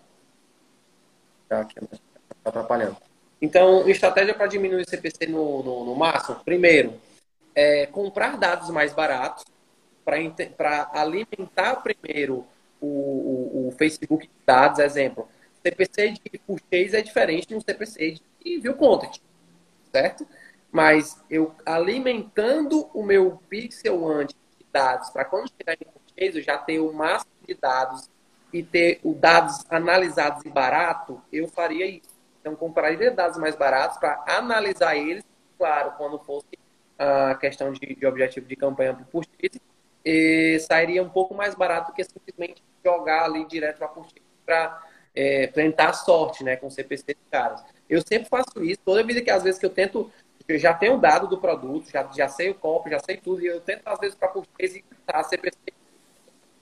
tá 1.48 1.66
tá 1.66 2.50
atrapalhando. 2.50 2.98
Então, 3.42 3.88
estratégia 3.90 4.34
para 4.34 4.48
diminuir 4.48 4.82
o 4.82 4.90
CPC 4.90 5.28
no, 5.28 5.62
no, 5.64 5.86
no 5.86 5.96
máximo, 5.96 6.40
primeiro, 6.44 7.00
é 7.56 7.86
comprar 7.88 8.38
dados 8.38 8.70
mais 8.70 8.94
baratos 8.94 9.46
para 10.04 10.90
alimentar 10.94 11.78
primeiro 11.78 12.46
o, 12.80 12.88
o, 12.88 13.68
o, 13.68 13.72
Facebook 13.78 14.28
de 14.28 14.34
dados, 14.46 14.80
exemplo. 14.80 15.28
CPC 15.62 16.12
de 16.12 16.38
purchase 16.40 16.96
é 16.96 17.02
diferente 17.02 17.48
de 17.48 17.56
um 17.56 17.62
CPC 17.62 18.20
de 18.44 18.60
view 18.60 18.76
content, 18.76 19.20
certo? 19.92 20.28
Mas 20.74 21.24
eu 21.30 21.54
alimentando 21.64 22.90
o 22.96 23.04
meu 23.04 23.40
pixel 23.48 24.08
antes 24.08 24.36
de 24.58 24.66
dados 24.74 25.12
para 25.12 25.24
quando 25.24 25.48
chegar 25.56 25.74
em 25.74 25.86
purchase 25.86 26.40
eu 26.40 26.44
já 26.44 26.58
ter 26.58 26.80
o 26.80 26.92
máximo 26.92 27.32
de 27.48 27.54
dados 27.54 28.10
e 28.52 28.64
ter 28.64 29.00
os 29.04 29.16
dados 29.16 29.64
analisados 29.70 30.44
e 30.44 30.50
barato, 30.50 31.22
eu 31.32 31.48
faria 31.48 31.86
isso. 31.86 32.10
Então, 32.42 32.56
compraria 32.56 33.12
dados 33.12 33.38
mais 33.38 33.56
baratos 33.56 33.98
para 33.98 34.24
analisar 34.28 34.96
eles, 34.96 35.24
claro, 35.58 35.94
quando 35.98 36.20
fosse 36.20 36.60
a 36.98 37.36
questão 37.36 37.72
de, 37.72 37.96
de 37.96 38.06
objetivo 38.06 38.48
de 38.48 38.56
campanha 38.56 38.94
para 38.94 39.06
o 39.12 39.24
e 40.06 40.60
sairia 40.60 41.02
um 41.02 41.10
pouco 41.10 41.34
mais 41.34 41.56
barato 41.56 41.92
do 41.92 41.96
que 41.96 42.04
simplesmente 42.04 42.62
jogar 42.84 43.26
ali 43.26 43.46
direto 43.46 43.78
para 43.78 43.88
purchase 43.88 44.22
para 44.46 44.84
é, 45.16 45.48
tentar 45.48 45.94
sorte, 45.94 46.44
né, 46.44 46.58
com 46.58 46.70
CPC 46.70 47.06
de 47.08 47.20
caras. 47.32 47.64
Eu 47.90 48.02
sempre 48.06 48.28
faço 48.28 48.64
isso, 48.64 48.82
toda 48.84 49.04
vida 49.04 49.22
que 49.22 49.30
às 49.30 49.44
vezes 49.44 49.60
que 49.60 49.66
eu 49.66 49.70
tento, 49.70 50.12
eu 50.48 50.58
já 50.58 50.74
tenho 50.74 50.98
dado 50.98 51.28
do 51.28 51.38
produto, 51.38 51.90
já, 51.90 52.10
já 52.12 52.28
sei 52.28 52.50
o 52.50 52.56
copo, 52.56 52.90
já 52.90 53.00
sei 53.00 53.18
tudo, 53.18 53.42
e 53.42 53.48
eu 53.48 53.62
tento 53.62 53.88
às 53.88 54.00
vezes 54.00 54.16
para 54.16 54.30
purchase 54.30 54.84
a 55.08 55.24
CPC 55.24 55.58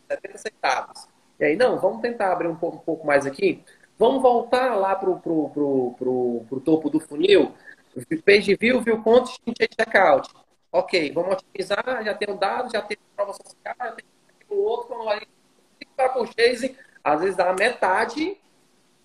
70 0.09 0.37
centavos. 0.37 1.07
E 1.39 1.45
aí, 1.45 1.55
não, 1.55 1.79
vamos 1.79 2.01
tentar 2.01 2.31
abrir 2.31 2.47
um 2.47 2.55
pouco, 2.55 2.77
um 2.77 2.81
pouco 2.81 3.07
mais 3.07 3.25
aqui. 3.25 3.63
Vamos 3.97 4.21
voltar 4.21 4.75
lá 4.75 4.95
para 4.95 5.09
o 5.09 6.61
topo 6.63 6.89
do 6.89 6.99
funil. 6.99 7.53
Page 8.25 8.55
view, 8.55 8.81
view 8.81 9.01
content, 9.01 9.55
checkout. 9.57 10.29
Ok, 10.71 11.11
vamos 11.11 11.33
otimizar, 11.33 12.03
já 12.03 12.17
um 12.29 12.37
dado, 12.37 12.71
já 12.71 12.81
tem 12.81 12.97
prova 13.15 13.33
social, 13.33 13.75
já 13.77 13.91
tem 13.91 14.05
o 14.49 14.55
outro, 14.55 14.87
quando 14.87 15.05
vai 15.05 15.21
para 15.95 16.09
purchase, 16.09 16.77
às 17.03 17.19
vezes 17.19 17.35
dá 17.35 17.53
metade 17.53 18.37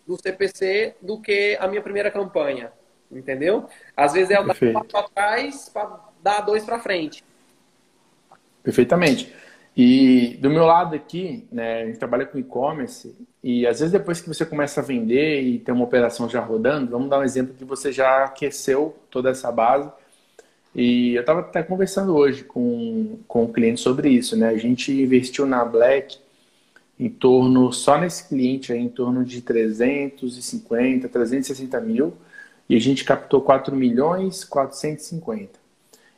do 0.07 0.16
CPC 0.16 0.95
do 1.03 1.20
que 1.20 1.57
a 1.61 1.66
minha 1.66 1.83
primeira 1.83 2.11
campanha. 2.11 2.72
Entendeu? 3.11 3.69
Às 3.97 4.13
vezes 4.13 4.31
é 4.31 4.41
o 4.41 4.45
dar 4.45 4.55
um 4.55 4.85
para 4.85 5.03
trás 5.05 5.69
para 5.69 6.01
dar 6.23 6.41
dois 6.41 6.65
para 6.65 6.79
frente. 6.79 7.25
Perfeitamente. 8.63 9.33
E 9.77 10.39
do 10.41 10.49
meu 10.49 10.65
lado 10.65 10.97
aqui, 10.97 11.47
né, 11.53 11.83
a 11.83 11.87
gente 11.87 11.99
trabalha 11.99 12.25
com 12.25 12.39
e-commerce 12.39 13.15
e 13.45 13.67
às 13.67 13.81
vezes 13.81 13.93
depois 13.93 14.21
que 14.21 14.29
você 14.29 14.45
começa 14.47 14.81
a 14.81 14.83
vender 14.83 15.43
e 15.43 15.59
tem 15.59 15.75
uma 15.75 15.85
operação 15.85 16.29
já 16.29 16.41
rodando, 16.41 16.91
vamos 16.91 17.11
dar 17.11 17.19
um 17.19 17.23
exemplo 17.23 17.55
que 17.55 17.65
você 17.65 17.93
já 17.93 18.25
aqueceu 18.25 18.97
toda 19.11 19.31
essa 19.31 19.53
base. 19.53 19.91
E 20.75 21.15
eu 21.15 21.21
estava 21.21 21.41
até 21.41 21.63
conversando 21.63 22.17
hoje 22.17 22.43
com, 22.45 23.19
com 23.29 23.41
o 23.41 23.45
um 23.45 23.53
cliente 23.53 23.81
sobre 23.81 24.09
isso, 24.09 24.37
né? 24.37 24.49
A 24.49 24.57
gente 24.57 24.93
investiu 24.93 25.47
na 25.47 25.65
Black 25.65 26.19
em 26.99 27.09
torno, 27.11 27.71
só 27.73 27.99
nesse 27.99 28.29
cliente 28.29 28.73
aí, 28.73 28.81
em 28.81 28.89
torno 28.89 29.25
de 29.25 29.43
350, 29.43 31.09
360 31.09 31.81
mil, 31.81 32.15
e 32.69 32.77
a 32.77 32.81
gente 32.81 33.05
captou 33.05 33.41
4 33.41 33.75
milhões 33.75 34.45
450. 34.45 35.59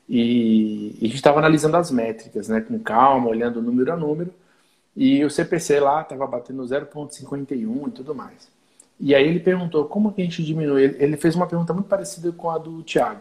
E, 0.09 0.97
e 1.01 1.05
a 1.05 1.07
gente 1.07 1.17
estava 1.17 1.39
analisando 1.39 1.77
as 1.77 1.91
métricas, 1.91 2.49
né, 2.49 2.61
com 2.61 2.79
calma, 2.79 3.29
olhando 3.29 3.61
número 3.61 3.93
a 3.93 3.97
número, 3.97 4.33
e 4.97 5.25
o 5.25 5.31
CPC 5.31 5.79
lá 5.81 6.01
estava 6.03 6.27
batendo 6.27 6.63
0,51 6.63 7.89
e 7.89 7.91
tudo 7.91 8.15
mais. 8.15 8.51
E 8.99 9.15
aí 9.15 9.29
ele 9.29 9.39
perguntou 9.39 9.85
como 9.85 10.13
que 10.13 10.21
a 10.21 10.25
gente 10.25 10.43
diminui. 10.43 10.97
Ele 10.99 11.17
fez 11.17 11.37
uma 11.37 11.47
pergunta 11.47 11.73
muito 11.73 11.87
parecida 11.87 12.33
com 12.33 12.51
a 12.51 12.59
do 12.59 12.83
Thiago. 12.83 13.21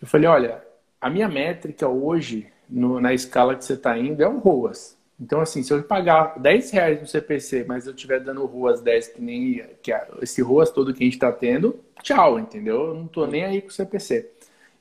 Eu 0.00 0.06
falei, 0.06 0.28
olha, 0.28 0.62
a 1.00 1.08
minha 1.08 1.28
métrica 1.28 1.88
hoje, 1.88 2.48
no, 2.68 3.00
na 3.00 3.14
escala 3.14 3.54
que 3.54 3.64
você 3.64 3.74
está 3.74 3.96
indo, 3.96 4.22
é 4.22 4.28
um 4.28 4.38
ROAS. 4.38 4.95
Então, 5.18 5.40
assim, 5.40 5.62
se 5.62 5.72
eu 5.72 5.82
pagar 5.82 6.38
10 6.38 6.70
reais 6.72 7.00
no 7.00 7.06
CPC, 7.06 7.64
mas 7.66 7.86
eu 7.86 7.94
estiver 7.94 8.20
dando 8.20 8.44
ROAS 8.44 8.82
10, 8.82 9.08
que 9.08 9.22
nem 9.22 9.64
que 9.82 9.90
esse 10.20 10.42
ROAS 10.42 10.70
todo 10.70 10.92
que 10.92 11.02
a 11.02 11.06
gente 11.06 11.14
está 11.14 11.32
tendo, 11.32 11.80
tchau, 12.02 12.38
entendeu? 12.38 12.88
Eu 12.88 12.94
não 12.94 13.06
estou 13.06 13.26
nem 13.26 13.44
aí 13.44 13.62
com 13.62 13.68
o 13.68 13.72
CPC. 13.72 14.30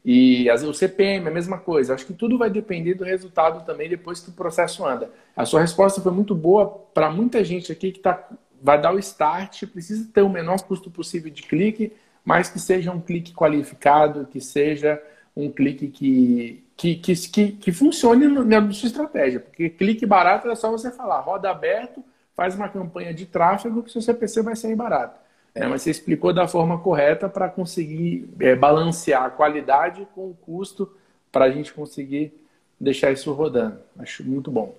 E 0.04 0.48
o 0.52 0.74
CPM, 0.74 1.28
a 1.28 1.32
mesma 1.32 1.58
coisa. 1.58 1.96
Acho 1.96 2.06
que 2.06 2.14
tudo 2.14 2.38
vai 2.38 2.50
depender 2.50 2.94
do 2.94 3.04
resultado 3.04 3.66
também 3.66 3.90
depois 3.90 4.20
que 4.20 4.30
o 4.30 4.34
processo 4.34 4.86
anda. 4.86 5.10
A 5.36 5.46
sua 5.46 5.62
resposta 5.62 6.00
foi 6.00 6.12
muito 6.12 6.36
boa 6.36 6.68
para 6.94 7.10
muita 7.10 7.44
gente 7.44 7.72
aqui 7.72 7.92
que 7.92 8.00
tá, 8.00 8.30
vai 8.62 8.80
dar 8.80 8.94
o 8.94 9.00
start, 9.00 9.66
precisa 9.66 10.08
ter 10.14 10.22
o 10.22 10.30
menor 10.30 10.62
custo 10.62 10.92
possível 10.92 11.32
de 11.32 11.42
clique, 11.42 11.92
mas 12.24 12.50
que 12.50 12.60
seja 12.60 12.92
um 12.92 13.02
clique 13.02 13.34
qualificado, 13.34 14.28
que 14.28 14.40
seja 14.40 15.02
um 15.36 15.50
clique 15.52 15.88
que, 15.88 16.64
que, 16.76 16.96
que, 16.96 17.16
que, 17.16 17.52
que 17.54 17.72
funcione 17.72 18.28
na 18.28 18.72
sua 18.72 18.88
estratégia. 18.88 19.40
Porque 19.40 19.70
clique 19.70 20.06
barato 20.06 20.50
é 20.50 20.56
só 20.56 20.70
você 20.70 20.92
falar, 20.92 21.20
roda 21.22 21.50
aberto, 21.50 22.04
faz 22.36 22.56
uma 22.56 22.70
campanha 22.70 23.14
de 23.14 23.26
tráfego 23.26 23.84
que 23.84 23.92
seu 23.92 24.02
CPC 24.02 24.42
vai 24.42 24.56
sair 24.56 24.76
barato. 24.76 25.20
É, 25.54 25.66
mas 25.68 25.84
você 25.84 25.92
explicou 25.92 26.34
da 26.34 26.48
forma 26.48 26.80
correta 26.80 27.30
para 27.30 27.48
conseguir 27.48 28.30
é, 28.40 28.56
balancear 28.56 29.24
a 29.24 29.30
qualidade 29.30 30.06
com 30.14 30.30
o 30.30 30.34
custo 30.34 30.92
para 31.32 31.46
a 31.46 31.50
gente 31.50 31.74
conseguir 31.74 32.34
deixar 32.80 33.12
isso 33.12 33.32
rodando. 33.32 33.80
Acho 33.98 34.24
muito 34.24 34.52
bom. 34.52 34.76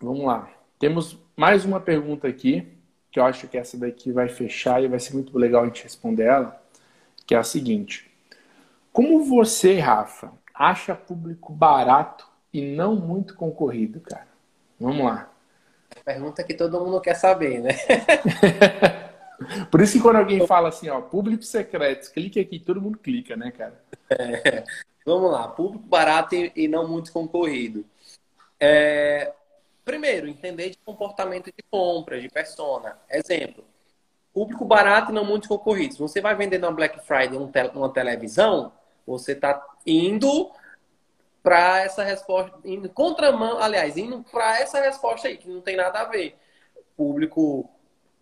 vamos 0.00 0.24
lá. 0.24 0.50
Temos 0.80 1.16
mais 1.36 1.64
uma 1.64 1.78
pergunta 1.78 2.26
aqui, 2.26 2.66
que 3.10 3.20
eu 3.20 3.24
acho 3.24 3.46
que 3.46 3.56
essa 3.56 3.78
daqui 3.78 4.10
vai 4.10 4.28
fechar 4.28 4.82
e 4.82 4.88
vai 4.88 4.98
ser 4.98 5.14
muito 5.14 5.38
legal 5.38 5.62
a 5.62 5.66
gente 5.66 5.84
responder 5.84 6.24
ela 6.24 6.64
que 7.26 7.34
é 7.34 7.38
a 7.38 7.42
seguinte: 7.42 8.10
Como 8.94 9.24
você, 9.24 9.80
Rafa, 9.80 10.30
acha 10.54 10.94
público 10.94 11.52
barato 11.52 12.30
e 12.52 12.64
não 12.76 12.94
muito 12.94 13.34
concorrido, 13.34 14.00
cara? 14.00 14.28
Vamos 14.78 15.04
lá. 15.04 15.32
Pergunta 16.04 16.44
que 16.44 16.54
todo 16.54 16.78
mundo 16.78 17.00
quer 17.00 17.14
saber, 17.14 17.60
né? 17.60 17.72
Por 19.68 19.80
isso 19.80 19.94
que 19.94 20.00
quando 20.00 20.18
alguém 20.18 20.46
fala 20.46 20.68
assim, 20.68 20.88
ó, 20.88 21.00
público 21.00 21.42
secreto, 21.42 22.12
clique 22.12 22.38
aqui, 22.38 22.60
todo 22.60 22.80
mundo 22.80 22.96
clica, 22.96 23.36
né, 23.36 23.50
cara? 23.50 23.82
É. 24.10 24.62
Vamos 25.04 25.32
lá, 25.32 25.48
público 25.48 25.84
barato 25.88 26.36
e 26.36 26.68
não 26.68 26.86
muito 26.86 27.12
concorrido. 27.12 27.84
É... 28.60 29.32
Primeiro, 29.84 30.28
entender 30.28 30.70
de 30.70 30.78
comportamento 30.78 31.46
de 31.46 31.64
compra, 31.68 32.20
de 32.20 32.28
persona. 32.28 32.96
Exemplo, 33.10 33.64
público 34.32 34.64
barato 34.64 35.10
e 35.10 35.14
não 35.14 35.24
muito 35.24 35.48
concorrido. 35.48 35.94
Se 35.94 36.00
você 36.00 36.20
vai 36.20 36.36
vender 36.36 36.58
na 36.58 36.70
Black 36.70 37.04
Friday 37.04 37.36
uma 37.74 37.92
televisão, 37.92 38.72
você 39.06 39.32
está 39.32 39.64
indo 39.86 40.50
para 41.42 41.80
essa 41.82 42.02
resposta, 42.02 42.58
indo 42.64 42.88
contramão, 42.88 43.58
aliás, 43.58 43.96
indo 43.96 44.24
para 44.30 44.60
essa 44.60 44.80
resposta 44.80 45.28
aí, 45.28 45.36
que 45.36 45.48
não 45.48 45.60
tem 45.60 45.76
nada 45.76 46.00
a 46.00 46.04
ver. 46.04 46.36
Público 46.96 47.68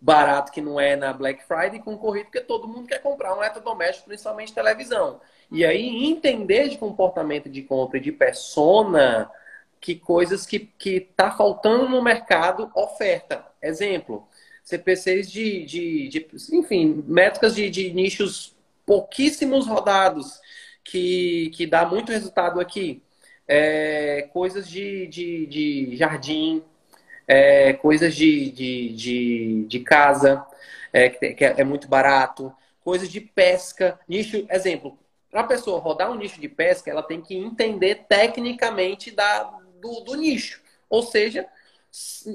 barato 0.03 0.51
que 0.51 0.59
não 0.59 0.77
é 0.77 0.97
na 0.97 1.13
Black 1.13 1.45
Friday 1.45 1.79
concorrido, 1.79 2.25
porque 2.25 2.41
todo 2.41 2.67
mundo 2.67 2.87
quer 2.87 3.01
comprar 3.01 3.33
um 3.33 3.37
eletrodoméstico, 3.37 4.07
principalmente 4.07 4.53
televisão. 4.53 5.21
E 5.49 5.65
aí 5.65 6.05
entender 6.05 6.67
de 6.67 6.77
comportamento 6.77 7.49
de 7.49 7.61
compra 7.61 7.97
e 7.97 8.01
de 8.01 8.11
persona, 8.11 9.31
que 9.79 9.95
coisas 9.95 10.45
que, 10.45 10.59
que 10.59 10.99
tá 10.99 11.31
faltando 11.31 11.87
no 11.87 12.01
mercado, 12.01 12.69
oferta. 12.75 13.45
Exemplo, 13.61 14.27
CPCs 14.63 15.31
de, 15.31 15.65
de, 15.65 16.07
de 16.09 16.27
enfim, 16.51 17.03
métricas 17.07 17.55
de, 17.55 17.69
de, 17.69 17.93
nichos 17.93 18.55
pouquíssimos 18.85 19.67
rodados, 19.67 20.41
que, 20.83 21.51
que 21.55 21.65
dá 21.65 21.85
muito 21.85 22.11
resultado 22.11 22.59
aqui. 22.59 23.01
É, 23.47 24.29
coisas 24.33 24.67
de, 24.67 25.07
de, 25.07 25.45
de 25.47 25.95
jardim, 25.97 26.63
é, 27.27 27.73
coisas 27.73 28.15
de, 28.15 28.51
de, 28.51 28.89
de, 28.93 29.65
de 29.67 29.79
casa, 29.81 30.45
é, 30.91 31.09
que 31.09 31.43
é, 31.43 31.55
é 31.57 31.63
muito 31.63 31.87
barato, 31.87 32.53
coisas 32.83 33.09
de 33.09 33.19
pesca, 33.19 33.99
nicho, 34.07 34.45
exemplo, 34.49 34.97
para 35.29 35.41
a 35.41 35.45
pessoa 35.45 35.79
rodar 35.79 36.11
um 36.11 36.15
nicho 36.15 36.39
de 36.39 36.47
pesca, 36.47 36.89
ela 36.89 37.03
tem 37.03 37.21
que 37.21 37.35
entender 37.35 38.05
tecnicamente 38.07 39.11
da, 39.11 39.43
do, 39.81 40.01
do 40.01 40.15
nicho. 40.15 40.61
Ou 40.89 41.01
seja, 41.01 41.45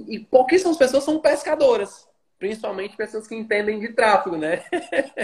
e 0.09 0.19
pouquíssimas 0.19 0.77
pessoas 0.77 1.05
são 1.05 1.21
pescadoras 1.21 2.09
principalmente 2.39 2.97
pessoas 2.97 3.27
que 3.27 3.35
entendem 3.35 3.81
de 3.81 3.89
tráfego, 3.89 4.37
né? 4.37 4.65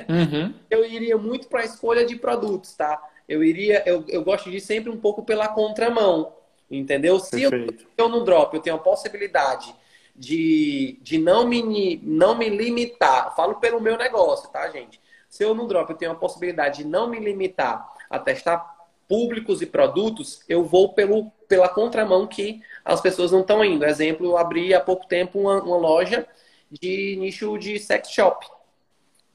Uhum. 0.09 0.53
Eu 0.68 0.85
iria 0.85 1.16
muito 1.16 1.49
para 1.49 1.61
a 1.61 1.64
escolha 1.64 2.05
de 2.05 2.16
produtos, 2.16 2.75
tá? 2.75 3.01
Eu 3.29 3.43
iria, 3.43 3.83
eu, 3.87 4.05
eu 4.09 4.22
gosto 4.22 4.51
de 4.51 4.59
ir 4.59 4.61
sempre 4.61 4.91
um 4.91 4.99
pouco 4.99 5.22
pela 5.22 5.49
contramão, 5.49 6.33
entendeu? 6.70 7.18
Se 7.18 7.43
eu, 7.43 7.51
eu 7.97 8.09
no 8.09 8.25
drop 8.25 8.55
eu 8.55 8.62
tenho 8.62 8.77
a 8.77 8.81
possibilidade 8.81 9.75
de, 10.14 10.99
de 11.03 11.18
não, 11.18 11.47
me, 11.47 12.01
não 12.03 12.37
me 12.37 12.49
limitar, 12.49 13.35
falo 13.35 13.57
pelo 13.57 13.81
meu 13.81 13.97
negócio, 13.97 14.49
tá, 14.51 14.68
gente? 14.68 15.01
Se 15.29 15.43
eu 15.43 15.55
no 15.55 15.66
drop 15.66 15.91
eu 15.91 15.97
tenho 15.97 16.12
a 16.12 16.16
possibilidade 16.16 16.83
de 16.83 16.89
não 16.89 17.09
me 17.09 17.18
limitar 17.18 17.93
a 18.09 18.18
testar 18.18 18.75
públicos 19.09 19.61
e 19.61 19.66
produtos, 19.66 20.43
eu 20.49 20.64
vou 20.64 20.93
pelo, 20.93 21.31
pela 21.49 21.68
contramão 21.68 22.27
que 22.27 22.62
as 22.85 23.01
pessoas 23.01 23.33
não 23.33 23.41
estão 23.41 23.64
indo. 23.64 23.85
Exemplo, 23.85 24.27
eu 24.27 24.37
abri 24.37 24.72
há 24.72 24.81
pouco 24.81 25.07
tempo 25.07 25.41
uma, 25.41 25.62
uma 25.62 25.77
loja 25.77 26.27
de 26.70 27.16
nicho 27.18 27.59
de 27.59 27.79
sex 27.79 28.11
shop. 28.11 28.47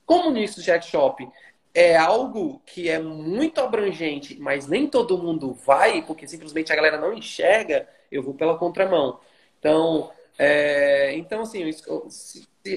Como 0.06 0.32
nicho 0.32 0.56
de 0.56 0.64
sex 0.64 0.86
shop 0.86 1.28
é 1.80 1.96
algo 1.96 2.62
que 2.66 2.90
é 2.90 3.00
muito 3.00 3.62
abrangente, 3.62 4.38
mas 4.38 4.68
nem 4.68 4.86
todo 4.86 5.18
mundo 5.18 5.54
vai, 5.54 6.02
porque 6.02 6.28
simplesmente 6.28 6.74
a 6.74 6.76
galera 6.76 6.98
não 6.98 7.14
enxerga, 7.14 7.88
eu 8.12 8.22
vou 8.22 8.34
pela 8.34 8.58
contramão. 8.58 9.22
Então, 9.58 10.12
é, 10.38 11.16
então 11.16 11.40
assim, 11.40 11.64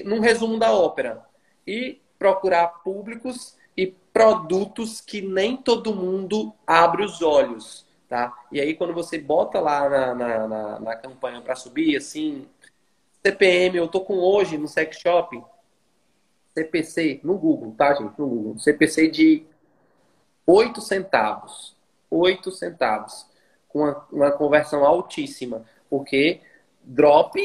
num 0.05 0.21
resumo 0.21 0.57
da 0.57 0.73
ópera, 0.73 1.21
e 1.67 1.99
procurar 2.17 2.81
públicos 2.81 3.57
e 3.75 3.87
produtos 4.13 5.01
que 5.01 5.21
nem 5.21 5.57
todo 5.57 5.93
mundo 5.93 6.53
abre 6.65 7.03
os 7.03 7.21
olhos, 7.21 7.85
tá? 8.07 8.33
E 8.53 8.61
aí 8.61 8.73
quando 8.73 8.93
você 8.93 9.17
bota 9.17 9.59
lá 9.59 9.89
na, 9.89 10.15
na, 10.15 10.47
na, 10.47 10.79
na 10.79 10.95
campanha 10.95 11.41
para 11.41 11.57
subir, 11.57 11.97
assim, 11.97 12.47
CPM, 13.21 13.75
eu 13.75 13.89
tô 13.89 13.99
com 13.99 14.17
hoje 14.19 14.57
no 14.57 14.67
sex 14.69 14.97
shop, 14.97 15.43
CPC, 16.53 17.19
no 17.23 17.37
Google, 17.37 17.73
tá, 17.77 17.93
gente? 17.93 18.17
No 18.17 18.27
Google. 18.27 18.59
CPC 18.59 19.07
de 19.09 19.45
8 20.45 20.81
centavos. 20.81 21.75
8 22.09 22.51
centavos. 22.51 23.25
Com 23.67 23.79
uma, 23.79 24.07
uma 24.11 24.31
conversão 24.31 24.85
altíssima. 24.85 25.65
Porque 25.89 26.41
drop, 26.83 27.39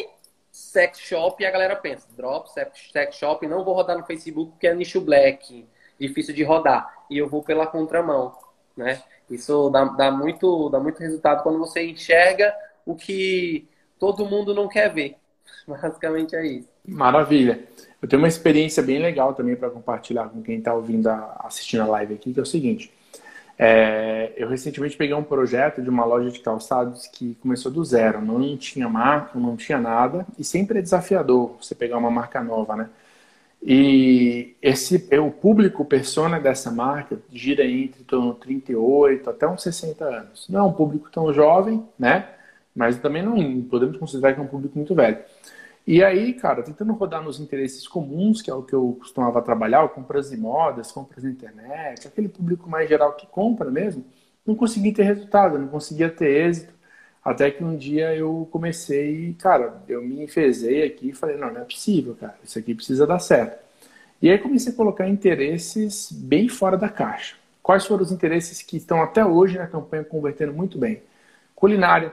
sex 0.50 0.98
shop, 0.98 1.42
e 1.42 1.46
a 1.46 1.50
galera 1.50 1.76
pensa, 1.76 2.06
drop, 2.16 2.48
sex 2.50 3.16
shop, 3.16 3.46
não 3.46 3.64
vou 3.64 3.74
rodar 3.74 3.96
no 3.96 4.04
Facebook 4.04 4.52
porque 4.52 4.66
é 4.66 4.74
nicho 4.74 5.00
black, 5.00 5.66
difícil 5.98 6.34
de 6.34 6.42
rodar. 6.42 7.04
E 7.08 7.18
eu 7.18 7.28
vou 7.28 7.42
pela 7.42 7.66
contramão, 7.66 8.36
né? 8.76 9.02
Isso 9.30 9.70
dá, 9.70 9.84
dá, 9.84 10.10
muito, 10.10 10.68
dá 10.70 10.80
muito 10.80 10.98
resultado 10.98 11.42
quando 11.42 11.58
você 11.58 11.82
enxerga 11.86 12.54
o 12.84 12.94
que 12.94 13.68
todo 13.98 14.26
mundo 14.26 14.54
não 14.54 14.68
quer 14.68 14.92
ver. 14.92 15.16
Basicamente 15.66 16.34
é 16.34 16.46
isso. 16.46 16.68
Maravilha. 16.86 17.68
Eu 18.00 18.08
tenho 18.08 18.22
uma 18.22 18.28
experiência 18.28 18.82
bem 18.82 18.98
legal 18.98 19.34
também 19.34 19.56
para 19.56 19.70
compartilhar 19.70 20.28
com 20.28 20.42
quem 20.42 20.58
está 20.58 20.72
ouvindo, 20.72 21.08
a, 21.08 21.42
assistindo 21.44 21.82
a 21.82 21.86
live 21.86 22.14
aqui, 22.14 22.32
que 22.32 22.38
é 22.38 22.42
o 22.42 22.46
seguinte. 22.46 22.92
É, 23.58 24.32
eu 24.36 24.48
recentemente 24.48 24.96
peguei 24.96 25.14
um 25.14 25.24
projeto 25.24 25.82
de 25.82 25.90
uma 25.90 26.04
loja 26.04 26.30
de 26.30 26.38
calçados 26.38 27.08
que 27.08 27.36
começou 27.42 27.72
do 27.72 27.84
zero, 27.84 28.22
não 28.22 28.56
tinha 28.56 28.88
marca, 28.88 29.36
não 29.36 29.56
tinha 29.56 29.78
nada, 29.78 30.24
e 30.38 30.44
sempre 30.44 30.78
é 30.78 30.82
desafiador 30.82 31.56
você 31.60 31.74
pegar 31.74 31.98
uma 31.98 32.10
marca 32.10 32.40
nova, 32.40 32.76
né? 32.76 32.88
E 33.60 34.54
esse, 34.62 35.08
o 35.18 35.32
público 35.32 35.84
persona 35.84 36.38
dessa 36.38 36.70
marca 36.70 37.18
gira 37.32 37.64
entre 37.64 38.04
torno 38.04 38.34
38 38.34 39.28
até 39.28 39.48
uns 39.48 39.62
60 39.64 40.04
anos. 40.04 40.46
Não 40.48 40.60
é 40.60 40.62
um 40.62 40.72
público 40.72 41.10
tão 41.10 41.32
jovem, 41.34 41.84
né? 41.98 42.28
Mas 42.74 42.96
também 42.98 43.22
não 43.24 43.62
podemos 43.62 43.96
considerar 43.96 44.34
que 44.34 44.40
é 44.40 44.42
um 44.42 44.46
público 44.46 44.78
muito 44.78 44.94
velho. 44.94 45.18
E 45.90 46.04
aí, 46.04 46.34
cara, 46.34 46.62
tentando 46.62 46.92
rodar 46.92 47.22
nos 47.22 47.40
interesses 47.40 47.88
comuns, 47.88 48.42
que 48.42 48.50
é 48.50 48.54
o 48.54 48.62
que 48.62 48.74
eu 48.74 48.98
costumava 49.00 49.40
trabalhar, 49.40 49.88
compras 49.88 50.28
de 50.28 50.36
modas, 50.36 50.92
compras 50.92 51.24
na 51.24 51.30
internet, 51.30 52.06
aquele 52.06 52.28
público 52.28 52.68
mais 52.68 52.86
geral 52.90 53.14
que 53.14 53.26
compra 53.26 53.70
mesmo, 53.70 54.04
não 54.44 54.54
conseguia 54.54 54.92
ter 54.92 55.04
resultado, 55.04 55.58
não 55.58 55.66
conseguia 55.68 56.10
ter 56.10 56.46
êxito. 56.46 56.74
Até 57.24 57.50
que 57.50 57.64
um 57.64 57.74
dia 57.74 58.14
eu 58.14 58.46
comecei, 58.52 59.34
cara, 59.38 59.82
eu 59.88 60.02
me 60.02 60.22
enfezei 60.22 60.84
aqui 60.84 61.08
e 61.08 61.12
falei, 61.14 61.38
não, 61.38 61.50
não 61.50 61.62
é 61.62 61.64
possível, 61.64 62.14
cara, 62.14 62.38
isso 62.44 62.58
aqui 62.58 62.74
precisa 62.74 63.06
dar 63.06 63.18
certo. 63.18 63.58
E 64.20 64.28
aí 64.30 64.36
comecei 64.36 64.74
a 64.74 64.76
colocar 64.76 65.08
interesses 65.08 66.12
bem 66.12 66.50
fora 66.50 66.76
da 66.76 66.90
caixa. 66.90 67.34
Quais 67.62 67.86
foram 67.86 68.02
os 68.02 68.12
interesses 68.12 68.60
que 68.60 68.76
estão 68.76 69.02
até 69.02 69.24
hoje 69.24 69.56
na 69.56 69.66
campanha 69.66 70.04
convertendo 70.04 70.52
muito 70.52 70.76
bem? 70.76 71.00
Culinária, 71.54 72.12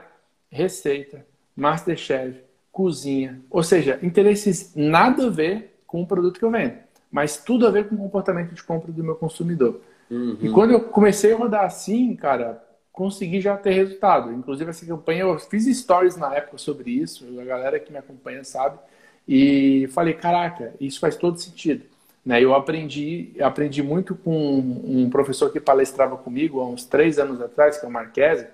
receita, 0.50 1.26
Masterchef, 1.54 2.45
cozinha. 2.76 3.40
Ou 3.48 3.62
seja, 3.62 3.98
interesses 4.02 4.74
nada 4.76 5.28
a 5.28 5.30
ver 5.30 5.78
com 5.86 6.02
o 6.02 6.06
produto 6.06 6.38
que 6.38 6.44
eu 6.44 6.50
vendo, 6.50 6.74
mas 7.10 7.38
tudo 7.38 7.66
a 7.66 7.70
ver 7.70 7.88
com 7.88 7.94
o 7.94 7.98
comportamento 7.98 8.54
de 8.54 8.62
compra 8.62 8.92
do 8.92 9.02
meu 9.02 9.14
consumidor. 9.14 9.80
Uhum. 10.10 10.36
E 10.42 10.50
quando 10.50 10.72
eu 10.72 10.80
comecei 10.80 11.32
a 11.32 11.36
rodar 11.36 11.64
assim, 11.64 12.14
cara, 12.14 12.62
consegui 12.92 13.40
já 13.40 13.56
ter 13.56 13.72
resultado. 13.72 14.30
Inclusive, 14.30 14.68
essa 14.68 14.84
campanha, 14.84 15.22
eu 15.22 15.38
fiz 15.38 15.64
stories 15.74 16.18
na 16.18 16.34
época 16.34 16.58
sobre 16.58 16.90
isso, 16.90 17.24
a 17.40 17.44
galera 17.44 17.80
que 17.80 17.90
me 17.90 17.96
acompanha 17.96 18.44
sabe, 18.44 18.78
e 19.26 19.88
falei, 19.92 20.12
caraca, 20.12 20.74
isso 20.78 21.00
faz 21.00 21.16
todo 21.16 21.38
sentido. 21.38 21.82
Né? 22.26 22.44
Eu 22.44 22.54
aprendi, 22.54 23.32
aprendi 23.40 23.82
muito 23.82 24.14
com 24.14 24.58
um 24.58 25.08
professor 25.08 25.50
que 25.50 25.58
palestrava 25.58 26.18
comigo 26.18 26.60
há 26.60 26.68
uns 26.68 26.84
três 26.84 27.18
anos 27.18 27.40
atrás, 27.40 27.78
que 27.78 27.86
é 27.86 27.88
o 27.88 27.92
Marquese, 27.92 28.48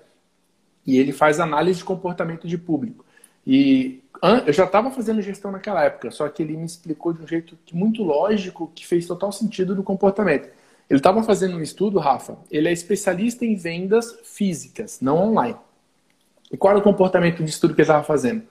e 0.87 0.97
ele 0.97 1.11
faz 1.11 1.41
análise 1.41 1.79
de 1.79 1.85
comportamento 1.85 2.47
de 2.47 2.57
público. 2.57 3.03
E 3.45 4.02
eu 4.45 4.53
já 4.53 4.65
estava 4.65 4.91
fazendo 4.91 5.21
gestão 5.21 5.51
naquela 5.51 5.83
época, 5.83 6.11
só 6.11 6.27
que 6.29 6.41
ele 6.41 6.55
me 6.55 6.65
explicou 6.65 7.13
de 7.13 7.23
um 7.23 7.27
jeito 7.27 7.57
muito 7.73 8.03
lógico, 8.03 8.71
que 8.73 8.85
fez 8.85 9.05
total 9.05 9.31
sentido 9.31 9.75
no 9.75 9.83
comportamento. 9.83 10.49
Ele 10.89 10.99
estava 10.99 11.23
fazendo 11.23 11.57
um 11.57 11.61
estudo, 11.61 11.99
Rafa, 11.99 12.37
ele 12.51 12.67
é 12.67 12.71
especialista 12.71 13.45
em 13.45 13.55
vendas 13.55 14.19
físicas, 14.23 14.99
não 15.01 15.17
online. 15.17 15.57
E 16.51 16.57
qual 16.57 16.71
era 16.71 16.79
o 16.79 16.83
comportamento 16.83 17.43
de 17.43 17.49
estudo 17.49 17.73
que 17.73 17.81
ele 17.81 17.85
estava 17.85 18.03
fazendo? 18.03 18.43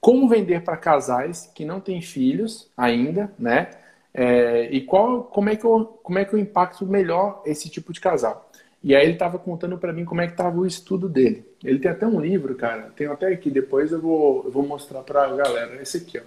Como 0.00 0.28
vender 0.28 0.62
para 0.62 0.76
casais 0.76 1.50
que 1.54 1.64
não 1.64 1.80
têm 1.80 2.02
filhos 2.02 2.70
ainda, 2.76 3.32
né? 3.38 3.70
É, 4.12 4.68
e 4.70 4.80
qual, 4.82 5.24
como, 5.24 5.48
é 5.48 5.56
que 5.56 5.64
eu, 5.64 5.84
como 6.02 6.18
é 6.18 6.24
que 6.24 6.34
eu 6.34 6.38
impacto 6.38 6.84
melhor 6.84 7.42
esse 7.46 7.68
tipo 7.68 7.92
de 7.92 8.00
casal? 8.00 8.49
E 8.82 8.94
aí 8.94 9.04
ele 9.04 9.12
estava 9.12 9.38
contando 9.38 9.76
para 9.76 9.92
mim 9.92 10.04
como 10.04 10.22
é 10.22 10.26
que 10.26 10.32
estava 10.32 10.58
o 10.58 10.66
estudo 10.66 11.08
dele. 11.08 11.44
Ele 11.62 11.78
tem 11.78 11.90
até 11.90 12.06
um 12.06 12.20
livro, 12.20 12.54
cara. 12.54 12.90
Tem 12.96 13.06
até 13.06 13.26
aqui, 13.28 13.50
depois 13.50 13.92
eu 13.92 14.00
vou, 14.00 14.42
eu 14.44 14.50
vou 14.50 14.66
mostrar 14.66 15.02
para 15.02 15.24
a 15.24 15.36
galera. 15.36 15.80
Esse 15.82 15.98
aqui, 15.98 16.18
ó. 16.18 16.22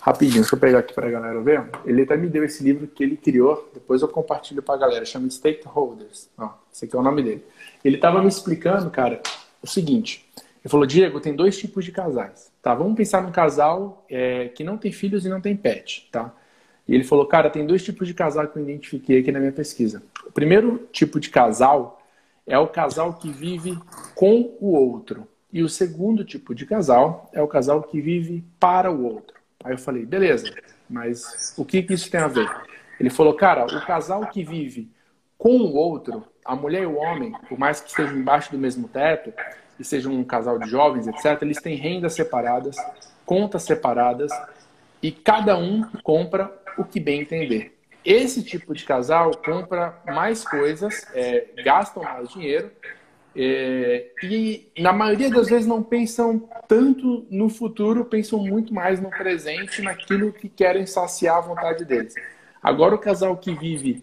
Rapidinho, 0.00 0.40
deixa 0.40 0.56
eu 0.56 0.58
pegar 0.58 0.80
aqui 0.80 0.92
para 0.92 1.06
a 1.06 1.10
galera 1.10 1.40
ver. 1.40 1.64
Ele 1.86 2.02
até 2.02 2.16
me 2.16 2.26
deu 2.26 2.44
esse 2.44 2.64
livro 2.64 2.88
que 2.88 3.02
ele 3.02 3.16
criou. 3.16 3.70
Depois 3.72 4.02
eu 4.02 4.08
compartilho 4.08 4.60
para 4.60 4.74
a 4.74 4.78
galera. 4.78 5.04
Chama 5.04 5.30
Stakeholders. 5.30 6.28
Ó, 6.36 6.50
esse 6.72 6.84
aqui 6.84 6.96
é 6.96 6.98
o 6.98 7.02
nome 7.02 7.22
dele. 7.22 7.44
Ele 7.84 7.94
estava 7.94 8.20
me 8.20 8.28
explicando, 8.28 8.90
cara, 8.90 9.22
o 9.62 9.66
seguinte. 9.66 10.28
Ele 10.36 10.70
falou, 10.70 10.84
Diego, 10.84 11.20
tem 11.20 11.34
dois 11.34 11.56
tipos 11.56 11.84
de 11.84 11.92
casais. 11.92 12.50
Tá, 12.60 12.74
vamos 12.74 12.96
pensar 12.96 13.22
num 13.22 13.30
casal 13.30 14.04
é, 14.10 14.48
que 14.48 14.64
não 14.64 14.76
tem 14.76 14.90
filhos 14.90 15.24
e 15.24 15.28
não 15.28 15.40
tem 15.40 15.56
pet, 15.56 16.08
tá? 16.10 16.34
E 16.88 16.94
ele 16.94 17.04
falou, 17.04 17.26
cara, 17.26 17.50
tem 17.50 17.66
dois 17.66 17.84
tipos 17.84 18.08
de 18.08 18.14
casal 18.14 18.48
que 18.48 18.58
eu 18.58 18.62
identifiquei 18.62 19.20
aqui 19.20 19.30
na 19.30 19.38
minha 19.38 19.52
pesquisa. 19.52 20.02
O 20.26 20.32
primeiro 20.32 20.88
tipo 20.90 21.20
de 21.20 21.28
casal 21.28 22.00
é 22.46 22.58
o 22.58 22.66
casal 22.66 23.12
que 23.14 23.30
vive 23.30 23.78
com 24.14 24.56
o 24.58 24.72
outro. 24.72 25.28
E 25.52 25.62
o 25.62 25.68
segundo 25.68 26.24
tipo 26.24 26.54
de 26.54 26.64
casal 26.64 27.28
é 27.32 27.42
o 27.42 27.46
casal 27.46 27.82
que 27.82 28.00
vive 28.00 28.42
para 28.58 28.90
o 28.90 29.04
outro. 29.04 29.36
Aí 29.62 29.72
eu 29.72 29.78
falei, 29.78 30.06
beleza, 30.06 30.50
mas 30.88 31.54
o 31.58 31.64
que, 31.64 31.82
que 31.82 31.92
isso 31.92 32.10
tem 32.10 32.20
a 32.20 32.28
ver? 32.28 32.50
Ele 32.98 33.10
falou, 33.10 33.34
cara, 33.34 33.66
o 33.66 33.86
casal 33.86 34.26
que 34.26 34.42
vive 34.42 34.90
com 35.36 35.58
o 35.58 35.74
outro, 35.74 36.24
a 36.44 36.56
mulher 36.56 36.82
e 36.82 36.86
o 36.86 36.96
homem, 36.96 37.32
por 37.48 37.58
mais 37.58 37.80
que 37.80 37.90
estejam 37.90 38.16
embaixo 38.16 38.50
do 38.50 38.58
mesmo 38.58 38.88
teto, 38.88 39.32
e 39.78 39.84
sejam 39.84 40.12
um 40.12 40.24
casal 40.24 40.58
de 40.58 40.68
jovens, 40.68 41.06
etc., 41.06 41.42
eles 41.42 41.60
têm 41.60 41.76
rendas 41.76 42.14
separadas, 42.14 42.76
contas 43.24 43.62
separadas, 43.62 44.32
e 45.02 45.12
cada 45.12 45.56
um 45.56 45.82
compra 46.02 46.52
o 46.78 46.84
que 46.84 47.00
bem 47.00 47.20
entender. 47.20 47.76
Esse 48.04 48.42
tipo 48.42 48.74
de 48.74 48.84
casal 48.84 49.32
compra 49.44 50.00
mais 50.06 50.44
coisas, 50.44 51.06
é, 51.14 51.48
gastam 51.62 52.02
mais 52.02 52.30
dinheiro 52.30 52.70
é, 53.40 54.10
e, 54.22 54.72
na 54.78 54.92
maioria 54.92 55.30
das 55.30 55.48
vezes, 55.48 55.66
não 55.66 55.80
pensam 55.80 56.48
tanto 56.66 57.26
no 57.30 57.48
futuro, 57.48 58.04
pensam 58.04 58.40
muito 58.40 58.74
mais 58.74 59.00
no 59.00 59.10
presente, 59.10 59.80
naquilo 59.80 60.32
que 60.32 60.48
querem 60.48 60.86
saciar 60.86 61.36
a 61.36 61.42
vontade 61.42 61.84
deles. 61.84 62.14
Agora, 62.60 62.96
o 62.96 62.98
casal 62.98 63.36
que 63.36 63.54
vive 63.54 64.02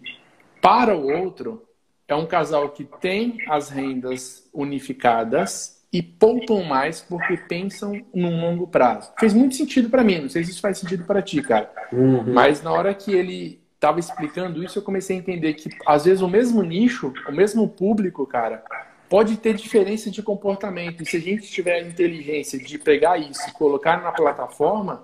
para 0.62 0.96
o 0.96 1.10
outro 1.20 1.62
é 2.08 2.14
um 2.14 2.26
casal 2.26 2.70
que 2.70 2.84
tem 2.84 3.38
as 3.48 3.68
rendas 3.68 4.48
unificadas 4.54 5.75
e 5.96 6.02
poupam 6.02 6.62
mais 6.62 7.00
porque 7.00 7.38
pensam 7.38 7.98
num 8.14 8.38
longo 8.38 8.66
prazo. 8.66 9.10
Fez 9.18 9.32
muito 9.32 9.54
sentido 9.54 9.88
para 9.88 10.04
mim, 10.04 10.20
não 10.20 10.28
sei 10.28 10.44
se 10.44 10.50
isso 10.50 10.60
faz 10.60 10.76
sentido 10.76 11.04
para 11.04 11.22
ti, 11.22 11.40
cara. 11.40 11.70
Uhum. 11.90 12.34
Mas 12.34 12.62
na 12.62 12.70
hora 12.70 12.92
que 12.92 13.14
ele 13.14 13.62
estava 13.74 13.98
explicando 13.98 14.62
isso, 14.62 14.78
eu 14.78 14.82
comecei 14.82 15.16
a 15.16 15.18
entender 15.18 15.54
que 15.54 15.70
às 15.86 16.04
vezes 16.04 16.20
o 16.20 16.28
mesmo 16.28 16.62
nicho, 16.62 17.14
o 17.26 17.32
mesmo 17.32 17.66
público, 17.66 18.26
cara, 18.26 18.62
pode 19.08 19.38
ter 19.38 19.54
diferença 19.54 20.10
de 20.10 20.22
comportamento. 20.22 21.02
E 21.02 21.06
se 21.06 21.16
a 21.16 21.20
gente 21.20 21.50
tiver 21.50 21.76
a 21.76 21.88
inteligência 21.88 22.58
de 22.58 22.78
pegar 22.78 23.16
isso 23.16 23.48
e 23.48 23.52
colocar 23.52 24.02
na 24.02 24.12
plataforma, 24.12 25.02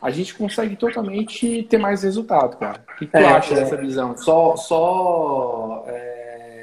a 0.00 0.10
gente 0.10 0.34
consegue 0.34 0.74
totalmente 0.74 1.62
ter 1.70 1.78
mais 1.78 2.02
resultado, 2.02 2.56
cara. 2.56 2.84
O 2.94 2.98
que, 2.98 3.06
que 3.06 3.16
é, 3.16 3.20
tu 3.20 3.26
acha 3.28 3.54
é, 3.54 3.60
dessa 3.60 3.76
visão? 3.76 4.16
Só, 4.16 4.56
só 4.56 5.84
é 5.86 6.21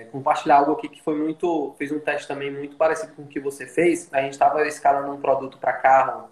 compartilhar 0.09 0.57
algo 0.57 0.73
aqui 0.73 0.89
que 0.89 1.01
foi 1.01 1.15
muito. 1.15 1.73
Fez 1.77 1.91
um 1.91 1.99
teste 1.99 2.27
também 2.27 2.51
muito 2.51 2.75
parecido 2.75 3.13
com 3.13 3.23
o 3.23 3.27
que 3.27 3.39
você 3.39 3.65
fez. 3.65 4.09
A 4.13 4.21
gente 4.21 4.33
estava 4.33 4.67
escalando 4.67 5.13
um 5.13 5.21
produto 5.21 5.57
para 5.57 5.73
carro 5.73 6.29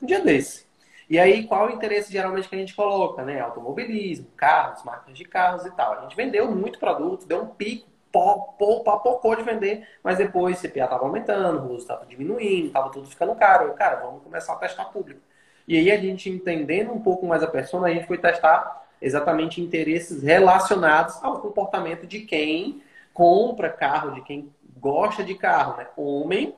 um 0.00 0.06
dia 0.06 0.20
desse. 0.20 0.66
E 1.08 1.18
aí, 1.18 1.44
qual 1.46 1.66
o 1.66 1.70
interesse 1.70 2.12
geralmente 2.12 2.48
que 2.48 2.54
a 2.54 2.58
gente 2.58 2.74
coloca, 2.74 3.24
né? 3.24 3.40
Automobilismo, 3.40 4.28
carros, 4.36 4.84
marcas 4.84 5.16
de 5.16 5.24
carros 5.24 5.66
e 5.66 5.70
tal. 5.72 5.94
A 5.94 6.02
gente 6.02 6.14
vendeu 6.14 6.50
muito 6.50 6.78
produto, 6.78 7.26
deu 7.26 7.42
um 7.42 7.46
pico, 7.48 7.88
papocou 8.12 9.34
de 9.34 9.42
vender, 9.42 9.86
mas 10.02 10.18
depois 10.18 10.58
o 10.58 10.62
CPA 10.62 10.84
estava 10.84 11.04
aumentando, 11.04 11.66
o 11.66 11.72
uso 11.72 11.78
estava 11.78 12.06
diminuindo, 12.06 12.68
estava 12.68 12.90
tudo 12.90 13.08
ficando 13.08 13.34
caro. 13.34 13.66
Eu, 13.66 13.74
cara, 13.74 13.96
vamos 13.96 14.22
começar 14.22 14.52
a 14.52 14.56
testar 14.56 14.84
público. 14.86 15.20
E 15.66 15.76
aí, 15.76 15.90
a 15.90 15.96
gente 15.96 16.30
entendendo 16.30 16.92
um 16.92 17.00
pouco 17.00 17.26
mais 17.26 17.42
a 17.42 17.48
persona, 17.48 17.88
a 17.88 17.90
gente 17.90 18.06
foi 18.06 18.18
testar 18.18 18.88
exatamente 19.00 19.60
interesses 19.60 20.22
relacionados 20.22 21.22
ao 21.22 21.40
comportamento 21.40 22.06
de 22.06 22.20
quem 22.20 22.82
compra 23.12 23.70
carro, 23.70 24.12
de 24.12 24.22
quem 24.22 24.52
gosta 24.78 25.22
de 25.22 25.34
carro, 25.34 25.76
né? 25.76 25.88
Homem, 25.96 26.54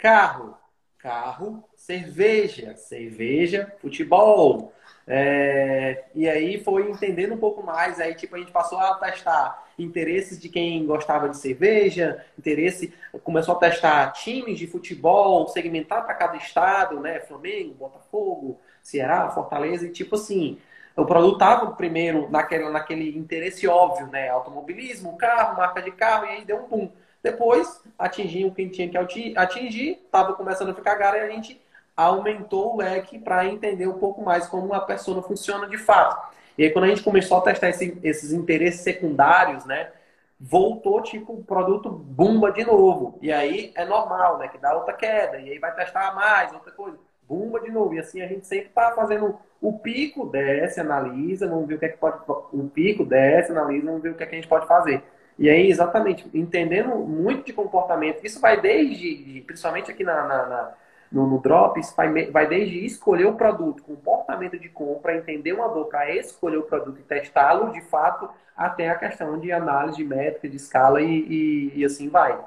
carro, 0.00 0.56
carro, 0.98 1.64
cerveja, 1.74 2.76
cerveja, 2.76 3.72
futebol. 3.80 4.72
É, 5.06 6.04
e 6.14 6.28
aí 6.28 6.62
foi 6.62 6.90
entendendo 6.90 7.34
um 7.34 7.38
pouco 7.38 7.62
mais, 7.62 8.00
aí 8.00 8.14
tipo 8.14 8.34
a 8.34 8.38
gente 8.38 8.50
passou 8.50 8.78
a 8.78 8.94
testar 8.96 9.64
interesses 9.78 10.40
de 10.40 10.48
quem 10.48 10.84
gostava 10.84 11.28
de 11.28 11.36
cerveja, 11.36 12.24
interesse, 12.36 12.92
começou 13.22 13.54
a 13.54 13.58
testar 13.58 14.10
times 14.12 14.58
de 14.58 14.66
futebol, 14.66 15.46
segmentar 15.48 16.04
para 16.04 16.14
cada 16.14 16.36
estado, 16.36 16.98
né? 16.98 17.20
Flamengo, 17.20 17.74
Botafogo, 17.74 18.58
Ceará, 18.82 19.30
Fortaleza, 19.30 19.86
e 19.86 19.92
tipo 19.92 20.16
assim, 20.16 20.58
o 20.96 21.04
produto 21.04 21.34
estava 21.34 21.70
primeiro 21.72 22.30
naquele, 22.30 22.70
naquele 22.70 23.16
interesse 23.16 23.68
óbvio, 23.68 24.06
né? 24.06 24.30
Automobilismo, 24.30 25.16
carro, 25.18 25.56
marca 25.56 25.82
de 25.82 25.90
carro, 25.90 26.24
e 26.24 26.28
aí 26.30 26.44
deu 26.44 26.64
um 26.64 26.68
boom. 26.68 26.90
Depois, 27.22 27.82
atingiu 27.98 28.50
quem 28.52 28.68
tinha 28.68 28.88
que 28.88 29.36
atingir, 29.36 30.00
estava 30.04 30.32
começando 30.34 30.70
a 30.70 30.74
ficar 30.74 30.96
caro 30.96 31.16
e 31.16 31.20
a 31.20 31.28
gente 31.28 31.60
aumentou 31.96 32.74
o 32.74 32.76
leque 32.78 33.18
para 33.18 33.44
entender 33.46 33.86
um 33.86 33.98
pouco 33.98 34.22
mais 34.22 34.46
como 34.46 34.72
a 34.72 34.80
pessoa 34.80 35.22
funciona 35.22 35.68
de 35.68 35.76
fato. 35.76 36.34
E 36.56 36.64
aí, 36.64 36.70
quando 36.70 36.84
a 36.84 36.88
gente 36.88 37.02
começou 37.02 37.38
a 37.38 37.42
testar 37.42 37.68
esse, 37.68 37.98
esses 38.02 38.32
interesses 38.32 38.80
secundários, 38.80 39.64
né? 39.66 39.90
Voltou, 40.38 41.02
tipo, 41.02 41.32
o 41.32 41.44
produto 41.44 41.90
bomba 41.90 42.52
de 42.52 42.64
novo. 42.64 43.18
E 43.20 43.32
aí 43.32 43.72
é 43.74 43.84
normal, 43.84 44.38
né? 44.38 44.48
Que 44.48 44.58
dá 44.58 44.74
outra 44.74 44.94
queda. 44.94 45.38
E 45.38 45.50
aí 45.50 45.58
vai 45.58 45.74
testar 45.74 46.14
mais, 46.14 46.52
outra 46.52 46.72
coisa. 46.72 46.98
Bomba 47.28 47.60
de 47.60 47.70
novo. 47.70 47.94
E 47.94 47.98
assim 47.98 48.22
a 48.22 48.28
gente 48.28 48.46
sempre 48.46 48.68
está 48.68 48.92
fazendo 48.92 49.38
o 49.60 49.78
pico 49.78 50.26
desce, 50.26 50.80
analisa, 50.80 51.48
vamos 51.48 51.66
ver 51.66 51.74
o 51.74 51.78
que 51.78 51.86
é 51.86 51.88
que 51.88 51.98
pode. 51.98 52.18
O 52.52 52.68
pico 52.72 53.04
desce, 53.04 53.52
analisa, 53.52 53.86
vamos 53.86 54.02
ver 54.02 54.10
o 54.10 54.14
que 54.14 54.22
é 54.22 54.26
que 54.26 54.34
a 54.34 54.38
gente 54.38 54.48
pode 54.48 54.66
fazer. 54.66 55.02
E 55.38 55.50
aí, 55.50 55.68
exatamente, 55.68 56.26
entendendo 56.32 56.94
muito 56.96 57.44
de 57.44 57.52
comportamento, 57.52 58.24
isso 58.24 58.40
vai 58.40 58.60
desde, 58.60 59.42
principalmente 59.46 59.90
aqui 59.90 60.02
na, 60.02 60.26
na, 60.26 60.46
na 60.46 60.74
no, 61.12 61.26
no 61.26 61.38
Drops, 61.38 61.94
vai, 61.96 62.30
vai 62.30 62.46
desde 62.46 62.84
escolher 62.84 63.26
o 63.26 63.34
produto, 63.34 63.82
comportamento 63.82 64.58
de 64.58 64.68
compra, 64.68 65.16
entender 65.16 65.52
uma 65.52 65.68
dor 65.68 65.86
para 65.86 66.10
escolher 66.14 66.56
o 66.56 66.62
produto 66.62 66.98
e 66.98 67.02
testá-lo 67.02 67.72
de 67.72 67.80
fato, 67.82 68.28
até 68.56 68.88
a 68.88 68.94
questão 68.94 69.38
de 69.38 69.52
análise 69.52 69.98
de 69.98 70.04
métrica, 70.04 70.48
de 70.48 70.56
escala 70.56 71.00
e, 71.02 71.06
e, 71.06 71.72
e 71.76 71.84
assim 71.84 72.08
vai. 72.08 72.38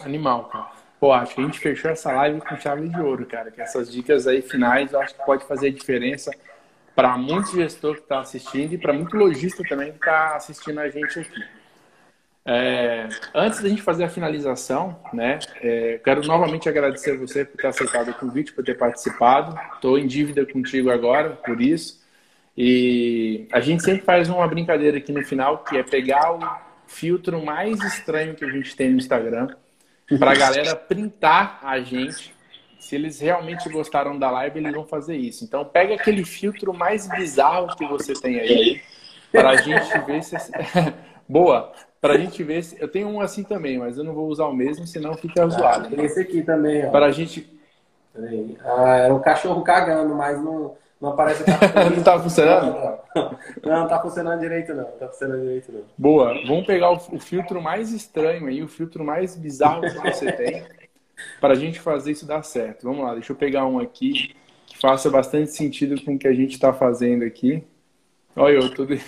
Animal, 0.00 0.44
cara. 0.44 0.70
Pô, 1.00 1.12
acho 1.12 1.34
que 1.34 1.40
a 1.40 1.44
gente 1.44 1.60
fechou 1.60 1.90
essa 1.90 2.10
live 2.12 2.40
com 2.40 2.56
chave 2.56 2.88
de 2.88 3.00
ouro, 3.00 3.24
cara. 3.24 3.50
Que 3.50 3.60
essas 3.60 3.90
dicas 3.90 4.26
aí 4.26 4.42
finais 4.42 4.92
eu 4.92 5.00
acho 5.00 5.14
que 5.14 5.24
pode 5.24 5.44
fazer 5.44 5.68
a 5.68 5.72
diferença 5.72 6.30
para 6.94 7.16
muito 7.16 7.52
gestor 7.52 7.94
que 7.94 8.02
está 8.02 8.20
assistindo 8.20 8.72
e 8.72 8.78
para 8.78 8.92
muito 8.92 9.16
lojista 9.16 9.62
também 9.68 9.92
que 9.92 9.98
está 9.98 10.34
assistindo 10.34 10.80
a 10.80 10.88
gente 10.88 11.20
aqui. 11.20 11.44
É, 12.44 13.08
antes 13.34 13.60
da 13.60 13.68
gente 13.68 13.82
fazer 13.82 14.04
a 14.04 14.08
finalização, 14.08 14.98
né, 15.12 15.38
é, 15.60 16.00
quero 16.02 16.26
novamente 16.26 16.68
agradecer 16.68 17.16
você 17.16 17.44
por 17.44 17.58
ter 17.58 17.66
aceitado 17.66 18.08
o 18.08 18.14
convite, 18.14 18.52
por 18.52 18.64
ter 18.64 18.76
participado. 18.76 19.56
Estou 19.74 19.98
em 19.98 20.06
dívida 20.06 20.44
contigo 20.44 20.90
agora, 20.90 21.30
por 21.30 21.60
isso. 21.60 22.02
E 22.56 23.46
a 23.52 23.60
gente 23.60 23.84
sempre 23.84 24.02
faz 24.02 24.28
uma 24.28 24.48
brincadeira 24.48 24.98
aqui 24.98 25.12
no 25.12 25.22
final, 25.24 25.58
que 25.58 25.76
é 25.76 25.82
pegar 25.84 26.32
o 26.32 26.40
filtro 26.88 27.44
mais 27.44 27.80
estranho 27.84 28.34
que 28.34 28.44
a 28.44 28.50
gente 28.50 28.74
tem 28.74 28.90
no 28.90 28.96
Instagram, 28.96 29.48
para 30.16 30.32
a 30.32 30.36
galera 30.36 30.76
printar 30.76 31.60
a 31.62 31.80
gente 31.80 32.34
se 32.78 32.94
eles 32.94 33.20
realmente 33.20 33.68
gostaram 33.68 34.18
da 34.18 34.30
live, 34.30 34.60
eles 34.60 34.72
vão 34.72 34.86
fazer 34.86 35.16
isso. 35.16 35.44
Então, 35.44 35.64
pega 35.64 35.94
aquele 35.94 36.24
filtro 36.24 36.72
mais 36.72 37.06
bizarro 37.06 37.76
que 37.76 37.86
você 37.86 38.14
tem 38.14 38.38
aí, 38.38 38.80
para 39.30 39.50
a 39.50 39.56
gente 39.56 39.98
ver 40.06 40.22
se. 40.22 40.36
Boa! 41.28 41.72
Para 42.00 42.14
a 42.14 42.16
gente 42.16 42.42
ver 42.42 42.62
se. 42.62 42.80
Eu 42.80 42.88
tenho 42.88 43.08
um 43.08 43.20
assim 43.20 43.42
também, 43.42 43.76
mas 43.76 43.98
eu 43.98 44.04
não 44.04 44.14
vou 44.14 44.28
usar 44.28 44.46
o 44.46 44.54
mesmo, 44.54 44.86
senão 44.86 45.14
fica 45.14 45.44
ah, 45.44 45.48
zoado. 45.48 45.94
Tem 45.94 46.04
esse 46.04 46.20
aqui 46.20 46.42
também, 46.42 46.86
ó. 46.86 46.90
Para 46.90 47.06
a 47.06 47.12
gente. 47.12 47.46
Peraí. 48.14 48.56
Ah, 48.64 48.96
era 48.96 49.14
um 49.14 49.20
cachorro 49.20 49.62
cagando, 49.62 50.14
mas 50.14 50.42
não, 50.42 50.74
não 51.00 51.10
aparece. 51.10 51.44
não 51.94 52.02
tá 52.02 52.18
funcionando? 52.18 52.66
Não, 52.66 53.30
não, 53.62 53.80
não 53.80 53.88
tá 53.88 54.00
funcionando 54.00 54.40
direito, 54.40 54.74
não. 54.74 54.84
Não 54.84 54.98
tá 54.98 55.08
funcionando 55.08 55.42
direito, 55.42 55.72
não. 55.72 55.82
Boa! 55.96 56.34
Vamos 56.46 56.66
pegar 56.66 56.90
o, 56.90 56.96
o 57.12 57.20
filtro 57.20 57.62
mais 57.62 57.92
estranho 57.92 58.46
aí, 58.46 58.62
o 58.62 58.68
filtro 58.68 59.04
mais 59.04 59.36
bizarro 59.36 59.82
que 59.82 59.98
você 59.98 60.30
tem 60.32 60.64
para 61.40 61.54
a 61.54 61.56
gente 61.56 61.80
fazer 61.80 62.12
isso 62.12 62.26
dar 62.26 62.42
certo. 62.42 62.84
Vamos 62.84 63.04
lá, 63.04 63.14
deixa 63.14 63.32
eu 63.32 63.36
pegar 63.36 63.66
um 63.66 63.78
aqui 63.78 64.34
que 64.66 64.78
faça 64.78 65.08
bastante 65.10 65.52
sentido 65.52 66.02
com 66.04 66.14
o 66.14 66.18
que 66.18 66.28
a 66.28 66.34
gente 66.34 66.52
está 66.52 66.72
fazendo 66.72 67.24
aqui. 67.24 67.64
Olha 68.36 68.54
eu, 68.54 68.74
tudo. 68.74 68.94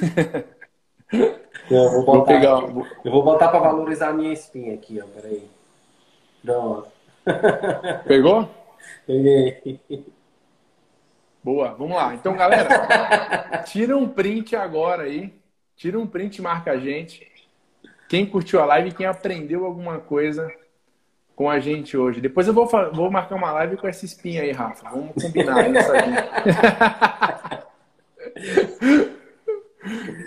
Eu 1.70 1.88
vou, 1.90 2.04
botar, 2.04 2.12
vou 2.12 2.24
pegar. 2.24 2.86
Eu 3.04 3.12
vou 3.12 3.22
botar 3.22 3.48
para 3.48 3.60
valorizar 3.60 4.08
a 4.08 4.12
minha 4.12 4.32
espinha 4.32 4.74
aqui, 4.74 5.00
ó. 5.00 5.06
Peraí. 5.06 5.48
Pronto. 6.42 6.88
Pegou? 8.06 8.48
Peguei. 9.06 9.78
Boa, 11.42 11.72
vamos 11.72 11.96
lá. 11.96 12.14
Então, 12.14 12.36
galera, 12.36 13.62
tira 13.66 13.96
um 13.96 14.08
print 14.08 14.54
agora 14.54 15.04
aí. 15.04 15.32
Tira 15.74 15.98
um 15.98 16.06
print 16.06 16.36
e 16.36 16.42
marca 16.42 16.72
a 16.72 16.76
gente. 16.76 17.26
Quem 18.08 18.26
curtiu 18.26 18.60
a 18.60 18.66
live, 18.66 18.92
quem 18.92 19.06
aprendeu 19.06 19.64
alguma 19.64 19.98
coisa 19.98 20.52
com 21.34 21.48
a 21.48 21.58
gente 21.58 21.96
hoje. 21.96 22.20
Depois 22.20 22.46
eu 22.46 22.52
vou, 22.52 22.66
vou 22.92 23.10
marcar 23.10 23.36
uma 23.36 23.50
live 23.52 23.78
com 23.78 23.88
essa 23.88 24.04
espinha 24.04 24.42
aí, 24.42 24.52
Rafa. 24.52 24.90
Vamos 24.90 25.14
combinar 25.14 25.70
isso 25.70 25.90
aí. 25.92 26.10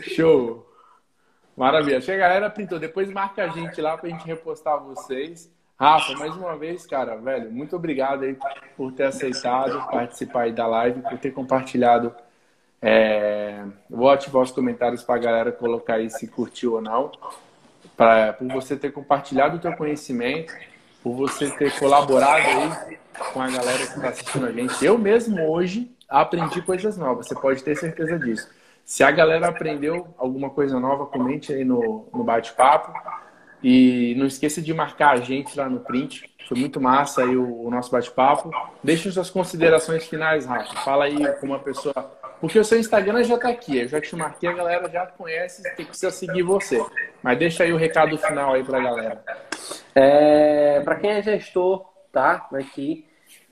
Show. 0.16 0.68
Maravilha. 1.56 2.02
Que 2.02 2.12
a 2.12 2.18
galera 2.18 2.50
printou. 2.50 2.80
Depois 2.80 3.12
marca 3.12 3.44
a 3.44 3.50
gente 3.50 3.80
lá 3.80 3.96
pra 3.96 4.10
gente 4.10 4.26
repostar 4.26 4.84
vocês. 4.84 5.52
Rafa, 5.84 6.14
mais 6.14 6.34
uma 6.38 6.56
vez, 6.56 6.86
cara, 6.86 7.18
velho, 7.18 7.52
muito 7.52 7.76
obrigado 7.76 8.24
aí 8.24 8.38
por 8.78 8.94
ter 8.94 9.04
aceitado 9.04 9.86
participar 9.92 10.44
aí 10.44 10.54
da 10.54 10.66
live, 10.66 11.02
por 11.02 11.18
ter 11.18 11.32
compartilhado. 11.32 12.16
É... 12.82 13.66
Vou 13.90 14.10
ativar 14.10 14.44
os 14.44 14.52
comentários 14.52 15.04
para 15.04 15.16
a 15.16 15.18
galera 15.18 15.52
colocar 15.52 15.96
aí 15.96 16.10
se 16.10 16.26
curtiu 16.26 16.76
ou 16.76 16.82
não. 16.82 17.12
Pra... 17.98 18.32
Por 18.32 18.48
você 18.48 18.78
ter 18.78 18.94
compartilhado 18.94 19.58
o 19.58 19.60
teu 19.60 19.76
conhecimento 19.76 20.54
por 21.04 21.18
você 21.18 21.52
ter 21.52 21.78
colaborado 21.78 22.48
aí 22.48 22.98
com 23.34 23.42
a 23.42 23.50
galera 23.50 23.80
que 23.80 23.84
está 23.84 24.08
assistindo 24.08 24.46
a 24.46 24.52
gente. 24.54 24.86
Eu 24.86 24.98
mesmo 24.98 25.52
hoje 25.52 25.92
aprendi 26.08 26.62
coisas 26.62 26.98
novas, 26.98 27.28
você 27.28 27.36
pode 27.36 27.62
ter 27.62 27.76
certeza 27.76 28.18
disso. 28.18 28.50
Se 28.86 29.04
a 29.04 29.12
galera 29.12 29.50
aprendeu 29.50 30.08
alguma 30.18 30.50
coisa 30.50 30.80
nova, 30.80 31.06
comente 31.08 31.52
aí 31.52 31.66
no, 31.66 32.08
no 32.14 32.24
bate-papo. 32.24 32.94
E 33.64 34.14
não 34.18 34.26
esqueça 34.26 34.62
de 34.62 34.74
marcar 34.74 35.12
a 35.12 35.22
gente 35.22 35.58
lá 35.58 35.70
no 35.70 35.80
print. 35.80 36.30
Foi 36.48 36.60
muito 36.60 36.82
massa 36.82 37.24
aí 37.24 37.38
o, 37.38 37.66
o 37.66 37.72
nosso 37.72 37.90
bate-papo. 37.90 38.52
Deixe 38.84 39.10
suas 39.12 39.30
considerações 39.30 40.06
finais, 40.06 40.46
Rafa. 40.46 40.76
Fala 40.82 41.06
aí 41.06 41.18
como 41.40 41.54
a 41.54 41.60
pessoa. 41.60 41.94
Porque 42.42 42.60
o 42.60 42.66
seu 42.66 42.78
Instagram 42.78 43.24
já 43.24 43.36
está 43.36 43.48
aqui. 43.48 43.80
Eu 43.80 43.88
já 43.88 44.02
te 44.02 44.14
marquei, 44.18 44.50
a 44.50 44.54
galera 44.54 44.90
já 44.90 45.06
conhece, 45.06 45.64
que 45.76 45.86
precisa 45.86 46.12
seguir 46.12 46.44
você. 46.44 46.86
Mas 47.22 47.40
deixa 47.40 47.64
aí 47.64 47.72
o 47.72 47.78
recado 47.78 48.18
final 48.18 48.54
aí 48.54 48.64
para 48.66 48.80
a 48.80 48.84
galera. 48.84 49.24
É, 49.96 50.82
para 50.82 50.98
quem 50.98 51.12
é 51.12 51.22
gestor, 51.22 51.86
tá? 52.12 52.50
Aqui, 52.54 53.08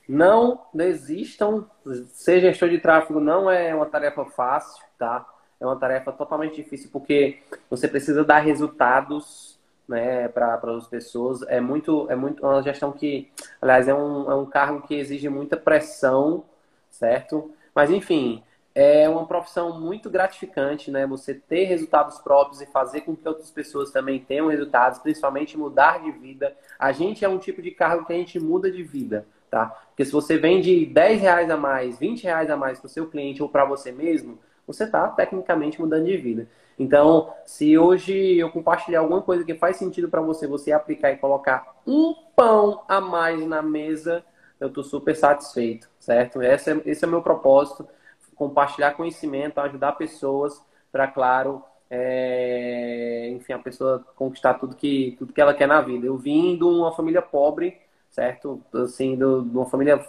não 0.07 0.65
desistam. 0.73 1.69
Ser 2.07 2.41
gestor 2.41 2.67
de 2.67 2.79
tráfego 2.79 3.21
não 3.21 3.49
é 3.49 3.73
uma 3.73 3.85
tarefa 3.85 4.25
fácil, 4.25 4.83
tá? 4.99 5.25
É 5.57 5.65
uma 5.65 5.79
tarefa 5.79 6.11
totalmente 6.11 6.55
difícil 6.55 6.89
porque 6.91 7.39
você 7.69 7.87
precisa 7.87 8.25
dar 8.25 8.39
resultados, 8.39 9.50
né, 9.91 10.29
para 10.29 10.55
as 10.55 10.87
pessoas. 10.87 11.41
É 11.43 11.59
muito, 11.59 12.09
é 12.09 12.15
muito 12.15 12.41
uma 12.43 12.63
gestão 12.63 12.91
que, 12.91 13.29
aliás, 13.61 13.87
é 13.87 13.93
um, 13.93 14.31
é 14.31 14.35
um 14.35 14.45
cargo 14.45 14.81
que 14.87 14.95
exige 14.95 15.29
muita 15.29 15.57
pressão, 15.57 16.45
certo? 16.89 17.51
Mas 17.75 17.91
enfim, 17.91 18.41
é 18.73 19.07
uma 19.09 19.27
profissão 19.27 19.79
muito 19.79 20.09
gratificante, 20.09 20.89
né? 20.89 21.05
Você 21.05 21.33
ter 21.33 21.65
resultados 21.65 22.19
próprios 22.19 22.61
e 22.61 22.65
fazer 22.65 23.01
com 23.01 23.15
que 23.15 23.27
outras 23.27 23.51
pessoas 23.51 23.91
também 23.91 24.19
tenham 24.19 24.47
resultados, 24.47 24.99
principalmente 24.99 25.57
mudar 25.57 26.01
de 26.01 26.11
vida. 26.11 26.55
A 26.79 26.91
gente 26.93 27.25
é 27.25 27.29
um 27.29 27.37
tipo 27.37 27.61
de 27.61 27.71
cargo 27.71 28.05
que 28.05 28.13
a 28.13 28.15
gente 28.15 28.39
muda 28.39 28.71
de 28.71 28.81
vida, 28.81 29.27
tá? 29.49 29.67
Porque 29.89 30.05
se 30.05 30.11
você 30.11 30.37
vende 30.37 30.85
10 30.85 31.21
reais 31.21 31.49
a 31.49 31.57
mais, 31.57 31.99
20 31.99 32.23
reais 32.23 32.49
a 32.49 32.55
mais 32.55 32.79
para 32.79 32.87
o 32.87 32.89
seu 32.89 33.07
cliente 33.07 33.43
ou 33.43 33.49
para 33.49 33.65
você 33.65 33.91
mesmo, 33.91 34.39
você 34.65 34.85
está 34.85 35.09
tecnicamente 35.09 35.81
mudando 35.81 36.05
de 36.05 36.15
vida. 36.15 36.47
Então, 36.81 37.33
se 37.45 37.77
hoje 37.77 38.37
eu 38.37 38.49
compartilhar 38.49 39.01
alguma 39.01 39.21
coisa 39.21 39.43
que 39.43 39.53
faz 39.53 39.77
sentido 39.77 40.09
para 40.09 40.21
você, 40.21 40.47
você 40.47 40.71
aplicar 40.71 41.11
e 41.11 41.17
colocar 41.17 41.75
um 41.85 42.15
pão 42.35 42.81
a 42.87 42.99
mais 42.99 43.45
na 43.45 43.61
mesa, 43.61 44.23
eu 44.59 44.67
estou 44.67 44.83
super 44.83 45.15
satisfeito, 45.15 45.89
certo? 45.99 46.41
Esse 46.41 46.71
é, 46.71 46.81
esse 46.85 47.05
é 47.05 47.07
o 47.07 47.11
meu 47.11 47.21
propósito 47.21 47.87
compartilhar 48.35 48.93
conhecimento, 48.93 49.59
ajudar 49.59 49.91
pessoas 49.91 50.59
para, 50.91 51.07
claro, 51.07 51.63
é, 51.87 53.29
enfim, 53.35 53.53
a 53.53 53.59
pessoa 53.59 54.03
conquistar 54.15 54.55
tudo 54.55 54.75
que, 54.75 55.15
tudo 55.19 55.31
que 55.31 55.39
ela 55.39 55.53
quer 55.53 55.67
na 55.67 55.79
vida. 55.79 56.07
Eu 56.07 56.17
vim 56.17 56.57
de 56.57 56.63
uma 56.63 56.91
família 56.91 57.21
pobre, 57.21 57.79
certo? 58.09 58.59
Assim, 58.73 59.15
de 59.15 59.23
uma 59.23 59.67
família 59.67 60.03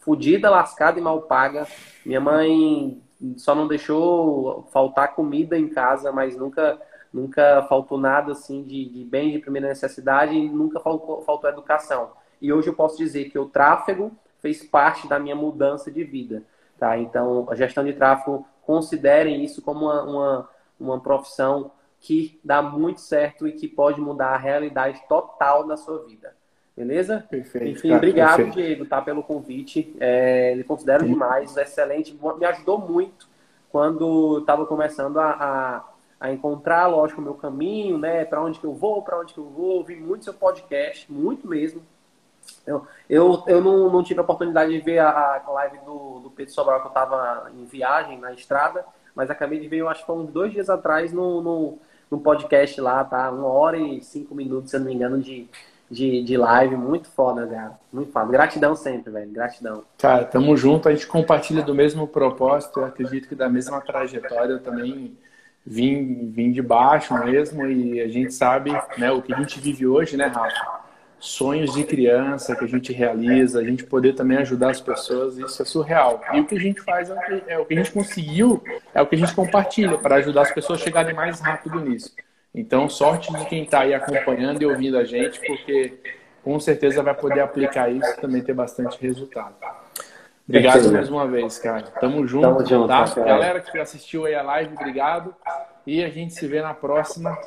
fodida, 0.00 0.48
lascada 0.48 0.98
e 0.98 1.02
mal 1.02 1.20
paga. 1.20 1.66
Minha 2.06 2.22
mãe 2.22 3.02
só 3.36 3.54
não 3.54 3.66
deixou 3.66 4.68
faltar 4.72 5.14
comida 5.14 5.58
em 5.58 5.68
casa, 5.68 6.12
mas 6.12 6.36
nunca 6.36 6.80
nunca 7.12 7.64
faltou 7.68 7.98
nada 7.98 8.32
assim 8.32 8.62
de, 8.62 8.84
de 8.84 9.04
bem 9.04 9.32
de 9.32 9.38
primeira 9.38 9.68
necessidade 9.68 10.34
e 10.34 10.48
nunca 10.48 10.78
faltou, 10.78 11.22
faltou 11.22 11.48
educação. 11.48 12.10
E 12.40 12.52
hoje 12.52 12.68
eu 12.68 12.74
posso 12.74 12.96
dizer 12.96 13.30
que 13.30 13.38
o 13.38 13.48
tráfego 13.48 14.12
fez 14.40 14.62
parte 14.62 15.08
da 15.08 15.18
minha 15.18 15.34
mudança 15.34 15.90
de 15.90 16.04
vida. 16.04 16.42
Tá? 16.78 16.96
Então, 16.98 17.46
a 17.50 17.54
gestão 17.54 17.84
de 17.84 17.92
tráfego, 17.92 18.46
considerem 18.62 19.42
isso 19.42 19.62
como 19.62 19.86
uma, 19.86 20.02
uma, 20.02 20.48
uma 20.78 21.00
profissão 21.00 21.72
que 21.98 22.38
dá 22.44 22.62
muito 22.62 23.00
certo 23.00 23.48
e 23.48 23.52
que 23.52 23.66
pode 23.66 24.00
mudar 24.00 24.28
a 24.28 24.36
realidade 24.36 25.02
total 25.08 25.66
da 25.66 25.76
sua 25.76 26.04
vida. 26.04 26.36
Beleza? 26.78 27.26
Perfeito. 27.28 27.66
Enfim, 27.66 27.88
cara, 27.88 27.98
obrigado, 27.98 28.36
perfeito. 28.36 28.54
Diego, 28.54 28.86
tá, 28.86 29.02
pelo 29.02 29.20
convite. 29.20 29.96
É, 29.98 30.52
ele 30.52 30.62
considero 30.62 31.04
demais, 31.04 31.56
excelente. 31.56 32.16
Me 32.38 32.44
ajudou 32.46 32.78
muito 32.78 33.26
quando 33.68 34.38
estava 34.38 34.64
começando 34.64 35.18
a, 35.18 35.30
a, 35.30 35.84
a, 36.20 36.32
encontrar, 36.32 36.86
lógico, 36.86 37.20
o 37.20 37.24
meu 37.24 37.34
caminho, 37.34 37.98
né? 37.98 38.24
Para 38.24 38.40
onde 38.40 38.60
que 38.60 38.64
eu 38.64 38.74
vou, 38.74 39.02
para 39.02 39.18
onde 39.18 39.34
que 39.34 39.40
eu 39.40 39.48
vou. 39.48 39.78
Ouvi 39.78 39.96
muito 39.96 40.22
seu 40.22 40.32
podcast, 40.32 41.10
muito 41.12 41.48
mesmo. 41.48 41.82
Eu, 42.64 42.86
eu, 43.10 43.42
eu 43.48 43.60
não, 43.60 43.90
não 43.90 44.04
tive 44.04 44.20
a 44.20 44.22
oportunidade 44.22 44.70
de 44.70 44.78
ver 44.78 45.00
a, 45.00 45.42
a 45.44 45.50
live 45.50 45.78
do, 45.78 46.20
do 46.20 46.30
Pedro 46.30 46.54
Sobral, 46.54 46.80
que 46.80 46.86
eu 46.86 46.90
estava 46.90 47.50
em 47.56 47.64
viagem, 47.64 48.20
na 48.20 48.32
estrada, 48.32 48.86
mas 49.16 49.30
acabei 49.30 49.58
de 49.58 49.66
ver, 49.66 49.78
eu 49.78 49.88
acho 49.88 50.02
que 50.02 50.06
foi 50.06 50.16
uns 50.16 50.30
dois 50.30 50.52
dias 50.52 50.70
atrás, 50.70 51.12
no, 51.12 51.42
no, 51.42 51.78
no 52.08 52.20
podcast 52.20 52.80
lá, 52.80 53.02
tá? 53.04 53.30
Uma 53.30 53.48
hora 53.48 53.76
e 53.76 54.00
cinco 54.00 54.32
minutos, 54.32 54.70
se 54.70 54.76
eu 54.76 54.80
não 54.80 54.86
me 54.86 54.94
engano, 54.94 55.20
de, 55.20 55.48
de, 55.90 56.22
de 56.22 56.36
live. 56.36 56.76
Muito 56.76 57.08
foda, 57.08 57.46
cara. 57.46 57.78
Muito 57.92 58.12
foda. 58.12 58.30
Gratidão 58.30 58.74
sempre, 58.74 59.12
velho. 59.12 59.30
Gratidão. 59.30 59.84
Cara, 59.98 60.24
tamo 60.24 60.56
junto. 60.56 60.88
A 60.88 60.92
gente 60.92 61.06
compartilha 61.06 61.62
do 61.62 61.74
mesmo 61.74 62.06
propósito. 62.06 62.80
Eu 62.80 62.86
acredito 62.86 63.28
que 63.28 63.34
da 63.34 63.48
mesma 63.48 63.80
trajetória 63.80 64.52
eu 64.52 64.60
também 64.60 65.16
vim, 65.64 66.30
vim 66.30 66.52
de 66.52 66.62
baixo 66.62 67.14
mesmo. 67.24 67.66
E 67.66 68.00
a 68.00 68.08
gente 68.08 68.32
sabe 68.32 68.72
né, 68.96 69.10
o 69.10 69.22
que 69.22 69.32
a 69.32 69.36
gente 69.36 69.60
vive 69.60 69.86
hoje, 69.86 70.16
né, 70.16 70.26
Rafa? 70.26 70.88
sonhos 71.20 71.72
de 71.72 71.84
criança 71.84 72.54
que 72.54 72.64
a 72.64 72.68
gente 72.68 72.92
realiza, 72.92 73.60
a 73.60 73.64
gente 73.64 73.84
poder 73.84 74.14
também 74.14 74.38
ajudar 74.38 74.70
as 74.70 74.80
pessoas, 74.80 75.36
isso 75.36 75.60
é 75.60 75.64
surreal. 75.64 76.22
E 76.32 76.40
o 76.40 76.46
que 76.46 76.56
a 76.56 76.60
gente 76.60 76.80
faz 76.80 77.10
é 77.10 77.14
o 77.14 77.20
que, 77.20 77.42
é 77.48 77.58
o 77.58 77.64
que 77.64 77.74
a 77.74 77.76
gente 77.76 77.90
conseguiu, 77.90 78.62
é 78.94 79.02
o 79.02 79.06
que 79.06 79.16
a 79.16 79.18
gente 79.18 79.34
compartilha 79.34 79.98
para 79.98 80.16
ajudar 80.16 80.42
as 80.42 80.52
pessoas 80.52 80.80
a 80.80 80.84
chegarem 80.84 81.14
mais 81.14 81.40
rápido 81.40 81.80
nisso. 81.80 82.14
Então, 82.58 82.88
sorte 82.88 83.32
de 83.32 83.44
quem 83.44 83.62
está 83.62 83.80
aí 83.82 83.94
acompanhando 83.94 84.60
e 84.60 84.66
ouvindo 84.66 84.98
a 84.98 85.04
gente, 85.04 85.38
porque 85.46 85.94
com 86.42 86.58
certeza 86.58 87.04
vai 87.04 87.14
poder 87.14 87.40
aplicar 87.40 87.88
isso 87.88 88.10
e 88.10 88.20
também 88.20 88.42
ter 88.42 88.52
bastante 88.52 89.00
resultado. 89.00 89.54
Obrigado 90.48 90.90
mais 90.90 91.08
uma 91.08 91.24
vez, 91.26 91.56
cara. 91.58 91.82
Tamo 91.82 92.26
junto. 92.26 92.48
Tamo 92.48 92.66
junto 92.66 92.88
tá? 92.88 93.04
Galera 93.14 93.60
que 93.60 93.78
assistiu 93.78 94.24
aí 94.24 94.34
a 94.34 94.42
live, 94.42 94.74
obrigado. 94.74 95.32
E 95.86 96.02
a 96.02 96.08
gente 96.08 96.34
se 96.34 96.48
vê 96.48 96.60
na 96.60 96.74
próxima 96.74 97.38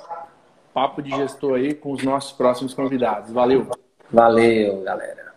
Papo 0.73 1.01
de 1.01 1.09
Gestor 1.09 1.55
aí 1.55 1.73
com 1.73 1.91
os 1.91 2.03
nossos 2.03 2.31
próximos 2.31 2.73
convidados. 2.73 3.33
Valeu. 3.33 3.67
Valeu, 4.09 4.81
galera. 4.81 5.30